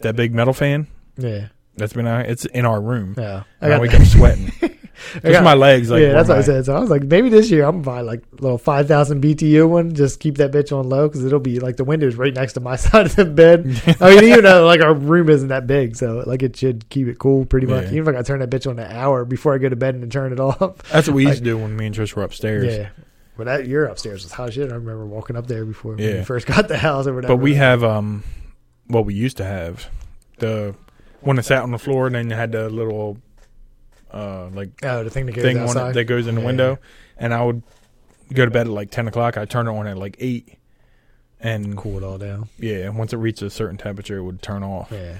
that 0.00 0.16
big 0.16 0.34
metal 0.34 0.52
fan 0.52 0.86
yeah, 1.16 1.48
that's 1.76 1.92
been. 1.92 2.06
It's 2.06 2.44
in 2.44 2.64
our 2.66 2.80
room. 2.80 3.14
yeah. 3.16 3.44
And 3.60 3.72
I, 3.74 3.78
wake 3.80 3.94
up 3.94 4.02
sweating. 4.02 4.52
Just 5.12 5.24
got- 5.24 5.44
my 5.44 5.54
legs. 5.54 5.90
Like 5.90 6.02
yeah, 6.02 6.12
that's 6.12 6.28
what 6.28 6.38
I 6.38 6.42
said. 6.42 6.64
So 6.64 6.74
I 6.74 6.80
was 6.80 6.90
like, 6.90 7.02
maybe 7.02 7.28
this 7.28 7.50
year 7.50 7.64
I'm 7.64 7.82
gonna 7.82 7.84
buy 7.84 8.00
like 8.00 8.22
a 8.38 8.42
little 8.42 8.58
five 8.58 8.88
thousand 8.88 9.22
BTU 9.22 9.68
one. 9.68 9.94
Just 9.94 10.20
keep 10.20 10.38
that 10.38 10.50
bitch 10.52 10.76
on 10.76 10.88
low 10.88 11.08
because 11.08 11.24
it'll 11.24 11.40
be 11.40 11.60
like 11.60 11.76
the 11.76 11.84
window's 11.84 12.16
right 12.16 12.34
next 12.34 12.54
to 12.54 12.60
my 12.60 12.76
side 12.84 13.06
of 13.06 13.16
the 13.16 13.24
bed. 13.24 13.60
I 14.00 14.14
mean, 14.14 14.24
even 14.24 14.44
though 14.44 14.66
like 14.66 14.80
our 14.80 14.94
room 14.94 15.28
isn't 15.28 15.48
that 15.48 15.66
big, 15.66 15.96
so 15.96 16.22
like 16.26 16.42
it 16.42 16.56
should 16.56 16.88
keep 16.88 17.06
it 17.08 17.18
cool 17.18 17.44
pretty 17.46 17.66
much. 17.66 17.84
Yeah. 17.86 17.98
Even 17.98 18.14
if 18.14 18.20
I 18.20 18.22
turn 18.22 18.40
that 18.40 18.50
bitch 18.50 18.68
on 18.68 18.78
an 18.78 18.90
hour 18.90 19.24
before 19.24 19.54
I 19.54 19.58
go 19.58 19.68
to 19.68 19.76
bed 19.76 19.94
and 19.94 20.02
then 20.02 20.10
turn 20.10 20.32
it 20.32 20.40
off. 20.40 20.78
That's 20.90 21.08
what 21.08 21.14
we 21.14 21.26
used 21.26 21.38
to 21.38 21.44
do 21.44 21.58
when 21.58 21.76
me 21.76 21.86
and 21.86 21.94
Trish 21.94 22.14
were 22.14 22.22
upstairs. 22.22 22.76
Yeah. 22.76 22.88
But 23.36 23.44
that 23.46 23.66
your 23.66 23.86
upstairs 23.86 24.22
was 24.22 24.30
hot 24.32 24.52
shit. 24.52 24.70
I 24.70 24.74
remember 24.76 25.06
walking 25.06 25.34
up 25.36 25.48
there 25.48 25.64
before 25.64 25.96
Yeah. 25.98 26.18
we 26.18 26.24
first 26.24 26.46
got 26.46 26.68
the 26.68 26.78
house 26.78 27.06
or 27.08 27.14
whatever. 27.14 27.34
But 27.34 27.42
we 27.42 27.54
have 27.54 27.82
um, 27.82 28.22
what 28.86 29.06
we 29.06 29.14
used 29.14 29.38
to 29.38 29.44
have 29.44 29.88
the 30.38 30.74
one 31.20 31.34
that 31.36 31.42
sat 31.42 31.62
on 31.62 31.70
the 31.72 31.78
floor, 31.78 32.06
and 32.06 32.14
then 32.14 32.30
you 32.30 32.36
had 32.36 32.52
the 32.52 32.68
little 32.68 33.18
uh 34.14 34.48
like 34.54 34.70
oh 34.84 35.02
the 35.04 35.10
thing 35.10 35.26
that 35.26 35.32
goes 35.34 35.44
thing 35.44 35.58
on 35.58 35.92
that 35.92 36.04
goes 36.04 36.26
in 36.26 36.34
the 36.36 36.40
Yeah. 36.40 36.46
window, 36.46 36.78
and 37.18 37.34
I 37.34 37.42
would 37.44 37.62
go 38.32 38.44
to 38.44 38.50
bed 38.50 38.66
at 38.68 38.72
like 38.72 38.90
ten 38.90 39.08
o'clock. 39.08 39.36
I 39.36 39.44
turn 39.44 39.66
it 39.68 39.70
on 39.72 39.86
at 39.86 39.98
like 39.98 40.16
eight, 40.20 40.54
and 41.40 41.76
cool 41.76 41.98
it 41.98 42.04
all 42.04 42.18
down. 42.18 42.48
yeah, 42.58 42.88
once 42.90 43.12
it 43.12 43.16
reached 43.18 43.42
a 43.42 43.50
certain 43.50 43.76
temperature, 43.76 44.16
it 44.18 44.22
would 44.22 44.40
turn 44.40 44.62
off 44.62 44.88
Yeah. 44.92 45.18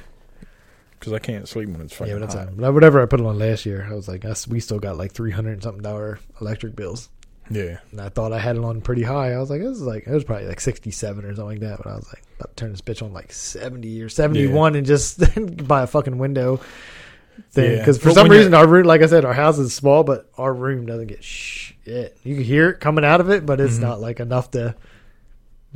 because 0.98 1.12
I 1.12 1.18
can't 1.18 1.46
sleep 1.48 1.68
when 1.68 1.80
it's 1.82 1.94
fucking 1.94 2.12
yeah, 2.14 2.18
that's 2.20 2.34
hot. 2.34 2.52
whatever 2.54 3.02
I 3.02 3.06
put 3.06 3.20
it 3.20 3.26
on 3.26 3.38
last 3.38 3.66
year, 3.66 3.86
I 3.90 3.94
was 3.94 4.08
like, 4.08 4.22
that's, 4.22 4.46
we 4.48 4.60
still 4.60 4.78
got 4.78 4.96
like 4.96 5.12
three 5.12 5.32
hundred 5.32 5.52
and 5.54 5.62
something 5.62 5.82
dollar 5.82 6.18
electric 6.40 6.76
bills. 6.76 7.10
Yeah, 7.50 7.80
And 7.92 8.00
I 8.00 8.08
thought 8.08 8.32
I 8.32 8.38
had 8.38 8.56
it 8.56 8.64
on 8.64 8.80
pretty 8.80 9.02
high. 9.02 9.32
I 9.34 9.38
was 9.38 9.50
like, 9.50 9.60
this 9.60 9.72
is 9.72 9.82
like 9.82 10.06
it 10.06 10.10
was 10.14 10.24
probably 10.24 10.46
like 10.46 10.60
sixty 10.60 10.90
seven 10.90 11.26
or 11.26 11.34
something 11.34 11.60
like 11.60 11.60
that. 11.60 11.76
But 11.82 11.88
I 11.88 11.96
was 11.96 12.06
like, 12.08 12.22
about 12.40 12.56
to 12.56 12.64
turn 12.64 12.70
this 12.70 12.80
bitch 12.80 13.02
on 13.02 13.12
like 13.12 13.32
seventy 13.34 14.00
or 14.00 14.08
seventy 14.08 14.46
one 14.46 14.74
and 14.76 14.86
just 14.86 15.20
by 15.68 15.82
a 15.82 15.86
fucking 15.86 16.16
window 16.16 16.60
thing. 17.50 17.72
Yeah. 17.72 17.78
Because 17.78 17.98
for 17.98 18.08
But 18.08 18.14
some 18.14 18.28
reason 18.28 18.54
our 18.54 18.66
room, 18.66 18.86
like 18.86 19.02
I 19.02 19.06
said, 19.06 19.24
our 19.24 19.32
house 19.34 19.58
is 19.58 19.74
small, 19.74 20.04
but 20.04 20.28
our 20.38 20.52
room 20.52 20.86
doesn't 20.86 21.06
get 21.08 21.22
shit. 21.24 22.16
You 22.24 22.34
can 22.36 22.44
hear 22.44 22.70
it 22.70 22.80
coming 22.80 23.04
out 23.04 23.20
of 23.20 23.30
it, 23.30 23.44
but 23.46 23.60
it's 23.60 23.76
Mhm. 23.78 23.82
not 23.82 24.00
like 24.00 24.20
enough 24.20 24.50
to. 24.52 24.74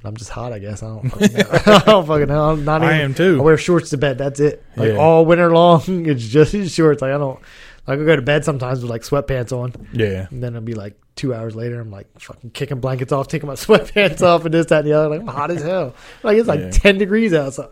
I'm 0.05 0.17
just 0.17 0.31
hot, 0.31 0.53
I 0.53 0.61
guess. 0.61 0.83
I 0.83 0.87
don't. 0.87 1.09
Fucking 1.11 1.37
know. 1.37 1.45
I 1.67 1.79
don't 1.85 2.07
fucking 2.07 2.29
know. 2.29 2.51
I'm 2.51 2.65
not 2.65 2.83
even. 2.83 2.95
I 2.95 2.99
am 3.01 3.15
too. 3.15 3.39
I 3.41 3.43
wear 3.43 3.59
shorts 3.59 3.91
to 3.91 3.97
bed. 3.99 4.17
That's 4.19 4.39
it. 4.39 4.63
Like 4.77 4.91
Yeah. 4.93 4.97
all 4.99 5.27
winter 5.27 5.51
long, 5.53 5.83
it's 6.07 6.25
just 6.27 6.55
shorts. 6.75 7.03
Like 7.03 7.13
I 7.13 7.19
don't. 7.19 7.39
Like 7.87 7.99
I 8.01 8.05
go 8.05 8.15
to 8.17 8.23
bed 8.23 8.45
sometimes 8.45 8.81
with 8.83 8.91
like 8.91 9.03
sweatpants 9.03 9.51
on, 9.51 9.73
Yeah, 9.95 10.27
and 10.31 10.43
then 10.43 10.55
it'll 10.55 10.61
be 10.65 10.75
like 10.75 10.95
two 11.17 11.35
hours 11.35 11.57
later. 11.57 11.81
I'm 11.81 11.91
like 11.91 12.07
fucking 12.21 12.51
kicking 12.51 12.81
blankets 12.81 13.13
off, 13.13 13.29
taking 13.29 13.47
my 13.49 13.55
sweatpants 13.55 14.21
off, 14.23 14.45
and 14.45 14.53
this, 14.55 14.67
that, 14.67 14.81
and 14.81 14.89
the 14.89 14.93
other. 14.93 15.09
Like 15.09 15.21
I'm 15.23 15.27
hot 15.27 15.51
as 15.51 15.63
hell. 15.63 15.95
Like 16.23 16.37
it's 16.39 16.47
like 16.49 16.61
Yeah. 16.61 16.71
ten 16.71 16.99
degrees 16.99 17.33
outside. 17.35 17.69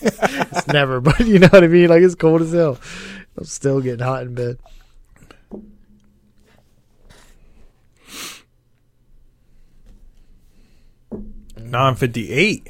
It's 0.00 0.66
never, 0.68 1.00
but 1.00 1.20
you 1.20 1.38
know 1.38 1.48
what 1.48 1.64
I 1.64 1.68
mean. 1.68 1.88
Like 1.88 2.02
it's 2.02 2.14
cold 2.14 2.42
as 2.42 2.52
hell. 2.52 2.78
I'm 3.36 3.44
still 3.44 3.80
getting 3.80 4.04
hot 4.04 4.22
in 4.22 4.34
bed. 4.34 4.58
nine 11.58 11.94
fifty 11.94 12.30
eight. 12.32 12.68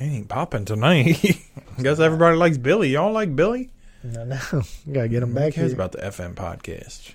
Ain't 0.00 0.28
popping 0.28 0.64
tonight. 0.64 1.18
Guess 1.82 1.98
everybody 1.98 2.36
likes 2.36 2.56
Billy. 2.58 2.90
Y'all 2.90 3.12
like 3.12 3.34
Billy? 3.34 3.70
No, 4.04 4.24
no, 4.24 4.38
gotta 4.92 5.08
get 5.08 5.20
them 5.20 5.30
Who 5.30 5.34
back 5.34 5.54
cares 5.54 5.72
here. 5.72 5.74
about 5.74 5.92
the 5.92 5.98
FM 5.98 6.34
podcast? 6.34 7.14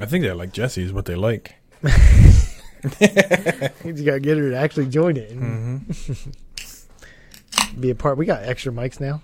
I 0.00 0.06
think 0.06 0.22
they 0.24 0.32
like 0.32 0.52
Jesse 0.52 0.82
is 0.82 0.92
what 0.92 1.04
they 1.06 1.14
like. 1.16 1.54
you 3.84 4.04
gotta 4.04 4.20
get 4.20 4.36
her 4.38 4.50
to 4.50 4.56
actually 4.56 4.86
join 4.86 5.16
it 5.16 5.30
and 5.30 5.86
Mm-hmm. 5.88 6.40
be 7.80 7.90
a 7.90 7.94
part. 7.94 8.16
We 8.18 8.26
got 8.26 8.42
extra 8.44 8.72
mics 8.72 9.00
now. 9.00 9.22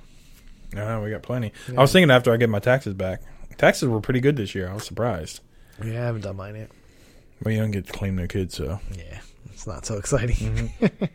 No, 0.72 1.02
we 1.02 1.10
got 1.10 1.22
plenty. 1.22 1.52
Yeah. 1.68 1.78
I 1.78 1.82
was 1.82 1.92
thinking 1.92 2.10
after 2.10 2.32
I 2.32 2.36
get 2.36 2.48
my 2.48 2.58
taxes 2.60 2.94
back. 2.94 3.20
Taxes 3.58 3.88
were 3.88 4.00
pretty 4.00 4.20
good 4.20 4.36
this 4.36 4.54
year. 4.54 4.68
I 4.70 4.74
was 4.74 4.84
surprised. 4.84 5.40
Yeah, 5.84 6.02
I 6.02 6.04
haven't 6.06 6.22
done 6.22 6.36
mine 6.36 6.54
yet. 6.56 6.70
But 7.42 7.52
you 7.52 7.58
don't 7.58 7.70
get 7.70 7.86
to 7.86 7.92
claim 7.92 8.16
no 8.16 8.26
kids, 8.26 8.54
so. 8.54 8.80
Yeah, 8.96 9.20
it's 9.52 9.66
not 9.66 9.84
so 9.86 9.96
exciting. 9.98 10.36
Mm-hmm. 10.36 11.04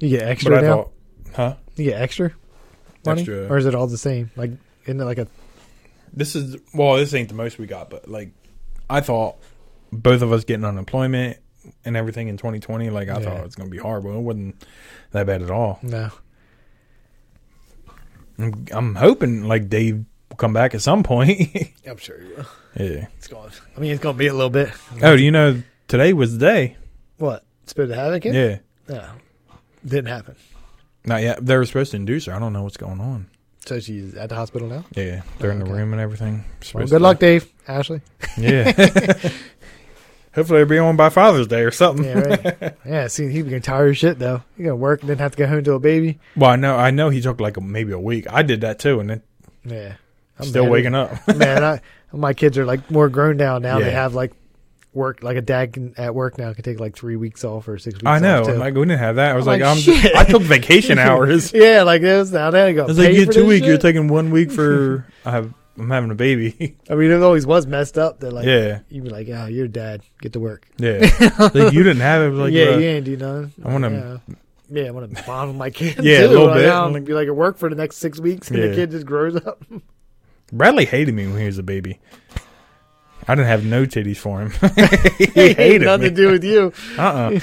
You 0.00 0.08
get 0.08 0.20
But 0.20 0.28
extra 0.28 0.56
I 0.58 0.60
now. 0.62 0.68
thought, 0.74 0.92
huh? 1.36 1.54
You 1.76 1.84
get 1.90 2.00
extra 2.00 2.32
money, 3.04 3.20
Extra. 3.20 3.48
or 3.48 3.58
is 3.58 3.66
it 3.66 3.74
all 3.74 3.86
the 3.86 3.98
same? 3.98 4.30
Like, 4.34 4.52
isn't 4.84 4.98
it 4.98 5.04
like 5.04 5.18
a 5.18 5.28
This 6.14 6.34
is 6.34 6.56
well, 6.72 6.96
this 6.96 7.12
ain't 7.12 7.28
the 7.28 7.34
most 7.34 7.58
we 7.58 7.66
got, 7.66 7.90
but 7.90 8.08
like, 8.08 8.30
I 8.88 9.02
thought 9.02 9.36
both 9.92 10.22
of 10.22 10.32
us 10.32 10.44
getting 10.44 10.64
unemployment 10.64 11.38
and 11.84 11.96
everything 11.96 12.28
in 12.28 12.36
2020. 12.36 12.90
Like, 12.90 13.08
I 13.08 13.18
Yeah. 13.18 13.24
thought 13.24 13.36
it 13.38 13.44
was 13.44 13.54
gonna 13.54 13.70
be 13.70 13.78
horrible. 13.78 14.16
It 14.16 14.20
wasn't 14.22 14.64
that 15.12 15.26
bad 15.26 15.42
at 15.42 15.50
all. 15.50 15.78
no? 15.82 16.10
I'm, 18.38 18.64
I'm 18.72 18.94
hoping 18.94 19.44
like 19.44 19.68
Dave 19.68 20.04
will 20.30 20.36
come 20.36 20.52
back 20.54 20.74
at 20.74 20.80
some 20.80 21.02
point. 21.02 21.50
I'm 21.88 21.98
sure 21.98 22.20
you 22.22 22.36
will. 22.36 22.46
yeah. 22.86 23.06
It's 23.18 23.28
going. 23.28 23.50
I 23.76 23.80
mean, 23.80 23.92
it's 23.92 24.02
going 24.02 24.14
to 24.14 24.18
be 24.18 24.28
a 24.28 24.32
little 24.32 24.48
bit. 24.50 24.70
Oh, 25.02 25.16
do 25.16 25.22
you 25.22 25.30
know 25.30 25.62
today 25.88 26.12
was 26.14 26.38
the 26.38 26.46
day? 26.46 26.76
What? 27.18 27.44
Spirit 27.66 27.90
of 27.90 27.96
Havoc? 27.96 28.24
it? 28.26 28.34
Yeah. 28.34 28.58
No, 28.96 29.04
didn't 29.84 30.06
happen. 30.08 30.36
Not 31.04 31.22
yet. 31.22 31.44
They 31.44 31.56
were 31.56 31.66
supposed 31.66 31.90
to 31.90 31.96
induce 31.98 32.24
her. 32.26 32.34
I 32.34 32.38
don't 32.38 32.52
know 32.54 32.62
what's 32.62 32.76
going 32.78 33.00
on. 33.00 33.28
So 33.66 33.78
she's 33.78 34.14
at 34.14 34.30
the 34.30 34.34
hospital 34.36 34.68
now. 34.68 34.84
Yeah, 34.96 35.20
they're 35.38 35.50
in 35.50 35.58
the 35.58 35.66
Okay. 35.66 35.74
room 35.74 35.92
and 35.92 36.00
everything. 36.00 36.44
Well, 36.74 36.84
good 36.84 36.88
to- 36.90 36.98
luck, 36.98 37.18
Dave. 37.18 37.46
Ashley. 37.68 38.00
Yeah. 38.38 38.72
Hopefully, 40.34 40.60
they'll 40.60 40.68
be 40.68 40.78
on 40.78 40.96
by 40.96 41.08
Father's 41.08 41.48
Day 41.48 41.62
or 41.62 41.70
something. 41.72 42.04
Yeah, 42.04 42.18
right. 42.20 42.76
yeah. 42.86 43.06
See, 43.08 43.28
he'd 43.28 43.42
be 43.42 43.50
getting 43.50 43.62
tired 43.62 43.88
of 43.90 43.96
shit 43.98 44.18
though. 44.18 44.42
He 44.56 44.62
gonna 44.62 44.76
work 44.76 45.00
and 45.00 45.10
then 45.10 45.18
have 45.18 45.32
to 45.32 45.38
go 45.38 45.46
home 45.46 45.64
to 45.64 45.72
a 45.72 45.80
baby. 45.80 46.18
Well, 46.36 46.50
I 46.50 46.56
know. 46.56 46.76
I 46.76 46.90
know 46.92 47.10
he 47.10 47.20
took 47.20 47.40
like 47.40 47.56
a, 47.56 47.60
maybe 47.60 47.92
a 47.92 47.98
week. 47.98 48.26
I 48.32 48.42
did 48.42 48.60
that 48.60 48.78
too, 48.78 49.00
and 49.00 49.10
then 49.10 49.22
Yeah. 49.64 49.94
I'm 50.38 50.46
still 50.46 50.64
mad. 50.64 50.72
waking 50.72 50.94
up. 50.94 51.10
Man, 51.36 51.64
I, 51.64 51.80
my 52.12 52.32
kids 52.32 52.56
are 52.58 52.64
like 52.64 52.90
more 52.90 53.08
grown 53.08 53.36
now. 53.36 53.58
Now 53.58 53.78
they 53.80 53.90
have 53.90 54.14
like 54.14 54.32
work. 54.94 55.22
Like 55.22 55.36
a 55.36 55.42
dad 55.42 55.72
can, 55.72 55.94
at 55.98 56.14
work 56.14 56.38
now 56.38 56.52
can 56.54 56.62
take 56.62 56.78
like 56.80 56.96
three 56.96 57.16
weeks 57.16 57.44
off 57.44 57.66
or 57.68 57.76
six 57.78 57.96
weeks. 57.96 58.06
I 58.06 58.20
know. 58.20 58.42
Like 58.42 58.74
we 58.74 58.80
didn't 58.82 59.00
have 59.00 59.16
that. 59.16 59.32
I 59.32 59.34
was 59.34 59.46
I'm 59.48 59.60
like, 59.60 59.84
like. 59.86 60.14
I 60.14 60.24
took 60.24 60.42
vacation 60.42 60.98
hours. 61.00 61.52
yeah, 61.52 61.82
like 61.82 62.02
this. 62.02 62.30
Now 62.30 62.50
they 62.52 62.72
go. 62.72 62.84
I 62.84 62.86
was 62.86 62.98
like, 62.98 63.12
you 63.14 63.26
get 63.26 63.34
two 63.34 63.46
weeks. 63.46 63.66
You're 63.66 63.78
taking 63.78 64.06
one 64.08 64.30
week 64.30 64.50
for. 64.52 65.06
I 65.26 65.32
have. 65.32 65.52
I'm 65.78 65.90
having 65.90 66.10
a 66.10 66.14
baby. 66.14 66.76
I 66.90 66.94
mean, 66.94 67.10
it 67.10 67.22
always 67.22 67.46
was 67.46 67.66
messed 67.66 67.96
up. 67.98 68.20
That 68.20 68.32
like, 68.32 68.46
yeah, 68.46 68.80
you'd 68.88 69.04
be 69.04 69.10
like, 69.10 69.28
"Oh, 69.28 69.46
you're 69.46 69.68
dad. 69.68 70.02
Get 70.20 70.32
to 70.34 70.40
work." 70.40 70.66
yeah. 70.78 70.98
like 71.54 71.72
you 71.72 71.82
didn't 71.82 72.00
have 72.00 72.22
it. 72.22 72.26
it 72.26 72.38
Like, 72.38 72.52
yeah, 72.52 72.64
uh, 72.64 72.78
you 72.78 72.88
ain't 72.88 73.04
do 73.04 73.16
nothing. 73.16 73.52
I 73.64 73.72
wanna- 73.72 74.20
Yeah, 74.28 74.34
yeah 74.82 74.88
I 74.88 74.90
want 74.90 75.16
to 75.16 75.22
bond 75.24 75.50
with 75.50 75.56
my 75.56 75.70
kids. 75.70 76.00
Yeah, 76.02 76.24
a 76.24 76.28
little 76.28 76.46
like, 76.46 76.56
bit. 76.56 76.68
I'll 76.70 76.92
be 76.92 77.12
like 77.14 77.28
at 77.28 77.36
work 77.36 77.56
for 77.58 77.68
the 77.68 77.76
next 77.76 77.96
six 77.96 78.20
weeks, 78.20 78.50
and 78.50 78.58
Yeah. 78.58 78.66
the 78.68 78.74
kid 78.74 78.90
just 78.90 79.06
grows 79.06 79.36
up. 79.36 79.62
Bradley 80.52 80.84
hated 80.84 81.14
me 81.14 81.26
when 81.26 81.38
he 81.38 81.46
was 81.46 81.58
a 81.58 81.62
baby. 81.62 82.00
I 83.28 83.34
didn't 83.34 83.48
have 83.48 83.64
no 83.64 83.84
titties 83.86 84.16
for 84.16 84.40
him. 84.40 84.50
he 85.34 85.54
hated 85.54 85.82
nothing 85.82 86.02
me. 86.04 86.08
to 86.10 86.14
do 86.14 86.30
with 86.32 86.42
you. 86.42 86.72
Uh-uh. 86.98 87.38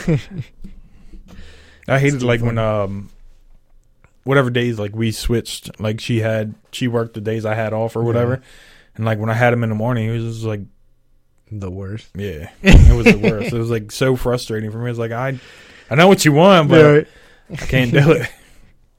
I 1.88 2.00
hated 2.00 2.24
like 2.24 2.42
when 2.42 2.58
um, 2.58 3.10
whatever 4.28 4.50
days 4.50 4.78
like 4.78 4.96
we 4.96 5.12
switched. 5.12 5.80
Like 5.80 6.00
she 6.00 6.20
had 6.20 6.54
she 6.72 6.88
worked 6.88 7.14
the 7.16 7.22
days 7.22 7.46
I 7.46 7.56
had 7.56 7.74
off 7.74 7.96
or 7.96 8.04
whatever, 8.04 8.42
and 8.96 9.06
like 9.06 9.18
when 9.20 9.30
I 9.30 9.34
had 9.34 9.54
him 9.54 9.64
in 9.64 9.70
the 9.70 9.76
morning, 9.76 10.06
he 10.10 10.16
was 10.16 10.36
just 10.36 10.46
like, 10.46 10.62
the 11.52 11.72
worst. 11.72 12.10
yeah, 12.16 12.50
it 12.62 12.96
was 12.96 13.06
the 13.06 13.18
worst. 13.18 13.54
it 13.54 13.58
was 13.58 13.70
like 13.72 13.92
so 13.92 14.16
frustrating 14.16 14.70
for 14.72 14.78
me. 14.80 14.90
It's 14.90 15.00
like 15.00 15.12
I, 15.12 15.40
I 15.90 15.96
know 15.96 16.08
what 16.08 16.26
you 16.26 16.34
want, 16.34 16.70
but 16.70 16.84
Right. 16.86 17.08
I 17.52 17.66
can't 17.66 17.92
do 17.92 18.12
it. 18.12 18.30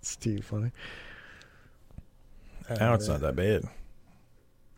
It's 0.01 0.17
too 0.17 0.41
funny. 0.41 0.71
now 2.81 2.95
it's 2.95 3.07
not 3.09 3.21
that 3.21 3.37
bad. 3.37 3.65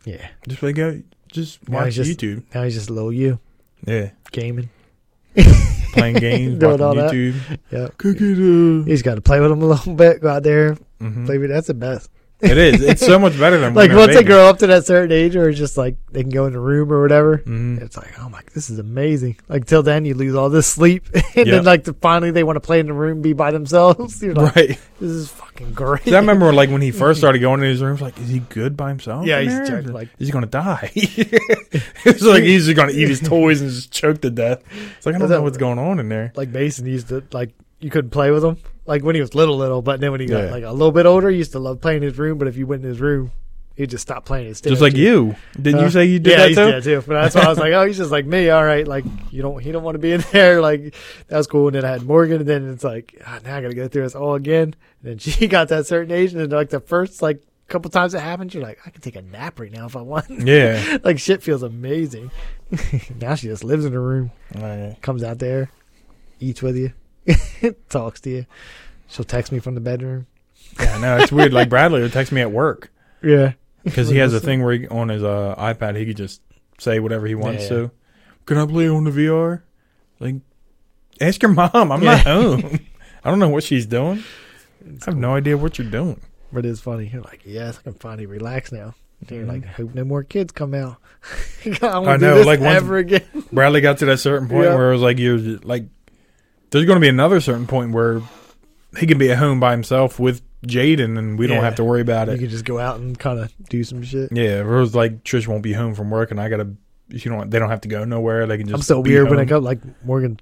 Yeah. 0.03 0.27
Just 0.45 0.61
like 0.61 0.75
go, 0.75 1.01
just 1.31 1.69
Now 1.69 1.83
watch 1.85 1.93
just- 1.93 2.19
YouTube. 2.19 2.43
Now 2.53 2.63
he's 2.63 2.73
just 2.75 2.89
low 2.89 3.09
you 3.11 3.39
Yeah, 3.87 4.09
gaming. 4.31 4.69
playing 5.91 6.15
games, 6.19 6.59
Doing 6.59 6.71
watching 6.79 6.85
all 6.85 6.95
that. 6.95 7.11
YouTube. 7.11 7.59
Yeah. 7.71 7.87
Cookie. 7.97 8.83
He's 8.89 9.01
got 9.01 9.15
to 9.15 9.21
play 9.21 9.39
with 9.39 9.51
him 9.51 9.61
a 9.61 9.65
little 9.65 9.93
bit. 10.03 10.21
Go 10.21 10.29
out 10.29 10.43
there, 10.43 10.77
Mhm. 11.01 11.25
play 11.25 11.37
with. 11.37 11.49
That's 11.49 11.67
the 11.67 11.73
best. 11.73 12.09
It 12.41 12.57
is. 12.57 12.81
It's 12.81 13.05
so 13.05 13.19
much 13.19 13.37
better 13.37 13.57
than 13.59 13.73
Like 13.81 13.91
once 13.91 14.15
they 14.15 14.23
grow 14.23 14.47
up 14.49 14.59
to 14.59 14.67
that 14.67 14.85
certain 14.85 15.11
age, 15.11 15.35
or 15.35 15.51
just 15.51 15.77
like 15.77 15.95
they 16.11 16.21
can 16.21 16.31
go 16.31 16.45
in 16.47 16.53
the 16.53 16.59
room 16.59 16.91
or 16.91 17.01
whatever. 17.01 17.37
Mhm. 17.39 17.81
It's 17.81 17.95
like, 17.97 18.19
oh 18.19 18.29
my, 18.29 18.41
this 18.53 18.69
is 18.69 18.79
amazing. 18.79 19.37
Like 19.47 19.65
till 19.65 19.83
then, 19.83 20.05
you 20.05 20.13
lose 20.15 20.35
all 20.35 20.49
this 20.49 20.67
sleep, 20.67 21.07
and 21.13 21.23
Yep. 21.35 21.45
then 21.45 21.63
like 21.63 21.83
to 21.85 21.93
finally 21.93 22.31
they 22.31 22.43
want 22.43 22.55
to 22.57 22.61
play 22.61 22.79
in 22.79 22.87
the 22.87 22.93
room, 22.93 23.21
be 23.21 23.33
by 23.33 23.51
themselves. 23.51 24.21
You're 24.23 24.33
like, 24.33 24.55
Right. 24.55 24.79
this 24.99 25.11
is 25.11 25.29
fucking 25.29 25.73
great. 25.73 26.07
I 26.07 26.17
remember 26.17 26.51
like 26.53 26.69
when 26.69 26.81
he 26.81 26.91
first 26.91 27.19
started 27.19 27.39
going 27.39 27.61
in 27.61 27.67
his 27.69 27.81
rooms, 27.81 28.01
like, 28.01 28.17
is 28.19 28.29
he 28.29 28.39
good 28.39 28.75
by 28.75 28.89
himself? 28.89 29.25
Yeah, 29.25 29.39
he's 29.41 29.69
joking, 29.69 29.93
like- 29.93 30.09
he's 30.17 30.31
gonna 30.31 30.47
die. 30.47 30.91
it's 30.95 32.21
like 32.23 32.43
he's 32.43 32.65
just 32.65 32.75
gonna 32.75 32.91
eat 32.91 33.07
his 33.07 33.19
toys 33.19 33.61
and 33.61 33.69
just 33.69 33.91
choke 33.91 34.21
to 34.21 34.29
death. 34.29 34.63
It's 34.97 35.05
like 35.05 35.15
I 35.15 35.17
don't 35.19 35.25
Is 35.25 35.31
know 35.31 35.41
what's 35.41 35.57
going 35.57 35.79
on 35.79 35.99
in 35.99 36.09
there. 36.09 36.31
like 36.35 36.49
Mason 36.49 36.85
used 36.85 37.09
to 37.09 37.23
like 37.31 37.51
you 37.79 37.89
couldn't 37.89 38.11
play 38.11 38.31
with 38.31 38.43
him 38.43 38.57
like 38.85 39.03
when 39.03 39.15
he 39.15 39.21
was 39.21 39.35
little 39.35 39.57
little, 39.57 39.81
but 39.81 39.99
then 39.99 40.11
when 40.11 40.19
he 40.21 40.27
got 40.27 40.45
Yeah. 40.45 40.51
like 40.51 40.63
a 40.63 40.71
little 40.71 40.91
bit 40.91 41.05
older, 41.05 41.29
he 41.29 41.37
used 41.37 41.51
to 41.53 41.59
love 41.59 41.81
playing 41.81 41.97
in 41.97 42.03
his 42.09 42.17
room. 42.17 42.37
But 42.37 42.47
if 42.47 42.57
you 42.57 42.65
went 42.67 42.83
in 42.83 42.89
his 42.89 42.99
room, 42.99 43.31
he'd 43.75 43.89
just 43.89 44.01
stop 44.01 44.25
playing. 44.25 44.47
His 44.47 44.59
Just 44.61 44.81
like 44.81 44.95
you. 44.95 45.35
Didn't 45.55 45.79
Huh? 45.79 45.85
you 45.85 45.89
say 45.91 46.05
you 46.05 46.19
did 46.19 46.31
yeah, 46.31 46.37
that 46.37 46.47
too? 46.49 46.71
dead 46.71 46.83
too. 46.83 47.03
But 47.07 47.21
that's 47.21 47.35
why 47.35 47.41
I 47.43 47.49
was 47.49 47.57
like, 47.59 47.73
oh, 47.73 47.85
he's 47.85 47.97
just 47.97 48.11
like 48.11 48.25
me. 48.25 48.49
All 48.49 48.63
right, 48.65 48.87
like 48.87 49.05
you 49.31 49.41
don't, 49.41 49.61
he 49.61 49.71
don't 49.71 49.83
want 49.83 49.95
to 49.95 49.99
be 49.99 50.11
in 50.11 50.23
there. 50.31 50.61
Like 50.61 50.95
that 51.27 51.37
was 51.37 51.47
cool. 51.47 51.67
And 51.67 51.75
then 51.75 51.85
I 51.85 51.91
had 51.91 52.03
Morgan, 52.03 52.37
and 52.41 52.47
then 52.49 52.69
it's 52.69 52.83
like, 52.83 53.21
ah, 53.25 53.39
now 53.45 53.57
I 53.57 53.61
got 53.61 53.69
to 53.69 53.75
go 53.75 53.87
through 53.87 54.03
this 54.03 54.15
all 54.15 54.35
again. 54.35 54.75
And 55.03 55.11
then 55.11 55.17
she 55.19 55.47
got 55.47 55.69
that 55.69 55.85
certain 55.87 56.11
age, 56.11 56.31
and 56.33 56.41
then 56.41 56.49
like 56.49 56.69
the 56.69 56.79
first 56.79 57.21
like 57.21 57.41
couple 57.67 57.89
times 57.89 58.13
it 58.13 58.19
happened, 58.19 58.53
you're 58.53 58.61
like, 58.61 58.79
I 58.85 58.89
can 58.89 58.99
take 59.01 59.15
a 59.15 59.21
nap 59.21 59.57
right 59.57 59.71
now 59.71 59.85
if 59.85 59.95
I 59.95 60.01
want. 60.01 60.29
Yeah. 60.29 60.97
like 61.05 61.19
shit 61.19 61.41
feels 61.41 61.63
amazing. 61.63 62.29
now 63.21 63.35
she 63.35 63.47
just 63.47 63.63
lives 63.63 63.85
in 63.85 63.93
her 63.93 64.01
room, 64.01 64.31
Right. 64.53 64.97
comes 65.01 65.23
out 65.23 65.39
there, 65.39 65.69
eats 66.41 66.61
with 66.61 66.75
you, 66.75 66.91
talks 67.89 68.21
to 68.21 68.29
you. 68.29 68.45
She'll 69.07 69.25
text 69.25 69.51
me 69.51 69.59
from 69.59 69.75
the 69.75 69.81
bedroom. 69.81 70.27
Yeah, 70.79 70.97
no, 70.99 71.17
it's 71.17 71.31
weird. 71.31 71.53
Like 71.53 71.69
Bradley 71.69 72.01
would 72.01 72.13
text 72.13 72.31
me 72.31 72.39
at 72.41 72.51
work 72.51 72.91
Yeah, 73.21 73.53
because 73.83 74.07
he 74.09 74.17
has 74.19 74.33
a 74.33 74.39
thing 74.39 74.63
where 74.63 74.73
he, 74.73 74.87
on 74.87 75.09
his 75.09 75.21
uh, 75.23 75.53
iPad 75.57 75.97
he 75.97 76.05
could 76.05 76.17
just 76.17 76.41
say 76.79 76.99
whatever 76.99 77.27
he 77.27 77.35
wants 77.35 77.63
Yeah. 77.63 77.69
to. 77.69 77.91
Can 78.45 78.57
I 78.57 78.65
play 78.65 78.87
on 78.87 79.03
the 79.03 79.11
VR? 79.11 79.61
Like, 80.19 80.35
ask 81.19 81.41
your 81.41 81.51
mom. 81.51 81.69
I'm 81.91 82.01
Yeah. 82.01 82.15
not 82.15 82.19
home. 82.25 82.79
I 83.23 83.29
don't 83.29 83.39
know 83.39 83.49
what 83.49 83.63
she's 83.63 83.85
doing. 83.85 84.23
I 84.83 85.05
have 85.05 85.17
no 85.17 85.35
idea 85.35 85.57
what 85.57 85.77
you're 85.77 85.89
doing. 85.91 86.19
But 86.53 86.65
it's 86.65 86.79
funny. 86.79 87.09
You're 87.11 87.21
like, 87.21 87.41
yes, 87.45 87.77
I 87.79 87.81
can 87.83 87.93
finally 87.93 88.25
relax 88.25 88.71
now. 88.71 88.95
And 89.19 89.29
you're 89.31 89.45
like, 89.45 89.63
hope 89.65 89.93
no 89.93 90.03
more 90.03 90.23
kids 90.23 90.51
come 90.51 90.73
out. 90.73 90.97
I, 91.83 91.87
I 91.89 92.17
know, 92.17 92.31
do 92.31 92.33
this 92.39 92.45
like, 92.47 92.61
ever 92.61 92.97
again. 92.97 93.21
Bradley 93.51 93.81
got 93.81 93.99
to 93.99 94.05
that 94.07 94.17
certain 94.19 94.47
point 94.49 94.65
Yeah. 94.65 94.75
where 94.75 94.89
it 94.89 94.93
was 94.93 95.01
like 95.03 95.19
you're 95.19 95.37
like 95.37 95.83
there's 96.71 96.85
going 96.85 96.95
to 96.97 97.01
be 97.01 97.07
another 97.09 97.39
certain 97.39 97.67
point 97.67 97.91
where 97.91 98.21
he 98.97 99.05
can 99.07 99.17
be 99.17 99.31
at 99.31 99.37
home 99.37 99.59
by 99.59 99.71
himself 99.71 100.19
with 100.19 100.41
Jaden 100.65 101.17
and 101.17 101.39
we 101.39 101.47
don't 101.47 101.63
have 101.63 101.75
to 101.75 101.83
worry 101.83 102.01
about 102.01 102.29
it. 102.29 102.33
You 102.33 102.39
can 102.39 102.49
just 102.49 102.65
go 102.65 102.79
out 102.79 102.99
and 102.99 103.17
kind 103.17 103.39
of 103.39 103.51
do 103.69 103.83
some 103.83 104.03
shit. 104.03 104.31
Yeah, 104.31 104.59
it 104.61 104.65
was 104.65 104.93
like 104.95 105.23
Trish 105.23 105.47
won't 105.47 105.63
be 105.63 105.73
home 105.73 105.95
from 105.95 106.09
work 106.11 106.31
and 106.31 106.39
I 106.39 106.49
got 106.49 106.57
to 106.57 106.75
you 107.09 107.29
know 107.31 107.43
they 107.45 107.59
don't 107.59 107.69
have 107.69 107.81
to 107.81 107.87
go 107.89 108.03
nowhere. 108.05 108.47
They 108.47 108.57
can 108.57 108.67
just 108.67 108.75
I'm 108.75 108.81
so 108.83 108.99
weird 109.01 109.29
when 109.29 109.37
I 109.39 109.41
home. 109.41 109.47
go 109.47 109.57
like 109.59 109.79
Morgan, 110.05 110.39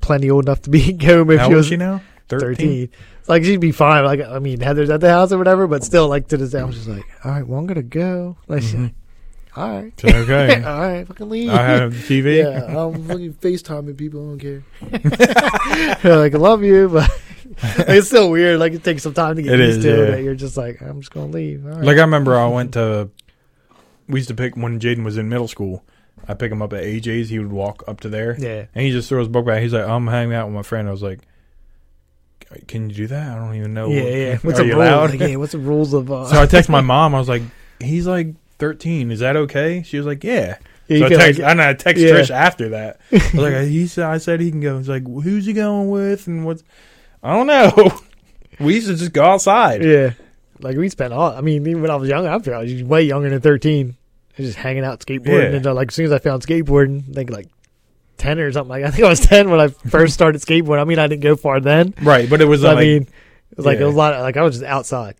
plenty 0.00 0.30
old 0.30 0.44
enough 0.46 0.62
to 0.62 0.70
be 0.70 0.96
home 1.04 1.30
if 1.30 1.40
How 1.40 1.46
she 1.48 1.52
old 1.52 1.56
was 1.56 1.66
is 1.66 1.70
she 1.70 1.76
now? 1.76 2.00
13. 2.28 2.56
13. 2.56 2.88
Like 3.26 3.44
she'd 3.44 3.60
be 3.60 3.72
fine. 3.72 4.04
Like 4.04 4.20
I 4.20 4.38
mean, 4.38 4.60
Heather's 4.60 4.90
at 4.90 5.00
the 5.00 5.10
house 5.10 5.32
or 5.32 5.38
whatever, 5.38 5.66
but 5.66 5.82
still, 5.84 6.08
like 6.08 6.28
to 6.28 6.36
this 6.36 6.50
day, 6.50 6.60
I'm 6.60 6.72
just 6.72 6.88
like, 6.88 7.04
all 7.24 7.30
right, 7.32 7.46
well, 7.46 7.58
I'm 7.58 7.66
gonna 7.66 7.82
go. 7.82 8.36
Like, 8.46 8.62
Mhm. 8.62 8.92
All 9.58 9.68
right, 9.82 10.04
okay. 10.04 10.62
all 10.64 10.80
right, 10.80 11.06
fucking 11.06 11.28
leave. 11.28 11.50
I 11.50 11.62
have 11.62 11.92
TV. 11.92 12.38
Yeah, 12.38 12.78
I'm 12.80 13.04
fucking 13.08 13.34
FaceTiming 13.34 13.96
people. 13.96 14.20
I 14.24 14.36
don't 14.36 14.38
care. 14.38 14.62
like, 16.18 16.34
I 16.34 16.38
love 16.38 16.62
you, 16.62 16.88
but 16.88 17.10
it's 17.88 18.06
still 18.06 18.30
weird. 18.30 18.60
Like, 18.60 18.72
it 18.72 18.84
takes 18.84 19.02
some 19.02 19.14
time 19.14 19.36
to 19.36 19.42
get 19.42 19.54
It 19.54 19.60
used 19.66 19.78
is, 19.78 19.84
to. 19.84 19.90
yeah. 19.90 20.10
That 20.12 20.22
you're 20.22 20.34
just 20.34 20.56
like, 20.56 20.80
I'm 20.80 21.00
just 21.00 21.12
gonna 21.12 21.26
leave. 21.26 21.66
All 21.66 21.72
right. 21.72 21.84
Like 21.84 21.96
I 21.98 22.02
remember 22.02 22.36
I 22.36 22.46
went 22.46 22.74
to 22.74 23.10
we 24.08 24.20
used 24.20 24.28
to 24.28 24.34
pick 24.34 24.56
when 24.56 24.78
Jaden 24.80 25.04
was 25.04 25.18
in 25.18 25.28
middle 25.28 25.48
school. 25.48 25.82
I 26.26 26.34
pick 26.34 26.50
him 26.52 26.62
up 26.62 26.72
at 26.72 26.82
AJ's. 26.82 27.28
He 27.28 27.38
would 27.38 27.52
walk 27.52 27.84
up 27.86 28.00
to 28.00 28.08
there. 28.08 28.36
yeah, 28.38 28.66
And 28.74 28.84
he 28.84 28.90
just 28.90 29.08
threw 29.08 29.18
his 29.18 29.28
book 29.28 29.46
back. 29.46 29.62
He's 29.62 29.72
like, 29.72 29.86
I'm 29.86 30.06
hanging 30.06 30.34
out 30.34 30.46
with 30.46 30.54
my 30.54 30.62
friend. 30.62 30.88
I 30.88 30.90
was 30.90 31.02
like, 31.02 31.20
Can 32.66 32.90
you 32.90 32.96
do 32.96 33.06
that? 33.08 33.32
I 33.32 33.34
don't 33.36 33.54
even 33.54 33.74
know. 33.74 33.88
yeah, 33.88 34.02
yeah. 34.02 34.36
What's 34.38 34.60
Are 34.60 34.64
the 34.64 34.74
rules? 34.74 35.10
Like, 35.10 35.20
yeah, 35.20 35.36
what's 35.36 35.52
the 35.52 35.58
rules 35.58 35.92
of? 35.94 36.10
Uh, 36.10 36.26
so 36.26 36.40
I 36.42 36.46
text 36.46 36.68
my 36.70 36.80
mom. 36.80 37.14
I 37.14 37.18
was 37.18 37.28
like, 37.28 37.42
He's 37.80 38.06
like 38.06 38.34
13. 38.58 39.10
Is 39.10 39.20
that 39.20 39.36
okay? 39.36 39.82
She 39.82 39.96
was 39.96 40.06
like, 40.06 40.22
Yeah. 40.24 40.58
yeah, 40.88 40.98
so 41.00 41.06
I 41.06 41.08
text, 41.08 41.38
like- 41.40 41.48
and 41.50 41.62
I 41.62 41.74
text 41.74 42.02
Yeah. 42.02 42.10
Trish 42.12 42.30
after 42.30 42.68
that. 42.70 43.00
I 43.12 43.14
was 43.16 43.34
like, 43.34 43.54
he 43.68 43.86
said, 43.86 44.04
I 44.04 44.18
said 44.18 44.40
he 44.40 44.50
can 44.50 44.60
go. 44.60 44.78
He's 44.78 44.88
like, 44.88 45.04
who's 45.06 45.46
he 45.46 45.52
going 45.52 45.88
with? 45.90 46.26
And 46.26 46.44
what's, 46.44 46.62
I 47.22 47.32
don't 47.34 47.46
know. 47.46 48.00
we 48.60 48.74
used 48.74 48.88
to 48.88 48.94
just 48.96 49.12
go 49.12 49.24
outside. 49.24 49.84
yeah, 49.84 50.12
like 50.60 50.76
we 50.76 50.88
spent 50.88 51.12
all. 51.12 51.32
I 51.32 51.40
mean, 51.40 51.66
even 51.66 51.82
when 51.82 51.90
I 51.90 51.96
was 51.96 52.08
young, 52.08 52.26
I 52.26 52.38
feel 52.40 52.58
was 52.60 52.82
way 52.82 53.02
younger 53.02 53.30
than 53.30 53.40
13. 53.40 53.96
I 54.38 54.42
was 54.42 54.48
just 54.48 54.58
hanging 54.58 54.84
out 54.84 55.00
skateboarding, 55.00 55.50
Yeah. 55.50 55.56
and 55.56 55.66
uh, 55.66 55.74
like 55.74 55.88
as 55.88 55.94
soon 55.94 56.06
as 56.06 56.12
I 56.12 56.18
found 56.18 56.42
skateboarding, 56.42 57.08
I 57.10 57.12
think 57.12 57.30
like. 57.30 57.48
10 58.18 58.40
or 58.40 58.50
something 58.50 58.68
like 58.70 58.82
I 58.84 58.90
think 58.90 59.04
I 59.04 59.08
was 59.08 59.20
10 59.20 59.48
when 59.48 59.60
I 59.60 59.68
first 59.68 60.12
started 60.12 60.42
skateboarding. 60.42 60.80
I 60.80 60.84
mean, 60.84 60.98
I 60.98 61.06
didn't 61.06 61.22
go 61.22 61.36
far 61.36 61.60
then. 61.60 61.94
Right. 62.02 62.28
But 62.28 62.40
it 62.40 62.46
was 62.46 62.62
So, 62.62 62.72
I 62.76 62.80
mean, 62.80 63.02
it 63.02 63.56
was 63.56 63.64
like 63.64 63.76
Yeah. 63.78 63.84
it 63.84 63.86
was 63.86 63.94
a 63.94 63.98
lot. 63.98 64.14
Of, 64.14 64.22
like 64.22 64.36
I 64.36 64.42
was 64.42 64.54
just 64.58 64.64
outside. 64.64 65.14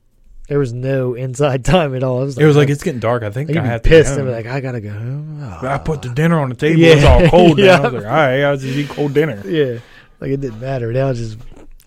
There 0.49 0.59
was 0.59 0.73
no 0.73 1.15
inside 1.15 1.65
time 1.77 1.95
at 1.95 2.03
all. 2.03 2.23
It 2.23 2.25
was 2.27 2.37
like, 2.37 2.45
it 2.45 2.47
was 2.47 2.57
like, 2.57 2.69
it's 2.71 2.83
getting 2.83 3.01
dark. 3.01 3.23
I 3.23 3.31
think 3.31 3.55
I 3.57 3.65
have 3.65 3.83
to 3.83 3.89
pissed 3.89 4.17
and 4.17 4.27
be 4.27 4.33
like, 4.33 4.47
I 4.47 4.61
gotta 4.61 4.81
go 4.81 4.91
home. 4.91 5.41
Ah. 5.43 5.75
I 5.75 5.79
put 5.79 6.03
the 6.03 6.09
dinner 6.09 6.41
on 6.41 6.49
the 6.49 6.55
table. 6.57 6.81
Yeah. 6.81 6.95
It's 6.95 7.05
all 7.05 7.29
cold 7.29 7.59
now. 7.59 7.65
Yeah. 7.65 7.77
I 7.77 7.81
was 7.81 7.93
like, 7.93 8.05
all 8.05 8.11
right, 8.11 8.43
I'll 8.43 8.57
just 8.57 8.77
eat 8.77 8.89
cold 8.89 9.15
dinner. 9.15 9.43
yeah, 9.47 9.79
like 10.21 10.31
it 10.31 10.41
didn't 10.41 10.61
matter. 10.61 10.93
Now 10.93 11.11
it's 11.11 11.21
just 11.21 11.39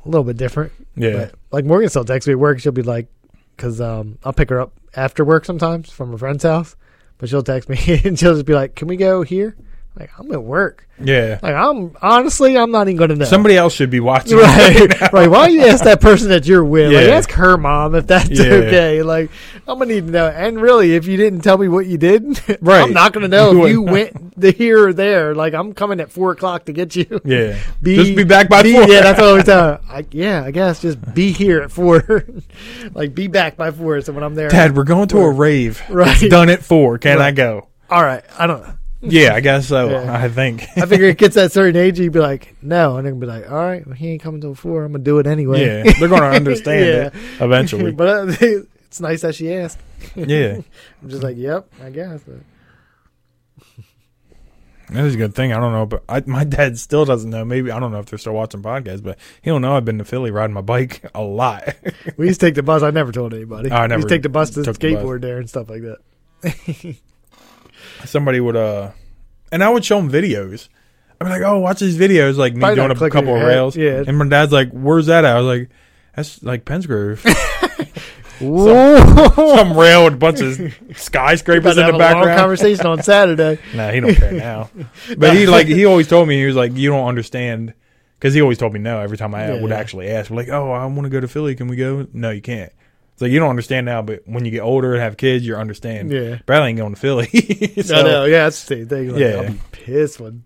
a 0.05 0.07
little 0.09 0.23
bit 0.23 0.37
different. 0.37 0.71
Yeah. 0.95 1.11
But 1.13 1.35
like 1.51 1.65
Morgan 1.65 1.89
still 1.89 2.05
texts 2.05 2.27
me 2.27 2.33
at 2.33 2.39
work. 2.39 2.59
She'll 2.59 2.71
be 2.71 2.83
like, 2.83 3.07
because 3.57 3.81
um, 3.81 4.17
I'll 4.23 4.33
pick 4.33 4.49
her 4.49 4.61
up 4.61 4.73
after 4.95 5.25
work 5.25 5.45
sometimes 5.45 5.89
from 5.89 6.13
a 6.13 6.17
friend's 6.17 6.43
house, 6.43 6.75
but 7.17 7.29
she'll 7.29 7.43
text 7.43 7.67
me 7.69 7.77
and 8.05 8.17
she'll 8.19 8.33
just 8.33 8.45
be 8.45 8.53
like, 8.53 8.75
"Can 8.75 8.87
we 8.87 8.95
go 8.97 9.23
here?" 9.23 9.55
Like 9.93 10.09
I'm 10.17 10.31
at 10.31 10.41
work. 10.41 10.87
yeah. 11.03 11.37
Like 11.43 11.53
I'm 11.53 11.95
honestly, 12.01 12.57
I'm 12.57 12.71
not 12.71 12.87
even 12.87 12.95
gonna 12.97 13.15
know. 13.15 13.25
Somebody 13.25 13.57
else 13.57 13.73
should 13.73 13.89
be 13.89 13.99
watching. 13.99 14.37
right, 14.37 15.11
right. 15.11 15.27
Why 15.29 15.47
don't 15.47 15.53
you 15.53 15.63
ask 15.65 15.83
that 15.83 15.99
person 15.99 16.29
that 16.29 16.47
you're 16.47 16.63
with? 16.63 16.93
Like, 16.93 17.07
ask 17.07 17.29
her 17.31 17.57
mom 17.57 17.93
if 17.95 18.07
that's 18.07 18.29
Yeah. 18.29 18.45
okay. 18.45 19.03
Like, 19.03 19.29
I'm 19.67 19.77
gonna 19.79 19.87
need 19.93 20.05
to 20.05 20.11
know. 20.11 20.27
And 20.27 20.61
really, 20.61 20.95
if 20.95 21.07
you 21.07 21.17
didn't 21.17 21.41
tell 21.41 21.57
me 21.57 21.67
what 21.67 21.87
you 21.87 21.97
did, 21.97 22.23
Right. 22.61 22.83
I'm 22.83 22.93
not 22.93 23.11
gonna 23.11 23.27
know 23.27 23.51
You 23.51 23.65
if 23.65 23.71
you 23.71 23.81
went 23.81 24.39
the 24.39 24.51
here 24.51 24.87
or 24.87 24.93
there. 24.93 25.35
Like, 25.35 25.53
I'm 25.53 25.73
coming 25.73 25.99
at 25.99 26.09
four 26.09 26.31
o'clock 26.31 26.65
to 26.65 26.73
get 26.73 26.95
you. 26.95 27.19
Yeah. 27.25 27.59
Be, 27.81 27.95
Just 27.97 28.15
be 28.15 28.23
back 28.23 28.47
by 28.47 28.63
be- 28.63 28.71
four. 28.73 28.83
Yeah, 28.83 29.01
that's 29.01 29.19
what 29.19 29.39
I 29.39 29.41
telling. 29.43 29.73
her. 29.73 29.81
I, 29.89 30.05
yeah, 30.11 30.43
I 30.45 30.51
guess 30.51 30.81
just 30.81 31.13
be 31.13 31.33
here 31.33 31.61
at 31.63 31.71
four. 31.71 32.25
like, 32.93 33.13
be 33.13 33.27
back 33.27 33.57
by 33.57 33.71
four. 33.71 33.99
So 34.01 34.13
when 34.13 34.23
I'm 34.23 34.35
there, 34.35 34.47
Dad, 34.49 34.75
we're 34.75 34.85
going 34.85 35.09
to 35.09 35.17
a 35.19 35.29
rave. 35.31 35.81
Right. 35.89 36.15
It's 36.21 36.31
done 36.31 36.49
at 36.49 36.63
four. 36.63 36.97
Can 36.97 37.19
I 37.19 37.31
go? 37.31 37.67
all 37.89 38.03
right. 38.03 38.23
I 38.39 38.47
don't 38.47 38.61
know. 38.61 38.73
Yeah, 39.01 39.33
I 39.33 39.39
guess 39.39 39.67
so. 39.67 39.89
Yeah. 39.89 40.13
I 40.13 40.29
think. 40.29 40.67
I 40.77 40.85
figure 40.85 41.07
it 41.07 41.17
gets 41.17 41.35
that 41.35 41.51
certain 41.53 41.75
age, 41.75 41.99
you'd 41.99 42.13
be 42.13 42.19
like, 42.19 42.55
no, 42.61 42.97
and 42.97 43.07
they'd 43.07 43.19
be 43.19 43.25
like, 43.25 43.49
all 43.49 43.57
right, 43.57 43.85
well, 43.85 43.95
he 43.95 44.09
ain't 44.09 44.21
coming 44.21 44.41
till 44.41 44.55
four. 44.55 44.83
I'm 44.83 44.91
gonna 44.91 45.03
do 45.03 45.19
it 45.19 45.27
anyway. 45.27 45.65
yeah, 45.65 45.93
they're 45.99 46.07
going 46.07 46.21
to 46.29 46.29
understand 46.29 47.13
it 47.13 47.13
eventually. 47.39 47.91
but 47.93 48.07
uh, 48.07 48.35
it's 48.85 49.01
nice 49.01 49.21
that 49.21 49.35
she 49.35 49.53
asked. 49.53 49.79
Yeah, 50.15 50.61
I'm 51.01 51.09
just 51.09 51.23
like, 51.23 51.37
yep, 51.37 51.67
I 51.81 51.89
guess. 51.89 52.21
That 54.89 55.05
is 55.05 55.15
a 55.15 55.17
good 55.17 55.33
thing. 55.33 55.53
I 55.53 55.59
don't 55.59 55.71
know, 55.71 55.85
but 55.85 56.03
I, 56.09 56.21
my 56.25 56.43
dad 56.43 56.77
still 56.77 57.05
doesn't 57.05 57.29
know. 57.29 57.45
Maybe 57.45 57.71
I 57.71 57.79
don't 57.79 57.93
know 57.93 57.99
if 57.99 58.07
they're 58.07 58.19
still 58.19 58.33
watching 58.33 58.61
podcasts, 58.61 59.01
but 59.01 59.17
he 59.41 59.49
don't 59.49 59.61
know 59.61 59.77
I've 59.77 59.85
been 59.85 59.99
to 59.99 60.05
Philly 60.05 60.31
riding 60.31 60.53
my 60.53 60.61
bike 60.61 61.09
a 61.15 61.21
lot. 61.21 61.75
we 62.17 62.27
used 62.27 62.41
to 62.41 62.47
take 62.47 62.55
the 62.55 62.63
bus. 62.63 62.83
I 62.83 62.91
never 62.91 63.13
told 63.13 63.33
anybody. 63.33 63.71
I 63.71 63.83
we 63.83 63.87
never 63.87 63.99
used 63.99 64.09
to 64.09 64.15
take 64.15 64.23
the 64.23 64.29
bus 64.29 64.49
to 64.51 64.63
took 64.63 64.77
the 64.77 64.87
skateboard 64.87 65.21
there 65.21 65.37
and 65.37 65.49
stuff 65.49 65.69
like 65.69 65.83
that. 65.83 66.97
Somebody 68.05 68.39
would 68.39 68.55
uh, 68.55 68.91
and 69.51 69.63
I 69.63 69.69
would 69.69 69.83
show 69.85 69.97
them 70.01 70.11
videos. 70.11 70.67
I'd 71.19 71.25
be 71.25 71.29
like, 71.29 71.41
"Oh, 71.43 71.59
watch 71.59 71.79
these 71.79 71.97
videos!" 71.97 72.37
Like 72.37 72.53
me 72.53 72.59
Probably 72.61 72.75
doing 72.77 72.87
not 72.87 72.95
a 72.97 72.97
clicking 72.97 73.11
couple 73.21 73.29
your 73.33 73.37
of 73.37 73.41
head. 73.43 73.47
rails. 73.49 73.77
Yeah. 73.77 74.03
And 74.07 74.17
my 74.17 74.27
dad's 74.27 74.51
like, 74.51 74.71
"Where's 74.71 75.05
that 75.07 75.23
at?" 75.25 75.35
I 75.35 75.39
was 75.39 75.45
like, 75.59 75.69
"That's 76.15 76.41
like 76.43 76.65
Penns 76.65 76.85
Grove." 76.87 77.23
Whoa! 78.39 78.97
Some 79.55 79.77
rail 79.77 80.05
with 80.05 80.15
a 80.15 80.17
bunch 80.17 80.41
of 80.41 80.59
skyscrapers 80.97 81.77
in 81.77 81.85
the 81.85 81.91
long 81.91 81.99
background. 81.99 82.39
conversation 82.39 82.87
on 82.87 83.03
Saturday. 83.03 83.59
Nah, 83.75 83.91
he 83.91 83.99
don't 83.99 84.15
care 84.15 84.31
now. 84.31 84.69
But 85.15 85.35
he 85.35 85.45
like 85.45 85.67
he 85.67 85.85
always 85.85 86.07
told 86.07 86.27
me 86.27 86.39
he 86.39 86.45
was 86.47 86.55
like, 86.55 86.75
you 86.75 86.89
don't 86.89 87.07
understand 87.07 87.73
because 88.17 88.33
he 88.33 88.41
always 88.41 88.57
told 88.57 88.73
me 88.73 88.79
no 88.79 88.99
every 88.99 89.17
time 89.17 89.35
I 89.35 89.51
would 89.61 89.69
Yeah. 89.69 89.77
actually 89.77 90.09
ask. 90.09 90.31
Like, 90.31 90.49
oh, 90.49 90.71
I 90.71 90.83
want 90.87 91.03
to 91.03 91.09
go 91.09 91.19
to 91.19 91.27
Philly. 91.27 91.53
Can 91.55 91.67
we 91.67 91.75
go? 91.75 92.07
No, 92.13 92.31
you 92.31 92.41
can't. 92.41 92.71
So 93.21 93.27
you 93.27 93.37
don't 93.37 93.51
understand 93.51 93.85
now, 93.85 94.01
but 94.01 94.23
when 94.25 94.45
you 94.45 94.49
get 94.49 94.61
older 94.61 94.93
and 94.95 95.01
have 95.03 95.15
kids, 95.15 95.45
you 95.45 95.55
understand. 95.55 96.09
Yeah. 96.11 96.39
Bradley 96.47 96.69
ain't 96.69 96.79
going 96.79 96.95
to 96.95 96.99
Philly. 96.99 97.27
So, 97.83 97.95
I 97.95 98.01
know. 98.01 98.25
Yeah, 98.25 98.45
that's 98.45 98.63
the 98.65 98.77
same 98.77 98.87
thing. 98.87 99.09
Like, 99.11 99.19
Yeah. 99.21 99.27
I'll 99.41 99.51
be 99.51 99.59
pissed 99.71 100.19
when. 100.19 100.43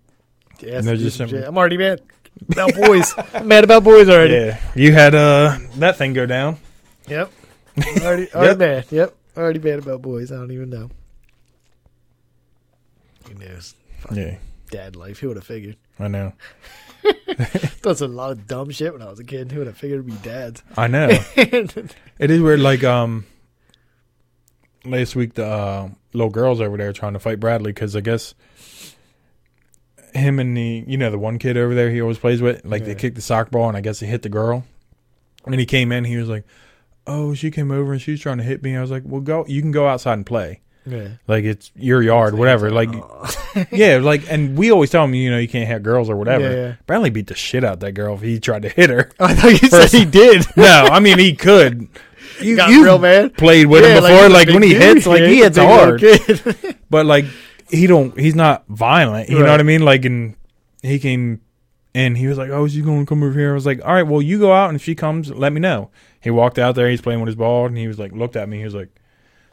Yeah, 0.60 0.82
they're 0.82 0.96
just 0.98 1.16
some- 1.16 1.32
I'm 1.32 1.56
already 1.56 1.78
mad 1.78 2.02
about 2.50 2.74
boys. 2.86 3.14
I'm 3.32 3.48
mad 3.48 3.64
about 3.64 3.82
boys 3.82 4.10
already. 4.10 4.34
Yeah, 4.34 4.60
you 4.74 4.92
had 4.92 5.14
uh 5.14 5.56
that 5.76 5.96
thing 5.96 6.12
go 6.12 6.26
down. 6.26 6.58
Yep. 7.08 7.32
Already, 8.02 8.30
already 8.34 8.48
Yep. 8.50 8.58
mad. 8.58 8.84
Yep. 8.90 9.16
Already 9.38 9.58
mad 9.60 9.78
about 9.78 10.02
boys. 10.02 10.30
I 10.30 10.36
don't 10.36 10.52
even 10.52 10.68
know. 10.68 10.90
Who 13.26 13.34
knows? 13.38 13.74
Fucking 14.00 14.18
Yeah, 14.18 14.36
Dad 14.70 14.96
life. 14.96 15.18
Who 15.20 15.28
would 15.28 15.38
have 15.38 15.46
figured? 15.46 15.76
I 15.98 16.08
know. 16.08 16.34
That's 17.82 18.00
a 18.00 18.08
lot 18.08 18.32
of 18.32 18.46
dumb 18.46 18.70
shit 18.70 18.92
when 18.92 19.02
I 19.02 19.10
was 19.10 19.18
a 19.20 19.24
kid. 19.24 19.52
Who 19.52 19.58
would 19.58 19.66
have 19.66 19.76
figured 19.76 20.00
it'd 20.06 20.22
be 20.22 20.28
dads? 20.28 20.62
I 20.76 20.86
know. 20.86 21.08
it 21.36 22.30
is 22.30 22.40
weird. 22.40 22.60
Like 22.60 22.82
um, 22.84 23.26
last 24.84 25.14
week 25.16 25.34
the 25.34 25.46
uh, 25.46 25.88
little 26.12 26.30
girls 26.30 26.60
over 26.60 26.76
there 26.76 26.92
trying 26.92 27.12
to 27.12 27.18
fight 27.18 27.40
Bradley 27.40 27.72
because 27.72 27.94
I 27.96 28.00
guess 28.00 28.34
him 30.14 30.38
and 30.38 30.56
the 30.56 30.84
you 30.86 30.96
know 30.96 31.10
the 31.10 31.18
one 31.18 31.38
kid 31.38 31.56
over 31.56 31.74
there 31.74 31.90
he 31.90 32.00
always 32.00 32.18
plays 32.18 32.40
with 32.40 32.64
like 32.64 32.84
they 32.84 32.92
Yeah. 32.92 32.94
kicked 32.98 33.16
the 33.16 33.20
soccer 33.22 33.50
ball 33.50 33.68
and 33.68 33.76
I 33.76 33.80
guess 33.82 34.00
he 34.00 34.06
hit 34.06 34.22
the 34.22 34.28
girl 34.30 34.64
and 35.44 35.54
he 35.60 35.66
came 35.66 35.92
in 35.92 36.04
he 36.04 36.16
was 36.16 36.28
like 36.28 36.44
oh 37.06 37.34
she 37.34 37.50
came 37.50 37.70
over 37.70 37.92
and 37.92 38.00
she 38.00 38.12
was 38.12 38.20
trying 38.20 38.38
to 38.38 38.42
hit 38.44 38.62
me 38.62 38.74
I 38.76 38.80
was 38.80 38.90
like 38.90 39.02
well 39.04 39.20
go 39.20 39.44
you 39.46 39.60
can 39.60 39.72
go 39.72 39.86
outside 39.86 40.14
and 40.14 40.24
play 40.24 40.60
yeah. 40.86 41.08
like 41.26 41.44
it's 41.44 41.70
your 41.74 42.02
yard 42.02 42.34
whatever 42.34 42.70
like 42.70 42.88
Aw. 42.94 43.64
yeah 43.72 43.96
like 43.98 44.30
and 44.30 44.56
we 44.56 44.70
always 44.70 44.90
tell 44.90 45.04
him 45.04 45.14
you 45.14 45.30
know 45.30 45.38
you 45.38 45.48
can't 45.48 45.68
hit 45.68 45.82
girls 45.82 46.08
or 46.08 46.16
whatever 46.16 46.44
Yeah, 46.44 46.54
yeah. 46.68 46.74
Bradley 46.86 47.10
beat 47.10 47.26
the 47.26 47.34
shit 47.34 47.64
out 47.64 47.80
that 47.80 47.92
girl 47.92 48.14
if 48.14 48.20
he 48.22 48.38
tried 48.40 48.62
to 48.62 48.68
hit 48.68 48.90
her 48.90 49.10
I 49.20 49.34
thought 49.34 49.60
you 49.62 49.68
said 49.68 49.90
he 49.90 50.04
did. 50.04 50.44
no 50.56 50.88
I 50.90 51.00
mean 51.00 51.18
he 51.18 51.34
could 51.34 51.88
you, 52.40 52.56
Got 52.56 52.70
you 52.70 52.84
real 52.84 52.98
mad. 52.98 53.34
played 53.36 53.66
with 53.66 53.82
Yeah, 53.82 53.96
him 53.96 54.02
before 54.02 54.16
he's 54.16 54.26
a 54.26 54.28
like, 54.28 54.48
when 54.48 54.62
he 54.62 54.68
dude. 54.74 54.82
hits 54.82 55.06
like 55.06 55.20
Yeah, 55.20 55.26
he 55.28 55.36
hits 55.38 55.56
hard 55.58 56.00
kid. 56.00 56.76
but 56.90 57.06
like 57.06 57.24
he 57.70 57.86
don't 57.86 58.18
he's 58.18 58.34
not 58.34 58.64
violent 58.68 59.28
you 59.28 59.38
know 59.40 59.50
what 59.50 59.58
i 59.60 59.64
mean 59.64 59.82
like 59.82 60.04
and 60.04 60.36
he 60.82 60.98
came 61.00 61.40
and 61.94 62.16
he 62.16 62.26
was 62.28 62.38
like 62.38 62.50
oh 62.50 62.68
she's 62.68 62.84
gonna 62.84 63.06
come 63.06 63.22
over 63.22 63.36
here 63.38 63.50
i 63.50 63.54
was 63.54 63.66
like 63.66 63.80
all 63.84 63.92
right 63.94 64.02
well 64.06 64.22
you 64.22 64.38
go 64.38 64.52
out 64.52 64.68
and 64.68 64.76
if 64.76 64.84
she 64.84 64.94
comes 64.94 65.30
let 65.30 65.52
me 65.52 65.60
know 65.60 65.90
he 66.20 66.30
walked 66.30 66.58
out 66.58 66.74
there 66.76 66.88
he's 66.90 67.00
playing 67.00 67.20
with 67.20 67.26
his 67.26 67.34
ball 67.36 67.66
and 67.66 67.76
he 67.76 67.88
was 67.88 67.98
like 67.98 68.12
looked 68.12 68.36
at 68.36 68.48
me 68.48 68.58
he 68.58 68.64
was 68.64 68.74
like 68.74 68.90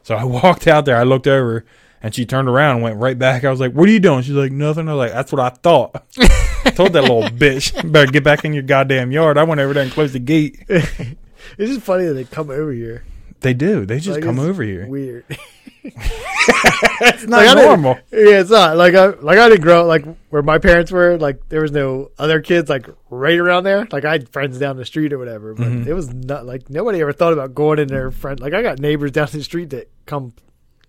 so 0.04 0.16
i 0.16 0.24
walked 0.44 0.68
out 0.68 0.86
there 0.86 0.98
i 0.98 1.04
looked 1.04 1.28
over 1.28 1.66
and 2.02 2.14
she 2.14 2.26
turned 2.26 2.50
around 2.50 2.76
and 2.76 2.84
went 2.84 2.98
right 2.98 3.18
back. 3.18 3.46
I 3.46 3.50
was 3.50 3.62
like 3.62 3.72
what 3.72 3.88
are 3.88 3.92
you 3.92 4.00
doing? 4.02 4.24
She's 4.24 4.34
like 4.36 4.52
nothing. 4.52 4.90
I 4.90 4.94
was 4.94 5.00
like 5.08 5.14
that's 5.14 5.32
what 5.32 5.40
i 5.40 5.48
thought. 5.50 6.04
I 6.66 6.70
told 6.76 6.92
that 6.94 7.04
little 7.04 7.24
bitch 7.24 7.72
better 7.94 8.12
get 8.12 8.26
back 8.26 8.44
in 8.44 8.52
your 8.54 8.64
goddamn 8.64 9.14
yard. 9.14 9.38
I 9.38 9.44
went 9.44 9.62
over 9.62 9.74
there 9.74 9.84
and 9.84 9.92
closed 9.92 10.14
the 10.14 10.20
gate. 10.20 10.64
It's 11.58 11.72
just 11.72 11.82
funny 11.82 12.06
that 12.06 12.14
they 12.14 12.24
come 12.24 12.50
over 12.50 12.72
here. 12.72 13.04
they 13.42 13.54
do. 13.54 13.86
They 13.86 14.00
just 14.00 14.16
Like, 14.16 14.24
come 14.24 14.40
over 14.40 14.64
here. 14.64 14.88
Weird. 14.88 15.26
It's 15.86 17.24
not 17.28 17.46
Like, 17.46 17.56
normal 17.58 17.96
Yeah, 18.12 18.40
it's 18.42 18.50
not 18.50 18.78
like 18.78 18.96
I 18.96 19.08
like 19.08 19.38
I 19.38 19.50
didn't 19.50 19.62
grow 19.62 19.82
up 19.82 19.88
like 19.88 20.06
where 20.30 20.42
my 20.42 20.58
parents 20.58 20.92
were. 20.92 21.18
Like 21.18 21.50
there 21.50 21.62
was 21.62 21.72
no 21.72 22.12
other 22.18 22.42
kids 22.42 22.70
like 22.70 22.88
right 23.10 23.38
around 23.38 23.64
there. 23.64 23.88
Like 23.92 24.06
I 24.06 24.14
had 24.14 24.30
friends 24.30 24.58
down 24.60 24.78
the 24.78 24.86
street 24.86 25.14
or 25.14 25.18
whatever, 25.18 25.54
but 25.54 25.68
Mhm. 25.68 25.88
it 25.88 25.94
was 25.94 26.14
not 26.14 26.46
like 26.46 26.70
nobody 26.70 27.02
ever 27.02 27.14
thought 27.14 27.34
about 27.34 27.54
going 27.54 27.80
in 27.80 27.88
their 27.88 28.12
friend. 28.12 28.40
Like 28.40 28.54
I 28.54 28.62
got 28.62 28.80
neighbors 28.80 29.12
down 29.12 29.28
the 29.32 29.44
street 29.44 29.72
that 29.72 29.90
come, 30.06 30.34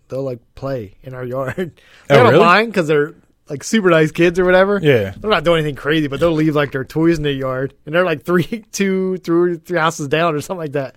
they'll 0.08 0.22
like 0.22 0.40
play 0.54 0.94
in 1.02 1.14
our 1.14 1.24
yard. 1.34 1.56
Like, 1.58 1.70
Oh, 2.10 2.14
don't 2.16 2.32
really? 2.32 2.44
mind 2.44 2.72
because 2.72 2.86
they're 2.88 3.14
like 3.48 3.62
super 3.62 3.90
nice 3.90 4.10
kids 4.10 4.38
or 4.38 4.44
whatever. 4.46 4.80
yeah 4.82 5.12
They're 5.20 5.30
not 5.30 5.44
doing 5.44 5.58
anything 5.60 5.76
crazy, 5.76 6.06
but 6.08 6.18
they'll 6.20 6.32
leave 6.32 6.54
like 6.56 6.72
their 6.72 6.84
toys 6.84 7.18
in 7.18 7.24
the 7.24 7.32
yard, 7.32 7.74
and 7.84 7.94
they're 7.94 8.04
like 8.04 8.22
three, 8.24 8.64
two, 8.72 9.18
three, 9.18 9.56
three 9.56 9.78
houses 9.78 10.08
down 10.08 10.34
or 10.34 10.40
something 10.40 10.60
like 10.62 10.72
that. 10.72 10.96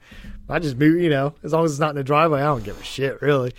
I 0.49 0.59
just 0.59 0.77
move, 0.77 1.01
you 1.01 1.09
know, 1.09 1.33
as 1.43 1.51
long 1.51 1.65
as 1.65 1.71
it's 1.71 1.79
not 1.79 1.89
in 1.89 1.95
the 1.97 2.03
driveway, 2.03 2.39
I 2.41 2.45
don't 2.45 2.63
give 2.63 2.79
a 2.79 2.83
shit 2.83 3.21
really. 3.21 3.53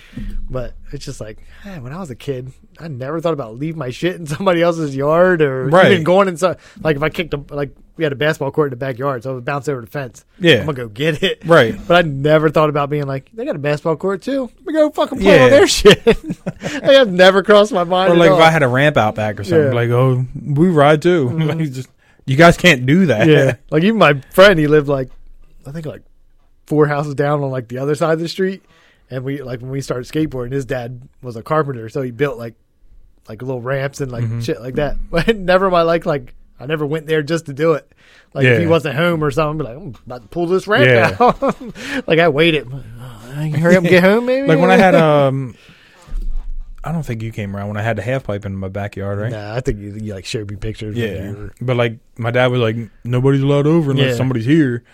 But 0.49 0.75
it's 0.93 1.05
just 1.05 1.21
like 1.21 1.39
man, 1.65 1.83
when 1.83 1.93
I 1.93 1.99
was 2.01 2.11
a 2.11 2.15
kid, 2.17 2.53
I 2.79 2.89
never 2.89 3.21
thought 3.21 3.35
about 3.35 3.57
leaving 3.57 3.79
my 3.79 3.91
shit 3.91 4.17
in 4.17 4.27
somebody 4.27 4.63
else's 4.63 4.97
yard 4.97 5.43
or 5.43 5.67
Right. 5.67 5.93
even 5.93 6.05
going 6.05 6.29
inside. 6.29 6.57
Like 6.81 6.97
if 6.97 7.03
I 7.03 7.11
kicked 7.11 7.35
a 7.35 7.45
like 7.51 7.77
we 7.97 8.05
had 8.05 8.13
a 8.13 8.17
basketball 8.17 8.53
court 8.53 8.69
in 8.69 8.71
the 8.71 8.77
backyard, 8.77 9.25
so 9.25 9.33
I 9.33 9.35
would 9.35 9.45
bounce 9.45 9.69
over 9.69 9.81
the 9.81 9.87
fence. 9.89 10.25
Yeah. 10.39 10.61
I'm 10.61 10.67
gonna 10.67 10.79
go 10.79 10.89
get 10.89 11.23
it. 11.23 11.43
right 11.45 11.75
But 11.87 11.97
I 12.05 12.09
never 12.09 12.49
thought 12.49 12.71
about 12.71 12.89
being 12.91 13.07
like, 13.07 13.29
they 13.35 13.45
got 13.45 13.57
a 13.57 13.59
basketball 13.59 13.97
court 13.97 14.23
too. 14.23 14.43
Let 14.59 14.67
me 14.67 14.73
go 14.73 14.91
fucking 14.91 15.19
play 15.19 15.37
Yeah. 15.37 15.45
on 15.45 15.51
their 15.51 15.67
shit. 15.67 16.07
like, 16.63 16.85
I've 16.85 17.13
never 17.13 17.43
crossed 17.43 17.73
my 17.73 17.85
mind. 17.85 18.13
Or 18.13 18.17
like 18.17 18.29
if 18.29 18.35
all. 18.35 18.43
I 18.43 18.51
had 18.51 18.63
a 18.63 18.69
ramp 18.69 18.97
out 18.97 19.15
back 19.17 19.39
or 19.41 19.45
something, 19.45 19.67
Yeah. 19.67 19.73
like 19.73 19.91
oh 19.91 20.25
we 20.43 20.69
ride 20.69 21.03
too. 21.03 21.29
Mm-hmm. 21.29 21.49
like 21.49 21.59
just 21.73 21.89
you 22.25 22.37
guys 22.37 22.57
can't 22.57 22.87
do 22.87 23.07
that. 23.07 23.27
yeah, 23.27 23.57
like 23.71 23.83
even 23.83 23.99
my 23.99 24.21
friend, 24.33 24.59
he 24.59 24.67
lived 24.69 24.87
like 24.89 25.11
I 25.67 25.73
think 25.73 25.85
like 25.85 26.03
four 26.69 26.87
houses 26.87 27.15
down 27.15 27.43
on 27.43 27.51
like 27.51 27.69
the 27.69 27.79
other 27.79 27.95
side 27.95 28.13
of 28.13 28.21
the 28.21 28.29
street, 28.29 28.63
and 29.11 29.25
we 29.25 29.43
like 29.43 29.61
when 29.61 29.71
we 29.71 29.81
started 29.81 30.07
skateboarding, 30.07 30.53
his 30.53 30.65
dad 30.67 31.09
was 31.23 31.35
a 31.37 31.43
carpenter, 31.43 31.89
so 31.89 32.03
he 32.03 32.11
built 32.11 32.39
like 32.39 32.55
like 33.29 33.43
little 33.43 33.61
ramps 33.63 34.01
and 34.01 34.13
like 34.13 34.25
Mhm. 34.25 34.45
shit 34.45 34.61
like 34.61 34.75
that. 34.77 34.97
But 35.11 35.37
never 35.37 35.71
my 35.71 35.83
like 35.83 36.07
like 36.07 36.35
I 36.61 36.67
never 36.67 36.85
went 36.87 37.07
there 37.07 37.23
just 37.23 37.47
to 37.47 37.53
do 37.53 37.73
it. 37.75 37.91
Like 38.35 38.45
if 38.45 38.61
he 38.61 38.67
wasn't 38.67 38.97
home 38.97 39.23
or 39.25 39.31
something, 39.31 39.67
I'd 39.67 39.71
be 39.71 39.75
like 39.77 39.83
I'm 39.83 39.95
about 40.07 40.23
to 40.23 40.29
pull 40.29 40.47
this 40.47 40.67
ramp 40.67 40.87
Yeah. 40.87 41.17
out. 41.21 41.41
like 42.09 42.19
I 42.19 42.29
waited. 42.29 42.69
Oh, 42.73 42.83
I 43.37 43.49
hurry 43.51 43.77
up 43.77 43.83
and 43.85 43.89
get 43.91 44.03
home, 44.03 44.27
maybe. 44.27 44.47
like 44.49 44.59
when 44.59 44.71
I 44.71 44.77
had 44.77 44.95
um, 44.97 45.55
I 46.85 46.93
don't 46.93 47.03
think 47.05 47.23
you 47.23 47.33
came 47.33 47.55
around 47.57 47.69
when 47.69 47.77
I 47.77 47.83
had 47.83 47.97
the 47.97 48.03
half 48.03 48.25
pipe 48.25 48.45
in 48.47 48.55
my 48.57 48.69
backyard, 48.69 49.19
right? 49.19 49.31
Nah, 49.33 49.55
I 49.55 49.61
think 49.61 49.79
you, 49.79 49.95
you 50.01 50.15
like 50.15 50.25
showed 50.25 50.51
me 50.51 50.57
pictures. 50.57 50.97
Yeah, 50.97 51.33
but 51.61 51.77
like 51.77 51.99
my 52.17 52.31
dad 52.31 52.47
was 52.49 52.61
like, 52.61 52.77
nobody's 53.05 53.43
allowed 53.43 53.67
over 53.67 53.91
unless 53.91 54.11
Yeah. 54.11 54.15
somebody's 54.17 54.47
here. 54.47 54.85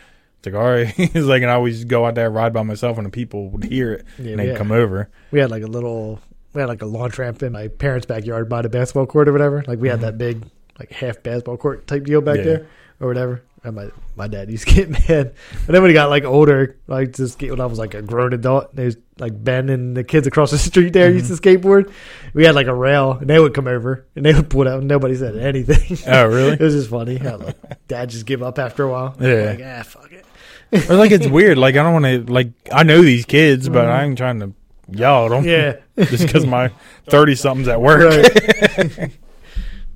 It's 0.47 0.55
like 0.55 0.62
all 0.62 0.70
right, 0.70 0.86
he's 0.88 1.24
like, 1.24 1.42
and 1.42 1.51
I 1.51 1.55
always 1.55 1.84
go 1.84 2.05
out 2.05 2.14
there 2.16 2.28
ride 2.30 2.53
by 2.53 2.62
myself, 2.62 2.99
and 2.99 3.07
the 3.07 3.11
people 3.11 3.49
would 3.51 3.64
hear 3.64 3.92
it 3.95 4.05
Yeah, 4.18 4.32
and 4.32 4.40
they'd 4.40 4.57
come 4.57 4.72
over. 4.72 5.09
we 5.30 5.40
had 5.40 5.51
like 5.51 5.62
a 5.62 5.66
little 5.66 6.20
we 6.53 6.61
had 6.61 6.68
like 6.68 6.82
a 6.82 6.86
launch 6.86 7.18
ramp 7.18 7.42
in 7.42 7.53
my 7.53 7.68
parents' 7.68 8.07
backyard 8.07 8.49
by 8.49 8.62
the 8.62 8.68
basketball 8.68 9.07
court 9.07 9.28
or 9.28 9.32
whatever. 9.32 9.64
Like 9.66 9.78
we 9.80 9.88
had 9.88 10.03
that 10.03 10.18
big 10.18 10.45
like 10.78 10.90
half 10.92 11.22
basketball 11.22 11.57
court 11.57 11.86
type 11.86 12.05
deal 12.05 12.20
back 12.20 12.38
Mm-hmm. 12.40 12.49
Yeah. 12.49 12.57
there 12.57 12.66
or 13.01 13.09
whatever. 13.09 13.42
And 13.64 13.74
my 13.76 13.88
my 14.14 14.28
dad 14.28 14.51
used 14.51 14.68
to 14.68 14.74
get 14.74 14.90
mad. 15.09 15.32
But 15.66 15.72
then 15.72 15.80
when 15.80 15.88
he 15.90 15.95
got 15.95 16.11
like 16.11 16.24
older, 16.24 16.76
like 16.86 17.14
just 17.14 17.38
get 17.38 17.51
when 17.51 17.61
I 17.62 17.66
was 17.66 17.78
like 17.78 17.95
a 17.95 18.03
grown 18.03 18.34
adult, 18.34 18.76
there's 18.76 18.97
like 19.18 19.32
Ben 19.42 19.70
and 19.70 19.97
the 19.97 20.05
kids 20.05 20.26
across 20.26 20.51
the 20.51 20.59
street 20.70 20.92
there 20.92 21.11
used 21.11 21.28
to 21.28 21.32
Mm-hmm. 21.40 21.66
skateboard. 21.66 21.90
We 22.34 22.45
had 22.45 22.55
like 22.55 22.66
a 22.66 22.74
rail 22.74 23.12
and 23.12 23.28
they 23.30 23.40
would 23.40 23.55
come 23.55 23.66
over 23.66 24.05
and 24.14 24.24
they 24.26 24.34
would 24.34 24.51
pull 24.51 24.68
out 24.68 24.80
and 24.80 24.86
nobody 24.88 25.16
said 25.16 25.36
anything. 25.36 25.97
Oh, 26.07 26.26
really? 26.26 26.53
it 26.61 26.61
was 26.61 26.74
just 26.74 26.90
funny. 26.90 27.16
How 27.16 27.38
like 27.38 27.57
dad 27.88 28.11
just 28.11 28.26
give 28.26 28.42
up 28.42 28.59
after 28.59 28.82
a 28.84 28.90
while. 28.90 29.16
Yeah. 29.18 29.57
Like, 29.57 29.61
ah 29.64 29.82
fuck 29.82 30.12
it. 30.12 30.24
or 30.89 30.97
like 30.97 31.11
it's 31.11 31.27
weird. 31.27 31.59
Like 31.59 31.77
I 31.77 31.83
don't 31.83 31.93
want 31.93 32.05
to. 32.05 32.33
Like 32.33 32.53
I 32.73 32.83
know 32.83 33.03
these 33.03 33.25
kids, 33.25 33.69
but 33.69 33.85
mm-hmm. 33.85 33.93
I 33.93 34.05
ain't 34.05 34.19
trying 34.19 34.41
to 34.41 34.53
yell 34.91 35.27
at 35.27 35.31
them. 35.31 35.45
Yeah. 35.45 35.77
just 36.05 36.27
because 36.27 36.47
my 36.47 36.73
thirty 37.09 37.35
somethings 37.35 37.69
at 37.69 37.81
work. 37.81 38.01
Right. 38.01 39.11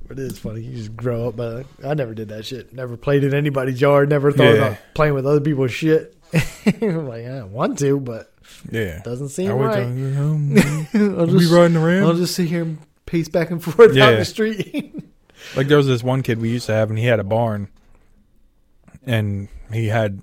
But 0.09 0.17
it 0.17 0.23
is 0.25 0.39
funny. 0.39 0.61
You 0.61 0.75
just 0.75 0.95
grow 0.95 1.27
up, 1.27 1.35
but 1.35 1.67
I 1.85 1.93
never 1.93 2.15
did 2.15 2.29
that 2.29 2.43
shit. 2.43 2.73
Never 2.73 2.97
played 2.97 3.23
in 3.23 3.35
anybody's 3.35 3.79
yard. 3.79 4.09
Never 4.09 4.31
thought 4.31 4.43
Yeah. 4.43 4.53
about 4.53 4.77
playing 4.95 5.13
with 5.13 5.27
other 5.27 5.39
people's 5.39 5.71
shit. 5.71 6.15
Like, 6.81 7.25
I 7.25 7.43
want 7.43 7.77
to, 7.79 7.99
but 7.99 8.33
Yeah. 8.71 8.97
it 8.97 9.03
doesn't 9.03 9.29
seem 9.29 9.51
right. 9.51 9.83
home. 9.83 10.57
I'll 10.93 11.27
just, 11.27 11.51
riding 11.51 11.77
I'll 11.77 12.15
just 12.15 12.33
sit 12.33 12.47
here 12.47 12.63
and 12.63 12.79
pace 13.05 13.29
back 13.29 13.51
and 13.51 13.63
forth 13.63 13.93
Yeah. 13.93 14.09
down 14.09 14.19
the 14.19 14.25
street. 14.25 14.95
Like 15.55 15.67
there 15.67 15.77
was 15.77 15.87
this 15.87 16.03
one 16.03 16.23
kid 16.23 16.41
we 16.41 16.49
used 16.49 16.65
to 16.65 16.73
have, 16.73 16.89
and 16.89 16.97
he 16.97 17.05
had 17.05 17.19
a 17.19 17.23
barn, 17.23 17.69
and 19.05 19.47
he 19.71 19.87
had 19.87 20.21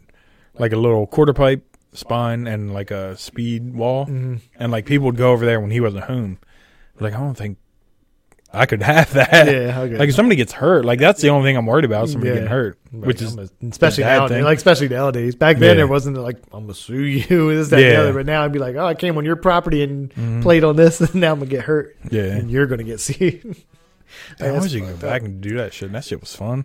like 0.59 0.73
a 0.73 0.77
little 0.77 1.07
quarter 1.07 1.33
pipe 1.33 1.65
spine 1.93 2.47
and 2.47 2.73
like 2.75 2.91
a 2.91 3.17
speed 3.17 3.75
wall, 3.75 4.07
Mhm. 4.07 4.41
and 4.59 4.73
like 4.73 4.87
people 4.87 5.07
would 5.07 5.17
go 5.17 5.33
over 5.33 5.45
there 5.47 5.61
when 5.61 5.71
he 5.71 5.81
wasn't 5.81 6.05
home. 6.05 6.39
Like 7.01 7.15
I 7.15 7.19
don't 7.19 7.37
think 7.37 7.59
I 8.53 8.65
could 8.67 8.83
have 8.95 9.13
that. 9.15 9.47
Yeah, 9.47 9.81
okay. 9.81 9.97
Like 9.99 10.09
if 10.11 10.15
somebody 10.15 10.37
gets 10.37 10.53
hurt, 10.53 10.85
like 10.85 10.99
that's 10.99 11.21
the 11.21 11.29
only 11.31 11.49
thing 11.49 11.57
I'm 11.57 11.67
worried 11.67 11.85
about. 11.85 12.09
Somebody 12.09 12.31
Yeah. 12.31 12.35
getting 12.37 12.49
hurt, 12.51 12.79
Like, 12.93 13.07
which 13.07 13.21
is 13.23 13.37
especially 13.71 14.05
nowadays. 14.05 14.37
thing. 14.37 14.45
Like 14.45 14.57
especially 14.59 14.89
nowadays. 14.89 15.35
Back 15.35 15.59
then, 15.59 15.71
Yeah. 15.71 15.75
there 15.75 15.87
wasn't 15.87 16.17
like 16.19 16.37
I'm 16.53 16.63
gonna 16.65 16.75
sue 16.75 17.03
you. 17.03 17.55
This, 17.55 17.69
that, 17.71 17.81
and 17.81 17.91
the 17.93 17.97
other. 18.01 18.13
But 18.15 18.27
now 18.27 18.45
I'd 18.45 18.53
be 18.53 18.59
like, 18.59 18.77
oh, 18.77 18.87
I 18.87 18.95
came 18.95 19.17
on 19.19 19.25
your 19.25 19.37
property 19.37 19.83
and 19.83 20.11
Mhm. 20.15 20.43
played 20.43 20.65
on 20.65 20.77
this, 20.77 21.01
and 21.01 21.15
now 21.17 21.33
I'm 21.33 21.39
gonna 21.41 21.51
get 21.51 21.63
hurt, 21.65 21.97
yeah. 22.11 22.23
and 22.25 22.51
you're 22.51 22.67
gonna 22.67 22.85
get 22.85 23.01
sued. 23.01 23.57
I 24.41 24.53
wish 24.53 24.73
you 24.73 24.81
could 24.83 25.01
go 25.01 25.07
back 25.09 25.23
and 25.23 25.41
do 25.41 25.57
that 25.57 25.75
shit. 25.75 25.93
That 25.93 26.05
shit 26.05 26.21
was 26.21 26.35
fun. 26.35 26.65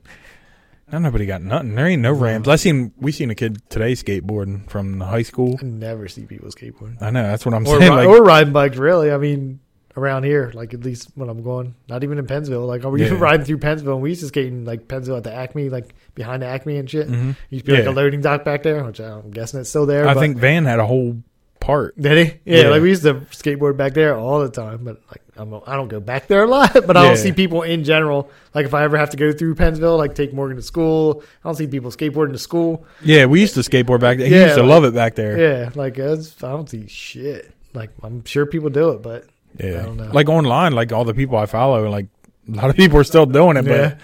Now 0.92 1.00
nobody 1.00 1.26
got 1.26 1.42
nothing. 1.42 1.76
There 1.76 1.88
ain't 1.88 2.02
no 2.02 2.12
ramps. 2.12 2.48
I 2.50 2.56
seen 2.58 2.92
we 2.98 3.12
seen 3.12 3.30
a 3.30 3.36
kid 3.36 3.62
today 3.70 3.94
skateboarding 3.94 4.70
from 4.70 5.00
the 5.00 5.06
high 5.06 5.22
school. 5.22 5.58
I 5.62 5.66
never 5.66 6.08
see 6.08 6.26
people 6.26 6.50
skateboarding. 6.50 7.02
I 7.02 7.10
know 7.12 7.24
that's 7.24 7.46
what 7.46 7.54
I'm 7.56 7.66
or, 7.66 7.80
saying. 7.80 7.92
ri- 7.92 7.98
Like, 7.98 8.08
or 8.08 8.24
riding 8.24 8.54
bikes. 8.54 8.78
Really, 8.78 9.12
I 9.12 9.18
mean, 9.18 9.60
around 9.96 10.24
here, 10.24 10.52
like 10.54 10.74
at 10.74 10.82
least 10.82 11.10
when 11.16 11.30
I'm 11.30 11.44
going, 11.44 11.76
not 11.88 12.04
even 12.04 12.18
in 12.18 12.28
Pennsville. 12.28 12.66
Like, 12.66 12.84
are 12.84 12.90
we 12.90 13.04
Yeah. 13.06 13.14
riding 13.20 13.46
through 13.46 13.60
Pennsville? 13.60 13.94
And 13.94 14.02
we 14.02 14.10
used 14.10 14.22
to 14.22 14.28
skate 14.28 14.48
in 14.48 14.66
like 14.66 14.88
Pennsville 14.88 15.18
at 15.18 15.24
the 15.24 15.34
Acme, 15.34 15.70
like 15.70 15.94
behind 16.16 16.42
the 16.44 16.48
Acme 16.48 16.78
and 16.78 16.90
shit. 16.90 17.08
Mhm. 17.10 17.36
Used 17.50 17.66
to 17.66 17.72
be 17.72 17.78
like 17.78 17.88
a 17.88 17.92
loading 17.92 18.22
dock 18.22 18.44
back 18.44 18.64
there, 18.64 18.84
which 18.84 19.00
I'm 19.00 19.32
guessing 19.32 19.60
it's 19.62 19.70
still 19.70 19.86
there. 19.86 20.08
I 20.08 20.14
think 20.16 20.38
Van 20.38 20.66
had 20.66 20.80
a 20.80 20.86
whole 20.86 21.18
part. 21.62 21.96
Did 21.98 22.18
he? 22.28 22.40
Yeah, 22.44 22.64
Yeah. 22.64 22.70
like 22.70 22.82
we 22.82 22.90
used 22.90 23.04
to 23.04 23.14
skateboard 23.32 23.78
back 23.78 23.94
there 23.94 24.18
all 24.18 24.40
the 24.42 24.50
time, 24.50 24.84
but 24.84 25.00
like 25.10 25.22
I'm, 25.38 25.54
I 25.66 25.78
don't 25.78 25.88
go 25.88 26.02
back 26.02 26.28
there 26.28 26.44
a 26.44 26.48
lot. 26.48 26.74
But 26.86 26.98
I 26.98 27.08
don't 27.08 27.16
see 27.18 27.32
people 27.32 27.62
in 27.62 27.86
general. 27.86 28.30
Like 28.54 28.66
if 28.66 28.74
I 28.74 28.84
ever 28.84 28.98
have 28.98 29.12
to 29.12 29.18
go 29.18 29.32
through 29.32 29.56
Pennsville, 29.56 29.98
like 29.98 30.14
take 30.16 30.34
Morgan 30.34 30.58
to 30.58 30.64
school, 30.64 31.24
I 31.44 31.48
don't 31.48 31.56
see 31.56 31.68
people 31.68 31.90
skateboarding 31.92 32.34
to 32.34 32.38
school. 32.38 32.86
Yeah, 33.02 33.26
we 33.28 33.40
used 33.40 33.54
to 33.54 33.62
skateboard 33.62 34.02
back 34.02 34.18
there. 34.18 34.28
He 34.28 34.36
Yeah, 34.36 34.44
used 34.46 34.56
to 34.56 34.64
like- 34.64 34.70
love 34.70 34.84
it 34.84 34.94
back 34.94 35.16
there. 35.16 35.40
Yeah, 35.40 35.70
like 35.76 35.98
it's, 35.98 36.44
I 36.44 36.50
don't 36.52 36.70
see 36.70 36.88
shit. 36.88 37.50
Like 37.74 37.92
I'm 38.04 38.26
sure 38.26 38.46
people 38.46 38.70
do 38.70 38.90
it, 38.90 39.02
but 39.02 39.26
Yeah. 39.58 39.80
I 39.80 39.84
don't 39.84 39.98
know. 39.98 40.10
Like 40.12 40.28
online, 40.28 40.74
like 40.74 40.92
all 40.92 41.06
the 41.06 41.14
people 41.14 41.38
I 41.38 41.46
follow, 41.46 41.90
like 41.90 42.08
a 42.48 42.52
lot 42.56 42.70
of 42.70 42.76
people 42.76 42.98
are 43.00 43.04
still 43.06 43.26
doing 43.26 43.56
it, 43.56 43.66
Yeah. 43.66 43.96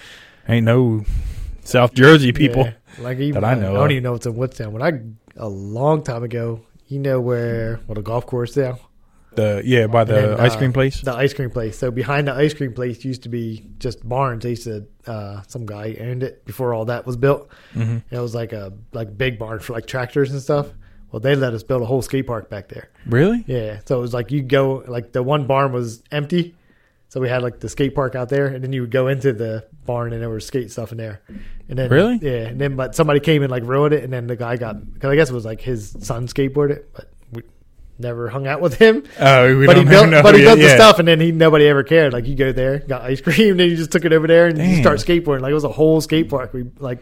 but 0.47 0.53
ain't 0.53 0.65
no 0.65 1.03
South 1.63 1.93
Jersey 1.93 2.31
people. 2.31 2.63
Yeah, 2.63 2.73
like 2.99 3.19
even, 3.19 3.41
that 3.41 3.43
I 3.47 3.55
know 3.55 3.75
I 3.75 3.79
don't 3.79 3.91
even 3.91 4.03
know 4.03 4.13
what's 4.13 4.25
in 4.25 4.35
Woodstown. 4.35 4.71
When 4.71 4.81
I 4.81 5.01
a 5.39 5.47
long 5.49 6.01
time 6.03 6.23
ago, 6.23 6.61
you 6.88 6.99
know 6.99 7.19
where 7.19 7.77
what 7.85 7.97
a 7.97 8.01
golf 8.01 8.25
course 8.25 8.55
now. 8.55 8.79
The 9.35 9.61
yeah, 9.63 9.85
by 9.88 10.03
the 10.03 10.15
And 10.17 10.31
then, 10.31 10.39
ice 10.39 10.55
uh, 10.55 10.57
cream 10.57 10.73
place. 10.73 11.01
The 11.01 11.13
ice 11.13 11.33
cream 11.33 11.51
place. 11.51 11.77
So 11.77 11.91
behind 11.91 12.27
the 12.27 12.33
ice 12.33 12.53
cream 12.55 12.73
place 12.73 13.05
used 13.05 13.23
to 13.23 13.29
be 13.29 13.67
just 13.77 14.07
barns. 14.07 14.43
They 14.43 14.51
used 14.51 14.63
to 14.63 14.88
uh, 15.05 15.41
some 15.47 15.65
guy 15.65 15.95
owned 15.99 16.23
it 16.23 16.43
before 16.45 16.73
all 16.73 16.85
that 16.85 17.05
was 17.05 17.15
built. 17.17 17.49
hmm 17.73 17.97
It 18.09 18.17
was 18.19 18.33
like 18.33 18.51
a 18.51 18.73
like 18.93 19.15
big 19.15 19.38
barn 19.38 19.59
for 19.59 19.73
like 19.73 19.85
tractors 19.85 20.31
and 20.31 20.41
stuff. 20.41 20.67
Well, 21.11 21.19
they 21.19 21.35
let 21.35 21.53
us 21.53 21.63
build 21.63 21.81
a 21.83 21.85
whole 21.85 22.01
skate 22.01 22.27
park 22.27 22.49
back 22.49 22.67
there. 22.67 22.89
Really? 23.05 23.43
Yeah, 23.47 23.79
so 23.85 23.97
it 23.99 24.01
was 24.01 24.13
like 24.13 24.31
you 24.31 24.41
go 24.41 24.83
like 24.88 25.11
the 25.13 25.23
one 25.23 25.45
barn 25.45 25.71
was 25.71 26.03
empty, 26.11 26.55
so 27.09 27.19
we 27.21 27.29
had 27.29 27.41
like 27.43 27.59
the 27.59 27.69
skate 27.69 27.95
park 27.95 28.15
out 28.15 28.29
there, 28.29 28.47
and 28.47 28.63
then 28.63 28.73
you 28.73 28.81
would 28.81 28.91
go 28.91 29.07
into 29.07 29.33
the 29.33 29.65
barn 29.85 30.11
and 30.13 30.21
there 30.21 30.29
was 30.29 30.45
skate 30.45 30.71
stuff 30.71 30.91
in 30.91 30.97
there. 30.97 31.21
And 31.69 31.77
then 31.77 31.89
Really? 31.89 32.19
yeah, 32.21 32.47
and 32.47 32.59
then 32.61 32.75
but 32.75 32.95
somebody 32.95 33.19
came 33.19 33.41
and 33.43 33.51
like 33.51 33.63
ruined 33.63 33.93
it, 33.93 34.03
and 34.03 34.11
then 34.11 34.27
the 34.27 34.35
guy 34.35 34.57
got 34.57 34.93
because 34.93 35.09
I 35.11 35.15
guess 35.15 35.29
it 35.29 35.33
was 35.33 35.45
like 35.45 35.61
his 35.61 35.95
son 36.01 36.27
skateboarded, 36.27 36.83
but 36.93 37.09
we 37.31 37.43
never 37.99 38.29
hung 38.29 38.47
out 38.47 38.61
with 38.61 38.75
him. 38.77 39.03
Oh, 39.19 39.57
we 39.57 39.65
but 39.65 39.77
he 39.77 39.83
built, 39.83 40.09
know 40.09 40.21
but 40.23 40.35
he 40.35 40.41
built 40.41 40.59
the 40.59 40.65
Yeah. 40.65 40.75
stuff, 40.75 40.99
and 40.99 41.07
then 41.07 41.19
he 41.19 41.31
nobody 41.31 41.67
ever 41.67 41.83
cared. 41.83 42.13
Like 42.13 42.25
you 42.27 42.35
go 42.35 42.51
there, 42.51 42.79
got 42.79 43.01
ice 43.01 43.21
cream, 43.27 43.57
then 43.57 43.69
you 43.69 43.75
just 43.75 43.91
took 43.91 44.05
it 44.05 44.13
over 44.13 44.27
there 44.27 44.47
and 44.47 44.57
you 44.57 44.75
start 44.81 44.99
skateboarding. 44.99 45.41
Like 45.41 45.51
it 45.51 45.55
was 45.55 45.63
a 45.65 45.69
whole 45.69 45.99
skate 46.01 46.29
park. 46.29 46.53
We 46.53 46.65
like 46.79 46.99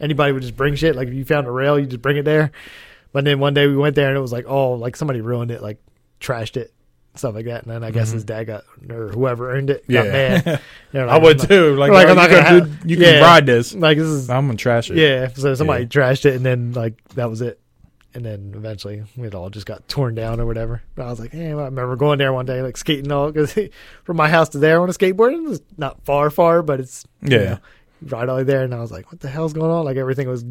anybody 0.00 0.32
would 0.32 0.42
just 0.42 0.56
bring 0.56 0.74
shit. 0.76 0.94
Like 0.96 1.08
if 1.08 1.14
you 1.14 1.24
found 1.24 1.46
a 1.46 1.50
rail, 1.50 1.78
you 1.78 1.86
just 1.86 2.02
bring 2.02 2.16
it 2.16 2.24
there. 2.24 2.52
But 3.12 3.24
then 3.24 3.38
one 3.40 3.54
day 3.54 3.66
we 3.66 3.76
went 3.76 3.94
there 3.96 4.08
and 4.08 4.16
it 4.16 4.20
was 4.20 4.32
like, 4.32 4.44
oh, 4.46 4.72
like 4.72 4.94
somebody 4.96 5.20
ruined 5.20 5.50
it, 5.50 5.62
like 5.62 5.78
trashed 6.20 6.56
it, 6.56 6.72
stuff 7.18 7.34
like 7.34 7.46
that. 7.46 7.64
And 7.64 7.72
then 7.72 7.84
I 7.84 7.90
guess 7.90 8.10
Mhm. 8.10 8.14
his 8.14 8.24
dad 8.24 8.44
got 8.44 8.64
or 8.88 9.08
whoever 9.08 9.50
owned 9.52 9.70
it 9.70 9.86
got 9.88 10.06
Yeah. 10.06 10.12
mad. 10.12 10.60
They're 10.92 11.06
like, 11.06 11.20
I 11.20 11.24
would 11.24 11.38
too. 11.40 11.76
Like, 11.76 11.90
like, 11.92 12.06
oh, 12.06 12.10
I'm 12.10 12.16
not 12.16 12.30
gonna 12.30 12.42
can, 12.44 12.60
have- 12.70 12.90
you 12.90 12.96
can 12.96 13.04
yeah. 13.14 13.20
ride 13.20 13.46
this. 13.46 13.74
Like 13.74 13.98
this 13.98 14.06
is 14.06 14.30
I'm 14.30 14.46
gonna 14.46 14.56
trash 14.56 14.90
it. 14.90 14.96
yeah. 14.96 15.28
So 15.34 15.54
somebody 15.54 15.82
Yeah. 15.84 15.88
trashed 15.88 16.24
it 16.26 16.34
and 16.36 16.44
then 16.44 16.72
like 16.72 16.94
that 17.14 17.28
was 17.28 17.40
it. 17.42 17.60
And 18.14 18.24
then 18.24 18.52
eventually 18.56 19.02
it 19.18 19.34
all 19.34 19.50
just 19.50 19.66
got 19.66 19.86
torn 19.86 20.14
down 20.14 20.40
or 20.40 20.46
whatever. 20.46 20.82
But 20.96 21.06
I 21.06 21.10
was 21.10 21.20
like, 21.20 21.30
hey, 21.32 21.48
I 21.48 21.52
remember 21.52 21.94
going 21.94 22.18
there 22.18 22.32
one 22.32 22.46
day, 22.46 22.62
like 22.62 22.76
skating 22.76 23.12
all 23.12 23.30
because 23.30 23.52
from 24.04 24.16
my 24.16 24.28
house 24.28 24.48
to 24.50 24.58
there 24.58 24.80
on 24.80 24.88
a 24.88 24.92
skateboard, 24.92 25.34
it 25.34 25.42
was 25.42 25.60
not 25.76 26.02
far, 26.04 26.30
far, 26.30 26.62
but 26.62 26.80
it's 26.80 27.04
you 27.22 27.36
Yeah. 27.36 27.44
know, 27.44 27.58
right 28.16 28.28
all 28.28 28.42
there. 28.44 28.62
And 28.62 28.74
I 28.74 28.80
was 28.80 28.90
like, 28.90 29.12
what 29.12 29.20
the 29.20 29.28
hell's 29.28 29.52
going 29.52 29.70
on? 29.70 29.84
Like 29.84 29.98
everything 29.98 30.26
was 30.28 30.44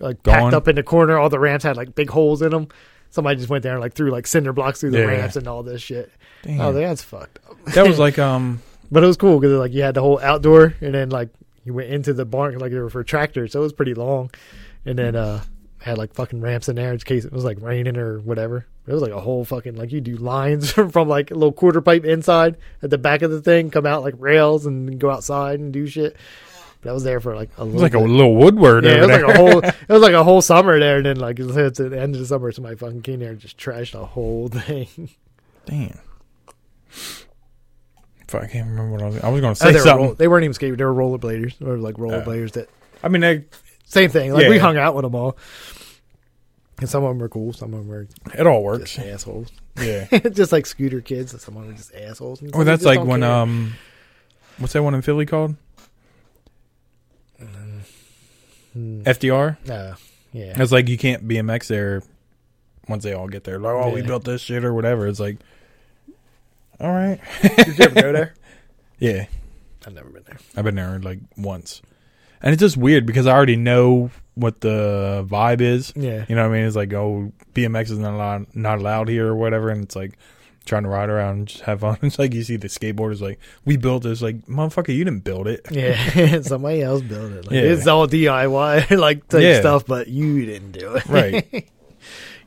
like 0.00 0.22
Gone. 0.22 0.34
packed 0.34 0.54
up 0.54 0.66
in 0.68 0.76
the 0.76 0.82
corner. 0.82 1.18
All 1.18 1.28
the 1.28 1.38
ramps 1.38 1.64
had 1.64 1.76
like 1.76 1.94
big 1.94 2.08
holes 2.08 2.40
in 2.40 2.50
them. 2.50 2.68
Somebody 3.10 3.36
just 3.38 3.48
went 3.48 3.62
there 3.62 3.72
and 3.72 3.80
like 3.80 3.94
threw 3.94 4.10
like 4.10 4.26
cinder 4.26 4.52
blocks 4.52 4.80
through 4.80 4.90
the 4.90 4.98
Yeah. 5.00 5.04
ramps 5.06 5.36
and 5.36 5.48
all 5.48 5.62
this 5.62 5.80
shit. 5.82 6.10
Damn. 6.42 6.58
Like, 6.58 6.74
that's 6.74 7.02
fucked 7.02 7.38
up. 7.48 7.56
that 7.74 7.86
was 7.86 7.98
like 8.06 8.18
um 8.18 8.60
But 8.90 9.02
it 9.02 9.06
was 9.06 9.16
cool 9.16 9.38
because 9.40 9.58
like 9.58 9.72
you 9.72 9.82
had 9.82 9.94
the 9.94 10.02
whole 10.02 10.20
outdoor, 10.20 10.74
and 10.80 10.94
then 10.94 11.10
like 11.10 11.30
you 11.64 11.74
went 11.74 11.90
into 11.90 12.12
the 12.14 12.24
barn 12.24 12.56
like 12.58 12.72
they 12.72 12.78
were 12.78 12.90
for 12.90 13.04
tractors, 13.04 13.52
so 13.52 13.60
it 13.60 13.62
was 13.62 13.72
pretty 13.72 13.94
long. 13.94 14.30
And 14.86 14.98
then 14.98 15.16
uh 15.16 15.42
had 15.80 15.96
like 15.96 16.12
fucking 16.12 16.40
ramps 16.40 16.68
in 16.68 16.74
there 16.76 16.92
in 16.92 16.98
case 16.98 17.24
it 17.24 17.32
was 17.32 17.44
like 17.44 17.58
raining 17.60 17.96
or 17.96 18.18
whatever. 18.18 18.66
It 18.86 18.92
was 18.92 19.02
like 19.02 19.12
a 19.12 19.20
whole 19.20 19.44
fucking 19.44 19.76
like 19.76 19.92
you 19.92 20.00
do 20.00 20.16
lines 20.16 20.72
from 20.90 21.08
like 21.08 21.30
a 21.30 21.34
little 21.34 21.52
quarter 21.52 21.80
pipe 21.80 22.04
inside 22.04 22.56
at 22.82 22.90
the 22.90 22.98
back 22.98 23.22
of 23.22 23.30
the 23.30 23.40
thing, 23.40 23.70
come 23.70 23.86
out 23.86 24.02
like 24.02 24.14
rails 24.18 24.66
and 24.66 24.98
go 24.98 25.10
outside 25.10 25.60
and 25.60 25.72
do 25.72 25.86
shit. 25.86 26.16
But 26.80 26.90
I 26.90 26.92
was 26.92 27.02
there 27.02 27.18
for 27.20 27.34
like 27.34 27.50
a 27.58 27.62
it 27.62 27.64
little. 27.64 27.72
was 27.74 27.82
like 27.82 27.94
a 27.94 27.98
little 27.98 28.36
woodward 28.36 28.84
yeah, 28.84 28.92
it 28.92 29.00
was 29.00 29.08
like 29.08 29.22
a 29.22 29.36
whole. 29.36 29.58
It 29.64 29.88
was 29.92 30.02
like 30.02 30.12
a 30.12 30.22
whole 30.22 30.40
summer 30.40 30.78
there, 30.78 30.98
and 30.98 31.06
then 31.06 31.16
like 31.16 31.40
at 31.40 31.74
the 31.74 31.98
end 32.00 32.14
of 32.14 32.20
the 32.20 32.26
summer, 32.26 32.52
somebody 32.52 32.76
fucking 32.76 33.02
came 33.02 33.18
there 33.20 33.30
and 33.30 33.40
just 33.40 33.58
trashed 33.58 33.92
the 33.92 34.06
whole 34.06 34.48
thing. 34.48 35.10
Damn. 35.66 35.98
Fuck, 38.28 38.42
I 38.42 38.46
can't 38.46 38.68
remember 38.68 38.92
what 38.92 39.02
I 39.02 39.06
was. 39.06 39.16
I 39.24 39.28
was 39.30 39.40
gonna 39.40 39.50
Oh, 39.52 39.54
say 39.54 39.72
they, 39.72 39.78
were 39.78 39.84
something. 39.84 40.04
roll, 40.06 40.14
they 40.14 40.28
weren't 40.28 40.44
even 40.44 40.54
skating; 40.54 40.76
they 40.76 40.84
were 40.84 40.94
rollerbladers. 40.94 41.58
They 41.58 41.64
were 41.66 41.78
like 41.78 41.94
rollerbladers 41.96 42.52
that 42.52 42.68
I 43.02 43.08
mean, 43.08 43.22
they, 43.22 43.44
Same 43.84 44.10
thing. 44.10 44.32
Like 44.32 44.48
we 44.48 44.56
Yeah. 44.56 44.60
hung 44.60 44.76
out 44.76 44.94
with 44.94 45.02
them 45.04 45.14
all, 45.14 45.36
and 46.78 46.88
some 46.88 47.02
of 47.04 47.08
them 47.10 47.18
were 47.18 47.28
cool. 47.28 47.52
Some 47.54 47.72
of 47.72 47.80
them 47.80 47.88
were 47.88 48.06
it 48.38 48.46
all 48.46 48.62
works. 48.62 48.94
just 48.94 49.06
assholes. 49.06 49.48
Yeah. 49.80 50.06
just 50.30 50.52
like 50.52 50.66
scooter 50.66 51.00
kids. 51.00 51.30
Some 51.42 51.56
of 51.56 51.62
them 51.62 51.72
were 51.72 51.76
just 51.76 51.94
assholes. 51.94 52.40
And 52.42 52.50
Or 52.54 52.58
some 52.60 52.64
that's 52.66 52.84
like 52.84 53.02
when 53.02 53.20
care. 53.22 53.30
um, 53.30 53.74
what's 54.58 54.74
that 54.74 54.82
one 54.82 54.94
in 54.94 55.02
Philly 55.02 55.24
called? 55.26 55.56
Hmm. 58.72 59.02
FDR. 59.02 59.56
No. 59.66 59.94
Yeah. 60.32 60.60
It's 60.60 60.72
like 60.72 60.88
you 60.88 60.98
can't 60.98 61.26
BMX 61.26 61.68
there 61.68 62.02
once 62.88 63.02
they 63.04 63.12
all 63.12 63.28
get 63.28 63.44
there. 63.44 63.58
Like, 63.58 63.74
oh, 63.74 63.90
we 63.90 64.02
built 64.02 64.24
this 64.24 64.40
shit 64.42 64.64
or 64.64 64.74
whatever. 64.74 65.06
It's 65.06 65.20
like, 65.20 65.38
all 66.80 66.90
right. 66.92 67.20
Did 67.42 67.78
you 67.78 67.84
ever 67.84 68.02
go 68.02 68.12
there? 68.12 68.34
Yeah, 69.00 69.26
I've 69.86 69.94
never 69.94 70.08
been 70.08 70.24
there. 70.26 70.38
I've 70.56 70.64
been 70.64 70.74
there 70.74 70.98
like 70.98 71.20
once, 71.36 71.82
and 72.42 72.52
it's 72.52 72.58
just 72.60 72.76
weird 72.76 73.06
because 73.06 73.28
I 73.28 73.32
already 73.32 73.54
know 73.54 74.10
what 74.34 74.60
the 74.60 75.24
vibe 75.30 75.60
is. 75.60 75.92
Yeah. 75.94 76.24
You 76.28 76.34
know 76.34 76.42
what 76.48 76.52
I 76.52 76.58
mean? 76.58 76.66
It's 76.66 76.74
like, 76.74 76.92
oh, 76.94 77.32
BMX 77.54 77.92
is 77.92 77.98
not 78.00 78.14
allowed, 78.14 78.46
not 78.56 78.80
allowed 78.80 79.08
here 79.08 79.28
or 79.28 79.36
whatever, 79.36 79.70
and 79.70 79.84
it's 79.84 79.94
like 79.94 80.18
trying 80.68 80.84
to 80.84 80.88
ride 80.88 81.08
around 81.08 81.38
and 81.38 81.48
just 81.48 81.62
have 81.62 81.80
fun. 81.80 81.98
It's 82.02 82.18
like 82.18 82.32
you 82.34 82.42
see 82.44 82.56
the 82.56 82.68
skateboarders 82.68 83.20
like, 83.20 83.38
we 83.64 83.76
built 83.76 84.02
this. 84.04 84.22
Like, 84.22 84.46
motherfucker, 84.46 84.94
you 84.94 85.04
didn't 85.04 85.24
build 85.24 85.48
it. 85.48 85.66
Yeah. 85.70 86.40
Somebody 86.42 86.82
else 86.82 87.02
built 87.02 87.32
it. 87.32 87.44
Like, 87.46 87.54
Yeah. 87.54 87.60
It's 87.62 87.86
all 87.86 88.06
DIY 88.06 88.96
like 88.98 89.26
type 89.28 89.42
Yeah. 89.42 89.60
stuff, 89.60 89.86
but 89.86 90.08
you 90.08 90.46
didn't 90.46 90.72
do 90.72 90.94
it. 90.94 91.06
Right. 91.06 91.68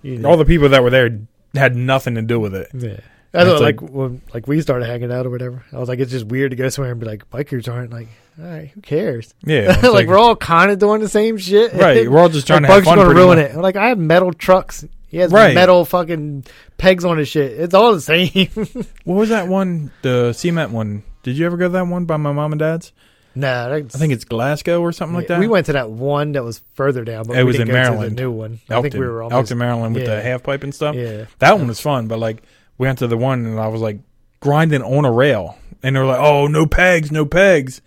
You 0.01 0.17
know. 0.17 0.29
All 0.29 0.37
the 0.37 0.45
people 0.45 0.69
that 0.69 0.81
were 0.83 0.89
there 0.89 1.19
had 1.53 1.75
nothing 1.75 2.15
to 2.15 2.21
do 2.21 2.39
with 2.39 2.55
it. 2.55 2.69
Yeah. 2.73 2.99
I 3.33 3.45
know, 3.45 3.53
like, 3.59 3.81
like- 3.81 3.91
when 3.91 4.21
like 4.33 4.47
we 4.47 4.59
started 4.61 4.85
hanging 4.85 5.11
out 5.11 5.25
or 5.25 5.29
whatever. 5.29 5.63
I 5.71 5.77
was 5.79 5.87
like, 5.87 5.99
it's 5.99 6.11
just 6.11 6.25
weird 6.25 6.51
to 6.51 6.57
go 6.57 6.67
somewhere 6.69 6.91
and 6.91 6.99
be 6.99 7.05
like, 7.05 7.29
bikers 7.29 7.71
aren't 7.71 7.91
like, 7.91 8.07
all 8.37 8.45
right, 8.45 8.67
who 8.69 8.81
cares? 8.81 9.33
Yeah, 9.45 9.73
it's 9.77 9.83
like, 9.83 10.07
we're 10.07 10.17
all 10.17 10.35
kind 10.35 10.69
of 10.71 10.79
doing 10.79 10.99
the 11.01 11.07
same 11.07 11.37
shit, 11.37 11.71
right. 11.73 12.09
We're 12.11 12.19
all 12.19 12.27
just 12.29 12.47
trying 12.47 12.63
like, 12.63 12.69
to 12.69 12.73
have 12.73 12.83
Bugs 12.83 12.95
fun. 12.95 12.97
gonna 12.97 13.13
ruin 13.15 13.37
much. 13.39 13.51
it. 13.51 13.55
Like 13.57 13.75
I 13.77 13.87
have 13.89 13.97
metal 13.99 14.33
trucks. 14.33 14.85
He 15.11 15.17
has 15.17 15.31
Right. 15.31 15.53
metal 15.53 15.83
fucking 15.85 16.45
pegs 16.77 17.05
on 17.05 17.17
his 17.17 17.27
shit. 17.27 17.51
It's 17.59 17.73
all 17.75 17.93
the 17.93 18.01
same. 18.01 18.47
What 19.03 19.15
was 19.15 19.29
that 19.29 19.47
one? 19.47 19.91
The 20.01 20.31
cement 20.33 20.71
one. 20.71 21.03
Did 21.23 21.37
you 21.37 21.45
ever 21.45 21.57
go 21.57 21.65
to 21.65 21.69
that 21.73 21.85
one 21.87 22.05
by 22.05 22.17
my 22.17 22.31
mom 22.31 22.53
and 22.53 22.59
dad's? 22.59 22.93
nah, 23.35 23.73
I 23.73 23.81
think 23.83 24.11
it's 24.11 24.25
Glasgow 24.25 24.81
or 24.81 24.91
something 24.91 25.15
like 25.15 25.27
that. 25.27 25.39
we 25.39 25.47
went 25.47 25.67
to 25.67 25.73
that 25.73 25.89
one 25.89 26.31
that 26.33 26.43
was 26.43 26.61
further 26.73 27.03
down, 27.05 27.25
but 27.27 27.37
It 27.37 27.43
we 27.43 27.47
was 27.51 27.59
in 27.59 27.67
Maryland. 27.69 28.09
To 28.11 28.15
the 28.15 28.21
new 28.23 28.31
one. 28.31 28.59
I 28.69 28.81
think 28.81 28.93
we 28.93 28.99
were 29.01 29.21
almost. 29.23 29.35
Elkton, 29.51 29.57
Maryland, 29.57 29.95
with 29.95 30.03
yeah. 30.07 30.15
the 30.15 30.21
half 30.21 30.43
pipe 30.43 30.63
and 30.63 30.73
stuff. 30.75 30.95
Yeah, 30.95 31.25
That 31.39 31.57
one 31.57 31.67
was 31.67 31.79
fun, 31.79 32.07
but 32.07 32.17
like 32.19 32.43
we 32.77 32.87
went 32.87 32.99
to 32.99 33.07
the 33.07 33.17
one 33.17 33.45
and 33.45 33.59
I 33.59 33.67
was 33.67 33.81
like 33.81 33.99
grinding 34.39 34.81
on 34.81 35.05
a 35.05 35.11
rail, 35.11 35.57
and 35.83 35.95
they're 35.95 36.05
like, 36.05 36.19
"Oh, 36.19 36.47
no 36.47 36.65
pegs, 36.65 37.11
no 37.11 37.25
pegs." 37.25 37.81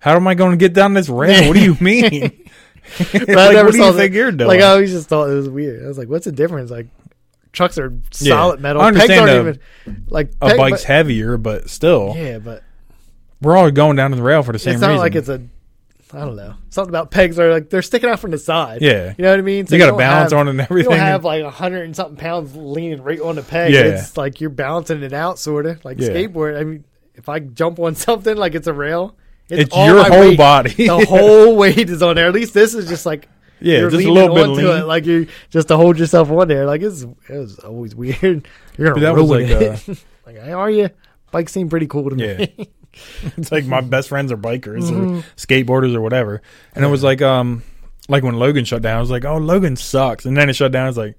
How 0.00 0.16
am 0.16 0.26
I 0.26 0.34
going 0.34 0.52
to 0.52 0.56
get 0.56 0.72
down 0.72 0.94
this 0.94 1.08
rail? 1.10 1.46
What 1.48 1.54
do 1.54 1.62
you 1.62 1.76
mean? 1.80 2.39
But 3.12 3.30
I 3.30 3.34
like, 3.46 3.52
never 3.54 3.64
what 3.66 3.72
do 3.72 3.78
saw 3.78 3.90
you 3.90 3.96
think 3.96 4.14
you're 4.14 4.32
doing? 4.32 4.48
like 4.48 4.60
I 4.60 4.70
always 4.70 4.90
just 4.92 5.08
thought 5.08 5.28
it 5.30 5.34
was 5.34 5.48
weird. 5.48 5.84
I 5.84 5.88
was 5.88 5.98
like, 5.98 6.08
what's 6.08 6.24
the 6.24 6.32
difference? 6.32 6.70
Like 6.70 6.86
trucks 7.52 7.78
are 7.78 7.90
Yeah. 8.20 8.34
solid 8.34 8.60
metal. 8.60 8.82
I 8.82 8.92
Pegs 8.92 9.02
understand 9.02 9.30
aren't 9.30 9.58
even 9.86 10.04
like 10.08 10.30
a 10.40 10.48
peg- 10.48 10.56
bike's 10.58 10.82
but- 10.82 10.88
heavier, 10.88 11.36
but 11.36 11.68
still, 11.70 12.14
Yeah, 12.16 12.38
but 12.38 12.62
we're 13.40 13.56
all 13.56 13.70
going 13.70 13.96
down 13.96 14.10
to 14.10 14.16
the 14.16 14.22
rail 14.22 14.42
for 14.42 14.52
the 14.52 14.58
same 14.58 14.72
reason. 14.74 14.76
it's 14.76 14.82
not 14.82 14.88
reason. 14.88 15.00
like 15.02 15.14
it's 15.14 15.28
a. 15.28 15.42
I 16.12 16.24
don't 16.24 16.34
know. 16.34 16.54
Something 16.70 16.88
about 16.90 17.12
pegs 17.12 17.38
are 17.38 17.52
like 17.52 17.70
they're 17.70 17.82
sticking 17.82 18.10
out 18.10 18.18
from 18.18 18.32
the 18.32 18.38
side. 18.38 18.82
yeah, 18.82 19.14
You 19.16 19.22
know 19.22 19.30
what 19.30 19.38
I 19.38 19.42
mean? 19.42 19.68
So 19.68 19.76
you 19.76 19.78
got 19.80 19.92
to 19.92 19.96
balance 19.96 20.32
have- 20.32 20.40
on 20.40 20.48
it 20.48 20.50
and 20.50 20.60
everything. 20.60 20.90
You 20.90 20.96
don't 20.98 21.06
have 21.06 21.24
like 21.24 21.44
a 21.44 21.50
hundred 21.50 21.84
and 21.84 21.94
something 21.94 22.16
pounds 22.16 22.56
leaning 22.56 23.00
right 23.02 23.20
on 23.20 23.36
the 23.36 23.42
peg. 23.42 23.72
Yeah. 23.72 23.82
It's 23.82 24.16
like 24.16 24.40
you're 24.40 24.50
balancing 24.50 25.04
it 25.04 25.12
out, 25.12 25.38
sort 25.38 25.66
of 25.66 25.84
like 25.84 26.00
Yeah. 26.00 26.08
skateboard. 26.08 26.58
I 26.58 26.64
mean, 26.64 26.84
if 27.14 27.28
I 27.28 27.38
jump 27.38 27.78
on 27.78 27.94
something 27.94 28.36
like 28.36 28.56
it's 28.56 28.66
a 28.66 28.72
rail, 28.72 29.14
it's, 29.50 29.62
it's 29.64 29.76
your 29.76 30.04
whole 30.04 30.20
weight. 30.20 30.38
body. 30.38 30.72
The 30.86 31.04
whole 31.06 31.56
weight 31.62 31.90
is 31.90 32.02
on 32.02 32.16
there. 32.16 32.26
At 32.28 32.34
least 32.34 32.54
this 32.54 32.74
is 32.74 32.88
just 32.88 33.04
like 33.06 33.28
yeah, 33.60 33.78
you're 33.80 33.90
just 33.90 34.04
a 34.06 34.10
little 34.12 34.34
bit 34.34 34.48
onto 34.48 34.66
lean. 34.68 34.82
it, 34.82 34.86
like 34.86 35.04
you 35.06 35.26
just 35.50 35.68
to 35.68 35.76
hold 35.76 35.98
yourself 35.98 36.30
on 36.30 36.48
there. 36.48 36.66
Like 36.66 36.82
it's 36.82 37.02
it 37.02 37.12
was 37.36 37.58
always 37.58 37.94
weird. 37.94 38.46
You're 38.78 38.94
gonna 38.94 39.14
ruin 39.14 39.28
like, 39.28 39.48
it. 39.50 39.88
uh, 39.88 39.94
like, 40.24 40.36
hey, 40.36 40.52
are 40.52 40.70
you? 40.70 40.88
Bikes 41.30 41.52
seem 41.52 41.68
pretty 41.68 41.86
cool 41.86 42.08
to 42.10 42.16
me. 42.16 42.52
Yeah. 42.56 42.64
it's 43.36 43.52
like 43.52 43.66
my 43.66 43.80
best 43.82 44.08
friends 44.08 44.32
are 44.32 44.36
bikers 44.36 44.90
Mhm. 44.90 45.18
or 45.20 45.24
skateboarders 45.36 45.94
or 45.94 46.00
whatever. 46.00 46.42
And 46.74 46.84
it 46.84 46.88
was 46.88 47.02
like 47.04 47.20
um 47.22 47.62
like 48.08 48.22
when 48.24 48.34
Logan 48.36 48.64
shut 48.64 48.82
down, 48.82 48.96
I 48.96 49.00
was 49.00 49.10
like, 49.10 49.24
Oh, 49.24 49.36
Logan 49.36 49.76
sucks. 49.76 50.24
And 50.24 50.36
then 50.36 50.48
it 50.48 50.54
shut 50.54 50.72
down, 50.72 50.84
I 50.84 50.88
was 50.88 50.96
like, 50.96 51.16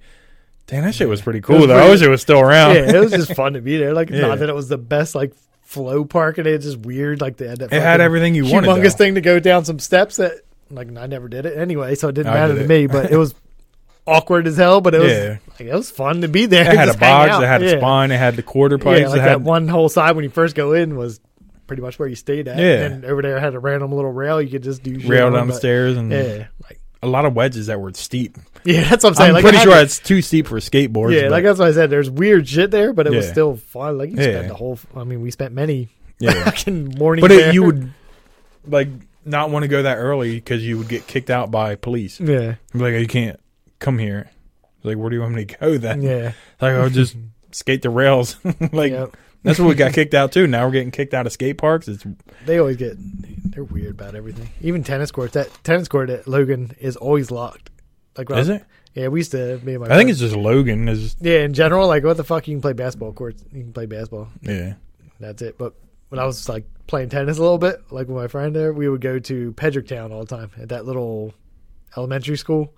Damn, 0.68 0.84
that 0.84 0.96
shit 0.96 1.08
was 1.08 1.22
pretty 1.22 1.40
cool 1.42 1.60
was 1.60 1.68
though. 1.68 1.78
I 1.78 1.90
wish 1.90 2.02
it 2.02 2.10
was 2.10 2.22
still 2.22 2.40
around. 2.40 2.76
yeah, 2.76 2.96
it 2.96 3.00
was 3.00 3.12
just 3.12 3.36
fun 3.36 3.54
to 3.54 3.62
be 3.62 3.78
there. 3.78 3.94
Like, 3.94 4.10
Yeah. 4.10 4.22
not 4.22 4.40
that 4.40 4.50
it 4.50 4.56
was 4.56 4.68
the 4.70 4.78
best 4.78 5.16
like 5.16 5.34
flow 5.72 6.04
park, 6.06 6.38
and 6.38 6.46
it's 6.48 6.66
just 6.66 6.80
weird. 6.80 7.22
Like 7.22 7.38
they 7.38 7.48
had 7.48 7.60
that 7.60 7.72
it 7.74 7.82
had 7.82 8.02
everything 8.02 8.36
you 8.36 8.44
wanted. 8.46 8.70
humongous 8.70 8.98
thing 8.98 9.16
to 9.16 9.22
go 9.22 9.40
down 9.40 9.64
some 9.66 9.80
steps 9.80 10.18
that 10.18 10.34
like 10.70 10.88
I 10.98 11.08
never 11.08 11.28
did 11.30 11.46
it 11.46 11.58
anyway, 11.58 11.96
so 11.96 12.10
it 12.10 12.14
didn't 12.16 12.32
I 12.32 12.36
matter 12.36 12.56
to 12.56 12.64
it. 12.64 12.68
me. 12.68 12.88
But 12.88 13.12
it 13.12 13.18
was 13.18 13.34
awkward 14.08 14.48
as 14.48 14.58
hell, 14.58 14.82
but 14.82 14.94
it 14.94 15.00
was 15.02 15.12
Yeah. 15.12 15.38
like 15.52 15.62
it 15.70 15.74
was 15.74 15.90
fun 15.90 16.22
to 16.22 16.28
be 16.28 16.46
there. 16.46 16.70
It 16.70 16.78
had 16.78 16.90
a 16.90 16.98
box, 16.98 17.42
it 17.42 17.48
had 17.48 17.62
a 17.62 17.66
yeah. 17.66 17.78
spine, 17.78 18.12
it 18.12 18.18
had 18.18 18.36
the 18.36 18.44
quarter 18.44 18.78
pipes, 18.78 19.00
Yeah, 19.02 19.08
like 19.08 19.18
it 19.20 19.22
that 19.24 19.30
had 19.30 19.44
one 19.46 19.68
whole 19.70 19.88
side 19.90 20.16
when 20.16 20.24
you 20.24 20.30
first 20.30 20.56
go 20.56 20.74
in 20.74 20.96
was 20.98 21.20
pretty 21.68 21.82
much 21.84 21.98
where 21.98 22.08
you 22.10 22.16
stayed 22.16 22.50
at. 22.50 22.58
Yeah. 22.58 22.86
And 22.88 23.06
over 23.06 23.22
there 23.22 23.40
had 23.40 23.54
a 23.56 23.60
random 23.60 23.94
little 23.94 24.12
rail 24.12 24.42
you 24.42 24.50
could 24.50 24.64
just 24.64 24.84
do 24.84 25.00
rail 25.08 25.32
down 25.32 25.48
the 25.48 25.54
stairs 25.54 25.96
and 25.96 26.12
Yeah, 26.12 26.48
like 26.64 26.81
a 27.04 27.08
lot 27.08 27.26
of 27.26 27.34
wedges 27.36 27.68
that 27.68 27.80
were 27.80 27.94
steep. 27.94 28.38
yeah, 28.66 28.88
that's 28.90 29.04
what 29.04 29.12
I'm 29.12 29.16
saying. 29.16 29.30
I'm 29.30 29.34
like, 29.36 29.44
pretty 29.44 29.58
sure 29.60 29.74
to- 29.74 29.82
it's 29.82 30.00
too 30.00 30.22
steep 30.22 30.48
for 30.48 30.58
skateboards. 30.60 31.14
Yeah, 31.16 31.24
but- 31.24 31.32
like 31.32 31.44
that's 31.44 31.60
what 31.60 31.68
I 31.68 31.72
said. 31.72 31.90
There's 31.90 32.10
weird 32.10 32.48
shit 32.48 32.72
there, 32.72 32.94
but 32.94 33.08
it 33.08 33.14
was 33.14 33.28
still 33.28 33.56
fun. 33.56 33.98
Like 33.98 34.10
you 34.12 34.18
Yeah. 34.18 34.24
spent 34.24 34.48
the 34.50 34.54
whole. 34.56 34.80
I 34.96 35.04
mean, 35.04 35.22
we 35.22 35.32
spent 35.32 35.54
many 35.54 35.90
yeah. 36.20 36.44
fucking 36.46 36.96
morning. 36.98 37.22
but 37.22 37.30
there. 37.30 37.50
it, 37.50 37.54
you 37.56 37.64
would 37.64 37.92
like 38.68 38.90
not 39.26 39.50
want 39.50 39.64
to 39.64 39.68
go 39.68 39.84
that 39.84 39.96
early 39.98 40.36
because 40.36 40.66
you 40.66 40.78
would 40.78 40.88
get 40.88 41.08
kicked 41.08 41.30
out 41.30 41.50
by 41.52 41.76
police. 41.76 42.20
Yeah, 42.20 42.56
like, 42.74 42.94
oh, 42.94 42.98
you 42.98 43.08
can't 43.08 43.40
come 43.80 43.98
here. 43.98 44.30
Like, 44.84 44.98
where 44.98 45.10
do 45.10 45.16
you 45.16 45.22
want 45.22 45.36
me 45.36 45.46
to 45.46 45.58
go 45.58 45.78
then? 45.78 46.02
yeah. 46.02 46.32
Like, 46.60 46.74
I'll 46.74 46.90
just 46.90 47.16
skate 47.52 47.82
the 47.84 47.90
rails. 47.92 48.36
like, 48.72 48.92
Yep. 48.94 49.16
That's 49.44 49.60
what 49.60 49.68
we 49.68 49.76
got 49.76 49.94
kicked 49.94 50.14
out 50.14 50.32
too. 50.32 50.48
Now 50.48 50.66
we're 50.66 50.72
getting 50.72 50.92
kicked 50.92 51.14
out 51.14 51.26
of 51.26 51.34
skate 51.34 51.58
parks. 51.58 51.88
It's 51.88 52.06
They 52.46 52.58
always 52.60 52.78
get. 52.78 52.96
They're 53.52 53.64
weird 53.64 53.92
about 53.92 54.16
everything. 54.16 54.50
Even 54.62 54.84
tennis 54.84 55.12
courts. 55.12 55.34
That 55.34 55.50
tennis 55.64 55.88
court 55.88 56.10
at 56.10 56.28
Logan 56.28 56.72
is 56.80 56.96
always 56.96 57.32
locked. 57.32 57.70
Like 58.18 58.30
is 58.32 58.50
it? 58.50 58.64
Yeah, 58.94 59.08
we 59.08 59.20
used 59.22 59.32
to. 59.32 59.58
Me 59.64 59.74
and 59.76 59.84
my 59.86 59.94
I 59.94 59.98
think 59.98 60.10
it's 60.10 60.20
just 60.20 60.36
Logan. 60.36 60.88
Is 60.90 61.16
yeah. 61.22 61.40
In 61.44 61.54
general, 61.54 61.88
like 61.88 62.04
what 62.04 62.18
the 62.18 62.24
fuck? 62.24 62.48
You 62.48 62.56
can 62.56 62.62
play 62.62 62.74
basketball 62.74 63.14
courts. 63.14 63.44
You 63.52 63.62
can 63.64 63.74
play 63.74 63.86
basketball. 63.86 64.30
yeah. 64.42 64.74
That's 65.20 65.42
it. 65.42 65.58
But 65.58 65.74
when 66.10 66.20
I 66.20 66.26
was 66.26 66.50
like 66.50 66.66
playing 66.88 67.10
tennis 67.10 67.38
a 67.38 67.42
little 67.42 67.58
bit, 67.58 67.80
like 67.92 68.08
with 68.08 68.18
my 68.18 68.28
friend 68.28 68.56
there, 68.56 68.74
we 68.74 68.90
would 68.90 69.02
go 69.02 69.20
to 69.20 69.52
Pedricktown 69.54 70.12
all 70.12 70.26
the 70.26 70.36
time 70.36 70.52
at 70.62 70.70
that 70.70 70.86
little 70.86 71.34
elementary 71.96 72.38
school. 72.38 72.74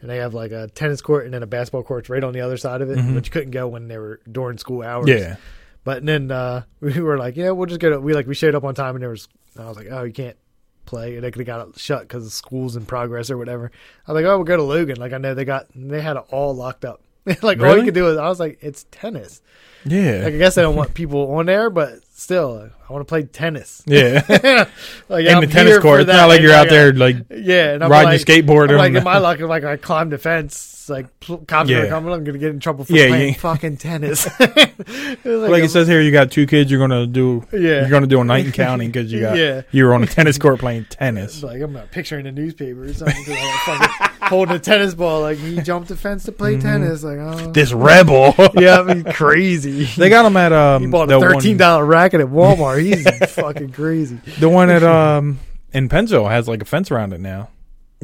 And 0.00 0.10
they 0.10 0.18
have 0.18 0.34
like 0.34 0.50
a 0.52 0.68
tennis 0.68 1.00
court 1.00 1.24
and 1.24 1.32
then 1.32 1.42
a 1.42 1.46
basketball 1.46 1.82
court 1.82 2.08
right 2.10 2.22
on 2.22 2.32
the 2.34 2.40
other 2.42 2.56
side 2.58 2.82
of 2.82 2.90
it, 2.90 2.98
Mhm. 2.98 3.14
but 3.14 3.24
you 3.26 3.30
couldn't 3.32 3.52
go 3.52 3.68
when 3.68 3.88
they 3.88 3.96
were 3.96 4.20
during 4.30 4.58
school 4.58 4.82
hours. 4.82 5.08
Yeah. 5.08 5.36
But 5.84 6.04
then 6.04 6.30
uh, 6.30 6.62
we 6.80 7.00
were 7.00 7.18
like, 7.18 7.36
yeah, 7.36 7.50
we'll 7.50 7.66
just 7.66 7.80
go 7.80 7.90
to. 7.90 8.00
We 8.00 8.14
like 8.14 8.26
we 8.26 8.34
showed 8.34 8.54
up 8.54 8.64
on 8.64 8.74
time, 8.74 8.96
and 8.96 9.02
there 9.02 9.10
was. 9.10 9.28
I 9.58 9.68
was 9.68 9.76
like, 9.76 9.86
oh, 9.90 10.02
you 10.02 10.12
can't 10.12 10.36
play, 10.86 11.14
and 11.14 11.22
they 11.22 11.30
could 11.30 11.46
have 11.46 11.46
got 11.46 11.68
it 11.68 11.78
shut 11.78 12.02
because 12.02 12.24
the 12.24 12.30
school's 12.30 12.74
in 12.76 12.86
progress 12.86 13.30
or 13.30 13.38
whatever. 13.38 13.70
I 14.06 14.12
was 14.12 14.22
like, 14.22 14.28
oh, 14.28 14.36
we'll 14.36 14.44
go 14.44 14.56
to 14.56 14.62
Logan. 14.62 14.96
Like 14.96 15.12
I 15.12 15.18
know 15.18 15.34
they 15.34 15.44
got 15.44 15.66
they 15.74 16.00
had 16.00 16.16
it 16.16 16.24
all 16.30 16.54
locked 16.54 16.84
up. 16.84 17.00
like 17.42 17.60
all 17.60 17.76
you 17.78 17.84
could 17.84 17.94
do 17.94 18.08
is 18.08 18.18
I 18.18 18.28
was 18.28 18.38
like, 18.40 18.58
it's 18.60 18.84
tennis. 18.90 19.40
Yeah. 19.86 20.22
Like 20.24 20.34
I 20.34 20.38
guess 20.38 20.58
I 20.58 20.62
don't 20.62 20.76
want 20.76 20.94
people 20.94 21.34
on 21.36 21.46
there, 21.46 21.70
but 21.70 22.00
still, 22.12 22.70
I 22.88 22.92
want 22.92 23.06
to 23.06 23.08
play 23.08 23.22
tennis. 23.22 23.82
yeah. 23.86 24.22
like, 25.08 25.26
In 25.26 25.34
I'm 25.34 25.40
the 25.40 25.46
tennis 25.50 25.78
court. 25.78 26.00
It's 26.02 26.08
not 26.08 26.28
like 26.28 26.40
you're 26.40 26.52
out 26.52 26.68
there 26.68 26.92
like 26.92 27.16
Yeah, 27.30 27.72
and 27.72 27.84
I'm 27.84 27.90
riding 27.90 28.10
like, 28.18 28.28
your 28.28 28.36
skateboard. 28.42 28.70
I'm 28.70 28.76
like, 28.76 28.80
on 28.80 28.86
in 28.88 28.94
the- 28.94 29.00
my 29.02 29.18
luck, 29.18 29.40
like 29.40 29.64
I 29.64 29.76
climbed 29.76 30.12
the 30.12 30.18
fence, 30.18 30.56
like 30.90 31.20
pl- 31.20 31.38
cops 31.38 31.68
Yeah. 31.70 31.78
are 31.78 31.88
coming, 31.88 32.12
I'm 32.12 32.24
gonna 32.24 32.38
get 32.38 32.50
in 32.50 32.60
trouble 32.60 32.84
for 32.84 32.92
Yeah, 32.92 33.08
playing 33.08 33.34
you- 33.34 33.40
fucking 33.40 33.76
tennis. 33.78 34.28
Was 34.38 35.50
like 35.50 35.62
a- 35.62 35.64
it 35.64 35.70
says 35.70 35.88
here, 35.88 36.00
you 36.00 36.10
got 36.12 36.30
two 36.30 36.46
kids. 36.46 36.70
You're 36.70 36.80
gonna 36.80 37.06
do. 37.06 37.44
Yeah. 37.52 37.80
You're 37.80 37.90
gonna 37.90 38.06
do 38.06 38.20
a 38.20 38.24
night 38.24 38.46
in 38.46 38.52
county 38.64 38.86
because 38.86 39.12
you 39.12 39.20
got. 39.20 39.36
Yeah. 39.36 39.62
You 39.70 39.84
were 39.86 39.94
on 39.94 40.02
a 40.02 40.06
tennis 40.06 40.38
court 40.38 40.60
playing 40.60 40.82
It's 40.82 40.96
tennis. 40.96 41.42
like 41.42 41.60
I'm 41.62 41.72
not 41.72 41.90
picturing 41.90 42.26
a 42.26 42.32
newspaper 42.32 42.84
or 42.84 42.92
something. 42.92 43.24
'cause 43.24 43.36
I'm 43.38 43.78
fucking 43.78 44.08
holding 44.28 44.56
a 44.56 44.58
tennis 44.58 44.94
ball, 44.94 45.20
like 45.20 45.38
he 45.38 45.60
jumped 45.60 45.88
the 45.88 45.96
fence 45.96 46.24
to 46.24 46.32
play 46.32 46.56
Mhm. 46.56 46.62
tennis. 46.62 47.02
Like, 47.04 47.18
oh, 47.18 47.50
This 47.52 47.72
rebel. 47.72 48.34
yeah, 48.54 48.80
I 48.80 48.82
mean, 48.94 49.04
crazy. 49.04 49.84
They 49.96 50.08
got 50.08 50.24
him 50.26 50.36
at 50.36 50.52
um 50.52 50.82
he 50.82 50.88
bought 50.88 51.10
a 51.10 51.20
thirteen 51.20 51.56
dollar 51.56 51.84
racket 51.84 52.20
at 52.20 52.28
Walmart. 52.28 52.82
He's 52.82 53.06
fucking 53.32 53.70
crazy. 53.72 54.18
the 54.38 54.48
one 54.48 54.70
at 54.70 54.82
um 54.82 55.38
in 55.72 55.88
Penzo 55.88 56.28
has 56.30 56.46
like 56.48 56.62
a 56.62 56.64
fence 56.64 56.90
around 56.90 57.12
it 57.12 57.20
now. 57.20 57.48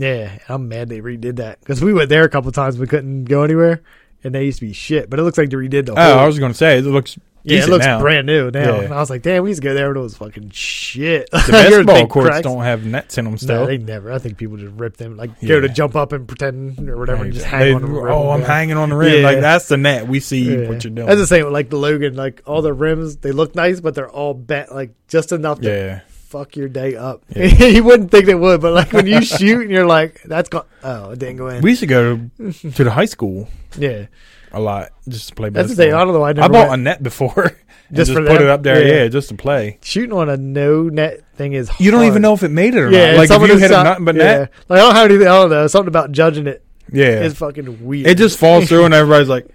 Yeah, 0.01 0.39
I'm 0.49 0.69
mad 0.69 0.89
they 0.89 1.01
redid 1.01 1.37
that 1.37 1.61
because 1.61 1.83
we 1.83 1.93
went 1.93 2.09
there 2.09 2.25
a 2.25 2.29
couple 2.29 2.51
times, 2.53 2.79
we 2.79 2.87
couldn't 2.87 3.25
go 3.25 3.43
anywhere, 3.43 3.83
and 4.25 4.35
they 4.35 4.45
used 4.47 4.61
to 4.61 4.67
be 4.67 4.73
shit. 4.73 5.11
But 5.11 5.19
it 5.19 5.23
looks 5.23 5.37
like 5.39 5.51
they 5.51 5.57
redid 5.57 5.87
the 5.87 5.95
whole. 5.95 6.03
Oh, 6.05 6.19
I 6.19 6.27
was 6.27 6.39
gonna 6.39 6.55
say 6.55 6.79
it 6.79 6.85
looks 6.85 7.19
yeah, 7.43 7.63
it 7.65 7.69
looks 7.71 7.87
now. 7.87 8.01
brand 8.01 8.27
new 8.27 8.51
now. 8.51 8.77
Yeah. 8.77 8.81
And 8.83 8.93
I 8.95 8.99
was 8.99 9.09
like, 9.09 9.23
damn, 9.23 9.43
we 9.43 9.49
used 9.49 9.63
to 9.63 9.69
go 9.69 9.73
there, 9.75 9.89
and 9.89 9.97
it 9.97 10.01
was 10.01 10.15
fucking 10.17 10.51
shit. 10.51 11.31
The 11.31 11.39
basketball 11.51 12.07
courts 12.07 12.29
cracks. 12.29 12.43
don't 12.45 12.63
have 12.63 12.85
nets 12.85 13.17
in 13.17 13.25
them 13.25 13.33
No, 13.33 13.37
still. 13.39 13.67
they 13.67 13.79
never. 13.79 14.13
I 14.13 14.19
think 14.19 14.37
people 14.37 14.59
just 14.59 14.75
rip 14.75 14.99
them, 14.99 15.17
like 15.17 15.31
Yeah. 15.41 15.49
go 15.49 15.61
to 15.61 15.69
jump 15.71 15.97
up 15.97 16.13
and 16.13 16.29
pretend 16.29 16.87
or 16.89 16.99
whatever, 16.99 17.25
and 17.25 17.33
just 17.33 17.47
hang 17.47 17.61
They- 17.61 17.73
on 17.73 17.81
the 17.83 17.89
rim. 17.89 18.13
oh, 18.13 18.31
I'm 18.31 18.43
hanging 18.43 18.77
on 18.77 18.91
the 18.91 18.97
rim. 18.97 19.21
Yeah. 19.23 19.27
Like 19.27 19.41
that's 19.41 19.69
the 19.69 19.79
net. 19.79 20.07
We 20.07 20.21
see 20.21 20.67
what 20.67 20.85
you're 20.85 20.93
doing. 20.93 21.07
That's 21.09 21.21
the 21.21 21.27
same 21.27 21.45
with 21.45 21.55
like 21.55 21.71
the 21.71 21.77
Logan, 21.79 22.15
like 22.15 22.43
all 22.47 22.61
the 22.63 22.75
rims, 22.75 23.17
they 23.17 23.33
look 23.33 23.55
nice, 23.55 23.81
but 23.81 23.95
they're 23.95 24.11
all 24.11 24.35
bent, 24.35 24.71
like 24.75 24.91
just 25.09 25.33
enough 25.33 25.61
to 25.63 25.69
yeah. 25.69 26.01
Fuck 26.31 26.57
your 26.57 26.69
day 26.69 26.95
up. 26.97 27.23
Yeah. 27.35 27.67
you 27.67 27.83
wouldn't 27.85 28.11
think 28.11 28.29
it 28.29 28.37
would, 28.39 28.61
but 28.61 28.73
like 28.73 28.93
when 28.93 29.07
you 29.07 29.21
shoot 29.39 29.63
and 29.63 29.71
you're 29.71 29.87
like, 29.87 30.23
that's 30.25 30.49
gone. 30.49 30.65
Oh, 30.83 31.11
it 31.11 31.19
didn't 31.19 31.37
go 31.37 31.49
in. 31.49 31.63
We 31.63 31.71
used 31.71 31.81
to 31.81 31.87
go 31.87 32.17
to, 32.39 32.53
to 32.73 32.85
the 32.85 32.91
high 32.91 33.05
school 33.07 33.49
yeah, 33.79 34.07
a 34.53 34.61
lot 34.61 34.91
just 35.09 35.29
to 35.29 35.35
play 35.35 35.51
that's 35.51 35.71
the 35.71 35.77
basketball. 35.77 35.85
thing. 35.87 35.95
I 35.95 36.05
don't 36.05 36.15
know. 36.15 36.25
I 36.25 36.33
never 36.33 36.45
I 36.45 36.67
bought 36.67 36.75
a 36.75 36.77
net 36.77 37.03
before. 37.03 37.57
Just 37.93 38.11
just, 38.11 38.13
for 38.13 38.21
put 38.25 38.35
them? 38.35 38.43
it 38.45 38.49
up 38.49 38.63
there, 38.63 38.87
Yeah. 38.87 39.03
yeah. 39.03 39.09
just 39.09 39.31
to 39.31 39.35
play. 39.35 39.79
shooting 39.83 40.13
on 40.13 40.29
a 40.29 40.37
no 40.37 40.85
net 40.89 41.25
thing 41.35 41.55
is. 41.55 41.69
Hard. 41.69 41.81
You 41.81 41.91
don't 41.91 42.05
even 42.05 42.23
know 42.23 42.35
if 42.35 42.45
it 42.45 42.51
made 42.51 42.75
it 42.75 42.79
or 42.81 42.91
Yeah, 42.91 43.13
not. 43.13 43.29
Like 43.29 43.31
if 43.31 43.49
you 43.49 43.59
hit 43.59 43.71
a 43.73 43.83
nothing 43.83 44.05
but 44.05 44.15
yeah. 44.15 44.23
net, 44.23 44.51
Like 44.69 44.79
I 44.79 44.83
don't 44.83 44.95
have 44.95 45.11
anything. 45.11 45.27
I 45.27 45.31
don't 45.33 45.51
know. 45.51 45.67
Something 45.67 45.89
about 45.89 46.13
judging 46.13 46.47
it 46.47 46.65
yeah, 46.93 47.21
is 47.23 47.35
fucking 47.37 47.85
weird. 47.85 48.07
it 48.07 48.17
just 48.17 48.39
falls 48.39 48.69
through 48.69 48.85
and 48.85 48.95
everybody's 48.95 49.29
like, 49.29 49.49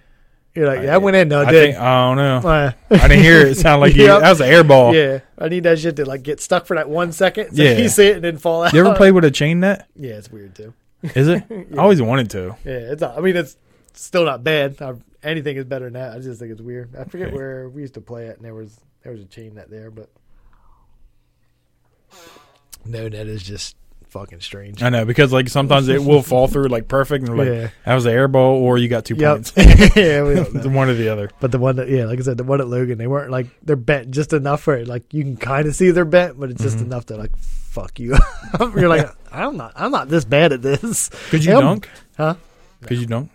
You're 0.55 0.67
like, 0.67 0.81
that 0.83 0.89
I, 0.93 0.97
went 0.97 1.17
in. 1.17 1.27
No, 1.27 1.41
I 1.41 1.51
did. 1.51 1.61
think 1.73 1.77
I 1.77 2.07
don't 2.07 2.15
know. 2.17 2.49
Uh, 2.49 2.71
I 2.91 3.07
didn't 3.09 3.23
hear 3.23 3.41
it. 3.41 3.49
It 3.49 3.55
sounded 3.57 3.81
like 3.81 3.95
you, 3.97 4.07
that 4.07 4.21
was 4.29 4.39
an 4.39 4.47
air 4.49 4.63
ball. 4.63 4.95
yeah, 4.95 5.19
I 5.37 5.49
need 5.49 5.63
that 5.63 5.79
shit 5.79 5.97
to 5.97 6.05
like 6.05 6.23
get 6.23 6.39
stuck 6.39 6.65
for 6.65 6.75
that 6.75 6.87
one 6.89 7.11
second. 7.11 7.53
So 7.55 7.61
Yeah. 7.61 7.77
you 7.77 7.89
see 7.89 8.07
it 8.07 8.15
and 8.15 8.23
then 8.23 8.37
fall 8.37 8.63
out. 8.63 8.73
You 8.73 8.79
ever 8.85 8.95
play 8.95 9.11
with 9.11 9.25
a 9.25 9.31
chain 9.31 9.59
net? 9.59 9.87
Yeah, 9.97 10.13
it's 10.13 10.31
weird 10.31 10.55
too. 10.55 10.73
Is 11.03 11.27
it? 11.27 11.43
I 11.73 11.77
always 11.77 12.01
wanted 12.01 12.29
to. 12.31 12.55
Yeah, 12.63 12.71
it's. 12.93 13.01
Not, 13.01 13.17
I 13.17 13.21
mean, 13.21 13.35
it's 13.35 13.57
still 13.93 14.23
not 14.23 14.43
bad. 14.45 14.81
I, 14.81 14.93
anything 15.23 15.57
is 15.57 15.65
better 15.65 15.85
than 15.85 15.93
that. 15.93 16.13
I 16.15 16.19
just 16.19 16.39
think 16.39 16.51
it's 16.53 16.61
weird. 16.61 16.95
I 16.95 17.03
forget 17.03 17.27
Okay. 17.27 17.35
where 17.35 17.67
we 17.69 17.81
used 17.81 17.95
to 17.95 18.01
play 18.01 18.27
it, 18.27 18.37
and 18.37 18.45
there 18.45 18.55
was 18.55 18.79
there 19.03 19.11
was 19.11 19.21
a 19.21 19.25
chain 19.25 19.55
net 19.55 19.69
there, 19.69 19.91
but 19.91 20.09
no 22.85 23.07
net 23.09 23.27
is 23.27 23.43
just 23.43 23.75
fucking 24.15 24.39
strange. 24.39 24.81
I 24.81 24.89
know 24.89 25.03
because 25.03 25.33
like 25.33 25.49
sometimes 25.49 25.89
it 25.89 26.01
will 26.01 26.21
fall 26.21 26.47
through 26.47 26.69
like 26.69 26.87
perfect 26.87 27.27
and 27.27 27.37
like 27.37 27.49
yeah, 27.49 27.69
that 27.85 27.95
was 27.95 28.05
an 28.05 28.13
air 28.13 28.29
ball 28.29 28.55
or 28.63 28.77
you 28.77 28.87
got 28.87 29.03
two 29.03 29.15
yep. 29.15 29.33
points. 29.33 29.53
yeah. 29.57 30.21
One 30.75 30.89
or 30.89 30.93
the 30.93 31.09
other. 31.09 31.29
But 31.41 31.51
the 31.51 31.59
one 31.59 31.75
that 31.75 31.89
yeah, 31.89 32.05
like 32.05 32.19
I 32.19 32.21
said, 32.21 32.37
the 32.37 32.45
one 32.45 32.61
at 32.61 32.67
Logan, 32.67 32.97
they 32.97 33.07
weren't 33.07 33.29
like 33.29 33.47
they're 33.61 33.75
bent 33.75 34.11
just 34.11 34.31
enough 34.31 34.61
for 34.61 34.75
it. 34.75 34.87
Like 34.87 35.13
you 35.13 35.23
can 35.23 35.35
kind 35.35 35.67
of 35.67 35.75
see 35.75 35.91
they're 35.91 36.05
bent, 36.05 36.39
but 36.39 36.49
it's 36.49 36.63
just 36.63 36.77
Mhm. 36.77 36.85
enough 36.85 37.07
to 37.07 37.17
like 37.17 37.35
fuck 37.37 37.99
you. 37.99 38.15
You're 38.59 38.87
like, 38.87 39.09
I'm 39.31 39.57
not, 39.57 39.73
I'm 39.75 39.91
not 39.91 40.07
this 40.07 40.23
bad 40.23 40.53
at 40.53 40.61
this. 40.61 41.09
Could 41.29 41.43
you 41.43 41.51
dunk? 41.51 41.89
Huh? 42.15 42.35
Could 42.83 42.99
you 42.99 43.05
dunk? 43.05 43.31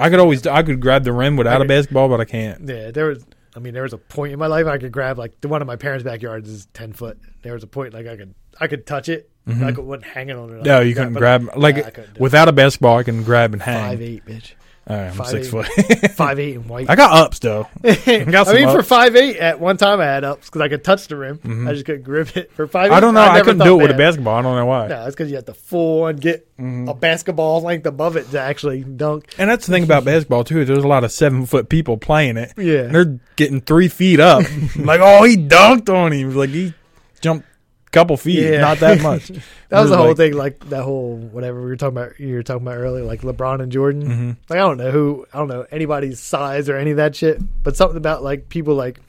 I 0.00 0.10
could 0.10 0.18
always 0.18 0.44
I 0.48 0.64
could 0.64 0.80
grab 0.80 1.04
the 1.04 1.12
rim 1.12 1.36
without 1.36 1.62
a 1.62 1.64
basketball, 1.64 2.08
but 2.08 2.20
I 2.20 2.24
can't. 2.24 2.68
Yeah, 2.68 2.90
there 2.90 3.06
was. 3.06 3.24
I 3.56 3.60
mean, 3.60 3.72
there 3.72 3.84
was 3.84 3.92
a 3.92 3.98
point 3.98 4.32
in 4.32 4.38
my 4.40 4.48
life 4.48 4.66
I 4.66 4.78
could 4.78 4.90
grab 4.90 5.16
like 5.16 5.40
the 5.40 5.46
one 5.46 5.60
in 5.60 5.68
my 5.68 5.76
parents' 5.76 6.02
backyard 6.02 6.44
is 6.44 6.66
ten 6.74 6.92
foot. 6.92 7.20
There 7.42 7.52
was 7.52 7.62
a 7.62 7.68
point 7.68 7.94
like 7.94 8.08
I 8.08 8.16
could 8.16 8.34
I 8.60 8.66
could 8.66 8.84
touch 8.84 9.08
it. 9.08 9.30
Mhm. 9.48 9.62
I 9.64 9.72
could, 9.72 9.84
wasn't 9.84 10.04
hanging 10.04 10.36
on 10.36 10.50
it. 10.50 10.62
No, 10.62 10.80
you 10.80 10.94
couldn't 10.94 11.12
but 11.14 11.20
grab 11.20 11.50
like 11.56 11.76
Nah, 11.76 11.82
I 11.86 11.90
couldn't 11.90 12.14
do 12.14 12.18
it. 12.18 12.20
without 12.22 12.48
a 12.48 12.52
basketball. 12.52 12.98
I 12.98 13.02
can 13.02 13.22
grab 13.24 13.52
and 13.52 13.60
hang. 13.62 13.90
five 13.90 14.02
eight, 14.02 14.24
bitch. 14.24 14.52
All 14.86 14.96
right, 14.98 15.06
I'm 15.06 15.12
five 15.14 15.28
six 15.28 15.46
eight. 15.46 15.50
foot. 15.50 16.10
Five 16.12 16.38
eight 16.38 16.56
and 16.56 16.68
white. 16.68 16.90
I 16.90 16.94
got 16.94 17.10
ups 17.12 17.38
though. 17.38 17.66
I 17.84 18.24
got 18.30 18.46
some 18.46 18.56
mean, 18.56 18.68
for 18.68 18.82
five 18.82 19.16
eight, 19.16 19.38
at 19.38 19.58
one 19.58 19.78
time 19.78 19.98
I 19.98 20.04
had 20.04 20.24
ups 20.24 20.46
because 20.50 20.60
I 20.60 20.68
could 20.68 20.84
touch 20.84 21.08
the 21.08 21.16
rim. 21.16 21.38
Mhm. 21.38 21.66
I 21.66 21.72
just 21.72 21.86
couldn't 21.86 22.02
grip 22.02 22.36
it. 22.36 22.52
For 22.52 22.66
five, 22.66 22.92
I 22.92 23.00
don't 23.00 23.14
know. 23.14 23.20
I, 23.22 23.32
never 23.32 23.44
couldn't 23.46 23.58
thought 23.60 23.64
do 23.64 23.78
it 23.80 23.82
with 23.84 23.90
a 23.92 23.96
basketball. 23.98 24.36
I 24.36 24.42
don't 24.42 24.56
know 24.56 24.66
why. 24.66 24.88
No, 24.88 25.06
it's 25.06 25.16
because 25.16 25.30
you 25.30 25.36
have 25.36 25.46
to 25.46 25.54
full 25.54 26.06
and 26.06 26.20
get 26.20 26.46
Mhm. 26.58 26.90
a 26.90 26.92
basketball 26.92 27.62
length 27.62 27.86
above 27.86 28.16
it 28.16 28.30
to 28.32 28.38
actually 28.40 28.82
dunk. 28.84 29.24
And 29.38 29.48
that's 29.48 29.64
the 29.66 29.72
thing 29.72 29.84
about 29.84 30.04
basketball 30.04 30.44
too. 30.44 30.60
Is 30.60 30.68
There's 30.68 30.84
a 30.84 30.88
lot 30.88 31.02
of 31.02 31.10
seven 31.12 31.46
foot 31.46 31.70
people 31.70 31.96
playing 31.96 32.36
it. 32.36 32.52
Yeah, 32.58 32.80
And 32.80 32.94
they're 32.94 33.18
getting 33.36 33.62
three 33.62 33.88
feet 33.88 34.20
up. 34.20 34.42
like, 34.76 35.00
oh, 35.02 35.24
he 35.24 35.38
dunked 35.38 35.88
on 35.88 36.12
him. 36.12 36.34
Like 36.34 36.50
he 36.50 36.74
jumped 37.22 37.46
couple 37.94 38.16
feet, 38.16 38.42
Yeah. 38.42 38.60
not 38.60 38.78
that 38.80 39.00
much. 39.10 39.28
that 39.28 39.80
was 39.80 39.88
the 39.90 39.96
whole 39.96 40.08
like- 40.08 40.16
thing. 40.16 40.32
Like 40.34 40.68
that 40.68 40.82
whole 40.82 41.16
whatever 41.16 41.60
we 41.60 41.66
were 41.66 41.76
talking 41.76 41.96
about. 41.96 42.18
You 42.20 42.34
were 42.34 42.42
talking 42.42 42.66
about 42.66 42.76
earlier, 42.78 43.04
like 43.04 43.22
LeBron 43.22 43.60
and 43.62 43.72
Jordan. 43.72 44.02
hmm 44.06 44.28
Like 44.48 44.58
I 44.58 44.62
don't 44.62 44.76
know 44.78 44.90
who, 44.90 45.26
I 45.32 45.38
don't 45.38 45.48
know 45.48 45.64
anybody's 45.70 46.20
size 46.20 46.68
or 46.68 46.76
any 46.76 46.90
of 46.90 46.96
that 46.98 47.16
shit, 47.16 47.40
but 47.62 47.76
something 47.76 47.96
about 47.96 48.22
like 48.22 48.48
people 48.48 48.74
like 48.74 49.00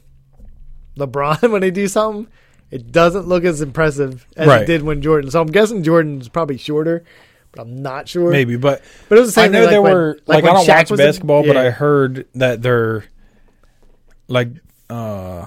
LeBron 0.97 1.51
when 1.51 1.61
they 1.61 1.71
do 1.71 1.87
something, 1.87 2.27
it 2.71 2.91
doesn't 2.91 3.27
look 3.27 3.43
as 3.43 3.61
impressive 3.61 4.25
as 4.37 4.47
Right. 4.47 4.61
it 4.63 4.65
did 4.65 4.81
when 4.83 5.01
Jordan. 5.01 5.29
So 5.31 5.41
I'm 5.41 5.47
guessing 5.47 5.83
Jordan's 5.83 6.29
probably 6.29 6.57
shorter, 6.57 7.03
but 7.51 7.61
I'm 7.61 7.81
not 7.81 8.07
sure. 8.07 8.31
Maybe, 8.31 8.55
but 8.55 8.81
but 9.09 9.17
it 9.17 9.21
was 9.21 9.29
the 9.29 9.41
same. 9.41 9.45
I 9.45 9.47
know 9.49 9.61
thing, 9.61 9.69
there 9.71 9.79
like 9.81 9.83
when- 9.83 9.93
were 9.93 10.19
like, 10.27 10.43
when 10.43 10.51
I 10.51 10.55
don't 10.57 10.65
Shaq 10.67 10.75
watch 10.77 10.91
was 10.91 10.99
in- 10.99 11.05
basketball, 11.07 11.43
but. 11.45 11.57
I 11.57 11.69
heard 11.69 12.27
that 12.35 12.61
they're 12.61 13.05
like 14.27 14.49
uh 14.89 15.45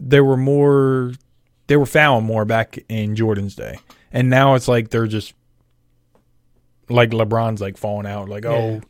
there 0.00 0.24
were 0.24 0.36
more 0.36 1.12
they 1.66 1.76
were 1.76 1.86
fouling 1.86 2.24
more 2.24 2.44
back 2.44 2.78
in 2.88 3.14
Jordan's 3.16 3.54
day, 3.54 3.78
and 4.12 4.30
now 4.30 4.54
it's 4.54 4.68
like 4.68 4.90
they're 4.90 5.06
just 5.06 5.34
like 6.88 7.10
LeBron's 7.10 7.60
like 7.60 7.76
falling 7.76 8.06
out. 8.06 8.28
Like 8.28 8.44
oh, 8.46 8.50
Yeah. 8.50 8.58
oh, 8.58 8.80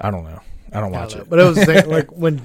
I 0.00 0.10
don't 0.10 0.24
know, 0.24 0.40
I 0.72 0.80
don't 0.80 0.94
I 0.94 1.00
watch 1.00 1.12
don't 1.12 1.22
it. 1.22 1.30
But 1.30 1.38
it 1.38 1.44
was 1.44 1.56
the 1.56 1.64
thing, 1.66 1.86
like 1.88 2.10
when 2.12 2.40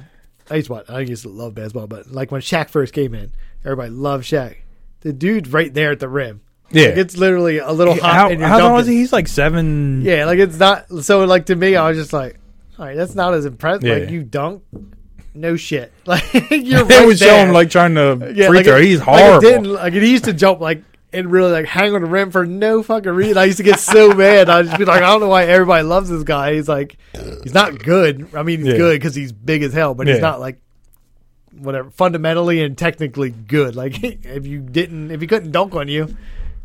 I 0.49 0.55
used 0.55 0.67
to 0.67 0.73
watch, 0.73 0.89
I 0.89 0.99
used 1.01 1.23
to 1.23 1.29
love 1.29 1.55
basketball, 1.55 1.87
but 1.87 2.11
like 2.11 2.31
when 2.31 2.41
Shaq 2.41 2.69
first 2.69 2.93
came 2.93 3.13
in, 3.13 3.31
everybody 3.63 3.89
loved 3.91 4.25
Shaq. 4.25 4.57
The 5.01 5.13
dude 5.13 5.49
right 5.53 5.73
there 5.73 5.91
at 5.91 5.99
the 5.99 6.09
rim, 6.09 6.41
Yeah. 6.71 6.87
Like, 6.89 6.97
it's 6.97 7.17
literally 7.17 7.57
a 7.59 7.71
little 7.71 7.93
hot. 7.95 8.31
how 8.31 8.37
how 8.47 8.59
tall 8.59 8.79
is 8.79 8.87
he? 8.87 8.95
He's 8.95 9.13
like 9.13 9.27
seven. 9.27 10.01
Yeah, 10.01 10.25
like 10.25 10.39
it's 10.39 10.57
not. 10.57 10.89
So 11.03 11.23
like 11.25 11.47
to 11.47 11.55
me, 11.55 11.75
I 11.75 11.89
was 11.89 11.97
just 11.97 12.13
like, 12.13 12.39
all 12.79 12.85
right, 12.85 12.95
that's 12.95 13.15
not 13.15 13.33
as 13.33 13.45
impressive. 13.45 13.83
Yeah. 13.83 13.95
Like 13.95 14.09
you 14.09 14.23
dunk, 14.23 14.63
no 15.37 15.55
shit. 15.55 15.91
Like 16.05 16.23
you're 16.51 16.83
They 16.83 16.97
right 16.97 17.05
would 17.05 17.19
show 17.19 17.35
him 17.37 17.51
like 17.51 17.69
trying 17.69 17.95
to 17.95 18.31
yeah, 18.35 18.47
free 18.47 18.57
like 18.57 18.65
throw. 18.65 18.77
it- 18.77 18.83
He's 18.85 18.99
like, 18.99 19.07
it 19.07 19.21
horrible. 19.21 19.41
didn't 19.41 19.73
like 19.73 19.93
he 19.93 20.11
used 20.11 20.25
to 20.25 20.33
jump 20.33 20.59
like 20.61 20.83
and 21.13 21.31
really 21.31 21.51
like 21.51 21.65
hang 21.65 21.95
on 21.95 22.01
the 22.01 22.07
rim 22.07 22.31
for 22.31 22.45
no 22.45 22.83
fucking 22.83 23.11
reason. 23.11 23.37
I 23.37 23.45
used 23.45 23.57
to 23.57 23.63
get 23.63 23.79
so 23.79 24.13
mad. 24.13 24.49
I'd 24.49 24.65
just 24.65 24.77
be 24.77 24.85
like, 24.85 25.01
I 25.01 25.07
don't 25.07 25.21
know 25.21 25.29
why 25.29 25.45
everybody 25.45 25.83
loves 25.83 26.09
this 26.09 26.23
guy. 26.23 26.53
He's 26.55 26.67
like, 26.67 26.97
he's 27.43 27.53
not 27.53 27.79
good. 27.81 28.27
I 28.35 28.43
mean, 28.43 28.59
he's 28.59 28.67
Yeah. 28.69 28.77
good 28.77 28.99
because 28.99 29.15
he's 29.15 29.31
big 29.31 29.63
as 29.63 29.71
hell, 29.73 29.93
but 29.93 30.07
he's 30.07 30.19
not 30.19 30.39
like 30.41 30.59
whatever 31.57 31.89
fundamentally 31.91 32.61
and 32.61 32.77
technically 32.77 33.29
good. 33.31 33.75
Like 33.75 34.03
if 34.03 34.45
you 34.45 34.59
didn't, 34.59 35.11
if 35.11 35.21
he 35.21 35.27
couldn't 35.27 35.51
dunk 35.51 35.75
on 35.75 35.87
you. 35.87 36.15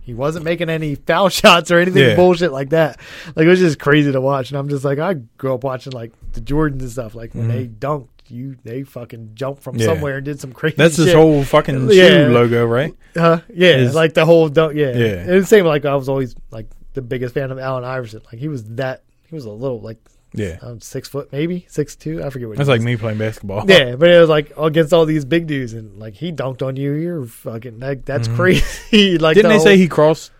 He 0.04 0.14
wasn't 0.14 0.44
making 0.44 0.68
any 0.68 0.96
foul 0.96 1.28
shots 1.28 1.70
or 1.70 1.78
anything 1.78 2.02
Yeah. 2.02 2.16
bullshit 2.16 2.50
like 2.50 2.70
that. 2.70 2.98
Like 3.36 3.46
it 3.46 3.48
was 3.48 3.60
just 3.60 3.78
crazy 3.78 4.10
to 4.10 4.20
watch, 4.20 4.50
and 4.50 4.58
I'm 4.58 4.68
just 4.68 4.84
like, 4.84 4.98
I 4.98 5.14
grew 5.14 5.54
up 5.54 5.62
watching 5.62 5.92
like 5.92 6.10
the 6.32 6.40
Jordans 6.40 6.80
and 6.80 6.90
stuff. 6.90 7.14
Like 7.14 7.32
when 7.36 7.44
Mhm. 7.46 7.52
they 7.52 7.66
dunked, 7.68 8.08
you 8.32 8.56
they 8.64 8.82
fucking 8.82 9.32
jumped 9.34 9.62
from 9.62 9.76
Yeah. 9.76 9.86
somewhere 9.86 10.16
and 10.16 10.24
did 10.24 10.40
some 10.40 10.52
crazy. 10.52 10.72
Shit. 10.72 10.78
That's 10.78 10.96
his 10.96 11.12
whole 11.12 11.44
fucking 11.44 11.90
Yeah. 11.90 12.08
shoe 12.08 12.28
logo, 12.32 12.64
right? 12.66 12.94
Uh, 13.16 13.40
yeah, 13.52 13.76
Is- 13.76 13.94
like 13.94 14.14
the 14.14 14.24
whole 14.24 14.48
dunk. 14.48 14.74
Yeah, 14.74 14.96
Yeah. 14.96 15.06
And 15.20 15.42
the 15.42 15.46
same 15.46 15.64
like 15.66 15.84
I 15.84 15.94
was 15.94 16.08
always 16.08 16.34
like 16.50 16.66
the 16.94 17.02
biggest 17.02 17.34
fan 17.34 17.50
of 17.50 17.58
Allen 17.58 17.84
Iverson. 17.84 18.22
Like 18.32 18.40
he 18.40 18.48
was 18.48 18.64
that. 18.76 19.02
He 19.28 19.34
was 19.34 19.44
a 19.44 19.50
little 19.50 19.80
like 19.80 19.98
Yeah. 20.34 20.58
um, 20.62 20.80
six 20.80 21.08
foot 21.08 21.30
maybe 21.32 21.66
six 21.68 21.94
two. 21.96 22.22
I 22.24 22.30
forget 22.30 22.48
what. 22.48 22.56
That's 22.56 22.68
like 22.68 22.80
was. 22.80 22.86
me 22.86 22.96
playing 22.96 23.18
basketball. 23.18 23.64
Yeah, 23.68 23.96
but 23.96 24.08
it 24.08 24.18
was 24.20 24.28
like 24.28 24.52
against 24.58 24.92
all 24.92 25.04
these 25.06 25.24
big 25.24 25.46
dudes, 25.46 25.72
and 25.74 25.98
like 25.98 26.14
he 26.14 26.32
dunked 26.32 26.62
on 26.66 26.76
you. 26.76 26.92
You're 26.92 27.26
fucking 27.26 27.78
like 27.80 28.04
that's 28.04 28.28
Mhm. 28.28 28.36
crazy. 28.36 29.18
like 29.18 29.34
Didn't 29.36 29.50
the 29.52 29.58
they 29.58 29.64
say 29.64 29.76
he 29.76 29.88
crossed 29.88 30.30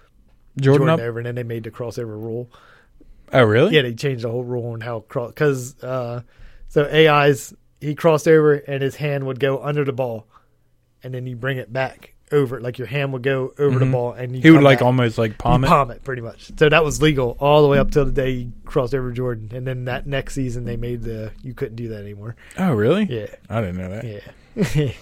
Jordan, 0.61 0.89
Jordan 0.89 1.07
over, 1.09 1.19
and 1.21 1.27
then 1.27 1.35
they 1.35 1.43
made 1.43 1.65
the 1.65 1.71
crossover 1.71 2.07
rule. 2.07 2.51
Oh, 3.35 3.45
really? 3.45 3.75
Yeah, 3.75 3.81
they 3.83 3.95
changed 3.95 4.25
the 4.25 4.31
whole 4.31 4.45
rule 4.45 4.73
on 4.73 4.83
how 4.83 5.01
cross 5.01 5.31
because 5.31 5.83
uh, 5.83 6.21
so 6.69 6.85
AI's 6.85 7.55
he 7.83 7.95
crossed 7.95 8.27
over 8.29 8.55
and 8.55 8.83
his 8.83 8.97
hand 8.97 9.27
would 9.27 9.41
go 9.41 9.63
under 9.63 9.85
the 9.85 9.93
ball, 9.93 10.27
and 11.03 11.13
then 11.13 11.27
you 11.27 11.37
bring 11.37 11.59
it 11.59 11.73
back 11.73 12.15
over 12.31 12.59
like 12.63 12.79
your 12.79 12.87
hand 12.87 13.13
would 13.13 13.23
go 13.23 13.53
over 13.59 13.79
the 13.79 13.85
Mhm. 13.85 13.93
ball, 13.93 14.13
and 14.13 14.35
He 14.35 14.51
would 14.51 14.63
like 14.63 14.79
back. 14.79 14.87
almost 14.87 15.19
like 15.19 15.37
palm 15.37 15.61
You 15.63 15.67
it. 15.67 15.69
palm 15.69 15.91
it 15.91 16.03
pretty 16.03 16.23
much. 16.23 16.51
So 16.59 16.69
that 16.71 16.83
was 16.83 17.03
legal 17.03 17.37
all 17.39 17.61
the 17.63 17.69
way 17.69 17.79
up 17.79 17.91
till 17.91 18.07
the 18.07 18.11
day 18.11 18.33
he 18.35 18.53
crossed 18.65 18.95
over 18.95 19.11
Jordan, 19.13 19.51
and 19.55 19.67
then 19.67 19.85
that 19.85 20.07
next 20.07 20.33
season 20.35 20.65
they 20.65 20.79
made 20.79 21.03
the 21.03 21.33
you 21.43 21.53
couldn't 21.53 21.77
do 21.77 21.89
that 21.89 22.01
anymore. 22.01 22.37
Oh, 22.57 22.73
really? 22.73 23.05
Yeah, 23.05 23.27
I 23.51 23.61
didn't 23.61 23.77
know 23.77 23.91
that. 23.91 24.05
yeah, 24.65 24.93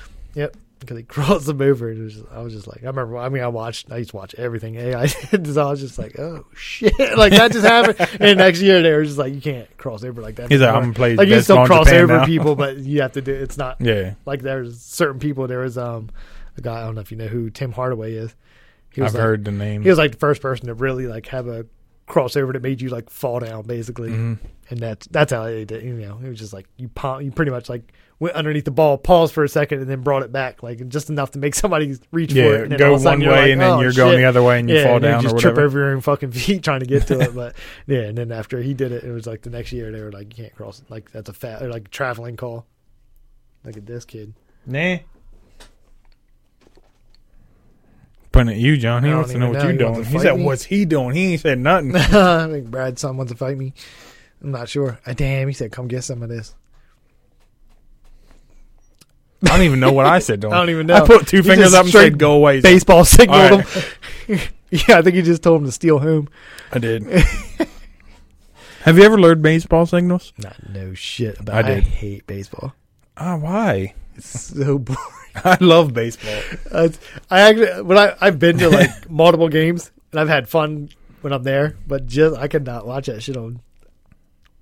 yep. 0.34 0.56
Because 0.86 0.98
he 0.98 1.02
crossed 1.08 1.48
him 1.48 1.60
over, 1.60 1.90
and 1.90 2.00
it 2.00 2.04
was 2.04 2.14
just, 2.14 2.26
I 2.32 2.40
was 2.42 2.52
just 2.54 2.66
like, 2.66 2.82
I 2.82 2.86
remember. 2.86 3.18
I 3.18 3.28
mean, 3.28 3.42
I 3.42 3.48
watched. 3.48 3.90
I 3.92 3.98
used 3.98 4.10
to 4.10 4.16
watch 4.16 4.34
everything 4.36 4.76
AI 4.76 5.06
did. 5.30 5.46
So 5.54 5.66
I 5.66 5.70
was 5.70 5.80
just 5.80 5.98
like, 5.98 6.18
oh 6.18 6.46
shit, 6.54 6.92
like 7.18 7.32
that 7.32 7.52
just 7.52 7.66
happened. 7.66 8.08
and 8.20 8.38
next 8.38 8.60
year 8.60 8.80
they 8.82 8.92
were 8.92 9.04
just 9.04 9.18
like, 9.18 9.34
you 9.34 9.40
can't 9.40 9.74
cross 9.76 10.02
over 10.04 10.22
like 10.22 10.36
that. 10.36 10.50
He's 10.50 10.60
like. 10.60 10.74
I'm 10.74 10.92
gonna 10.92 11.14
like 11.16 11.28
you 11.28 11.40
still 11.42 11.66
cross 11.66 11.86
Japan 11.86 12.04
over 12.04 12.16
now. 12.18 12.24
people, 12.26 12.54
but 12.56 12.76
you 12.78 13.02
have 13.02 13.12
to 13.12 13.20
do. 13.22 13.34
It's 13.34 13.58
not 13.58 13.80
Yeah, 13.80 14.14
like 14.24 14.42
there's 14.42 14.80
certain 14.80 15.18
people. 15.20 15.46
There 15.46 15.60
was 15.60 15.76
um 15.76 16.10
a 16.56 16.60
guy. 16.62 16.80
I 16.80 16.84
don't 16.84 16.94
know 16.94 17.00
if 17.02 17.10
you 17.10 17.16
know 17.18 17.26
who 17.28 17.50
Tim 17.50 17.72
Hardaway 17.72 18.14
is. 18.14 18.34
He 18.92 19.02
was 19.02 19.10
I've 19.10 19.14
like, 19.16 19.22
heard 19.22 19.44
the 19.44 19.52
name. 19.52 19.82
he 19.82 19.88
was 19.90 19.98
like 19.98 20.12
the 20.12 20.18
first 20.18 20.40
person 20.40 20.68
to 20.68 20.74
really 20.74 21.06
like 21.06 21.26
have 21.26 21.46
a 21.48 21.66
crossover 22.08 22.52
that 22.52 22.62
made 22.62 22.80
you 22.80 22.88
like 22.88 23.10
fall 23.10 23.40
down 23.40 23.62
basically 23.66 24.10
Mhm. 24.10 24.38
And 24.70 24.80
that's 24.80 25.06
that's 25.08 25.32
how 25.32 25.44
they 25.44 25.64
did 25.64 25.82
you 25.82 25.94
know 25.94 26.18
it 26.22 26.28
was 26.28 26.38
just 26.38 26.52
like 26.52 26.66
you 26.76 26.88
palm, 26.88 27.20
you 27.22 27.30
pretty 27.30 27.50
much 27.50 27.68
like 27.68 27.92
went 28.18 28.34
underneath 28.34 28.64
the 28.64 28.70
ball 28.70 28.96
paused 28.96 29.34
for 29.34 29.44
a 29.44 29.48
second 29.48 29.80
and 29.80 29.90
then 29.90 30.00
brought 30.00 30.22
it 30.22 30.32
back 30.32 30.62
like 30.62 30.86
just 30.88 31.10
enough 31.10 31.32
to 31.32 31.38
make 31.38 31.54
somebody 31.54 31.96
reach 32.12 32.32
for 32.32 32.38
it 32.38 32.42
Yeah, 32.42 32.64
and 32.64 32.78
go 32.78 32.88
all 32.88 32.94
of 32.94 33.00
a 33.00 33.02
sudden 33.02 33.20
one 33.20 33.28
way 33.28 33.40
like, 33.42 33.50
and 33.50 33.60
then 33.60 33.70
"Oh, 33.70 33.80
you're 33.80 33.92
going 33.92 34.16
the 34.16 34.24
other 34.24 34.42
way 34.42 34.58
and 34.58 34.68
you 34.68 34.76
yeah, 34.76 34.84
fall 34.84 34.96
and 34.96 35.02
down 35.02 35.22
you 35.22 35.28
or 35.28 35.32
just 35.32 35.42
trip 35.42 35.58
over 35.58 35.78
your 35.78 35.90
own 35.90 36.00
fucking 36.00 36.30
feet 36.32 36.62
trying 36.62 36.80
to 36.80 36.86
get 36.86 37.06
to 37.08 37.20
it 37.20 37.34
but 37.34 37.54
yeah 37.86 38.00
and 38.00 38.16
then 38.16 38.32
after 38.32 38.60
he 38.60 38.74
did 38.74 38.92
it 38.92 39.04
it 39.04 39.12
was 39.12 39.26
like 39.26 39.42
the 39.42 39.50
next 39.50 39.72
year 39.72 39.92
they 39.92 40.00
were 40.00 40.12
like 40.12 40.36
you 40.36 40.44
can't 40.44 40.54
cross 40.54 40.82
like 40.88 41.10
that's 41.12 41.28
a 41.28 41.34
fat 41.34 41.62
or 41.62 41.68
like 41.68 41.90
traveling 41.90 42.36
call 42.36 42.66
look 43.64 43.76
at 43.76 43.86
this 43.86 44.04
kid 44.04 44.32
Nah. 44.66 44.98
Pointing 48.32 48.56
at 48.56 48.60
you, 48.60 48.76
John. 48.76 49.04
He 49.04 49.10
wants 49.10 49.30
to 49.30 49.38
know 49.38 49.50
what 49.50 49.58
know. 49.58 49.68
you're 49.68 49.78
doing. 49.78 50.04
He 50.04 50.18
said, 50.18 50.36
me? 50.36 50.44
"What's 50.44 50.64
he 50.64 50.84
doing?" 50.84 51.14
He 51.14 51.32
ain't 51.32 51.40
said 51.40 51.58
nothing. 51.58 51.94
I 51.96 52.48
think 52.48 52.66
Brad's 52.70 53.00
son 53.00 53.16
wants 53.16 53.32
to 53.32 53.38
fight 53.38 53.56
me 53.56 53.72
I'm 54.42 54.50
not 54.50 54.68
sure 54.68 54.98
uh, 55.06 55.14
damn 55.14 55.48
he 55.48 55.54
said 55.54 55.72
come 55.72 55.88
get 55.88 56.04
some 56.04 56.22
of 56.22 56.28
this 56.28 56.54
I 59.42 59.48
don't 59.48 59.62
even 59.62 59.80
know 59.80 59.92
what 59.92 60.06
I 60.06 60.18
said 60.18 60.40
to 60.42 60.46
him. 60.48 60.52
I 60.52 60.56
don't 60.56 60.70
even 60.70 60.86
know. 60.86 60.94
I 60.94 61.06
put 61.06 61.26
two 61.26 61.38
You 61.38 61.42
fingers 61.42 61.74
up 61.74 61.84
and 61.84 61.92
said, 61.92 62.18
"Go 62.18 62.32
away." 62.32 62.60
baseball 62.60 63.04
signaled 63.04 63.64
right. 63.64 63.66
him. 64.26 64.40
yeah, 64.70 64.98
I 64.98 65.02
think 65.02 65.16
he 65.16 65.22
just 65.22 65.42
told 65.42 65.60
him 65.60 65.66
to 65.66 65.72
steal 65.72 65.98
home. 65.98 66.28
I 66.72 66.78
did. 66.78 67.04
Have 68.82 68.98
you 68.98 69.04
ever 69.04 69.18
learned 69.18 69.42
baseball 69.42 69.84
signals? 69.84 70.32
Not 70.38 70.56
no 70.68 70.94
shit 70.94 71.40
about. 71.40 71.56
I 71.56 71.58
I, 71.58 71.74
did. 71.74 71.84
hate 71.84 72.26
baseball. 72.26 72.74
Ah, 73.16 73.36
why? 73.36 73.94
It's 74.14 74.28
so 74.54 74.78
boring. 74.78 75.00
I 75.44 75.58
love 75.60 75.92
baseball. 75.92 76.40
I, 76.72 76.90
I 77.30 77.40
actually 77.40 77.82
when 77.82 77.98
I 77.98 78.16
I've 78.20 78.38
been 78.38 78.58
to 78.58 78.70
like 78.70 79.10
multiple 79.10 79.48
games 79.48 79.90
and 80.12 80.20
I've 80.20 80.28
had 80.28 80.48
fun 80.48 80.88
when 81.20 81.32
I'm 81.32 81.42
there, 81.42 81.76
but 81.86 82.06
just 82.06 82.36
I 82.36 82.48
could 82.48 82.64
not 82.64 82.86
watch 82.86 83.06
that 83.06 83.22
shit 83.22 83.36
on 83.36 83.60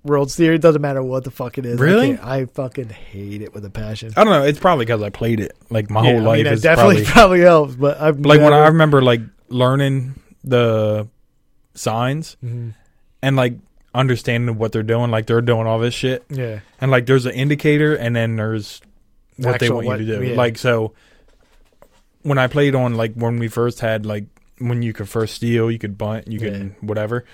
World 0.05 0.31
Series. 0.31 0.61
Doesn't 0.61 0.83
matter 0.83 1.03
what 1.03 1.25
the 1.25 1.31
fuck 1.31 1.59
it 1.59 1.67
is. 1.67 1.81
I 1.81 1.85
Really? 1.85 2.07
can't- 2.17 2.25
I, 2.25 2.45
fucking 2.47 2.91
hate 2.91 3.43
it 3.43 3.55
with 3.55 3.65
a 3.65 3.71
passion. 3.71 4.13
I 4.17 4.23
don't 4.25 4.33
know. 4.33 4.45
It's 4.45 4.59
probably 4.61 4.85
because 4.85 5.03
I 5.03 5.11
played 5.11 5.41
it 5.41 5.57
like 5.71 5.91
my 5.91 6.05
Yeah, 6.05 6.13
whole 6.13 6.21
I 6.21 6.25
life. 6.25 6.45
mean, 6.45 6.53
is 6.53 6.63
definitely 6.63 6.97
probably 7.05 7.13
probably 7.13 7.41
helps, 7.41 7.75
but 7.75 8.01
I've 8.01 8.21
like 8.21 8.41
when 8.41 8.53
I 8.53 8.69
remember 8.69 9.03
like 9.03 9.23
learning 9.49 10.15
the 10.45 11.09
signs 11.75 12.37
Mhm. 12.45 12.75
and 13.23 13.37
like 13.37 13.55
understanding 13.95 14.59
what 14.59 14.73
they're 14.73 14.83
doing. 14.83 15.11
Like 15.11 15.27
they're 15.27 15.41
doing 15.41 15.67
all 15.67 15.79
this 15.79 15.95
shit, 15.95 16.25
yeah 16.29 16.61
and 16.81 16.91
like 16.91 17.07
there's 17.07 17.27
an 17.27 17.33
indicator, 17.33 17.95
and 17.95 18.15
then 18.15 18.37
there's 18.37 18.81
what 19.37 19.59
they 19.59 19.71
want 19.71 19.87
what- 19.87 20.01
you 20.01 20.07
to 20.07 20.19
do. 20.19 20.25
yeah. 20.27 20.37
Like 20.37 20.59
so, 20.59 20.93
when 22.23 22.39
I 22.39 22.47
played 22.47 22.75
on 22.75 22.95
like 22.95 23.15
when 23.15 23.39
we 23.39 23.49
first 23.49 23.81
had 23.81 24.05
like 24.07 24.27
when 24.59 24.83
you 24.83 24.93
could 24.93 25.09
first 25.09 25.35
steal, 25.35 25.71
you 25.71 25.79
could 25.79 25.97
bunt, 25.99 26.29
you 26.29 26.39
could 26.39 26.75
whatever. 26.81 27.25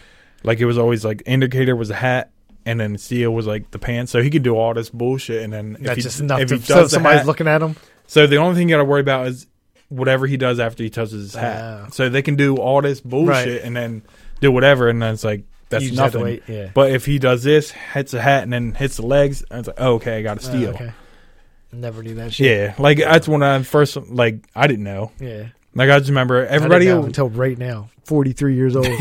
Like 0.42 0.58
it 0.60 0.64
was 0.66 0.78
always 0.78 1.04
like 1.04 1.22
indicator 1.26 1.74
was 1.76 1.90
a 1.90 1.94
hat. 1.94 2.30
And 2.66 2.78
then 2.78 2.98
steal 2.98 3.30
was 3.32 3.46
like 3.46 3.70
the 3.70 3.78
pants, 3.78 4.12
so 4.12 4.22
he 4.22 4.28
could 4.30 4.42
do 4.42 4.56
all 4.56 4.74
this 4.74 4.90
bullshit. 4.90 5.42
And 5.42 5.52
then 5.52 5.76
if 5.76 5.82
that's 5.82 5.96
he, 5.96 6.02
just 6.02 6.20
enough 6.20 6.40
if 6.40 6.48
to 6.50 6.56
he 6.56 6.62
so 6.62 6.74
does 6.82 6.92
somebody's 6.92 7.20
hat- 7.20 7.26
looking 7.26 7.48
at 7.48 7.62
him. 7.62 7.76
so 8.06 8.26
the 8.26 8.36
only 8.36 8.54
thing 8.56 8.68
you 8.68 8.74
got 8.74 8.78
to 8.78 8.84
worry 8.84 9.00
about 9.00 9.26
is 9.28 9.46
whatever 9.88 10.26
he 10.26 10.36
does 10.36 10.60
after 10.60 10.82
he 10.82 10.90
touches 10.90 11.12
his 11.12 11.34
hat. 11.34 11.94
So 11.94 12.08
they 12.08 12.22
can 12.22 12.36
do 12.36 12.56
all 12.56 12.82
this 12.82 13.00
bullshit 13.00 13.28
Right. 13.28 13.62
and 13.62 13.74
then 13.76 14.02
do 14.40 14.52
whatever, 14.52 14.88
and 14.88 15.00
then 15.02 15.14
it's 15.14 15.24
like 15.24 15.44
that's 15.70 15.84
you 15.84 15.90
just 15.90 16.00
have 16.02 16.12
to 16.12 16.18
nothing. 16.18 16.32
wait. 16.32 16.42
Yeah. 16.48 16.70
But 16.74 16.90
if 16.92 17.06
he 17.06 17.18
does 17.18 17.42
this, 17.42 17.70
hits 17.70 18.12
a 18.14 18.20
hat, 18.20 18.42
and 18.44 18.52
then 18.52 18.72
hits 18.74 18.96
the 18.96 19.06
legs, 19.06 19.42
it's 19.50 19.68
like, 19.68 19.76
oh, 19.80 19.94
okay, 19.94 20.18
I 20.18 20.22
got 20.22 20.40
to 20.40 20.46
Ah, 20.46 20.50
steal. 20.50 20.70
okay. 20.70 20.92
Never 21.72 22.02
knew 22.02 22.14
that 22.16 22.32
shit. 22.34 22.46
Yeah, 22.46 22.74
like 22.78 22.98
that's 22.98 23.28
when 23.28 23.42
I 23.42 23.62
first 23.62 23.96
like 24.10 24.44
I 24.54 24.66
didn't 24.66 24.84
know. 24.84 25.12
Yeah. 25.20 25.46
Like 25.74 25.88
I 25.90 25.98
just 25.98 26.08
remember 26.10 26.44
everybody, 26.46 26.88
until 26.88 27.28
right 27.28 27.56
now, 27.56 27.90
43 28.04 28.54
years 28.54 28.74
old. 28.76 28.86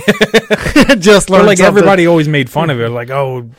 Just 1.00 1.30
learned 1.30 1.48
like 1.48 1.58
something. 1.58 1.66
everybody 1.66 2.06
always 2.08 2.28
made 2.28 2.50
fun 2.50 2.70
of 2.70 2.80
it. 2.80 2.90
Like, 2.90 3.10
oh, 3.10 3.50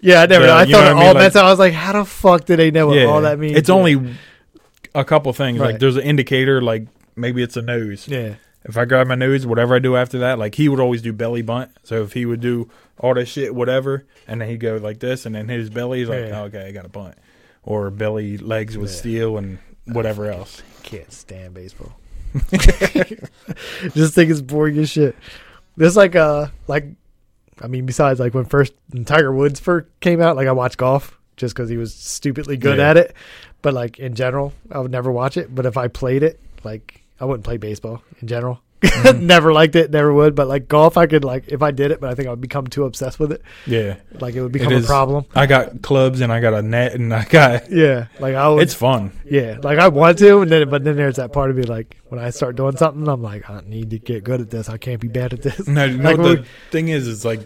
Yeah, 0.00 0.20
I 0.22 0.26
never. 0.26 0.46
Yeah, 0.46 0.56
I 0.56 0.64
thought 0.64 0.70
know 0.70 0.80
it 0.80 0.84
I 0.84 0.92
all 0.92 1.14
mean? 1.14 1.22
meant. 1.22 1.32
so 1.32 1.40
I 1.44 1.50
was 1.50 1.58
like, 1.58 1.72
how 1.72 1.92
the 1.94 2.04
fuck 2.04 2.44
do 2.44 2.56
they 2.56 2.70
know 2.70 2.88
what 2.88 2.98
yeah, 2.98 3.04
all 3.06 3.22
that 3.22 3.38
means? 3.38 3.56
It's 3.56 3.68
Yeah. 3.70 3.74
only 3.74 4.16
a 4.94 5.04
couple 5.04 5.32
things. 5.32 5.58
Like 5.58 5.78
there's 5.78 5.96
an 5.96 6.02
indicator. 6.02 6.60
Like 6.60 6.86
maybe 7.16 7.42
it's 7.42 7.56
a 7.56 7.62
nose. 7.62 8.06
yeah. 8.08 8.34
If 8.64 8.76
I 8.76 8.84
grab 8.84 9.06
my 9.06 9.14
nose, 9.14 9.46
whatever 9.46 9.76
I 9.76 9.78
do 9.78 9.96
after 9.96 10.18
that, 10.18 10.38
like 10.38 10.54
he 10.56 10.68
would 10.68 10.80
always 10.80 11.00
do 11.00 11.12
belly 11.14 11.40
bunt. 11.40 11.70
So 11.84 12.02
if 12.02 12.12
he 12.12 12.26
would 12.26 12.40
do 12.40 12.68
all 12.98 13.14
that 13.14 13.26
shit, 13.26 13.54
whatever, 13.54 14.04
and 14.26 14.42
then 14.42 14.48
he'd 14.50 14.60
go 14.60 14.76
like 14.76 14.98
this, 14.98 15.24
and 15.24 15.34
then 15.34 15.48
his 15.48 15.70
belly 15.70 16.02
is 16.02 16.08
like, 16.10 16.24
oh, 16.24 16.44
okay, 16.46 16.66
I 16.66 16.72
got 16.72 16.84
a 16.84 16.88
bunt, 16.90 17.14
or 17.62 17.90
belly 17.90 18.36
legs 18.36 18.76
with 18.76 18.90
steel 18.90 19.38
and 19.38 19.58
whatever 19.86 20.26
else. 20.30 20.62
Can't 20.82 21.10
stand 21.10 21.54
baseball. 21.54 21.96
Just 23.94 24.14
think 24.14 24.30
it's 24.30 24.40
boring 24.40 24.78
as 24.78 24.90
shit. 24.90 25.16
This 25.76 25.96
like 25.96 26.16
uh 26.16 26.48
like, 26.66 26.86
I 27.60 27.66
mean, 27.68 27.86
besides 27.86 28.20
like 28.20 28.34
when 28.34 28.44
first 28.44 28.72
when 28.90 29.04
Tiger 29.04 29.32
Woods 29.32 29.60
first 29.60 29.86
came 30.00 30.20
out, 30.20 30.36
like 30.36 30.48
I 30.48 30.52
watched 30.52 30.76
golf 30.76 31.18
just 31.36 31.54
because 31.54 31.68
he 31.68 31.76
was 31.76 31.94
stupidly 31.94 32.56
good 32.56 32.78
Yeah. 32.78 32.90
at 32.90 32.96
it. 32.96 33.14
But 33.62 33.74
like 33.74 33.98
in 33.98 34.14
general, 34.14 34.52
I 34.70 34.78
would 34.80 34.90
never 34.90 35.10
watch 35.12 35.36
it. 35.36 35.54
But 35.54 35.66
if 35.66 35.76
I 35.76 35.88
played 35.88 36.22
it, 36.22 36.40
like 36.64 37.02
I 37.20 37.24
wouldn't 37.24 37.44
play 37.44 37.56
baseball 37.56 38.02
in 38.20 38.28
general. 38.28 38.60
Mhm. 38.80 39.20
never 39.22 39.52
liked 39.52 39.74
it, 39.74 39.90
never 39.90 40.12
would. 40.12 40.34
But 40.34 40.46
like 40.48 40.68
golf, 40.68 40.96
I 40.96 41.06
could 41.06 41.24
like 41.24 41.48
if 41.48 41.62
I 41.62 41.70
did 41.72 41.90
it, 41.90 42.00
but 42.00 42.10
I 42.10 42.14
think 42.14 42.28
I 42.28 42.30
would 42.30 42.40
become 42.40 42.66
too 42.66 42.84
obsessed 42.84 43.18
with 43.18 43.32
it. 43.32 43.42
Yeah, 43.66 43.96
Like 44.20 44.34
it 44.34 44.42
would 44.42 44.52
become 44.52 44.72
a 44.72 44.80
problem. 44.82 45.24
I 45.34 45.46
got 45.46 45.82
clubs 45.82 46.20
and 46.20 46.32
I 46.32 46.40
got 46.40 46.54
a 46.54 46.62
net 46.62 46.94
and 46.94 47.12
I 47.12 47.24
got. 47.24 47.70
Yeah, 47.70 48.06
like 48.20 48.34
I 48.36 48.48
would. 48.48 48.62
It's 48.62 48.74
fun. 48.74 49.12
yeah, 49.24 49.58
like 49.62 49.78
I 49.78 49.88
want 49.88 50.18
to, 50.18 50.40
and 50.40 50.50
then 50.50 50.68
but 50.68 50.84
then 50.84 50.96
there's 50.96 51.16
that 51.16 51.32
part 51.32 51.50
of 51.50 51.56
me 51.56 51.64
like 51.64 51.96
when 52.08 52.20
I 52.20 52.30
start 52.30 52.56
doing 52.56 52.76
something, 52.76 53.06
I'm 53.08 53.22
like 53.22 53.48
I 53.50 53.60
need 53.66 53.90
to 53.90 53.98
get 53.98 54.22
good 54.24 54.40
at 54.40 54.50
this. 54.50 54.68
I 54.68 54.76
can't 54.78 55.00
be 55.00 55.08
bad 55.08 55.32
at 55.32 55.42
this. 55.42 55.66
No, 55.66 55.86
Like 55.88 56.16
when 56.16 56.36
the 56.36 56.44
thing 56.70 56.88
is, 56.88 57.08
is 57.08 57.24
like 57.24 57.40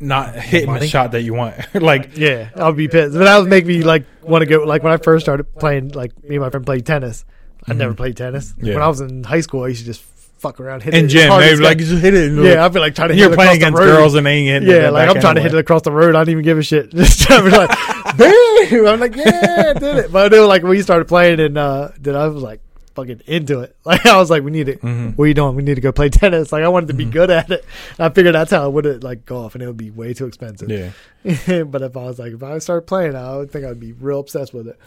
not 0.00 0.34
hitting 0.36 0.68
Money? 0.68 0.80
the 0.80 0.86
shot 0.88 1.12
that 1.12 1.22
you 1.22 1.34
want. 1.34 1.56
like, 1.74 2.16
Yeah, 2.16 2.50
I'll 2.54 2.72
be 2.72 2.86
pissed. 2.88 3.14
But 3.14 3.24
that 3.24 3.38
would 3.38 3.48
make 3.50 3.66
me 3.66 3.82
like 3.82 4.04
want 4.22 4.42
to 4.42 4.46
go. 4.46 4.62
Like 4.64 4.82
when 4.82 4.92
I 4.92 4.96
first 4.96 5.24
started 5.24 5.44
playing, 5.56 5.88
like 5.90 6.12
me 6.22 6.36
and 6.36 6.44
my 6.44 6.50
friend 6.50 6.64
played 6.64 6.86
tennis. 6.86 7.24
I 7.66 7.72
never 7.74 7.94
played 7.94 8.16
tennis. 8.16 8.52
Mm-hmm. 8.52 8.66
Yeah. 8.66 8.74
When 8.74 8.82
I 8.82 8.88
was 8.88 9.00
in 9.00 9.24
high 9.24 9.40
school, 9.40 9.64
I 9.64 9.68
used 9.68 9.80
to 9.80 9.86
just 9.86 10.02
fuck 10.02 10.60
around, 10.60 10.82
hit 10.84 10.94
In 10.94 11.06
it 11.06 11.08
gym, 11.08 11.30
they 11.40 11.56
like 11.56 11.78
just 11.78 12.00
hit 12.00 12.14
it. 12.14 12.32
yeah, 12.32 12.64
I'd 12.64 12.72
be 12.72 12.78
like 12.78 12.94
trying 12.94 13.08
to 13.08 13.14
hit 13.14 13.20
it. 13.20 13.24
you're 13.24 13.32
it 13.32 13.36
playing 13.36 13.56
against 13.56 13.76
girls 13.78 14.14
and 14.14 14.24
they 14.26 14.34
ain't 14.34 14.64
hitting. 14.64 14.82
Yeah, 14.82 14.90
like 14.90 15.08
I'm 15.08 15.20
trying 15.20 15.34
to 15.34 15.40
hit 15.40 15.52
it 15.52 15.58
across 15.58 15.82
the 15.82 15.90
road. 15.92 16.14
I 16.14 16.20
don't 16.20 16.30
even 16.30 16.44
give 16.44 16.58
a 16.58 16.62
shit. 16.62 16.90
Just 16.94 17.22
trying 17.22 17.50
to 17.50 17.56
like, 17.56 17.70
boom. 18.16 18.86
I'm 18.86 19.00
like, 19.00 19.16
yeah, 19.16 19.72
I 19.74 19.78
did 19.78 19.96
it. 19.96 20.12
But 20.12 20.32
I 20.32 20.36
knew 20.36 20.44
like 20.46 20.62
when 20.62 20.76
you 20.76 20.82
started 20.82 21.06
playing 21.08 21.40
and 21.40 21.58
uh, 21.58 21.90
then 21.98 22.14
I 22.14 22.28
was 22.28 22.42
like 22.42 22.60
fucking 22.94 23.22
into 23.26 23.60
it. 23.60 23.74
Like 23.84 24.06
I 24.06 24.16
was 24.18 24.30
like, 24.30 24.42
we 24.44 24.50
need 24.52 24.68
it. 24.68 24.80
Mhm. 24.82 25.16
What 25.16 25.24
are 25.24 25.28
you 25.28 25.34
doing? 25.34 25.56
We 25.56 25.62
need 25.64 25.74
to 25.76 25.80
go 25.80 25.90
play 25.92 26.08
tennis. 26.08 26.52
Like 26.52 26.62
I 26.62 26.68
wanted 26.68 26.86
to 26.88 26.94
be 26.94 27.06
Mhm. 27.06 27.12
good 27.12 27.30
at 27.30 27.50
it. 27.50 27.64
I 27.98 28.08
figured 28.10 28.34
that's 28.36 28.50
how 28.52 28.62
I 28.62 28.68
would 28.68 28.84
have 28.84 29.02
like 29.02 29.24
golf, 29.26 29.54
and 29.54 29.62
it 29.62 29.66
would 29.66 29.76
be 29.76 29.90
way 29.90 30.14
too 30.14 30.26
expensive. 30.26 30.70
Yeah, 30.70 31.62
but 31.64 31.82
if 31.82 31.96
I 31.96 32.02
was 32.04 32.18
like, 32.20 32.32
if 32.32 32.42
I 32.44 32.58
started 32.58 32.86
playing, 32.86 33.16
I 33.16 33.36
would 33.38 33.50
think 33.50 33.64
I'd 33.64 33.80
be 33.80 33.92
real 33.92 34.20
obsessed 34.20 34.54
with 34.54 34.68
it. 34.68 34.78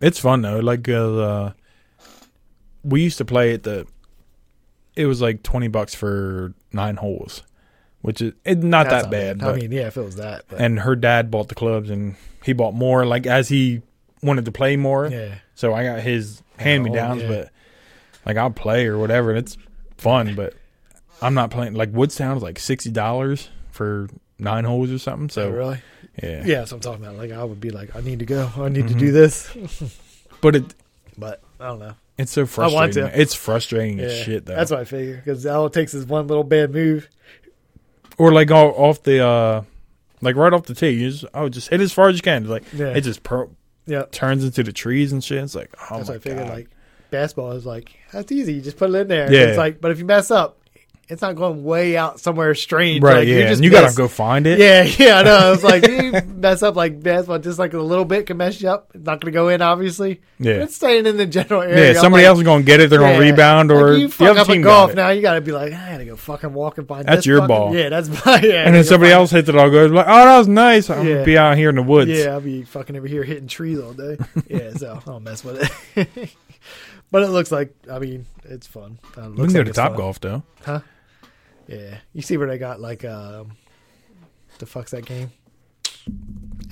it's 0.00 0.18
fun 0.20 0.42
though. 0.42 0.58
Like 0.60 0.88
uh, 0.88 1.16
uh, 1.16 1.52
we 2.86 3.02
used 3.02 3.18
to 3.18 3.24
play 3.24 3.52
at 3.52 3.62
the. 3.64 3.86
It 4.94 5.06
was 5.06 5.20
like 5.20 5.42
twenty 5.42 5.68
bucks 5.68 5.94
for 5.94 6.54
nine 6.72 6.96
holes, 6.96 7.42
which 8.00 8.22
is 8.22 8.32
it, 8.44 8.62
not 8.62 8.88
That's 8.88 9.04
that 9.04 9.10
bad. 9.10 9.42
I 9.42 9.56
mean, 9.56 9.72
yeah, 9.72 9.88
if 9.88 9.96
it 9.96 10.02
was 10.02 10.16
that. 10.16 10.44
But, 10.48 10.60
and 10.60 10.80
her 10.80 10.96
dad 10.96 11.30
bought 11.30 11.48
the 11.48 11.54
clubs 11.54 11.90
and 11.90 12.16
he 12.44 12.52
bought 12.52 12.74
more 12.74 13.04
like 13.04 13.26
as 13.26 13.48
he 13.48 13.82
wanted 14.22 14.44
to 14.46 14.52
play 14.52 14.76
more 14.76 15.06
yeah, 15.06 15.34
so 15.54 15.74
i 15.74 15.84
got 15.84 16.00
his 16.00 16.42
hand 16.56 16.82
me 16.82 16.90
downs 16.90 17.22
yeah. 17.22 17.28
but 17.28 17.50
like 18.24 18.36
i'll 18.36 18.50
play 18.50 18.86
or 18.86 18.98
whatever 18.98 19.30
and 19.30 19.38
it's 19.38 19.58
fun 19.98 20.34
but 20.34 20.54
i'm 21.20 21.34
not 21.34 21.50
playing 21.50 21.74
like 21.74 21.90
woodstown 21.92 22.36
is 22.36 22.42
like 22.42 22.56
$60 22.56 23.48
for 23.70 24.08
nine 24.38 24.64
holes 24.64 24.90
or 24.90 24.98
something 24.98 25.28
so 25.28 25.50
so 25.50 25.50
really, 25.50 25.78
yeah. 26.22 26.42
yeah, 26.46 26.60
what 26.60 26.72
I'm 26.72 26.80
talking 26.80 27.04
about. 27.04 27.16
Like 27.16 27.30
I 27.30 27.44
would 27.44 27.60
be 27.60 27.70
like, 27.70 27.94
I 27.94 28.00
need 28.00 28.20
to 28.20 28.24
go. 28.24 28.50
I 28.56 28.68
need 28.70 28.88
to 28.88 28.94
Mhm. 28.94 28.98
do 28.98 29.12
this. 29.12 29.50
but 30.40 30.56
it 30.56 30.74
But 31.18 31.42
I 31.60 31.66
don't 31.66 31.78
know. 31.78 31.94
It's 32.18 32.32
so 32.32 32.42
I 32.42 32.46
frustrating 32.46 33.02
want 33.04 33.14
to. 33.14 33.20
it's 33.20 33.34
frustrating 33.34 33.98
Yeah, 33.98 34.06
as 34.06 34.22
shit 34.24 34.46
though 34.46 34.54
That's 34.56 34.70
what 34.70 34.80
I 34.80 34.84
figure 34.84 35.16
because 35.16 35.44
all 35.46 35.66
it 35.66 35.72
takes 35.72 35.94
is 35.94 36.04
one 36.06 36.26
little 36.26 36.44
bad 36.44 36.72
move. 36.72 37.08
or 38.18 38.32
like 38.32 38.50
all, 38.50 38.70
off 38.72 39.02
the 39.02 39.24
uh 39.24 39.62
like 40.22 40.36
right 40.36 40.52
off 40.52 40.64
the 40.64 40.74
tee 40.74 40.90
you 40.90 41.10
just 41.10 41.24
oh 41.34 41.48
just 41.48 41.68
hit 41.68 41.80
as 41.80 41.92
far 41.92 42.08
as 42.08 42.16
you 42.16 42.22
can 42.22 42.46
like 42.48 42.64
Yeah, 42.72 42.86
it 42.88 43.02
just 43.02 43.22
pro- 43.22 43.50
yeah. 43.86 44.04
turns 44.12 44.44
into 44.44 44.62
the 44.62 44.72
trees 44.72 45.12
and 45.12 45.22
shit 45.22 45.42
it's 45.42 45.54
like 45.54 45.70
oh 45.90 45.96
that's 45.98 46.08
my 46.08 46.14
what 46.14 46.16
I 46.16 46.18
figured. 46.18 46.46
god 46.46 46.54
Like 46.54 46.68
basketball 47.10 47.52
is 47.52 47.66
like 47.66 47.96
that's 48.12 48.32
easy. 48.32 48.54
You 48.54 48.60
just 48.62 48.76
put 48.78 48.90
it 48.90 48.94
in 48.96 49.08
there. 49.08 49.30
Yeah. 49.32 49.40
It's 49.48 49.58
like, 49.58 49.80
but 49.80 49.90
if 49.90 49.98
you 49.98 50.04
mess 50.06 50.30
up, 50.30 50.58
it's 51.08 51.22
not 51.22 51.36
going 51.36 51.62
way 51.62 51.96
out 51.96 52.18
somewhere 52.18 52.54
strange. 52.54 53.02
right 53.02 53.18
Like, 53.18 53.28
yeah 53.28 53.42
just 53.48 53.58
and 53.58 53.64
you 53.64 53.70
gotta 53.70 53.94
go 53.94 54.08
find 54.08 54.46
it 54.46 54.58
Yeah, 54.58 54.82
yeah, 54.98 55.18
I 55.20 55.22
know. 55.22 55.52
It's 55.52 55.62
like 55.62 55.86
you 55.88 56.12
mess 56.34 56.62
up 56.62 56.74
like 56.74 57.00
basketball, 57.02 57.38
just 57.38 57.58
like 57.58 57.74
a 57.74 57.78
little 57.80 58.04
bit 58.04 58.26
can 58.26 58.36
mess 58.38 58.60
you 58.60 58.68
up. 58.68 58.90
It's 58.94 59.04
not 59.04 59.20
going 59.20 59.32
to 59.32 59.36
go 59.36 59.48
in, 59.48 59.62
obviously. 59.62 60.20
yeah 60.40 60.62
It's 60.64 60.74
staying 60.74 61.06
in 61.06 61.16
the 61.16 61.26
general 61.26 61.62
area. 61.62 61.92
Yeah, 61.94 62.00
somebody 62.00 62.24
like, 62.24 62.28
else 62.30 62.38
is 62.38 62.44
gonna 62.44 62.64
get 62.64 62.80
it. 62.80 62.90
They're 62.90 63.00
yeah, 63.00 63.12
gonna 63.14 63.24
rebound, 63.24 63.68
like, 63.70 63.78
or 63.78 63.92
you 63.94 64.08
the 64.08 64.12
fuck 64.14 64.28
other 64.30 64.40
up 64.40 64.46
team 64.48 64.62
a 64.62 64.64
got 64.64 64.68
golf 64.86 64.94
now. 64.96 65.10
You 65.10 65.22
got 65.22 65.34
to 65.34 65.40
be 65.40 65.52
like, 65.52 65.72
I 65.72 65.92
got 65.92 65.98
to 65.98 66.04
go 66.06 66.16
fucking 66.16 66.52
walk 66.52 66.78
and 66.78 66.88
find 66.88 67.06
That's 67.06 67.18
this 67.18 67.26
your 67.26 67.38
fucking- 67.40 67.48
ball. 67.56 67.74
Yeah, 67.74 67.88
that's 67.88 68.08
my. 68.26 68.40
Yeah, 68.42 68.64
and 68.66 68.74
then 68.74 68.82
somebody 68.84 69.12
else 69.12 69.30
hits 69.30 69.48
it. 69.48 69.54
I'll 69.54 69.70
go 69.70 69.86
like, 69.86 70.06
"Oh, 70.08 70.24
that 70.24 70.38
was 70.38 70.48
nice." 70.48 70.90
I'm 70.90 71.06
Yeah. 71.06 71.12
gonna 71.14 71.24
be 71.24 71.38
out 71.38 71.56
here 71.56 71.70
in 71.70 71.76
the 71.76 71.82
woods. 71.82 72.10
Yeah, 72.10 72.30
I'll 72.32 72.40
be 72.40 72.64
fucking 72.64 72.96
over 72.96 73.06
here 73.06 73.22
hitting 73.22 73.46
trees 73.48 73.78
all 73.78 73.92
day. 73.92 74.16
yeah, 74.48 74.72
so 74.72 75.00
I 75.06 75.08
don't 75.08 75.22
mess 75.22 75.44
with 75.44 75.70
it. 75.96 76.30
but 77.12 77.22
it 77.22 77.28
looks 77.28 77.52
like, 77.52 77.74
I 77.90 77.98
mean, 78.00 78.26
it's 78.44 78.66
fun. 78.66 78.98
Uh, 79.16 79.22
it 79.30 79.30
we 79.30 79.44
can 79.46 79.52
go 79.54 79.62
to 79.64 79.72
Top 79.72 79.90
fun. 79.92 79.96
Golf 79.98 80.20
though. 80.20 80.42
Huh? 80.64 80.80
Yeah. 81.66 81.98
You 82.12 82.22
see 82.22 82.36
where 82.36 82.48
they 82.48 82.58
got 82.58 82.80
like, 82.80 83.04
um, 83.04 83.52
the 84.58 84.66
fuck's 84.66 84.92
that 84.92 85.04
game? 85.04 85.30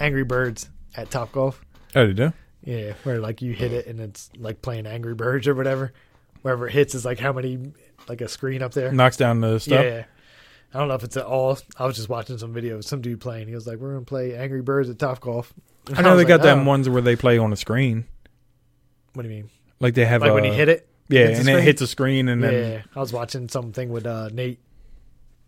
Angry 0.01 0.25
Birds 0.25 0.69
at 0.97 1.11
Top 1.11 1.33
Golf. 1.33 1.65
Oh, 1.95 2.07
they 2.07 2.13
do. 2.13 2.33
Yeah, 2.65 2.95
where 3.03 3.21
like 3.21 3.43
you 3.43 3.53
hit 3.53 3.73
it 3.73 3.87
and 3.87 4.01
it's 4.01 4.31
like 4.39 4.63
playing 4.63 4.87
Angry 4.87 5.15
Birds 5.15 5.47
or 5.47 5.55
whatever. 5.55 5.93
Wherever 6.43 6.67
it 6.67 6.73
hits 6.73 6.95
is 6.95 7.05
like 7.05 7.19
how 7.19 7.33
many, 7.33 7.73
like 8.09 8.21
a 8.21 8.29
screen 8.29 8.63
up 8.63 8.73
there. 8.73 8.93
Knocks 8.93 9.17
down 9.17 9.41
the 9.41 9.59
stuff. 9.59 9.85
Yeah. 9.85 10.05
I 10.73 10.79
don't 10.79 10.89
know 10.89 10.95
if 10.95 11.05
it's 11.05 11.17
at 11.17 11.25
all. 11.25 11.59
I 11.79 11.87
was 11.87 11.95
just 11.97 12.09
watching 12.09 12.37
some 12.37 12.53
videos, 12.53 12.85
some 12.85 13.01
dude 13.01 13.21
playing. 13.21 13.47
He 13.49 13.55
was 13.55 13.67
like, 13.67 13.79
"We're 13.79 13.93
gonna 13.93 14.05
play 14.05 14.35
Angry 14.37 14.61
Birds 14.61 14.91
at 14.91 14.99
Top 14.99 15.21
Golf." 15.21 15.55
I 15.95 16.03
know 16.03 16.15
was 16.17 16.23
they 16.23 16.29
got 16.29 16.41
like, 16.41 16.43
them 16.43 16.61
"Oh." 16.61 16.65
ones 16.65 16.89
where 16.89 17.01
they 17.01 17.15
play 17.15 17.39
on 17.39 17.51
the 17.51 17.57
screen. 17.57 18.07
What 19.13 19.23
do 19.23 19.29
you 19.29 19.35
mean? 19.37 19.51
Like 19.79 19.95
they 19.95 20.05
have 20.05 20.23
Like 20.23 20.31
a, 20.33 20.35
when 20.35 20.45
you 20.45 20.53
hit 20.53 20.69
it? 20.69 20.89
Yeah, 21.09 21.29
and 21.29 21.49
it 21.49 21.63
hits 21.63 21.81
a 21.83 21.87
screen, 21.87 22.29
and 22.29 22.43
yeah, 22.43 22.51
then 22.51 22.85
I 22.97 22.99
was 23.01 23.13
watching 23.13 23.49
something 23.49 23.91
with 23.91 24.05
uh, 24.07 24.31
Nate, 24.33 24.59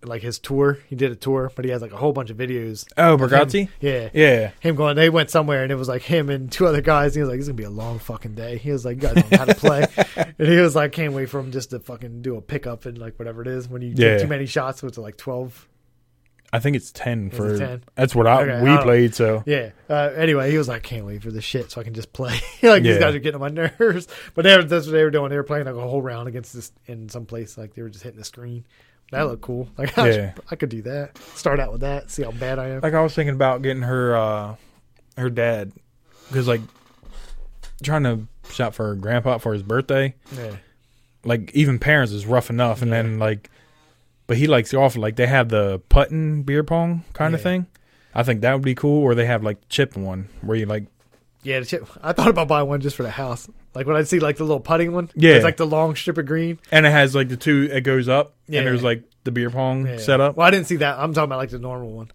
like 0.05 0.23
his 0.23 0.39
tour. 0.39 0.79
He 0.89 0.95
did 0.95 1.11
a 1.11 1.17
tour, 1.17 1.51
but 1.57 1.65
he 1.65 1.71
has 1.71 1.83
like 1.83 1.93
a 1.93 1.97
whole 1.97 2.13
bunch 2.13 2.31
of 2.31 2.37
videos. 2.37 2.87
oh, 2.97 3.17
Bargatze. 3.17 3.69
Yeah, 3.81 4.11
Yeah, 4.13 4.51
him 4.61 4.77
going. 4.77 4.95
They 4.97 5.11
went 5.11 5.31
somewhere, 5.31 5.63
and 5.63 5.73
it 5.73 5.77
was 5.77 5.89
like 5.89 6.03
him 6.03 6.29
and 6.31 6.51
two 6.53 6.67
other 6.67 6.81
guys. 6.83 7.15
He 7.15 7.21
was 7.21 7.29
like, 7.31 7.39
"It's 7.39 7.49
gonna 7.49 7.55
be 7.57 7.65
a 7.65 7.71
long 7.71 7.99
fucking 7.99 8.35
day." 8.35 8.59
He 8.59 8.71
was 8.71 8.85
like, 8.85 8.97
"You 8.97 9.03
guys 9.09 9.15
don't 9.15 9.31
know 9.33 9.39
how 9.39 9.45
to 9.47 9.55
play," 9.55 9.87
and 10.39 10.49
he 10.49 10.57
was 10.59 10.77
like, 10.77 10.93
"Can't 10.93 11.13
wait 11.13 11.29
for 11.31 11.41
him 11.41 11.51
just 11.51 11.71
to 11.71 11.81
fucking 11.81 12.23
do 12.23 12.37
a 12.37 12.41
pickup 12.43 12.87
and 12.87 12.99
like 12.99 13.19
whatever 13.19 13.43
it 13.43 13.49
is 13.49 13.69
when 13.69 13.83
you 13.83 13.89
Yeah. 13.89 14.13
get 14.17 14.21
too 14.23 14.29
many 14.29 14.47
shots." 14.47 14.81
So 14.81 14.87
it's 14.87 14.99
like 14.99 15.17
twelve. 15.17 15.67
I 16.53 16.61
think 16.61 16.77
it's 16.77 16.93
ten 16.93 17.29
Is 17.33 17.37
for. 17.37 17.55
it 17.55 17.59
10? 17.59 17.85
That's 17.97 18.15
what 18.15 18.29
I 18.29 18.43
Okay, 18.43 18.63
we 18.63 18.71
I 18.71 18.83
played. 18.83 19.15
So 19.17 19.43
Yeah. 19.47 19.71
Uh, 19.91 20.11
anyway, 20.17 20.51
he 20.53 20.57
was 20.59 20.69
like, 20.69 20.85
"Can't 20.85 21.05
wait 21.05 21.21
for 21.23 21.33
this 21.33 21.43
shit, 21.43 21.73
so 21.73 21.81
I 21.81 21.85
can 21.85 21.93
just 21.93 22.13
play." 22.13 22.39
like 22.63 22.85
these 22.85 22.99
guys 22.99 23.15
are 23.15 23.19
getting 23.19 23.41
on 23.43 23.55
my 23.55 23.69
nerves. 23.81 24.07
But 24.35 24.43
they 24.45 24.57
were, 24.57 24.63
that's 24.63 24.87
what 24.87 24.93
they 24.93 25.03
were 25.03 25.11
doing. 25.11 25.31
They 25.31 25.37
were 25.37 25.43
playing 25.43 25.65
like 25.67 25.75
a 25.75 25.81
whole 25.81 26.01
round 26.01 26.29
against 26.29 26.55
this 26.55 26.71
in 26.87 27.09
some 27.09 27.27
place. 27.27 27.59
Like 27.59 27.75
they 27.75 27.83
were 27.83 27.89
just 27.89 28.05
hitting 28.05 28.19
the 28.19 28.25
screen. 28.25 28.65
That 29.13 29.23
looked 29.23 29.43
cool. 29.43 29.69
Like 29.79 29.97
I, 29.99 30.09
Yeah. 30.09 30.13
should- 30.35 30.43
I 30.51 30.57
could 30.57 30.69
do 30.69 30.83
that. 30.83 31.17
Start 31.35 31.61
out 31.61 31.73
with 31.73 31.83
that. 31.83 32.11
See 32.11 32.23
how 32.23 32.33
bad 32.33 32.59
I 32.59 32.69
am. 32.71 32.81
like 32.81 32.95
I 32.95 33.01
was 33.03 33.15
thinking 33.15 33.35
about 33.35 33.63
getting 33.63 33.83
her 33.83 34.17
uh 34.17 34.57
her 35.17 35.31
dad 35.31 35.73
because 36.29 36.49
like 36.49 36.61
trying 37.83 38.03
to 38.05 38.21
shop 38.51 38.75
for 38.75 38.87
her 38.89 38.95
grandpa 38.95 39.39
for 39.39 39.53
his 39.53 39.63
birthday. 39.63 40.15
Yeah. 40.35 40.57
like 41.25 41.51
even 41.55 41.79
parents 41.79 42.13
is 42.13 42.27
rough 42.27 42.51
enough, 42.51 42.83
and 42.83 42.91
Yeah. 42.91 43.03
then 43.03 43.19
like, 43.19 43.51
but 44.27 44.37
he 44.37 44.47
likes 44.47 44.73
golf. 44.73 44.97
Like 44.97 45.17
they 45.17 45.27
have 45.27 45.49
the 45.49 45.81
putting 45.89 46.43
beer 46.43 46.63
pong 46.65 47.05
kind 47.13 47.35
of 47.35 47.41
thing. 47.43 47.67
I 48.15 48.23
think 48.23 48.41
that 48.41 48.53
would 48.55 48.63
be 48.63 48.75
cool. 48.75 49.03
Or 49.03 49.15
they 49.15 49.27
have 49.27 49.43
like 49.45 49.69
chip 49.69 49.97
one 49.97 50.29
where 50.41 50.57
you 50.57 50.67
like, 50.67 50.87
Yeah, 51.43 51.61
the 51.61 51.67
chip. 51.67 51.87
I 52.03 52.13
thought 52.13 52.29
about 52.29 52.49
buying 52.49 52.67
one 52.69 52.81
just 52.81 52.97
for 52.97 53.03
the 53.03 53.11
house. 53.11 53.49
Like 53.77 53.87
when 53.87 53.97
I 53.97 54.03
see 54.03 54.19
like 54.19 54.37
the 54.39 54.45
little 54.45 54.59
putting 54.61 54.93
one. 54.93 55.11
Yeah. 55.15 55.35
It's 55.35 55.45
like 55.45 55.57
the 55.59 55.67
long 55.67 55.95
strip 55.95 56.19
of 56.19 56.27
green. 56.27 56.59
and 56.73 56.85
it 56.87 56.91
has 56.91 57.15
like 57.15 57.29
the 57.29 57.37
two. 57.37 57.69
It 57.71 57.83
goes 57.83 58.09
up, 58.09 58.35
Yeah. 58.49 58.59
and 58.61 58.67
there's 58.67 58.83
like 58.83 59.05
the 59.25 59.31
beer 59.31 59.51
pong 59.51 59.87
Yeah. 59.87 59.99
set 59.99 60.21
up. 60.21 60.37
Well, 60.37 60.47
I 60.47 60.51
didn't 60.51 60.67
see 60.67 60.77
that. 60.77 60.99
I'm 60.99 61.13
talking 61.13 61.27
about 61.29 61.39
like 61.39 61.51
the 61.51 61.59
normal 61.59 61.93
one. 61.93 62.11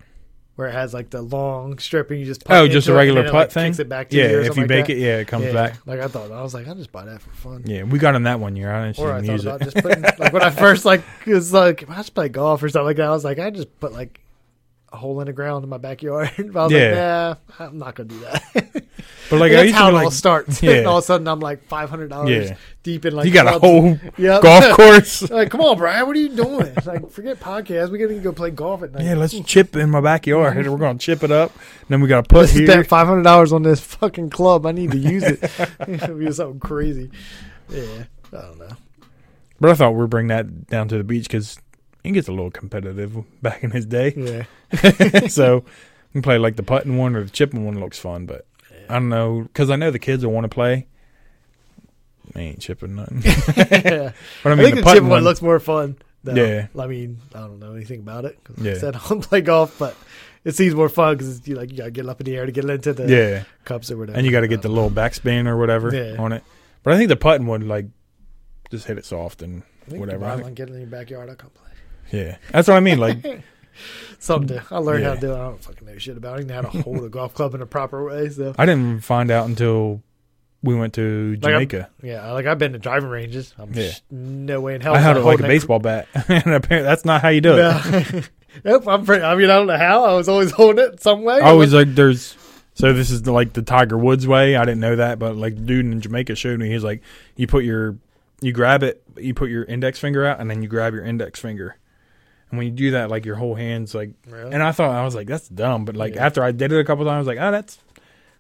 Where 0.55 0.67
it 0.67 0.73
has 0.73 0.93
like 0.93 1.09
the 1.09 1.21
long 1.21 1.79
strip 1.79 2.11
and 2.11 2.19
you 2.19 2.25
just 2.25 2.43
Oh, 2.49 2.67
just 2.67 2.87
a 2.89 2.93
regular 2.93 3.23
then 3.23 3.31
putt 3.31 3.39
it, 3.41 3.43
like, 3.45 3.51
thing. 3.51 3.71
Kicks 3.71 3.79
it 3.79 3.89
back 3.89 4.09
to 4.09 4.17
Yeah, 4.17 4.29
you 4.31 4.39
if 4.41 4.55
you 4.57 4.63
like 4.63 4.67
bake 4.67 4.87
that. 4.87 4.93
it, 4.93 4.99
yeah, 4.99 5.17
it 5.17 5.27
comes 5.27 5.45
Yeah. 5.45 5.53
back. 5.53 5.77
Like 5.87 6.01
I 6.01 6.07
thought, 6.07 6.29
I 6.29 6.41
was 6.41 6.53
like, 6.53 6.67
I'll 6.67 6.75
just 6.75 6.91
buy 6.91 7.05
that 7.05 7.21
for 7.21 7.29
fun. 7.31 7.63
Yeah, 7.65 7.83
we 7.83 7.97
got 7.99 8.15
in 8.15 8.23
that 8.23 8.39
one 8.39 8.55
year. 8.57 8.71
I 8.71 8.87
didn't 8.87 8.99
Or 8.99 9.11
I 9.13 9.19
even 9.19 9.27
thought 9.27 9.31
use 9.33 9.45
about 9.45 9.61
it. 9.61 9.63
just 9.73 9.77
putting 9.77 10.01
like 10.19 10.33
when 10.33 10.41
I 10.43 10.49
first 10.65 10.83
like 10.85 11.03
was 11.25 11.53
like 11.53 11.89
I 11.89 11.95
just 11.95 12.13
play 12.13 12.27
golf 12.29 12.61
or 12.61 12.69
something 12.69 12.85
like 12.85 12.97
that. 12.97 13.07
I 13.07 13.11
was 13.11 13.23
like 13.23 13.39
I 13.39 13.49
just 13.49 13.79
put 13.79 13.93
like 13.93 14.19
a 14.93 14.97
hole 14.97 15.19
in 15.21 15.27
the 15.27 15.33
ground 15.33 15.63
in 15.63 15.69
my 15.69 15.77
backyard. 15.77 16.31
But 16.51 16.59
I 16.59 16.63
was 16.63 16.71
Yeah. 16.73 17.35
like, 17.49 17.59
nah, 17.59 17.65
I'm 17.65 17.77
not 17.77 17.95
gonna 17.95 18.09
do 18.09 18.19
that. 18.21 18.83
But 19.31 19.39
like 19.39 19.51
I 19.53 19.55
That's 19.55 19.67
used 19.67 19.75
how 19.77 19.89
to 19.91 19.95
it 19.97 20.03
all 20.03 20.11
starts. 20.11 20.61
Yeah. 20.63 20.71
and 20.73 20.87
all 20.87 20.97
of 20.97 21.03
a 21.03 21.07
sudden 21.07 21.25
I'm 21.27 21.39
like 21.39 21.63
five 21.67 21.89
hundred 21.89 22.09
dollars 22.09 22.49
Yeah. 22.49 22.55
deep 22.83 23.05
in 23.05 23.15
like 23.15 23.25
you 23.25 23.31
got 23.31 23.47
a 23.47 23.59
clubs. 23.59 23.63
whole 23.63 24.11
Yep. 24.17 24.41
golf 24.41 24.69
course. 24.75 25.29
like, 25.31 25.49
come 25.49 25.61
on, 25.61 25.77
Brian, 25.77 26.05
what 26.05 26.17
are 26.17 26.19
you 26.19 26.35
doing? 26.35 26.73
Like, 26.85 27.09
forget 27.11 27.39
podcast. 27.39 27.91
We 27.91 27.97
gotta 27.97 28.15
go 28.19 28.33
play 28.33 28.51
golf 28.51 28.83
at 28.83 28.91
night. 28.91 29.05
Yeah, 29.05 29.13
let's 29.15 29.33
chip 29.41 29.77
in 29.77 29.89
my 29.89 30.01
backyard. 30.01 30.57
We're 30.67 30.77
gonna 30.77 30.99
chip 30.99 31.23
it 31.23 31.31
up. 31.31 31.53
Then 31.87 32.01
we 32.01 32.09
got 32.09 32.25
to 32.25 32.29
put 32.29 32.49
here. 32.49 32.67
spend 32.67 32.87
five 32.87 33.07
hundred 33.07 33.23
dollars 33.23 33.53
on 33.53 33.63
this 33.63 33.79
fucking 33.79 34.31
club. 34.31 34.65
I 34.65 34.73
need 34.73 34.91
to 34.91 34.97
use 34.97 35.23
it. 35.23 35.41
It'll 35.87 36.17
be 36.17 36.29
something 36.33 36.59
crazy. 36.59 37.09
Yeah, 37.69 38.03
I 38.33 38.41
don't 38.41 38.59
know. 38.59 38.75
But 39.61 39.69
I 39.69 39.73
thought 39.75 39.91
we'd 39.91 40.09
bring 40.09 40.27
that 40.27 40.67
down 40.67 40.89
to 40.89 40.97
the 40.97 41.03
beach 41.05 41.23
because 41.29 41.57
he 42.03 42.11
gets 42.11 42.27
a 42.27 42.31
little 42.31 42.51
competitive 42.51 43.15
back 43.41 43.63
in 43.63 43.71
his 43.71 43.85
day. 43.85 44.13
Yeah, 44.15 45.27
so 45.27 45.57
we 45.59 46.11
can 46.13 46.21
play 46.21 46.37
like 46.37 46.55
the 46.55 46.63
putting 46.63 46.97
one 46.97 47.15
or 47.15 47.23
the 47.23 47.29
chipping 47.29 47.65
one 47.65 47.79
looks 47.79 47.99
fun, 47.99 48.25
but 48.25 48.45
I 48.89 48.93
don't 48.95 49.09
know 49.09 49.41
because 49.43 49.69
I 49.69 49.75
know 49.75 49.91
the 49.91 49.99
kids 49.99 50.25
will 50.25 50.33
want 50.33 50.45
to 50.45 50.49
play. 50.49 50.87
They 52.33 52.41
ain't 52.43 52.59
chipping 52.61 52.95
nothing. 52.95 53.21
yeah. 53.23 54.11
But 54.43 54.49
I 54.49 54.51
I, 54.51 54.55
mean, 54.55 54.65
think 54.65 54.75
the 54.75 54.75
the 54.75 54.75
chip 54.75 54.83
putting 54.83 55.03
one 55.03 55.11
one 55.11 55.23
looks 55.23 55.41
more 55.41 55.59
fun. 55.59 55.97
Though. 56.23 56.33
Yeah. 56.35 56.67
I 56.79 56.87
mean, 56.87 57.17
I 57.35 57.39
don't 57.39 57.59
know 57.59 57.73
anything 57.73 57.99
about 57.99 58.25
it. 58.25 58.37
'cause 58.43 58.57
Yeah. 58.59 58.73
I 58.73 58.75
said 58.75 58.95
I 59.03 59.07
don't 59.09 59.21
play 59.21 59.41
golf, 59.41 59.75
but 59.79 59.95
it 60.45 60.55
seems 60.55 60.73
more 60.75 60.87
fun 60.89 61.17
because 61.17 61.45
you 61.47 61.55
like 61.55 61.71
you 61.71 61.77
gotta 61.77 61.91
get 61.91 62.07
up 62.07 62.21
in 62.21 62.25
the 62.25 62.37
air 62.37 62.45
to 62.45 62.51
get 62.51 62.63
into 62.69 62.93
the 62.93 63.07
yeah, 63.07 63.43
cups 63.65 63.91
or 63.91 63.97
whatever. 63.97 64.17
and 64.17 64.25
you 64.25 64.31
got 64.31 64.41
to 64.41 64.47
get 64.47 64.59
uh, 64.59 64.61
the 64.63 64.67
don't 64.69 64.75
little 64.75 64.91
backspin 64.91 65.45
or 65.47 65.57
whatever 65.57 65.93
Yeah. 65.93 66.21
on 66.21 66.31
it. 66.31 66.43
But 66.83 66.93
I 66.93 66.97
think 66.97 67.09
the 67.09 67.15
putting 67.17 67.47
would 67.47 67.63
like 67.63 67.87
just 68.69 68.85
hit 68.87 68.97
it 68.97 69.05
soft 69.05 69.41
and 69.41 69.57
know. 69.57 69.63
I 69.87 69.89
think 69.89 69.99
whatever. 69.99 70.25
I 70.25 70.35
one, 70.35 70.53
get 70.53 70.69
in 70.69 70.77
your 70.77 70.87
backyard. 70.87 71.29
I'll 71.29 71.35
come 71.35 71.49
play. 71.51 71.70
Yeah, 72.11 72.37
that's 72.51 72.67
what 72.67 72.77
I 72.77 72.79
mean. 72.79 72.97
Like, 72.99 73.17
Something 74.19 74.59
to, 74.59 74.63
I 74.69 74.77
learned 74.77 75.03
how 75.03 75.09
Yeah. 75.11 75.15
to 75.15 75.21
do 75.21 75.31
it. 75.31 75.35
I 75.35 75.39
don't 75.39 75.63
fucking 75.63 75.87
know 75.87 75.97
shit 75.97 76.15
about 76.17 76.39
it. 76.39 76.43
I 76.43 76.45
know 76.45 76.53
how 76.55 76.61
to 76.69 76.81
hold 76.83 77.03
a 77.03 77.09
golf 77.09 77.33
club 77.33 77.55
in 77.55 77.61
a 77.61 77.65
proper 77.65 78.03
way. 78.05 78.29
So 78.29 78.53
I 78.57 78.65
didn't 78.67 78.99
find 78.99 79.31
out 79.31 79.47
until 79.47 80.03
we 80.61 80.75
went 80.75 80.93
to 80.93 81.31
Like, 81.41 81.53
Jamaica. 81.53 81.89
yeah, 82.03 82.31
like 82.33 82.45
I've 82.45 82.59
been 82.59 82.73
to 82.73 82.79
driving 82.79 83.09
ranges. 83.09 83.53
I'm 83.57 83.73
Yeah. 83.73 83.89
sh- 83.89 84.01
no 84.11 84.61
way 84.61 84.75
in 84.75 84.81
hell. 84.81 84.93
I 84.93 84.99
had 84.99 85.17
it 85.17 85.21
like 85.21 85.39
a 85.39 85.43
baseball 85.43 85.79
bat, 85.79 86.07
and 86.27 86.53
apparently 86.53 86.81
that's 86.83 87.03
not 87.05 87.21
how 87.23 87.29
you 87.29 87.41
do 87.41 87.55
it. 87.57 88.29
Nope, 88.65 88.85
I'm 88.85 89.05
pretty. 89.05 89.23
I 89.23 89.33
mean, 89.35 89.49
I 89.49 89.53
don't 89.55 89.67
know 89.67 89.77
how. 89.77 90.03
I 90.03 90.13
was 90.13 90.27
always 90.27 90.51
holding 90.51 90.83
it 90.83 91.01
some 91.01 91.23
way. 91.23 91.35
I 91.39 91.51
always 91.51 91.73
like 91.73 91.95
there's 91.95 92.35
So 92.73 92.91
this 92.91 93.09
is 93.09 93.21
the, 93.21 93.31
like 93.31 93.53
the 93.53 93.61
Tiger 93.61 93.97
Woods 93.97 94.27
way. 94.27 94.57
I 94.57 94.65
didn't 94.65 94.81
know 94.81 94.97
that, 94.97 95.19
but 95.19 95.37
like 95.37 95.55
the 95.55 95.61
dude 95.61 95.85
in 95.85 96.01
Jamaica 96.01 96.35
showed 96.35 96.59
me. 96.59 96.69
He's 96.69 96.83
like, 96.83 97.01
you 97.37 97.47
put 97.47 97.63
your, 97.63 97.95
you 98.41 98.51
grab 98.51 98.83
it, 98.83 99.01
you 99.15 99.33
put 99.33 99.49
your 99.49 99.63
index 99.63 99.99
finger 99.99 100.25
out, 100.25 100.41
and 100.41 100.49
then 100.51 100.61
you 100.61 100.67
grab 100.67 100.93
your 100.93 101.05
index 101.05 101.39
finger. 101.39 101.77
And 102.51 102.57
when 102.57 102.67
you 102.67 102.73
do 102.73 102.91
that, 102.91 103.09
like 103.09 103.25
your 103.25 103.35
whole 103.35 103.55
hands, 103.55 103.95
like, 103.95 104.11
Really? 104.29 104.51
and 104.53 104.61
I 104.61 104.71
thought 104.73 104.91
I 104.91 105.03
was 105.05 105.15
like, 105.15 105.27
that's 105.27 105.47
dumb. 105.49 105.85
But 105.85 105.95
like 105.95 106.15
Yeah. 106.15 106.25
after 106.25 106.43
I 106.43 106.51
did 106.51 106.71
it 106.71 106.79
a 106.79 106.83
couple 106.83 107.05
times, 107.05 107.15
I 107.15 107.17
was 107.19 107.27
like, 107.27 107.37
oh, 107.39 107.51
that's 107.51 107.79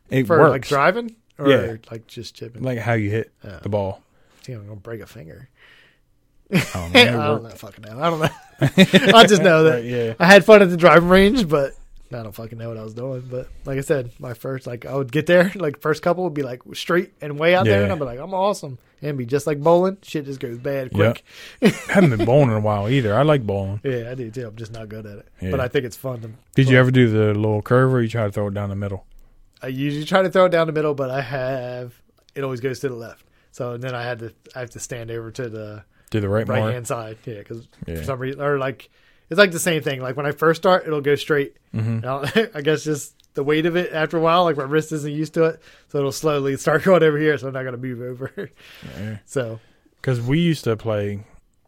it 0.09 0.27
For 0.27 0.37
works. 0.39 0.51
like 0.51 0.67
driving 0.67 1.15
or 1.39 1.49
Yeah. 1.49 1.75
like 1.89 2.07
just 2.07 2.35
chipping. 2.35 2.61
like 2.61 2.77
how 2.79 2.93
you 2.93 3.09
hit 3.09 3.31
Yeah. 3.43 3.59
the 3.63 3.69
ball. 3.69 4.03
I 4.41 4.43
think 4.45 4.57
I'm 4.59 4.67
gonna 4.67 4.79
break 4.79 5.01
a 5.01 5.05
finger. 5.07 5.47
Oh, 6.53 6.59
I 6.93 7.05
don't 7.05 7.43
know. 7.43 7.49
Fucking 7.55 7.85
know. 7.85 7.99
I 8.01 8.09
don't 8.09 8.19
know. 8.19 8.29
I 9.17 9.25
just 9.25 9.41
know 9.41 9.63
that 9.63 9.75
Right, 9.75 9.85
yeah. 9.85 10.13
I 10.19 10.25
had 10.25 10.43
fun 10.43 10.61
at 10.61 10.69
the 10.69 10.75
driving 10.77 11.07
range, 11.09 11.47
but 11.47 11.73
I 12.13 12.23
don't 12.23 12.31
fucking 12.33 12.57
know 12.57 12.67
what 12.69 12.77
I 12.77 12.83
was 12.83 12.93
doing. 12.93 13.23
But 13.29 13.47
like 13.65 13.77
I 13.77 13.81
said, 13.81 14.11
my 14.19 14.33
first 14.33 14.67
like 14.67 14.85
I 14.85 14.95
would 14.95 15.11
get 15.11 15.25
there, 15.27 15.51
like 15.55 15.79
first 15.81 16.01
couple 16.01 16.23
would 16.25 16.33
be 16.33 16.43
like 16.43 16.61
straight 16.73 17.13
and 17.21 17.39
way 17.39 17.55
out 17.55 17.65
there, 17.65 17.83
and 17.83 17.91
I'd 17.91 17.99
be 17.99 18.05
like, 18.05 18.19
I'm 18.19 18.33
awesome, 18.33 18.77
and 19.01 19.17
be 19.17 19.25
just 19.25 19.47
like 19.47 19.59
bowling. 19.61 19.97
Shit 20.01 20.25
just 20.25 20.39
goes 20.39 20.57
bad 20.57 20.91
quick. 20.93 21.23
haven't 21.87 22.09
been 22.17 22.25
bowling 22.25 22.49
in 22.49 22.55
a 22.57 22.59
while 22.61 22.89
either. 22.89 23.15
I 23.15 23.21
like 23.23 23.45
bowling. 23.45 23.79
Yeah, 23.83 24.09
I 24.11 24.15
do 24.15 24.29
too. 24.31 24.47
I'm 24.47 24.55
just 24.55 24.71
not 24.71 24.89
good 24.89 25.05
at 25.05 25.19
it, 25.19 25.27
Yeah. 25.41 25.51
but 25.51 25.59
I 25.59 25.67
think 25.67 25.85
it's 25.85 25.97
fun. 25.97 26.21
To, 26.21 26.29
Did 26.55 26.69
you 26.69 26.77
ever 26.77 26.91
do 26.91 27.09
the 27.09 27.33
little 27.33 27.61
curve 27.61 27.93
or 27.93 28.01
you 28.01 28.09
try 28.09 28.25
to 28.25 28.31
throw 28.31 28.47
it 28.47 28.53
down 28.53 28.69
the 28.69 28.75
middle? 28.75 29.05
I 29.61 29.67
usually 29.67 30.05
try 30.05 30.21
to 30.23 30.29
throw 30.29 30.45
it 30.45 30.49
down 30.51 30.67
the 30.67 30.73
middle, 30.73 30.93
but 30.95 31.09
I 31.11 31.21
have 31.21 31.93
it 32.35 32.43
always 32.43 32.61
goes 32.61 32.79
to 32.79 32.89
the 32.89 32.95
left. 32.95 33.25
So 33.51 33.77
then 33.77 33.93
I 33.93 34.03
had 34.03 34.19
to 34.19 34.33
I 34.55 34.59
have 34.59 34.69
to 34.71 34.79
stand 34.79 35.11
over 35.11 35.29
to 35.31 35.49
the 35.49 35.83
Do 36.09 36.19
the 36.19 36.29
right, 36.29 36.47
right 36.47 36.73
hand 36.73 36.87
side. 36.87 37.17
Yeah, 37.25 37.35
because 37.39 37.67
Yeah. 37.85 37.95
for 37.95 38.03
some 38.03 38.19
reason 38.19 38.41
or 38.41 38.57
like 38.57 38.89
it's 39.31 39.39
like 39.39 39.51
the 39.51 39.57
same 39.59 39.81
thing. 39.81 40.01
Like 40.01 40.15
when 40.15 40.27
I 40.27 40.31
first 40.31 40.61
start, 40.61 40.85
it'll 40.85 41.01
go 41.01 41.15
straight. 41.15 41.57
hmm 41.73 41.99
I 42.05 42.61
guess 42.61 42.83
just 42.83 43.15
the 43.33 43.43
weight 43.43 43.65
of 43.65 43.75
it 43.77 43.91
after 43.93 44.17
a 44.17 44.21
while, 44.21 44.43
like 44.43 44.57
my 44.57 44.63
wrist 44.63 44.91
isn't 44.91 45.11
used 45.11 45.33
to 45.35 45.45
it, 45.45 45.61
so 45.87 45.97
it'll 45.97 46.11
slowly 46.11 46.55
start 46.57 46.83
going 46.85 47.01
over 47.01 47.17
here. 47.17 47.35
So 47.39 47.47
I'm 47.47 47.53
not 47.53 47.63
gonna 47.63 47.77
move 47.77 48.01
over. 48.01 48.51
so 49.25 49.59
Because 49.95 50.21
we 50.21 50.39
used 50.39 50.65
to 50.65 50.75
play, 50.77 51.23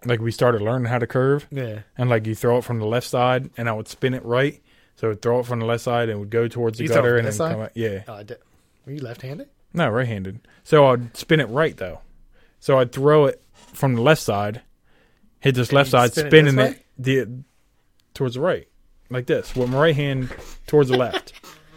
like 0.06 0.20
we 0.20 0.30
started 0.32 0.62
learning 0.62 0.86
how 0.92 1.00
to 1.00 1.08
curve, 1.08 1.48
yeah, 1.50 1.80
and 1.98 2.10
like 2.10 2.28
you 2.28 2.36
throw 2.36 2.58
it 2.60 2.64
from 2.64 2.80
the 2.80 2.86
left 2.86 3.08
side, 3.08 3.50
and 3.58 3.68
I 3.70 3.74
would 3.74 3.88
spin 3.88 4.14
it 4.14 4.24
right. 4.26 4.62
So 4.96 5.08
I 5.08 5.10
would 5.12 5.22
throw 5.24 5.40
it 5.40 5.48
from 5.48 5.60
the 5.60 5.66
left 5.66 5.84
side 5.84 6.10
and 6.10 6.12
it 6.12 6.20
would 6.20 6.30
go 6.30 6.48
towards 6.48 6.78
the 6.78 6.84
You 6.84 6.90
gutter 6.90 7.18
and 7.18 7.26
then 7.26 7.34
side? 7.34 7.52
come 7.54 7.62
out. 7.62 7.72
Yeah, 7.74 8.04
oh, 8.08 8.14
I 8.14 8.24
did. 8.24 8.38
Were 8.86 8.92
you 8.92 9.00
left-handed? 9.00 9.50
no, 9.74 9.90
right-handed. 9.90 10.40
So 10.64 10.86
I'd 10.86 11.18
spin 11.18 11.40
it 11.40 11.50
right 11.50 11.76
though. 11.76 12.02
So 12.60 12.78
I'd 12.78 12.92
throw 12.92 13.26
it 13.26 13.42
from 13.54 13.96
the 13.96 14.02
left 14.02 14.22
side, 14.22 14.62
hit 15.40 15.56
this 15.56 15.70
And 15.70 15.78
left 15.78 15.90
side, 15.90 16.12
spin 16.12 16.26
it 16.26 16.30
spinning 16.30 16.56
this 16.58 16.74
it, 16.74 16.86
the 17.00 17.44
towards 18.14 18.36
the 18.36 18.42
right, 18.42 18.68
like 19.10 19.26
this, 19.28 19.56
with 19.56 19.70
my 19.70 19.80
right 19.80 19.96
hand 19.96 20.30
towards 20.68 20.90
the 20.90 20.98
left. 20.98 21.34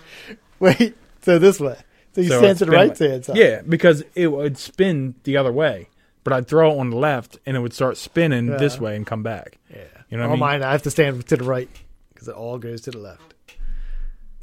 Wait, 0.61 0.97
so 1.23 1.39
this 1.39 1.61
way. 1.61 1.77
So 2.15 2.21
you 2.23 2.29
So 2.29 2.39
stand 2.39 2.59
to 2.59 2.65
the 2.65 2.71
right 2.73 2.99
hand 2.99 3.25
side. 3.25 3.37
Yeah, 3.37 3.63
because 3.67 4.03
it 4.15 4.29
would 4.29 4.57
spin 4.59 5.15
the 5.25 5.37
other 5.37 5.53
way, 5.53 5.89
but 6.25 6.33
I'd 6.33 6.49
throw 6.49 6.73
it 6.73 6.79
on 6.79 6.91
the 6.91 6.97
left, 6.97 7.39
and 7.45 7.57
it 7.57 7.61
would 7.61 7.75
start 7.75 7.97
spinning 7.97 8.47
this 8.47 8.81
way 8.81 8.97
and 8.97 9.07
come 9.07 9.23
back. 9.23 9.59
yeah. 9.71 9.85
You 10.11 10.17
know 10.17 10.23
what 10.23 10.27
I 10.27 10.31
All 10.31 10.37
mean? 10.37 10.41
mine, 10.41 10.63
I 10.63 10.73
have 10.73 10.83
to 10.85 10.91
stand 10.91 11.27
to 11.27 11.37
the 11.37 11.45
right 11.45 11.69
because 12.15 12.29
it 12.29 12.35
all 12.35 12.59
goes 12.59 12.81
to 12.83 12.91
the 12.93 12.99
left. 12.99 13.35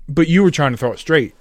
But 0.09 0.27
you 0.27 0.43
were 0.43 0.51
trying 0.51 0.71
to 0.73 0.77
throw 0.77 0.91
it 0.91 0.99
straight. 0.99 1.33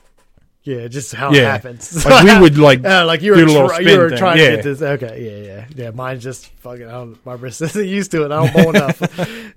Yeah, 0.64 0.86
just 0.86 1.12
how 1.12 1.32
Yeah. 1.32 1.40
it 1.40 1.44
happens. 1.46 2.04
Like 2.06 2.24
we 2.24 2.40
would 2.42 2.56
like 2.58 2.84
Uh, 2.84 3.04
like 3.04 3.20
you 3.20 3.34
do 3.34 3.46
were, 3.46 3.66
try- 3.68 3.80
spin 3.80 3.88
you 3.88 3.98
were 3.98 4.10
trying 4.16 4.38
yeah. 4.38 4.50
to 4.50 4.56
get 4.56 4.62
this. 4.64 4.80
Okay, 4.82 5.24
yeah, 5.44 5.54
yeah, 5.54 5.66
yeah. 5.84 5.90
Mine's 5.90 6.22
just 6.22 6.46
fucking. 6.60 6.86
I 6.86 6.92
don't, 6.92 7.26
my 7.26 7.32
wrist 7.34 7.60
isn't 7.62 7.84
used 7.88 8.12
to 8.12 8.24
it. 8.24 8.30
I 8.30 8.44
don't 8.46 8.52
bowl 8.52 8.68
enough. 8.70 9.02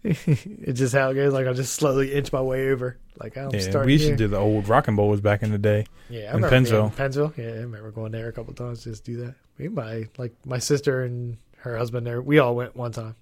it's 0.04 0.80
just 0.80 0.94
how 0.96 1.10
it 1.10 1.14
goes. 1.16 1.32
Like 1.34 1.48
I 1.48 1.54
just 1.54 1.74
slowly 1.74 2.12
inch 2.14 2.32
my 2.34 2.42
way 2.42 2.70
over. 2.72 2.98
Like 3.20 3.38
I'm 3.38 3.52
Yeah, 3.54 3.60
starting 3.60 3.86
we 3.88 3.94
used 3.94 4.06
here. 4.06 4.14
to 4.18 4.24
do 4.24 4.28
the 4.30 4.38
old 4.38 4.68
rocking 4.68 4.96
bowls 4.96 5.22
back 5.22 5.44
in 5.44 5.52
the 5.52 5.58
day. 5.58 5.86
Yeah, 6.10 6.36
in 6.36 6.42
Pennsville. 6.44 6.90
Pennsville. 6.96 7.34
Yeah, 7.38 7.46
I 7.46 7.50
remember 7.58 7.92
going 7.92 8.12
there 8.12 8.28
a 8.28 8.32
couple 8.32 8.52
of 8.52 8.58
times 8.58 8.84
just 8.84 9.04
do 9.04 9.18
that. 9.26 9.36
We 9.58 9.68
my 9.70 10.08
like 10.18 10.34
my 10.46 10.58
sister 10.60 11.04
and 11.04 11.38
her 11.58 11.78
husband 11.78 12.06
there. 12.08 12.22
We 12.22 12.40
all 12.40 12.56
went 12.56 12.76
one 12.76 12.92
time. 12.92 13.16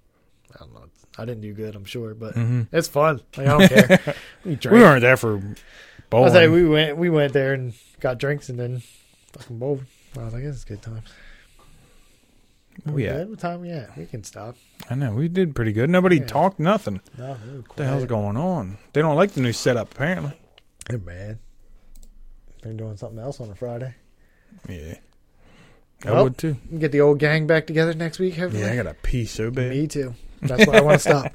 I 0.56 0.60
don't 0.60 0.74
know. 0.74 0.86
I 1.18 1.26
didn't 1.26 1.42
do 1.42 1.54
good, 1.54 1.76
I'm 1.76 1.86
sure, 1.86 2.14
but 2.16 2.34
hmm 2.34 2.62
it's 2.72 2.88
fun. 2.88 3.22
Like 3.38 3.48
I 3.48 3.58
don't 3.58 3.68
care. 3.70 4.16
We, 4.46 4.58
We 4.72 4.80
weren't 4.80 5.02
there 5.02 5.18
for 5.18 5.42
I 6.14 6.20
bowling. 6.20 6.34
say 6.34 6.48
we 6.48 6.68
went. 6.68 6.98
We 6.98 7.10
went 7.10 7.34
there 7.34 7.54
and 7.54 7.74
got 8.00 8.18
drinks 8.20 8.50
and 8.50 8.60
then 8.60 8.82
fucking 9.34 9.60
bowled. 9.60 9.84
I 10.18 10.24
was 10.26 10.34
like, 10.34 10.44
this 10.44 10.56
is 10.58 10.64
good 10.66 10.82
times. 10.82 11.10
Oh, 12.88 12.98
yeah. 12.98 13.14
good? 13.18 13.30
What 13.32 13.40
time 13.40 13.62
we 13.62 13.70
at? 13.70 13.96
We 13.98 14.06
can 14.08 14.24
stop. 14.24 14.56
I 14.90 14.96
know 14.96 15.14
we 15.14 15.28
did 15.28 15.56
pretty 15.56 15.72
good. 15.74 15.90
Nobody 15.90 16.18
Yeah. 16.18 16.26
talked 16.26 16.60
nothing. 16.60 17.02
No, 17.18 17.34
What 17.68 17.78
the 17.78 17.86
hell's 17.86 18.06
going 18.06 18.36
on? 18.36 18.78
They 18.94 19.02
don't 19.02 19.16
like 19.16 19.32
the 19.32 19.42
new 19.42 19.54
setup 19.54 19.94
apparently. 19.94 20.34
Hey 20.90 20.98
man, 20.98 21.40
they're 22.62 22.74
doing 22.74 22.98
something 22.98 23.20
else 23.20 23.40
on 23.40 23.50
a 23.50 23.56
Friday. 23.56 23.94
Yeah, 24.68 24.96
I 26.06 26.12
Well, 26.12 26.24
would 26.26 26.38
too. 26.38 26.58
Get 26.78 26.92
the 26.92 27.02
old 27.02 27.20
gang 27.20 27.48
back 27.48 27.68
together 27.68 27.94
next 27.94 28.20
week. 28.20 28.36
Hopefully. 28.36 28.64
Yeah, 28.64 28.72
I 28.74 28.76
got 28.76 28.84
to 28.84 28.94
pee 28.96 29.26
so 29.26 29.50
bad. 29.52 29.70
Me 29.70 29.88
too. 29.88 30.14
That's 30.42 30.66
why 30.68 30.78
I 30.78 30.82
want 30.82 31.00
to 31.02 31.10
stop. 31.10 31.34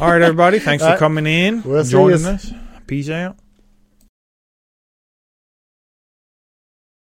All 0.00 0.12
right, 0.12 0.22
everybody. 0.22 0.58
Thanks 0.60 0.82
All 0.82 0.90
for 0.90 0.92
right. 0.92 0.98
coming 0.98 1.26
in, 1.26 1.62
We'll 1.62 1.84
see 1.84 1.90
joining 1.90 2.24
us. 2.24 2.52
Peace 2.86 3.10
out. 3.10 3.36